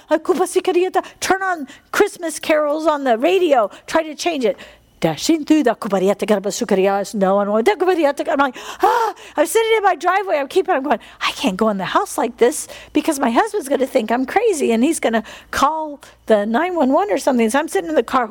turn 1.20 1.42
on 1.42 1.68
Christmas 1.92 2.40
carols 2.40 2.86
on 2.86 3.04
the 3.06 3.18
radio, 3.18 3.70
try 3.88 4.04
to 4.04 4.14
change 4.14 4.46
it. 4.46 4.58
dashing 5.00 5.46
through 5.46 5.62
the 5.62 5.76
no 7.14 7.36
one 7.36 7.48
I'm 8.28 8.40
like, 8.40 8.56
ah, 8.82 9.14
I'm 9.38 9.46
sitting 9.46 9.78
in 9.78 9.84
my 9.84 9.96
driveway. 9.96 10.38
I'm 10.38 10.48
keeping, 10.48 10.74
I'm 10.74 10.84
going, 10.84 11.00
I 11.22 11.32
can't 11.34 11.58
go 11.58 11.70
in 11.70 11.78
the 11.78 11.86
house 11.86 12.18
like 12.18 12.38
this 12.38 12.68
because 12.92 13.20
my 13.20 13.30
husband's 13.30 13.70
going 13.70 13.82
to 13.82 13.88
think 13.88 14.12
I'm 14.12 14.26
crazy 14.26 14.72
and 14.72 14.84
he's 14.84 15.00
going 15.00 15.14
to 15.14 15.24
call 15.52 16.02
the 16.26 16.46
911 16.46 17.14
or 17.14 17.18
something. 17.20 17.48
So 17.50 17.60
I'm 17.60 17.68
sitting 17.68 17.90
in 17.90 17.96
the 17.96 18.04
car, 18.04 18.28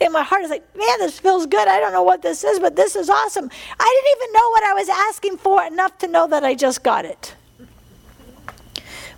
and 0.00 0.12
my 0.12 0.22
heart 0.22 0.42
is 0.42 0.50
like, 0.50 0.64
man, 0.76 0.98
this 0.98 1.20
feels 1.20 1.46
good. 1.46 1.68
I 1.68 1.78
don't 1.78 1.92
know 1.92 2.02
what 2.02 2.22
this 2.22 2.42
is, 2.42 2.58
but 2.58 2.74
this 2.74 2.96
is 2.96 3.08
awesome. 3.08 3.48
I 3.78 4.02
didn't 4.02 4.12
even 4.16 4.32
know 4.32 4.48
what 4.50 4.64
I 4.64 4.74
was 4.74 4.88
asking 5.08 5.36
for 5.38 5.62
enough 5.62 5.96
to 5.98 6.08
know 6.08 6.26
that 6.26 6.44
I 6.44 6.54
just 6.54 6.82
got 6.82 7.04
it. 7.04 7.36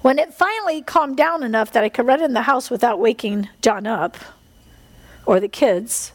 When 0.03 0.19
it 0.19 0.35
finally 0.35 0.83
calmed 0.83 1.17
down 1.17 1.45
enough 1.45 1.71
that 1.73 1.85
I 1.85 1.89
could 1.89 2.07
run 2.07 2.23
in 2.23 2.33
the 2.33 2.43
house 2.43 2.71
without 2.71 2.99
waking 2.99 3.49
John 3.63 3.87
up 3.87 4.17
or 5.27 5.39
the 5.39 5.49
kids, 5.49 6.13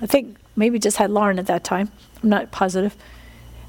I 0.00 0.06
think 0.06 0.38
maybe 0.56 0.78
just 0.78 0.96
had 0.96 1.10
Lauren 1.10 1.38
at 1.38 1.46
that 1.46 1.62
time. 1.62 1.92
I'm 2.22 2.30
not 2.30 2.50
positive. 2.50 2.96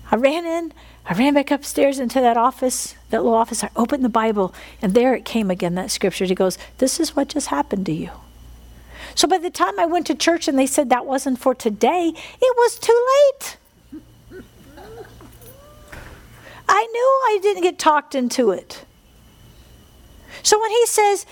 I 0.09 0.15
ran 0.15 0.45
in, 0.45 0.71
I 1.05 1.13
ran 1.13 1.33
back 1.33 1.51
upstairs 1.51 1.99
into 1.99 2.21
that 2.21 2.37
office, 2.37 2.95
that 3.09 3.21
little 3.21 3.37
office. 3.37 3.65
I 3.65 3.69
opened 3.75 4.05
the 4.05 4.09
Bible, 4.09 4.55
and 4.81 4.93
there 4.93 5.13
it 5.13 5.25
came 5.25 5.51
again, 5.51 5.75
that 5.75 5.91
scripture. 5.91 6.23
He 6.23 6.35
goes, 6.35 6.57
This 6.77 7.01
is 7.01 7.13
what 7.13 7.27
just 7.27 7.47
happened 7.47 7.85
to 7.87 7.91
you. 7.91 8.11
So 9.13 9.27
by 9.27 9.39
the 9.39 9.49
time 9.49 9.77
I 9.77 9.85
went 9.85 10.07
to 10.07 10.15
church 10.15 10.47
and 10.47 10.57
they 10.57 10.65
said 10.65 10.89
that 10.89 11.05
wasn't 11.05 11.39
for 11.39 11.53
today, 11.53 12.13
it 12.15 12.57
was 12.57 12.79
too 12.79 13.07
late. 13.13 13.57
I 16.69 16.87
knew 16.91 17.21
I 17.25 17.39
didn't 17.41 17.63
get 17.63 17.77
talked 17.77 18.15
into 18.15 18.51
it. 18.51 18.85
So 20.41 20.59
when 20.59 20.71
he 20.71 20.85
says, 20.85 21.25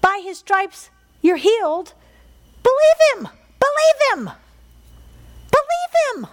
by 0.00 0.20
his 0.22 0.38
stripes 0.38 0.90
you're 1.22 1.36
healed, 1.36 1.94
believe 2.62 3.00
him. 3.14 3.28
Believe 3.58 4.12
him. 4.12 4.30
Believe 5.50 6.24
him. 6.24 6.26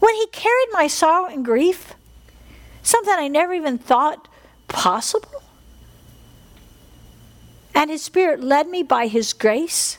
When 0.00 0.14
he 0.16 0.26
carried 0.32 0.68
my 0.72 0.88
sorrow 0.88 1.26
and 1.26 1.44
grief, 1.44 1.94
something 2.82 3.14
I 3.16 3.28
never 3.28 3.54
even 3.54 3.78
thought 3.78 4.28
possible, 4.68 5.42
and 7.74 7.88
his 7.88 8.02
spirit 8.02 8.42
led 8.42 8.68
me 8.68 8.82
by 8.82 9.06
his 9.06 9.32
grace 9.32 9.98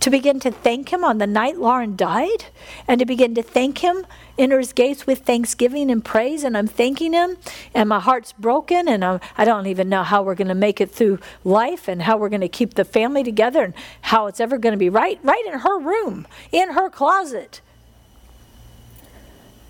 to 0.00 0.10
begin 0.10 0.38
to 0.40 0.50
thank 0.50 0.92
him 0.92 1.02
on 1.02 1.18
the 1.18 1.26
night 1.26 1.56
Lauren 1.56 1.96
died 1.96 2.46
and 2.86 2.98
to 2.98 3.06
begin 3.06 3.34
to 3.36 3.42
thank 3.42 3.78
him, 3.78 4.04
enter 4.38 4.58
his 4.58 4.72
gates 4.72 5.06
with 5.06 5.20
thanksgiving 5.20 5.90
and 5.90 6.04
praise. 6.04 6.44
And 6.44 6.56
I'm 6.56 6.66
thanking 6.66 7.12
him, 7.12 7.36
and 7.74 7.88
my 7.88 8.00
heart's 8.00 8.32
broken, 8.32 8.88
and 8.88 9.04
I'm, 9.04 9.20
I 9.36 9.44
do 9.44 9.50
not 9.50 9.66
even 9.66 9.88
know 9.88 10.02
how 10.02 10.22
we're 10.22 10.34
going 10.34 10.48
to 10.48 10.54
make 10.54 10.80
it 10.80 10.90
through 10.90 11.18
life 11.44 11.88
and 11.88 12.02
how 12.02 12.16
we're 12.16 12.28
going 12.28 12.40
to 12.40 12.48
keep 12.48 12.74
the 12.74 12.84
family 12.84 13.22
together 13.22 13.62
and 13.62 13.74
how 14.02 14.26
it's 14.26 14.40
ever 14.40 14.58
going 14.58 14.72
to 14.72 14.78
be 14.78 14.88
right, 14.88 15.18
right 15.22 15.44
in 15.46 15.60
her 15.60 15.78
room, 15.78 16.26
in 16.52 16.72
her 16.72 16.90
closet. 16.90 17.60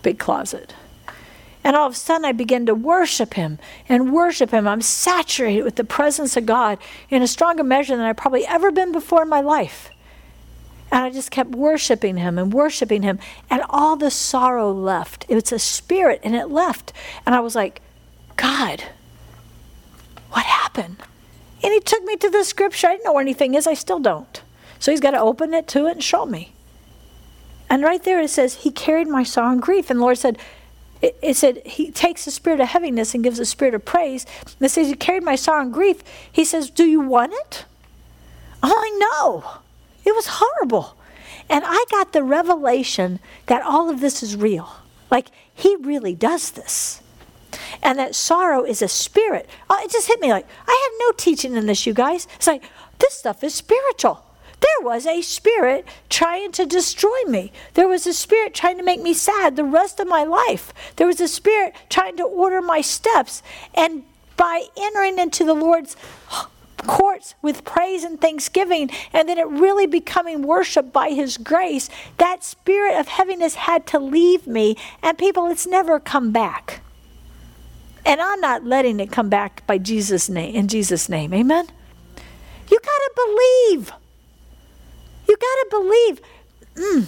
Big 0.03 0.19
closet. 0.19 0.75
And 1.65 1.75
all 1.75 1.87
of 1.87 1.95
a 1.95 1.97
sudden, 1.97 2.27
I 2.27 2.33
begin 2.33 2.67
to 2.67 2.75
worship 2.75 3.35
Him 3.35 3.59
and 3.89 4.13
worship 4.13 4.51
Him. 4.51 4.69
I'm 4.69 4.83
saturated 4.83 5.63
with 5.63 5.77
the 5.77 5.85
presence 5.85 6.37
of 6.37 6.45
God 6.45 6.79
in 7.09 7.23
a 7.23 7.27
stronger 7.27 7.65
measure 7.65 7.97
than 7.97 8.05
I've 8.05 8.19
probably 8.19 8.47
ever 8.47 8.71
been 8.71 8.93
before 8.93 9.23
in 9.23 9.31
my 9.31 9.41
life. 9.41 9.91
And 10.91 11.05
I 11.05 11.11
just 11.11 11.31
kept 11.31 11.51
worshiping 11.51 12.17
him 12.17 12.39
and 12.39 12.53
worshiping 12.53 13.03
him. 13.03 13.19
And 13.51 13.63
all 13.69 13.97
the 13.97 14.11
sorrow 14.11 14.73
left. 14.73 15.27
It's 15.29 15.53
a 15.53 15.59
spirit 15.59 16.21
and 16.23 16.35
it 16.35 16.51
left. 16.51 16.93
And 17.27 17.35
I 17.35 17.41
was 17.41 17.55
like, 17.55 17.81
God, 18.37 18.85
what 20.31 20.45
happened? 20.45 20.99
And 21.63 21.73
he 21.73 21.81
took 21.81 22.05
me 22.05 22.17
to 22.17 22.31
the 22.31 22.45
scripture. 22.45 22.89
I 22.89 22.93
didn't 22.93 23.05
know 23.05 23.15
where 23.15 23.23
anything 23.23 23.55
is. 23.55 23.67
I 23.67 23.75
still 23.75 23.99
don't. 23.99 24.43
So 24.79 24.91
he's 24.91 25.01
got 25.01 25.13
to 25.13 25.21
open 25.21 25.55
it 25.55 25.67
to 25.69 25.87
it 25.87 25.93
and 25.93 26.05
show 26.05 26.27
me. 26.27 26.53
And 27.71 27.83
right 27.83 28.03
there 28.03 28.21
it 28.21 28.29
says, 28.29 28.57
He 28.57 28.71
carried 28.71 29.09
my 29.09 29.23
sorrow 29.23 29.53
and 29.53 29.63
grief. 29.63 29.89
And 29.91 29.99
the 29.99 30.05
Lord 30.05 30.19
said, 30.19 30.39
it, 31.01 31.37
said, 31.37 31.63
He 31.67 31.91
takes 31.91 32.25
the 32.25 32.31
spirit 32.31 32.61
of 32.61 32.69
heaviness 32.69 33.15
and 33.15 33.25
gives 33.25 33.39
a 33.39 33.45
spirit 33.45 33.75
of 33.75 33.85
praise. 33.85 34.27
And 34.43 34.57
it 34.61 34.71
says, 34.71 34.89
He 34.89 34.95
carried 34.95 35.23
my 35.23 35.37
sorrow 35.37 35.63
and 35.63 35.73
grief. 35.73 36.03
He 36.31 36.45
says, 36.45 36.71
Do 36.71 36.85
you 36.85 37.01
want 37.01 37.33
it? 37.33 37.65
I'm 38.63 38.71
like, 38.71 38.93
No. 38.97 39.45
It 40.05 40.15
was 40.15 40.27
horrible. 40.29 40.97
And 41.49 41.65
I 41.67 41.85
got 41.91 42.13
the 42.13 42.23
revelation 42.23 43.21
that 43.47 43.63
all 43.63 43.91
of 43.91 44.01
this 44.01 44.23
is 44.23 44.37
real. 44.37 44.69
Like, 45.11 45.29
he 45.53 45.77
really 45.77 46.15
does 46.15 46.51
this. 46.51 47.03
And 47.83 47.99
that 47.99 48.15
sorrow 48.15 48.65
is 48.65 48.83
a 48.83 48.89
spirit. 48.89 49.49
Oh, 49.69 49.81
it 49.83 49.91
just 49.91 50.09
hit 50.09 50.21
me 50.21 50.33
like, 50.33 50.47
I 50.67 50.91
had 50.91 51.07
no 51.07 51.13
teaching 51.13 51.55
in 51.55 51.67
this, 51.67 51.87
you 51.87 51.95
guys. 51.95 52.27
It's 52.37 52.47
like, 52.47 52.65
this 52.99 53.15
stuff 53.15 53.45
is 53.45 53.55
spiritual. 53.55 54.25
There 54.61 54.87
was 54.87 55.07
a 55.07 55.21
spirit 55.21 55.87
trying 56.09 56.53
to 56.53 56.65
destroy 56.65 57.23
me. 57.27 57.53
There 57.75 57.89
was 57.89 58.07
a 58.07 58.15
spirit 58.15 58.55
trying 58.55 58.79
to 58.79 58.83
make 58.83 59.03
me 59.03 59.13
sad 59.13 59.57
the 59.57 59.65
rest 59.65 60.01
of 60.01 60.09
my 60.09 60.25
life. 60.25 60.73
There 60.97 61.07
was 61.07 61.21
a 61.21 61.29
spirit 61.29 61.75
trying 61.91 62.17
to 62.17 62.25
order 62.25 62.63
my 62.63 62.81
steps. 62.81 63.43
And 63.75 64.05
by 64.37 64.65
entering 64.77 65.19
into 65.19 65.45
the 65.45 65.55
Lord's 65.55 65.97
courts 66.87 67.35
with 67.43 67.65
praise 67.65 68.05
and 68.05 68.21
thanksgiving, 68.21 68.91
and 69.13 69.29
then 69.29 69.39
it 69.39 69.47
really 69.49 69.87
becoming 69.87 70.43
worship 70.43 70.93
by 70.93 71.11
His 71.11 71.37
grace, 71.37 71.89
that 72.19 72.45
spirit 72.45 72.99
of 72.99 73.09
heaviness 73.09 73.55
had 73.55 73.87
to 73.89 73.99
leave 73.99 74.47
me. 74.47 74.77
And 75.03 75.19
people, 75.19 75.47
it's 75.49 75.67
never 75.67 75.99
come 76.01 76.31
back. 76.33 76.81
And 78.07 78.21
I'm 78.21 78.41
not 78.41 78.65
letting 78.65 79.01
it 79.01 79.11
come 79.11 79.29
back 79.29 79.67
by 79.67 79.79
Jesus' 79.79 80.29
name, 80.29 80.55
in 80.55 80.69
Jesus' 80.69 81.09
name. 81.09 81.33
Amen? 81.33 81.67
You 82.71 82.79
got 82.79 82.85
to 82.85 83.13
believe. 83.17 83.93
You 85.29 85.37
got 85.37 85.41
to 85.41 85.67
believe. 85.71 86.21
Mm. 86.75 87.07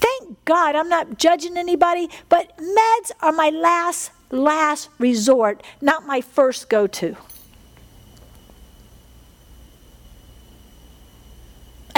Thank 0.00 0.44
God 0.44 0.74
I'm 0.74 0.88
not 0.88 1.18
judging 1.18 1.56
anybody, 1.56 2.08
but 2.28 2.56
meds 2.58 3.12
are 3.20 3.32
my 3.32 3.50
last, 3.50 4.10
last 4.30 4.88
resort, 4.98 5.62
not 5.80 6.06
my 6.06 6.20
first 6.20 6.68
go 6.68 6.86
to. 6.86 7.16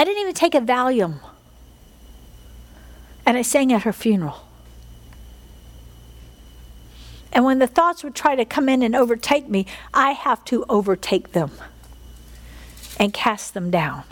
I 0.01 0.03
didn't 0.03 0.21
even 0.21 0.33
take 0.33 0.55
a 0.55 0.59
Valium. 0.59 1.19
And 3.23 3.37
I 3.37 3.43
sang 3.43 3.71
at 3.71 3.83
her 3.83 3.93
funeral. 3.93 4.47
And 7.31 7.45
when 7.45 7.59
the 7.59 7.67
thoughts 7.67 8.03
would 8.03 8.15
try 8.15 8.35
to 8.35 8.43
come 8.43 8.67
in 8.67 8.81
and 8.81 8.95
overtake 8.95 9.47
me, 9.47 9.67
I 9.93 10.13
have 10.13 10.43
to 10.45 10.65
overtake 10.67 11.33
them 11.33 11.51
and 12.99 13.13
cast 13.13 13.53
them 13.53 13.69
down. 13.69 14.05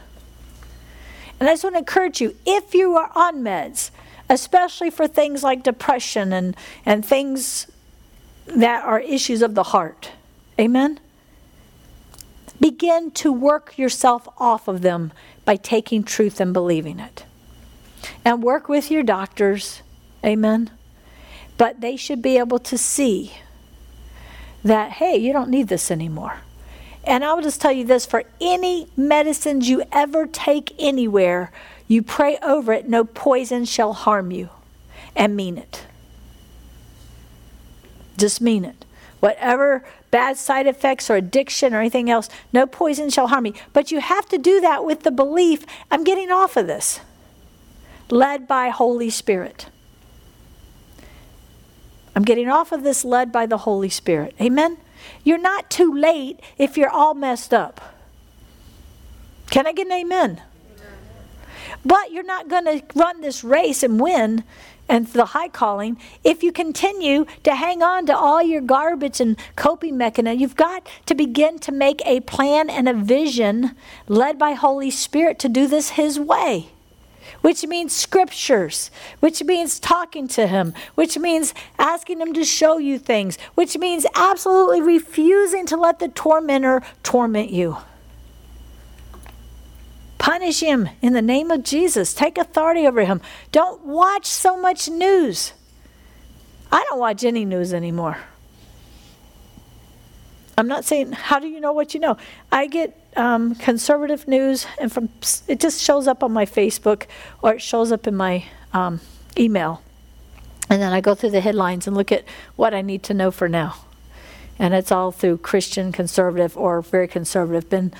And 1.40 1.50
I 1.50 1.54
just 1.54 1.64
want 1.64 1.74
to 1.74 1.80
encourage 1.80 2.22
you 2.22 2.36
if 2.46 2.76
you 2.76 2.96
are 2.96 3.10
on 3.16 3.38
meds, 3.38 3.90
especially 4.30 4.92
for 4.92 5.08
things 5.08 5.42
like 5.42 5.64
depression 5.64 6.32
and, 6.32 6.56
and 6.86 7.04
things 7.04 7.66
that 8.46 8.86
are 8.86 9.00
issues 9.00 9.42
of 9.42 9.56
the 9.56 9.64
heart, 9.64 10.12
amen? 10.60 11.00
Begin 12.60 13.10
to 13.12 13.34
work 13.34 13.76
yourself 13.76 14.28
off 14.38 14.68
of 14.68 14.84
them 14.84 15.14
by 15.50 15.56
taking 15.56 16.04
truth 16.04 16.40
and 16.40 16.54
believing 16.54 17.00
it. 17.00 17.26
And 18.24 18.44
work 18.44 18.70
with 18.70 18.92
your 18.92 19.02
doctors, 19.02 19.82
amen. 20.24 20.70
But 21.58 21.82
they 21.82 21.96
should 21.96 22.22
be 22.22 22.38
able 22.38 22.60
to 22.60 22.78
see 22.78 23.34
that, 24.64 24.92
hey, 24.92 25.18
you 25.18 25.34
don't 25.34 25.50
need 25.50 25.68
this 25.68 25.90
anymore. 25.90 26.42
And 27.04 27.26
I 27.26 27.34
will 27.34 27.42
just 27.42 27.60
tell 27.60 27.72
you 27.72 27.84
this 27.84 28.06
for 28.06 28.26
any 28.40 28.90
medicines 28.96 29.68
you 29.68 29.82
ever 29.92 30.28
take 30.28 30.76
anywhere, 30.78 31.52
you 31.88 32.04
pray 32.04 32.38
over 32.44 32.72
it, 32.72 32.88
no 32.88 33.04
poison 33.04 33.66
shall 33.66 33.94
harm 33.94 34.30
you. 34.30 34.50
And 35.16 35.36
mean 35.36 35.58
it. 35.58 35.88
Just 38.18 38.40
mean 38.40 38.66
it. 38.66 38.86
Whatever 39.20 39.84
bad 40.12 40.38
side 40.38 40.68
effects 40.68 41.10
or 41.10 41.16
addiction 41.16 41.74
or 41.74 41.80
anything 41.80 42.10
else. 42.10 42.30
No 42.52 42.66
poison 42.66 43.10
shall 43.10 43.28
harm 43.28 43.44
me. 43.44 43.54
But 43.74 43.92
you 43.92 44.00
have 44.00 44.28
to 44.30 44.38
do 44.38 44.62
that 44.62 44.86
with 44.86 45.04
the 45.04 45.12
belief 45.12 45.66
I'm 45.92 46.04
getting 46.04 46.32
off 46.32 46.58
of 46.58 46.68
this. 46.68 47.00
Led 48.10 48.48
by 48.48 48.70
Holy 48.70 49.10
Spirit. 49.10 49.68
I'm 52.16 52.24
getting 52.24 52.50
off 52.50 52.72
of 52.72 52.84
this 52.84 53.06
led 53.06 53.32
by 53.32 53.46
the 53.46 53.60
Holy 53.60 53.90
Spirit. 53.90 54.36
Amen? 54.42 54.78
You're 55.24 55.38
not 55.38 55.70
too 55.70 55.94
late 55.94 56.40
if 56.58 56.76
you're 56.76 56.90
all 56.90 57.14
messed 57.14 57.54
up. 57.54 57.96
Can 59.50 59.66
I 59.66 59.72
get 59.72 59.88
an 59.88 59.94
amen? 59.94 60.42
But 61.86 62.12
you're 62.12 62.24
not 62.24 62.50
going 62.50 62.66
to 62.66 62.84
run 62.96 63.22
this 63.22 63.44
race 63.44 63.84
and 63.84 64.00
win 64.00 64.44
and 64.90 65.08
the 65.08 65.26
high 65.26 65.48
calling, 65.48 65.98
if 66.24 66.42
you 66.42 66.52
continue 66.52 67.26
to 67.44 67.56
hang 67.56 67.84
on 67.84 68.08
to 68.08 68.18
all 68.18 68.42
your 68.42 68.62
garbage 68.62 69.22
and 69.22 69.38
coping 69.56 69.98
mechanism, 69.98 70.40
you've 70.40 70.56
got 70.56 70.90
to 71.06 71.14
begin 71.14 71.60
to 71.60 71.72
make 71.72 72.02
a 72.06 72.20
plan 72.22 72.70
and 72.70 72.90
a 72.90 72.94
vision 72.94 73.76
led 74.08 74.40
by 74.40 74.54
Holy 74.54 74.90
Spirit 74.90 75.38
to 75.40 75.48
do 75.48 75.68
this 75.68 75.92
His 75.92 76.20
way. 76.20 76.72
Which 77.42 77.66
means 77.66 77.96
scriptures, 77.96 78.90
which 79.20 79.44
means 79.44 79.80
talking 79.80 80.28
to 80.30 80.48
him, 80.48 80.74
which 80.96 81.18
means 81.18 81.54
asking 81.78 82.20
him 82.20 82.34
to 82.34 82.44
show 82.44 82.80
you 82.80 82.98
things, 82.98 83.38
which 83.54 83.78
means 83.78 84.06
absolutely 84.16 84.82
refusing 84.82 85.68
to 85.68 85.78
let 85.78 86.00
the 86.00 86.08
tormentor 86.08 86.82
torment 87.04 87.52
you. 87.52 87.78
Punish 90.40 90.62
him 90.62 90.88
in 91.02 91.12
the 91.12 91.22
name 91.22 91.52
of 91.52 91.64
Jesus. 91.64 92.14
Take 92.14 92.38
authority 92.38 92.88
over 92.88 93.04
him. 93.04 93.20
Don't 93.52 93.84
watch 93.86 94.26
so 94.26 94.56
much 94.56 94.88
news. 94.88 95.52
I 96.72 96.82
don't 96.90 97.00
watch 97.00 97.26
any 97.26 97.44
news 97.44 97.74
anymore. 97.74 98.18
I'm 100.58 100.70
not 100.70 100.86
saying, 100.86 101.12
how 101.12 101.40
do 101.40 101.48
you 101.48 101.60
know 101.60 101.74
what 101.74 101.94
you 101.94 102.00
know? 102.00 102.16
I 102.54 102.68
get 102.68 102.98
um, 103.18 103.54
conservative 103.56 104.30
news, 104.30 104.66
and 104.80 104.90
from 104.90 105.10
it 105.50 105.60
just 105.60 105.82
shows 105.82 106.08
up 106.08 106.24
on 106.24 106.32
my 106.32 106.46
Facebook 106.46 107.08
or 107.42 107.56
it 107.56 107.62
shows 107.62 107.92
up 107.92 108.08
in 108.08 108.16
my 108.16 108.46
um, 108.72 109.02
email. 109.38 109.82
And 110.70 110.82
then 110.82 110.94
I 110.94 111.02
go 111.02 111.16
through 111.16 111.32
the 111.32 111.42
headlines 111.42 111.86
and 111.86 111.98
look 111.98 112.14
at 112.14 112.24
what 112.56 112.74
I 112.74 112.82
need 112.82 113.04
to 113.04 113.14
know 113.14 113.30
for 113.30 113.50
now. 113.50 113.76
And 114.58 114.74
it's 114.74 114.92
all 114.92 115.12
through 115.12 115.40
Christian, 115.40 115.92
conservative, 115.92 116.56
or 116.56 116.82
very 116.82 117.10
conservative. 117.10 117.70
Ben, 117.70 117.94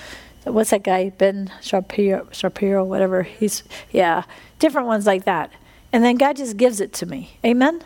what's 0.44 0.70
that 0.70 0.82
guy? 0.82 1.10
Ben 1.10 1.50
Shapiro, 1.60 2.28
Shapiro, 2.32 2.84
whatever. 2.84 3.22
He's, 3.22 3.62
yeah, 3.90 4.24
different 4.58 4.86
ones 4.86 5.06
like 5.06 5.24
that. 5.24 5.52
And 5.92 6.04
then 6.04 6.16
God 6.16 6.36
just 6.36 6.56
gives 6.56 6.80
it 6.80 6.92
to 6.94 7.06
me. 7.06 7.38
Amen? 7.44 7.82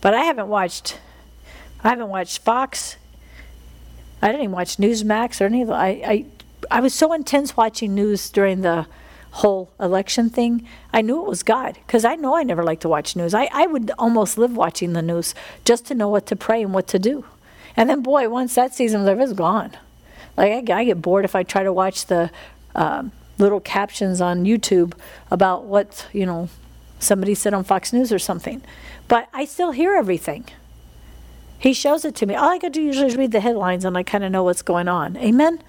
But 0.00 0.14
I 0.14 0.20
haven't 0.20 0.48
watched, 0.48 0.98
I 1.82 1.88
haven't 1.88 2.08
watched 2.08 2.38
Fox, 2.38 2.96
I 4.22 4.28
didn't 4.28 4.42
even 4.42 4.52
watch 4.52 4.76
Newsmax 4.76 5.40
or 5.40 5.44
any 5.44 5.62
of 5.62 5.68
the, 5.68 5.74
I, 5.74 5.88
I, 5.88 6.24
I 6.70 6.80
was 6.80 6.94
so 6.94 7.12
intense 7.12 7.56
watching 7.56 7.94
news 7.94 8.28
during 8.30 8.60
the 8.60 8.86
whole 9.32 9.70
election 9.80 10.28
thing. 10.28 10.66
I 10.92 11.02
knew 11.02 11.20
it 11.22 11.28
was 11.28 11.42
God 11.42 11.78
because 11.86 12.04
I 12.04 12.16
know 12.16 12.36
I 12.36 12.42
never 12.42 12.62
like 12.62 12.80
to 12.80 12.88
watch 12.88 13.16
news. 13.16 13.32
I, 13.32 13.48
I 13.52 13.66
would 13.66 13.90
almost 13.98 14.36
live 14.36 14.56
watching 14.56 14.92
the 14.92 15.02
news 15.02 15.34
just 15.64 15.86
to 15.86 15.94
know 15.94 16.08
what 16.08 16.26
to 16.26 16.36
pray 16.36 16.62
and 16.62 16.74
what 16.74 16.88
to 16.88 16.98
do. 16.98 17.24
And 17.76 17.88
then, 17.88 18.02
boy, 18.02 18.28
once 18.28 18.54
that 18.56 18.74
season 18.74 19.00
was 19.00 19.08
over, 19.08 19.22
it's 19.22 19.32
gone. 19.32 19.76
Like, 20.40 20.70
I, 20.70 20.80
I, 20.80 20.84
get 20.84 21.02
bored 21.02 21.26
if 21.26 21.36
I 21.36 21.42
try 21.42 21.62
to 21.62 21.72
watch 21.72 22.06
the 22.06 22.30
uh, 22.74 23.02
little 23.36 23.60
captions 23.60 24.22
on 24.22 24.44
YouTube 24.46 24.94
about 25.30 25.64
what, 25.64 26.08
you 26.14 26.24
know, 26.24 26.48
somebody 26.98 27.34
said 27.34 27.52
on 27.52 27.62
Fox 27.62 27.92
News 27.92 28.10
or 28.10 28.18
something. 28.18 28.62
But 29.06 29.28
I 29.34 29.44
still 29.44 29.72
hear 29.72 29.94
everything. 29.94 30.46
He 31.58 31.74
shows 31.74 32.06
it 32.06 32.14
to 32.16 32.26
me. 32.26 32.34
All 32.34 32.48
I 32.48 32.56
got 32.56 32.68
to 32.68 32.80
do 32.80 32.82
usually 32.82 33.08
is 33.08 33.18
read 33.18 33.32
the 33.32 33.40
headlines 33.40 33.84
and 33.84 33.98
I 33.98 34.02
kind 34.02 34.24
of 34.24 34.32
know 34.32 34.42
what's 34.42 34.62
going 34.62 34.88
on. 34.88 35.18
Amen? 35.18 35.62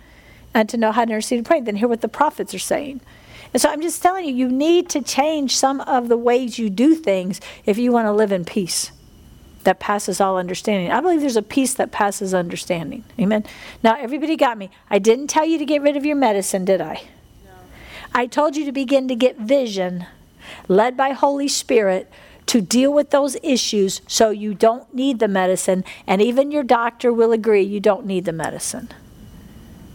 And 0.54 0.70
to 0.70 0.78
know 0.78 0.94
how 0.94 1.04
to 1.04 1.12
intercede 1.12 1.40
and 1.40 1.46
pray, 1.46 1.60
then 1.60 1.76
hear 1.76 1.90
what 1.90 2.00
the 2.00 2.08
prophets 2.08 2.54
are 2.54 2.60
saying. 2.60 3.02
And 3.52 3.62
so 3.62 3.70
I'm 3.70 3.82
just 3.82 4.02
telling 4.02 4.24
you, 4.24 4.34
you 4.34 4.48
need 4.48 4.88
to 4.92 5.02
change 5.02 5.58
some 5.58 5.82
of 5.82 6.08
the 6.08 6.16
ways 6.16 6.58
you 6.58 6.70
do 6.70 6.96
things 6.96 7.42
if 7.66 7.78
you 7.78 7.92
want 7.92 8.06
to 8.06 8.14
live 8.14 8.32
in 8.32 8.46
peace 8.46 8.94
that 9.64 9.80
passes 9.80 10.20
all 10.22 10.38
understanding. 10.38 10.92
I 10.92 11.02
believe 11.02 11.22
there's 11.22 11.38
a 11.38 11.42
peace 11.42 11.74
that 11.76 11.92
passes 11.92 12.34
understanding. 12.34 13.04
Amen. 13.20 13.46
Now, 13.84 13.96
everybody 13.98 14.36
got 14.36 14.58
me. 14.58 14.70
I 14.90 15.00
didn't 15.00 15.28
tell 15.28 15.46
you 15.46 15.58
to 15.58 15.66
get 15.66 15.82
rid 15.82 15.96
of 15.98 16.06
your 16.06 16.16
medicine, 16.16 16.66
did 16.66 16.82
I? 16.82 17.04
No. 17.46 17.52
I 18.14 18.28
told 18.28 18.56
you 18.56 18.66
to 18.66 18.72
begin 18.72 19.08
to 19.08 19.16
get 19.16 19.38
vision, 19.38 20.06
led 20.68 20.98
by 20.98 21.12
Holy 21.12 21.48
Spirit, 21.48 22.12
to 22.48 22.62
deal 22.62 22.92
with 22.92 23.12
those 23.12 23.38
issues 23.44 24.02
so 24.08 24.30
you 24.30 24.54
don't 24.54 24.94
need 24.94 25.20
the 25.20 25.28
medicine, 25.28 25.86
and 26.06 26.22
even 26.22 26.52
your 26.52 26.64
doctor 26.64 27.14
will 27.14 27.32
agree 27.32 27.62
you 27.62 27.80
don't 27.80 28.06
need 28.06 28.26
the 28.26 28.34
medicine. 28.34 28.90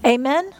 Amen? 0.05 0.55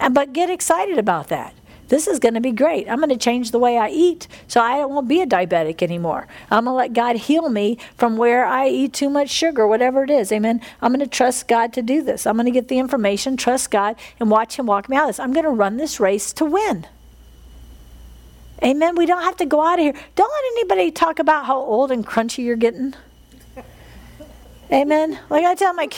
And, 0.00 0.14
but 0.14 0.32
get 0.32 0.48
excited 0.48 0.98
about 0.98 1.28
that. 1.28 1.54
This 1.88 2.06
is 2.06 2.18
going 2.18 2.34
to 2.34 2.40
be 2.40 2.52
great. 2.52 2.88
I'm 2.88 2.98
going 2.98 3.08
to 3.08 3.16
change 3.16 3.50
the 3.50 3.58
way 3.58 3.78
I 3.78 3.88
eat 3.88 4.28
so 4.46 4.60
I 4.60 4.84
won't 4.84 5.08
be 5.08 5.22
a 5.22 5.26
diabetic 5.26 5.82
anymore. 5.82 6.26
I'm 6.50 6.64
going 6.64 6.74
to 6.74 6.76
let 6.76 6.92
God 6.92 7.16
heal 7.16 7.48
me 7.48 7.78
from 7.96 8.16
where 8.16 8.44
I 8.44 8.68
eat 8.68 8.92
too 8.92 9.08
much 9.08 9.30
sugar, 9.30 9.66
whatever 9.66 10.04
it 10.04 10.10
is. 10.10 10.30
Amen. 10.30 10.60
I'm 10.82 10.92
going 10.92 11.00
to 11.00 11.06
trust 11.06 11.48
God 11.48 11.72
to 11.72 11.82
do 11.82 12.02
this. 12.02 12.26
I'm 12.26 12.36
going 12.36 12.46
to 12.46 12.52
get 12.52 12.68
the 12.68 12.78
information, 12.78 13.36
trust 13.36 13.70
God, 13.70 13.96
and 14.20 14.30
watch 14.30 14.58
Him 14.58 14.66
walk 14.66 14.88
me 14.88 14.96
out 14.96 15.04
of 15.04 15.08
this. 15.08 15.20
I'm 15.20 15.32
going 15.32 15.44
to 15.44 15.50
run 15.50 15.78
this 15.78 15.98
race 15.98 16.32
to 16.34 16.44
win. 16.44 16.86
Amen. 18.62 18.96
We 18.96 19.06
don't 19.06 19.22
have 19.22 19.36
to 19.36 19.46
go 19.46 19.64
out 19.64 19.78
of 19.78 19.84
here. 19.84 19.94
Don't 20.14 20.30
let 20.30 20.44
anybody 20.52 20.90
talk 20.90 21.18
about 21.18 21.46
how 21.46 21.58
old 21.58 21.90
and 21.90 22.06
crunchy 22.06 22.44
you're 22.44 22.56
getting. 22.56 22.94
Amen. 24.70 25.18
Like 25.30 25.44
I 25.44 25.54
tell 25.54 25.72
my 25.72 25.88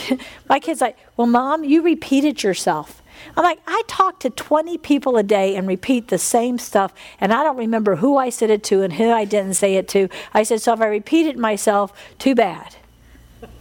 my 0.49 0.61
kids, 0.61 0.81
like, 0.81 0.97
well, 1.17 1.27
mom, 1.27 1.65
you 1.65 1.83
repeated 1.83 2.43
yourself. 2.43 3.00
I'm 3.37 3.45
like, 3.45 3.61
I 3.67 3.83
talk 3.87 4.21
to 4.21 4.31
20 4.31 4.79
people 4.79 5.17
a 5.17 5.23
day 5.23 5.57
and 5.57 5.67
repeat 5.67 6.09
the 6.09 6.19
same 6.19 6.59
stuff, 6.59 6.93
and 7.21 7.33
I 7.33 7.43
don't 7.43 7.57
remember 7.57 7.97
who 7.97 8.17
I 8.17 8.31
said 8.31 8.51
it 8.51 8.63
to 8.65 8.83
and 8.83 8.95
who 8.95 9.11
I 9.11 9.25
didn't 9.25 9.55
say 9.55 9.77
it 9.77 9.89
to. 9.89 10.09
I 10.35 10.43
said, 10.43 10.61
so 10.61 10.73
if 10.73 10.81
I 10.81 10.87
repeated 10.87 11.39
myself, 11.39 11.93
too 12.19 12.35
bad. 12.35 12.77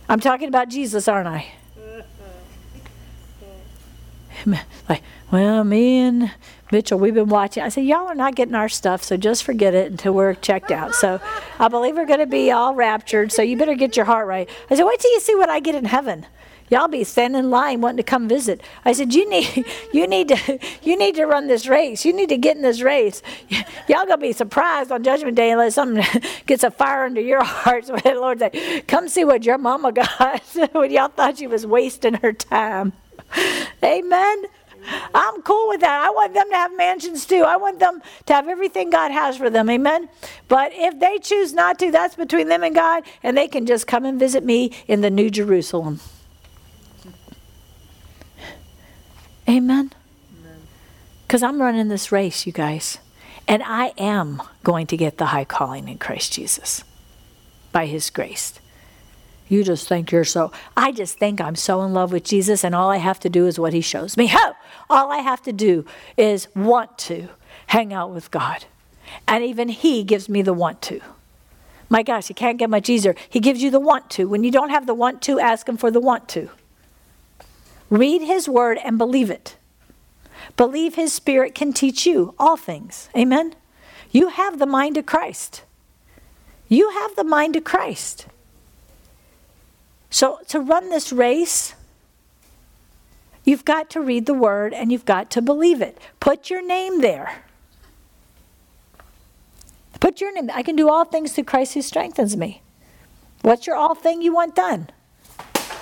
I'm 0.08 0.20
talking 0.20 0.48
about 0.48 0.70
Jesus, 0.70 1.08
aren't 1.08 1.28
I? 1.28 1.52
like, 4.90 5.04
well, 5.32 5.64
me 5.64 6.00
and 6.00 6.32
Mitchell, 6.72 7.00
we've 7.00 7.14
been 7.14 7.30
watching. 7.30 7.64
I 7.64 7.70
said, 7.70 7.86
y'all 7.86 8.08
are 8.08 8.16
not 8.16 8.36
getting 8.36 8.56
our 8.56 8.70
stuff, 8.70 9.04
so 9.04 9.18
just 9.18 9.44
forget 9.44 9.74
it 9.74 9.92
until 9.92 10.14
we're 10.14 10.34
checked 10.36 10.72
out. 10.72 10.96
So 10.96 11.20
I 11.58 11.68
believe 11.68 11.96
we're 11.96 12.06
going 12.06 12.20
to 12.20 12.28
be 12.28 12.52
all 12.52 12.76
raptured, 12.76 13.32
so 13.32 13.42
you 13.42 13.58
better 13.58 13.76
get 13.76 13.96
your 13.96 14.06
heart 14.06 14.28
right. 14.28 14.50
I 14.70 14.76
said, 14.76 14.84
wait 14.84 15.00
till 15.00 15.12
you 15.12 15.20
see 15.20 15.36
what 15.36 15.50
I 15.50 15.60
get 15.60 15.76
in 15.76 15.86
heaven. 15.86 16.26
Y'all 16.70 16.88
be 16.88 17.04
standing 17.04 17.40
in 17.40 17.50
line 17.50 17.82
wanting 17.82 17.98
to 17.98 18.04
come 18.04 18.28
visit. 18.28 18.62
I 18.86 18.94
said, 18.94 19.14
you 19.14 19.28
need, 19.30 19.66
you 19.94 20.08
need 20.08 20.30
to, 20.30 20.60
you 20.84 20.98
need 20.98 21.16
to 21.16 21.26
run 21.26 21.48
this 21.48 21.68
race. 21.68 22.06
You 22.06 22.14
need 22.14 22.30
to 22.30 22.38
get 22.38 22.56
in 22.56 22.62
this 22.62 22.82
race. 22.82 23.22
Y'all 23.88 24.06
gonna 24.06 24.18
be 24.18 24.32
surprised 24.32 24.92
on 24.92 25.04
Judgment 25.04 25.36
Day 25.36 25.52
unless 25.52 25.76
something 25.76 26.06
gets 26.46 26.64
a 26.64 26.72
fire 26.72 27.06
under 27.06 27.22
your 27.22 27.44
hearts. 27.44 27.90
When 27.90 28.02
the 28.04 28.16
Lord 28.16 28.40
say, 28.40 28.84
come 28.88 29.08
see 29.08 29.26
what 29.26 29.44
your 29.44 29.58
mama 29.58 29.92
got 29.92 30.42
when 30.72 30.92
y'all 30.92 31.10
thought 31.10 31.38
she 31.38 31.48
was 31.48 31.66
wasting 31.66 32.16
her 32.16 32.34
time. 32.34 32.94
Amen. 33.84 34.46
I'm 35.14 35.42
cool 35.42 35.68
with 35.68 35.82
that. 35.82 36.06
I 36.06 36.10
want 36.10 36.34
them 36.34 36.50
to 36.50 36.56
have 36.56 36.76
mansions 36.76 37.26
too. 37.26 37.44
I 37.44 37.58
want 37.58 37.80
them 37.80 38.02
to 38.28 38.34
have 38.34 38.48
everything 38.48 38.90
God 38.90 39.12
has 39.12 39.38
for 39.38 39.50
them. 39.50 39.70
Amen. 39.70 40.10
But 40.48 40.72
if 40.74 41.00
they 41.00 41.20
choose 41.20 41.54
not 41.54 41.80
to, 41.80 41.92
that's 41.92 42.16
between 42.16 42.48
them 42.48 42.64
and 42.64 42.74
God, 42.74 43.04
and 43.22 43.38
they 43.38 43.48
can 43.48 43.66
just 43.66 43.88
come 43.88 44.06
and 44.06 44.20
visit 44.20 44.44
me 44.44 44.72
in 44.88 45.02
the 45.02 45.10
New 45.10 45.30
Jerusalem. 45.30 46.00
Amen. 49.50 49.92
Because 51.26 51.42
I'm 51.44 51.62
running 51.62 51.88
this 51.88 52.12
race, 52.12 52.46
you 52.46 52.52
guys. 52.52 53.00
And 53.48 53.64
I 53.64 53.94
am 53.98 54.44
going 54.64 54.86
to 54.88 54.98
get 54.98 55.18
the 55.18 55.28
high 55.28 55.46
calling 55.46 55.88
in 55.88 55.98
Christ 55.98 56.34
Jesus 56.34 56.84
by 57.72 57.88
His 57.88 58.10
grace. 58.12 58.60
You 59.48 59.64
just 59.64 59.88
think 59.88 60.12
you're 60.12 60.24
so, 60.24 60.52
I 60.78 60.92
just 60.92 61.18
think 61.18 61.42
I'm 61.42 61.56
so 61.56 61.82
in 61.82 61.94
love 61.94 62.12
with 62.12 62.24
Jesus, 62.24 62.64
and 62.64 62.76
all 62.76 62.92
I 62.92 62.98
have 62.98 63.20
to 63.22 63.30
do 63.30 63.48
is 63.48 63.60
what 63.60 63.74
He 63.74 63.82
shows 63.82 64.16
me. 64.18 64.28
Ho! 64.32 64.54
All 64.88 65.12
I 65.12 65.18
have 65.18 65.42
to 65.44 65.52
do 65.52 65.84
is 66.16 66.48
want 66.56 66.98
to 67.00 67.30
hang 67.68 67.92
out 67.92 68.12
with 68.12 68.30
God. 68.30 68.66
And 69.28 69.44
even 69.44 69.70
He 69.70 70.04
gives 70.04 70.30
me 70.30 70.44
the 70.44 70.54
want 70.54 70.84
to. 70.84 71.02
My 71.90 72.04
gosh, 72.04 72.30
you 72.30 72.36
can't 72.36 72.60
get 72.60 72.70
much 72.70 72.88
easier. 72.88 73.16
He 73.28 73.40
gives 73.40 73.64
you 73.64 73.72
the 73.72 73.80
want 73.80 74.12
to. 74.12 74.30
When 74.30 74.44
you 74.44 74.52
don't 74.52 74.70
have 74.70 74.86
the 74.86 74.94
want 74.94 75.24
to, 75.24 75.40
ask 75.40 75.68
Him 75.68 75.78
for 75.78 75.90
the 75.90 76.00
want 76.00 76.30
to. 76.30 76.52
Read 77.90 78.22
His 78.22 78.48
Word 78.48 78.78
and 78.84 78.98
believe 78.98 79.30
it. 79.30 79.58
Believe 80.58 80.96
His 80.96 81.14
Spirit 81.14 81.56
can 81.56 81.74
teach 81.74 82.06
you 82.06 82.34
all 82.38 82.58
things. 82.58 83.10
Amen? 83.16 83.56
You 84.12 84.30
have 84.30 84.60
the 84.60 84.66
mind 84.66 84.98
of 84.98 85.06
Christ. 85.06 85.64
You 86.68 86.92
have 86.92 87.16
the 87.16 87.24
mind 87.24 87.56
of 87.56 87.64
Christ. 87.64 88.28
So, 90.12 90.40
to 90.48 90.60
run 90.60 90.90
this 90.90 91.12
race, 91.12 91.76
you've 93.44 93.66
got 93.66 93.90
to 93.92 94.02
read 94.02 94.26
the 94.26 94.34
word 94.34 94.74
and 94.74 94.92
you've 94.92 95.06
got 95.06 95.30
to 95.32 95.42
believe 95.42 95.82
it. 95.82 96.00
Put 96.20 96.50
your 96.50 96.66
name 96.66 97.02
there. 97.02 97.44
Put 100.00 100.22
your 100.22 100.34
name. 100.34 100.50
I 100.54 100.64
can 100.64 100.76
do 100.76 100.90
all 100.90 101.06
things 101.06 101.34
through 101.34 101.44
Christ 101.44 101.74
who 101.74 101.82
strengthens 101.82 102.36
me. 102.38 102.62
What's 103.42 103.68
your 103.68 103.76
all 103.76 103.96
thing 103.96 104.22
you 104.22 104.34
want 104.34 104.56
done? 104.56 104.90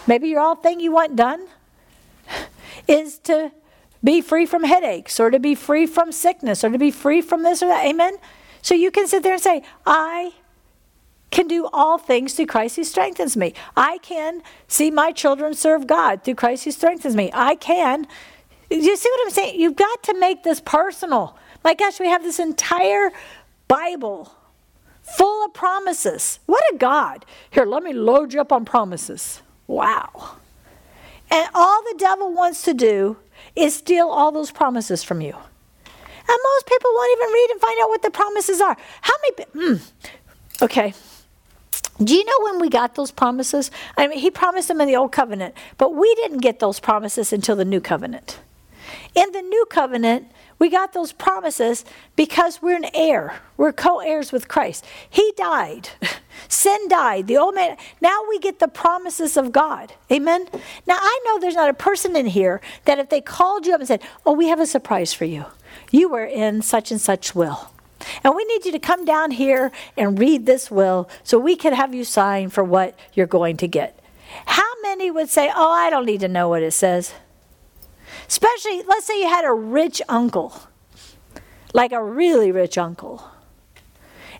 Maybe 0.05 0.29
your 0.29 0.41
all 0.41 0.55
thing 0.55 0.79
you 0.79 0.91
want 0.91 1.15
done 1.15 1.47
is 2.88 3.19
to 3.19 3.51
be 4.03 4.22
free 4.22 4.45
from 4.45 4.64
headaches 4.64 5.19
or 5.19 5.30
to 5.30 5.39
be 5.39 5.55
free 5.55 5.85
from 5.85 6.11
sickness 6.11 6.64
or 6.64 6.69
to 6.69 6.77
be 6.77 6.91
free 6.91 7.22
from 7.22 7.43
this 7.43 7.61
or 7.61 7.68
that. 7.68 7.85
Amen? 7.85 8.18
So 8.61 8.76
you 8.76 8.91
can 8.91 9.07
sit 9.07 9.23
there 9.23 9.34
and 9.34 9.41
say, 9.41 9.64
I 9.85 10.34
can 11.31 11.47
do 11.47 11.68
all 11.73 11.97
things 11.97 12.34
through 12.34 12.45
Christ 12.45 12.77
who 12.77 12.84
strengthens 12.84 13.35
me. 13.35 13.53
I 13.76 13.97
can 13.99 14.41
see 14.68 14.91
my 14.91 15.11
children 15.11 15.53
serve 15.53 15.88
God 15.88 16.23
through 16.23 16.35
Christ 16.35 16.64
who 16.65 16.72
strengthens 16.72 17.15
me. 17.15 17.31
I 17.34 17.55
can. 17.55 18.07
You 18.69 18.95
see 18.95 19.09
what 19.09 19.26
I'm 19.26 19.31
saying? 19.31 19.59
You've 19.59 19.76
got 19.76 20.03
to 20.03 20.19
make 20.19 20.43
this 20.43 20.61
personal. 20.61 21.38
My 21.64 21.73
gosh, 21.73 21.99
we 21.99 22.07
have 22.07 22.23
this 22.23 22.39
entire 22.39 23.11
Bible 23.68 24.31
full 25.01 25.45
of 25.45 25.53
promises. 25.53 26.39
What 26.45 26.64
a 26.73 26.77
God. 26.77 27.26
Here, 27.49 27.65
let 27.65 27.84
me 27.84 27.93
load 27.93 28.34
you 28.34 28.41
up 28.41 28.51
on 28.51 28.65
promises. 28.65 29.41
Wow. 29.68 30.36
And 31.30 31.48
all 31.54 31.82
the 31.84 31.95
devil 31.98 32.34
wants 32.34 32.64
to 32.64 32.74
do 32.74 33.18
is 33.56 33.76
steal 33.76 34.08
all 34.08 34.32
those 34.32 34.52
promises 34.52 35.04
from 35.04 35.22
you. 35.22 35.34
And 36.30 36.40
most 36.44 36.68
people 36.68 36.91
won't 36.94 37.20
even 37.20 37.34
read 37.34 37.49
and 37.52 37.62
find 37.62 37.80
out 37.82 37.90
what 37.90 38.02
the 38.02 38.12
promises 38.12 38.62
are. 38.62 38.78
How 39.02 39.14
many? 39.22 39.76
Mm, 39.76 39.91
okay. 40.62 40.94
Do 42.04 42.14
you 42.14 42.24
know 42.26 42.52
when 42.52 42.60
we 42.60 42.70
got 42.70 42.95
those 42.95 43.12
promises? 43.12 43.72
I 43.98 44.08
mean, 44.08 44.20
he 44.20 44.30
promised 44.30 44.68
them 44.68 44.82
in 44.82 44.88
the 44.88 44.95
old 44.95 45.12
covenant, 45.12 45.56
but 45.78 45.95
we 45.95 46.14
didn't 46.16 46.40
get 46.40 46.60
those 46.60 46.80
promises 46.80 47.34
until 47.34 47.56
the 47.56 47.66
new 47.66 47.82
covenant. 47.82 48.40
In 49.16 49.32
the 49.32 49.41
new 49.41 49.66
covenant, 49.70 50.32
we 50.59 50.69
got 50.69 50.93
those 50.93 51.11
promises 51.11 51.85
because 52.15 52.61
we're 52.61 52.75
an 52.75 52.89
heir. 52.93 53.39
We're 53.57 53.73
co 53.73 53.99
heirs 53.99 54.31
with 54.31 54.47
Christ. 54.47 54.85
He 55.07 55.34
died. 55.38 55.89
Sin 56.47 56.88
died. 56.88 57.27
The 57.27 57.38
old 57.38 57.55
man. 57.55 57.77
Now 58.01 58.21
we 58.27 58.39
get 58.39 58.59
the 58.59 58.67
promises 58.67 59.38
of 59.38 59.51
God. 59.51 59.93
Amen. 60.11 60.47
Now 60.88 60.97
I 60.99 61.19
know 61.25 61.39
there's 61.39 61.55
not 61.55 61.69
a 61.69 61.75
person 61.75 62.15
in 62.15 62.25
here 62.27 62.59
that 62.85 62.99
if 62.99 63.09
they 63.09 63.21
called 63.21 63.65
you 63.65 63.73
up 63.73 63.81
and 63.81 63.88
said, 63.88 64.01
Oh, 64.25 64.34
we 64.34 64.47
have 64.47 64.59
a 64.59 64.65
surprise 64.65 65.13
for 65.13 65.25
you. 65.25 65.45
You 65.91 66.09
were 66.09 66.25
in 66.25 66.61
such 66.61 66.91
and 66.91 66.99
such 66.99 67.35
will. 67.35 67.71
And 68.23 68.35
we 68.35 68.45
need 68.45 68.65
you 68.65 68.71
to 68.71 68.79
come 68.79 69.05
down 69.05 69.31
here 69.31 69.71
and 69.95 70.19
read 70.19 70.45
this 70.45 70.71
will 70.71 71.09
so 71.23 71.38
we 71.38 71.55
can 71.55 71.73
have 71.73 71.93
you 71.93 72.03
sign 72.03 72.49
for 72.49 72.63
what 72.63 72.97
you're 73.13 73.27
going 73.27 73.57
to 73.57 73.67
get. 73.67 73.99
How 74.45 74.69
many 74.81 75.11
would 75.11 75.29
say, 75.29 75.51
Oh, 75.53 75.71
I 75.71 75.91
don't 75.91 76.05
need 76.05 76.21
to 76.21 76.27
know 76.27 76.49
what 76.49 76.63
it 76.63 76.71
says? 76.71 77.13
Especially, 78.27 78.84
let's 78.84 79.05
say 79.05 79.19
you 79.19 79.27
had 79.27 79.45
a 79.45 79.53
rich 79.53 80.01
uncle, 80.09 80.53
like 81.73 81.91
a 81.91 82.03
really 82.03 82.51
rich 82.51 82.77
uncle, 82.77 83.29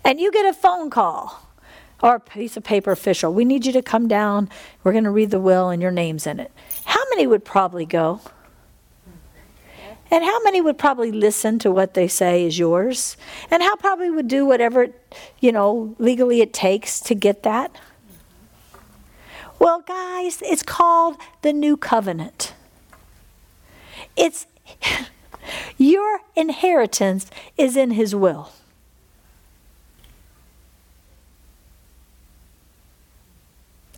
and 0.04 0.20
you 0.20 0.30
get 0.30 0.46
a 0.46 0.52
phone 0.52 0.90
call 0.90 1.48
or 2.02 2.16
a 2.16 2.20
piece 2.20 2.56
of 2.56 2.64
paper 2.64 2.92
official. 2.92 3.32
We 3.32 3.44
need 3.44 3.66
you 3.66 3.72
to 3.72 3.82
come 3.82 4.08
down. 4.08 4.48
We're 4.84 4.92
going 4.92 5.04
to 5.04 5.10
read 5.10 5.30
the 5.30 5.40
will 5.40 5.68
and 5.68 5.82
your 5.82 5.90
name's 5.90 6.26
in 6.26 6.40
it. 6.40 6.52
How 6.84 7.02
many 7.10 7.26
would 7.26 7.44
probably 7.44 7.84
go? 7.84 8.20
And 10.10 10.24
how 10.24 10.42
many 10.42 10.60
would 10.60 10.78
probably 10.78 11.12
listen 11.12 11.58
to 11.58 11.70
what 11.70 11.94
they 11.94 12.08
say 12.08 12.44
is 12.44 12.58
yours? 12.58 13.16
And 13.50 13.62
how 13.62 13.76
probably 13.76 14.10
would 14.10 14.28
do 14.28 14.46
whatever, 14.46 14.88
you 15.40 15.52
know, 15.52 15.94
legally 15.98 16.40
it 16.40 16.54
takes 16.54 17.00
to 17.00 17.14
get 17.14 17.42
that? 17.42 17.76
Well, 19.58 19.80
guys, 19.80 20.40
it's 20.40 20.62
called 20.62 21.16
the 21.42 21.52
new 21.52 21.76
covenant. 21.76 22.54
It's 24.18 24.46
your 25.78 26.20
inheritance 26.34 27.30
is 27.56 27.76
in 27.76 27.92
his 27.92 28.14
will. 28.14 28.50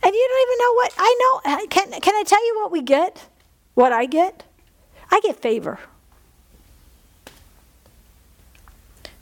And 0.02 0.14
you 0.14 0.28
don't 0.28 0.42
even 0.42 0.58
know 0.58 0.74
what 0.74 0.92
I 0.98 1.16
know. 1.20 1.66
Can, 1.68 2.00
can 2.00 2.14
I 2.14 2.22
tell 2.24 2.44
you 2.44 2.60
what 2.60 2.70
we 2.70 2.82
get? 2.82 3.26
What 3.74 3.92
I 3.92 4.06
get? 4.06 4.44
I 5.10 5.20
get 5.20 5.40
favor. 5.40 5.78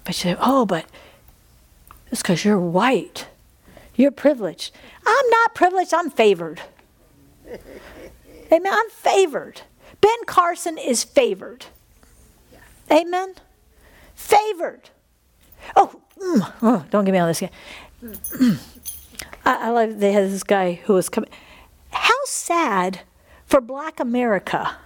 But 0.04 0.08
you 0.08 0.32
say, 0.32 0.36
oh, 0.40 0.66
but 0.66 0.86
it's 2.10 2.22
because 2.22 2.44
you're 2.44 2.58
white. 2.58 3.26
You're 3.94 4.10
privileged. 4.10 4.72
I'm 5.06 5.30
not 5.30 5.54
privileged, 5.54 5.92
I'm 5.92 6.10
favored. 6.10 6.60
Amen. 8.52 8.72
I'm 8.72 8.90
favored. 8.90 9.62
Ben 10.00 10.24
Carson 10.26 10.78
is 10.78 11.04
favored. 11.04 11.66
Amen. 12.90 13.34
Favored. 14.14 14.90
Oh, 15.76 16.00
mm, 16.20 16.52
oh 16.62 16.84
don't 16.90 17.04
get 17.04 17.12
me 17.12 17.18
on 17.18 17.28
this 17.28 17.42
again. 17.42 17.52
I, 19.44 19.68
I 19.68 19.70
love 19.70 19.98
they 19.98 20.12
had 20.12 20.30
this 20.30 20.44
guy 20.44 20.74
who 20.84 20.94
was 20.94 21.08
coming. 21.08 21.30
How 21.90 22.24
sad 22.24 23.00
for 23.46 23.60
black 23.60 24.00
America 24.00 24.76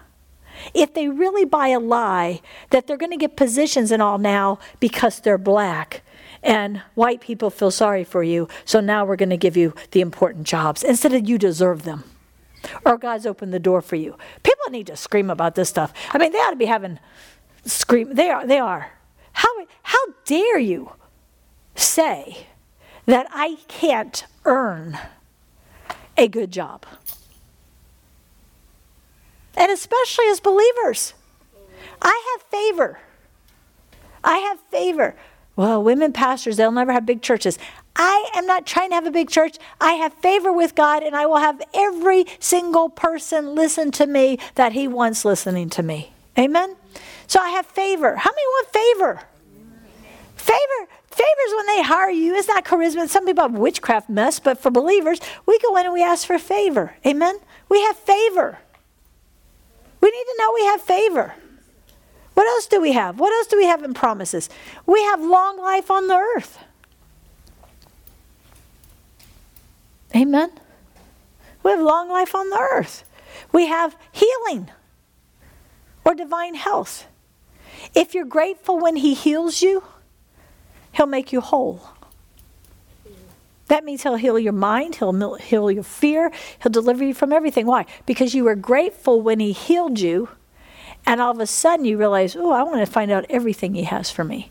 if 0.75 0.95
they 0.95 1.09
really 1.09 1.45
buy 1.45 1.69
a 1.69 1.81
lie 1.81 2.41
that 2.71 2.87
they're 2.87 2.97
going 2.97 3.11
to 3.11 3.17
get 3.17 3.37
positions 3.37 3.91
and 3.91 4.03
all 4.03 4.19
now 4.19 4.59
because 4.81 5.21
they're 5.21 5.39
black 5.39 6.03
and 6.43 6.83
white 6.95 7.21
people 7.21 7.51
feel 7.51 7.71
sorry 7.71 8.05
for 8.05 8.23
you, 8.23 8.49
so 8.65 8.81
now 8.81 9.05
we're 9.05 9.17
going 9.17 9.31
to 9.31 9.37
give 9.37 9.57
you 9.57 9.75
the 9.93 10.01
important 10.01 10.47
jobs 10.47 10.83
instead 10.83 11.13
of 11.13 11.29
you 11.29 11.39
deserve 11.39 11.83
them. 11.83 12.05
Or 12.85 12.97
God's 12.97 13.27
opened 13.27 13.53
the 13.53 13.59
door 13.59 13.81
for 13.81 13.97
you. 13.97 14.17
People 14.43 14.71
need 14.71 14.87
to 14.89 14.97
scream 14.97 15.31
about 15.31 15.55
this 15.55 15.69
stuff. 15.69 15.93
I 16.13 16.19
mean, 16.19 16.33
they 16.33 16.39
ought 16.39 16.51
to 16.51 16.57
be 16.57 16.67
having 16.67 16.99
scream. 17.65 18.15
They 18.15 18.31
are. 18.31 18.47
They 18.47 18.59
are. 18.59 18.93
How 19.33 19.49
how 19.83 19.99
dare 20.25 20.59
you 20.59 20.93
say 21.75 22.47
that 23.07 23.27
I 23.31 23.57
can't 23.69 24.27
earn 24.45 24.99
a 26.17 26.29
good 26.29 26.51
job? 26.51 26.87
And 29.57 29.71
especially 29.71 30.27
as 30.29 30.41
believers, 30.41 31.15
I 32.01 32.37
have 32.37 32.43
favor. 32.51 33.01
I 34.25 34.39
have 34.39 34.61
favor. 34.71 35.15
Well, 35.57 35.83
women 35.83 36.13
pastors, 36.13 36.57
they'll 36.57 36.73
never 36.73 36.93
have 36.93 37.05
big 37.05 37.23
churches. 37.23 37.59
I 37.95 38.31
am 38.35 38.47
not 38.47 38.67
trying 38.67 38.91
to 38.91 38.95
have 38.95 39.07
a 39.07 39.11
big 39.11 39.29
church. 39.29 39.59
I 39.81 39.93
have 39.95 40.15
favor 40.15 40.53
with 40.53 40.75
God, 40.75 41.03
and 41.03 41.15
I 41.15 41.27
will 41.27 41.39
have 41.39 41.61
every 41.75 42.25
single 42.39 42.89
person 42.89 43.55
listen 43.55 43.91
to 43.93 44.07
me 44.07 44.39
that 44.55 44.73
He 44.73 44.89
wants 44.89 45.25
listening 45.25 45.69
to 45.71 45.83
me. 45.83 46.13
Amen? 46.39 46.77
So 47.27 47.41
I 47.41 47.51
have 47.51 47.67
favor. 47.67 48.17
How 48.17 48.31
many 48.31 48.47
want 48.47 48.69
favor? 48.69 49.23
Favor. 50.37 50.89
Favors 51.11 51.55
when 51.57 51.67
they 51.67 51.83
hire 51.83 52.11
you. 52.11 52.35
It's 52.35 52.49
not 52.49 52.65
charisma. 52.65 53.07
Some 53.09 53.27
people 53.27 53.43
have 53.43 53.53
witchcraft 53.53 54.09
mess, 54.09 54.41
but 54.41 54.59
for 54.59 54.71
believers, 54.71 55.21
we 55.45 55.59
go 55.59 55.77
in 55.77 55.85
and 55.85 55.93
we 55.93 56.03
ask 56.03 56.27
for 56.27 56.39
favor. 56.39 56.95
Amen? 57.07 57.39
We 57.69 57.83
have 57.83 57.97
favor. 57.97 58.59
We 60.01 60.11
need 60.11 60.25
to 60.25 60.37
know 60.39 60.53
we 60.55 60.65
have 60.65 60.81
favor. 60.81 61.35
What 62.35 62.47
else 62.47 62.67
do 62.67 62.81
we 62.81 62.93
have? 62.93 63.21
What 63.21 63.33
else 63.33 63.47
do 63.47 63.59
we 63.59 63.67
have 63.67 63.85
in 63.85 63.93
promises? 63.93 64.49
We 64.87 65.03
have 65.03 65.21
long 65.23 65.59
life 65.59 65.91
on 65.91 66.09
the 66.09 66.17
earth. 66.17 66.59
Amen. 70.15 70.51
We 71.63 71.71
have 71.71 71.81
long 71.81 72.09
life 72.09 72.35
on 72.35 72.51
the 72.51 72.59
earth. 72.59 73.05
We 73.53 73.67
have 73.67 73.97
healing 74.11 74.71
or 76.05 76.15
divine 76.15 76.55
health. 76.55 77.07
If 77.95 78.15
you're 78.15 78.25
grateful 78.25 78.79
when 78.79 78.97
He 78.97 79.15
heals 79.15 79.63
you, 79.63 79.83
He'll 80.93 81.07
make 81.07 81.33
you 81.33 81.41
whole. 81.41 81.83
That 83.69 83.85
means 83.85 84.03
He'll 84.03 84.17
heal 84.17 84.39
your 84.39 84.53
mind, 84.53 84.97
He'll 84.97 85.35
heal 85.37 85.71
your 85.71 85.83
fear, 85.83 86.31
He'll 86.63 86.73
deliver 86.73 87.05
you 87.05 87.15
from 87.15 87.33
everything. 87.33 87.67
Why? 87.67 87.87
Because 88.05 88.35
you 88.35 88.45
were 88.45 88.57
grateful 88.57 89.23
when 89.23 89.41
He 89.41 89.53
healed 89.53 89.99
you, 89.99 90.29
and 91.07 91.21
all 91.21 91.31
of 91.31 91.41
a 91.41 91.47
sudden 91.47 91.85
you 91.85 91.97
realize, 91.97 92.37
oh, 92.37 92.53
I 92.53 92.63
want 92.63 92.81
to 92.81 92.87
find 92.87 93.11
out 93.11 93.25
everything 93.31 93.75
He 93.75 93.85
has 93.85 94.11
for 94.11 94.25
me. 94.25 94.51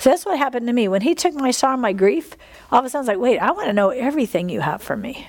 So 0.00 0.08
that's 0.08 0.24
what 0.24 0.38
happened 0.38 0.66
to 0.66 0.72
me. 0.72 0.88
When 0.88 1.02
He 1.02 1.14
took 1.14 1.34
my 1.34 1.50
sorrow, 1.50 1.76
my 1.76 1.92
grief, 1.92 2.34
all 2.72 2.78
of 2.78 2.86
a 2.86 2.88
sudden 2.88 3.00
I 3.00 3.12
was 3.12 3.18
like, 3.18 3.22
wait, 3.22 3.38
I 3.38 3.50
want 3.50 3.66
to 3.66 3.74
know 3.74 3.90
everything 3.90 4.48
you 4.48 4.62
have 4.62 4.80
for 4.80 4.96
me. 4.96 5.28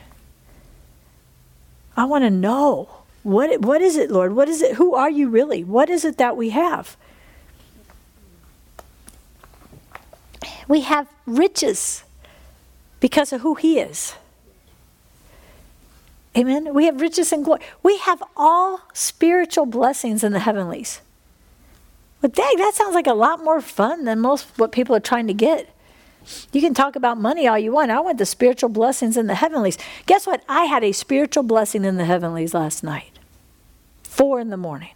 I 1.98 2.06
want 2.06 2.24
to 2.24 2.30
know. 2.30 2.90
What, 3.24 3.62
what 3.62 3.82
is 3.82 3.98
it, 3.98 4.10
Lord? 4.10 4.34
What 4.34 4.48
is 4.48 4.62
it? 4.62 4.76
Who 4.76 4.96
are 4.96 5.10
you 5.10 5.28
really? 5.28 5.66
What 5.66 5.90
is 5.90 6.06
it 6.06 6.18
that 6.18 6.38
we 6.38 6.52
have? 6.52 6.96
We 10.70 10.82
have 10.82 11.10
riches 11.26 12.06
because 13.02 13.34
of 13.34 13.42
who 13.42 13.56
He 13.56 13.78
is. 13.78 14.16
Amen. 16.38 16.74
We 16.74 16.86
have 16.86 17.02
riches 17.02 17.34
and 17.34 17.44
glory. 17.44 17.60
We 17.84 17.98
have 17.98 18.24
all 18.38 18.80
spiritual 18.94 19.66
blessings 19.66 20.24
in 20.24 20.32
the 20.32 20.40
heavenlies. 20.40 21.02
But 22.22 22.34
dang, 22.34 22.58
that 22.58 22.76
sounds 22.76 22.94
like 22.94 23.08
a 23.08 23.14
lot 23.14 23.44
more 23.44 23.62
fun 23.62 24.06
than 24.06 24.20
most 24.20 24.48
what 24.58 24.72
people 24.72 24.96
are 24.96 25.02
trying 25.02 25.28
to 25.28 25.34
get. 25.34 25.68
You 26.54 26.62
can 26.62 26.76
talk 26.76 26.96
about 26.96 27.20
money 27.20 27.48
all 27.48 27.58
you 27.58 27.72
want. 27.72 27.90
I 27.90 28.00
want 28.00 28.20
the 28.20 28.28
spiritual 28.28 28.70
blessings 28.70 29.18
in 29.18 29.26
the 29.26 29.36
heavenlies. 29.36 29.78
Guess 30.06 30.28
what? 30.28 30.44
I 30.48 30.66
had 30.66 30.84
a 30.84 30.92
spiritual 30.92 31.44
blessing 31.44 31.84
in 31.84 31.98
the 31.98 32.06
heavenlies 32.06 32.54
last 32.54 32.84
night. 32.84 33.18
Four 34.04 34.40
in 34.40 34.50
the 34.50 34.58
morning. 34.58 34.94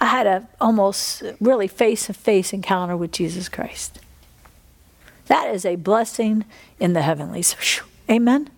I 0.00 0.06
had 0.06 0.26
a 0.26 0.48
almost 0.58 1.22
really 1.38 1.68
face 1.68 2.06
to 2.06 2.14
face 2.14 2.54
encounter 2.54 2.96
with 2.96 3.12
Jesus 3.12 3.50
Christ. 3.50 4.00
That 5.26 5.54
is 5.54 5.66
a 5.66 5.76
blessing 5.76 6.46
in 6.78 6.94
the 6.94 7.02
heavenlies. 7.02 7.54
Amen. 8.10 8.48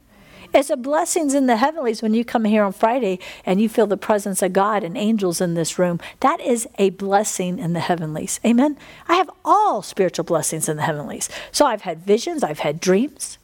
It's 0.54 0.68
a 0.68 0.76
blessings 0.76 1.34
in 1.34 1.46
the 1.46 1.56
heavenlies 1.56 2.02
when 2.02 2.12
you 2.12 2.24
come 2.24 2.44
here 2.44 2.62
on 2.62 2.72
Friday 2.72 3.18
and 3.46 3.60
you 3.60 3.68
feel 3.68 3.86
the 3.86 3.96
presence 3.96 4.42
of 4.42 4.52
God 4.52 4.84
and 4.84 4.96
angels 4.98 5.40
in 5.40 5.54
this 5.54 5.78
room. 5.78 5.98
That 6.20 6.40
is 6.40 6.68
a 6.78 6.90
blessing 6.90 7.58
in 7.58 7.72
the 7.72 7.80
heavenlies. 7.80 8.38
Amen. 8.44 8.76
I 9.08 9.14
have 9.14 9.30
all 9.44 9.82
spiritual 9.82 10.24
blessings 10.24 10.68
in 10.68 10.76
the 10.76 10.82
heavenlies. 10.82 11.30
So 11.52 11.64
I've 11.64 11.82
had 11.82 12.00
visions, 12.00 12.42
I've 12.42 12.58
had 12.58 12.80
dreams. 12.80 13.38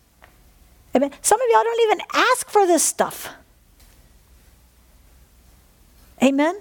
Amen. 0.94 1.12
Some 1.22 1.40
of 1.40 1.46
y'all 1.50 1.62
don't 1.62 1.82
even 1.82 2.00
ask 2.12 2.48
for 2.50 2.66
this 2.66 2.82
stuff. 2.82 3.30
Amen. 6.22 6.58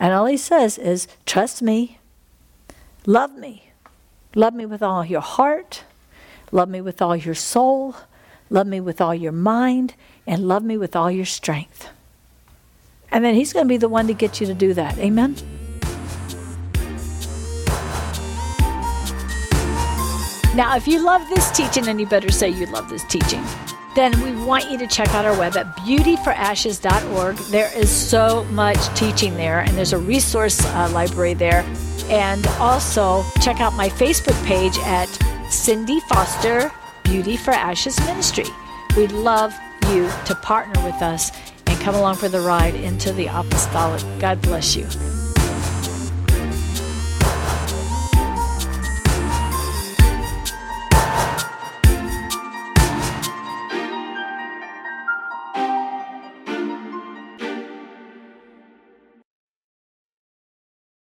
And 0.00 0.12
all 0.12 0.26
he 0.26 0.36
says 0.36 0.78
is, 0.78 1.06
trust 1.26 1.62
me, 1.62 1.98
love 3.06 3.36
me. 3.36 3.70
Love 4.34 4.54
me 4.54 4.66
with 4.66 4.82
all 4.82 5.04
your 5.04 5.20
heart, 5.20 5.84
love 6.50 6.68
me 6.68 6.80
with 6.80 7.00
all 7.00 7.14
your 7.14 7.36
soul, 7.36 7.94
Love 8.50 8.66
me 8.66 8.80
with 8.80 9.00
all 9.00 9.14
your 9.14 9.32
mind 9.32 9.94
and 10.26 10.46
love 10.46 10.62
me 10.62 10.76
with 10.76 10.94
all 10.94 11.10
your 11.10 11.24
strength. 11.24 11.88
And 13.10 13.24
then 13.24 13.34
He's 13.34 13.52
going 13.52 13.66
to 13.66 13.68
be 13.68 13.76
the 13.76 13.88
one 13.88 14.06
to 14.06 14.14
get 14.14 14.40
you 14.40 14.46
to 14.46 14.54
do 14.54 14.74
that. 14.74 14.98
Amen? 14.98 15.36
Now, 20.54 20.76
if 20.76 20.86
you 20.86 21.04
love 21.04 21.28
this 21.28 21.50
teaching, 21.50 21.88
and 21.88 21.98
you 21.98 22.06
better 22.06 22.30
say 22.30 22.48
you 22.48 22.66
love 22.66 22.88
this 22.88 23.04
teaching. 23.04 23.42
then 23.96 24.12
we 24.22 24.44
want 24.44 24.68
you 24.70 24.76
to 24.76 24.88
check 24.88 25.08
out 25.14 25.24
our 25.24 25.36
web 25.38 25.56
at 25.56 25.76
beautyforashes.org. 25.78 27.36
There 27.50 27.70
is 27.76 27.90
so 27.90 28.44
much 28.46 28.78
teaching 28.98 29.36
there, 29.36 29.60
and 29.60 29.76
there's 29.76 29.92
a 29.92 29.98
resource 29.98 30.64
uh, 30.64 30.90
library 30.92 31.34
there. 31.34 31.64
And 32.06 32.46
also 32.58 33.24
check 33.40 33.60
out 33.60 33.72
my 33.74 33.88
Facebook 33.88 34.40
page 34.44 34.76
at 34.78 35.06
Cindy 35.50 36.00
Foster 36.08 36.72
Beauty 37.04 37.36
for 37.36 37.52
Ashes 37.52 37.98
Ministry. 38.00 38.44
We'd 38.96 39.12
love 39.12 39.54
you 39.88 40.10
to 40.26 40.34
partner 40.42 40.82
with 40.84 41.00
us 41.02 41.30
and 41.66 41.80
come 41.80 41.94
along 41.94 42.16
for 42.16 42.28
the 42.28 42.40
ride 42.40 42.74
into 42.74 43.12
the 43.12 43.26
apostolic. 43.26 44.02
God 44.18 44.42
bless 44.42 44.74
you. 44.74 44.86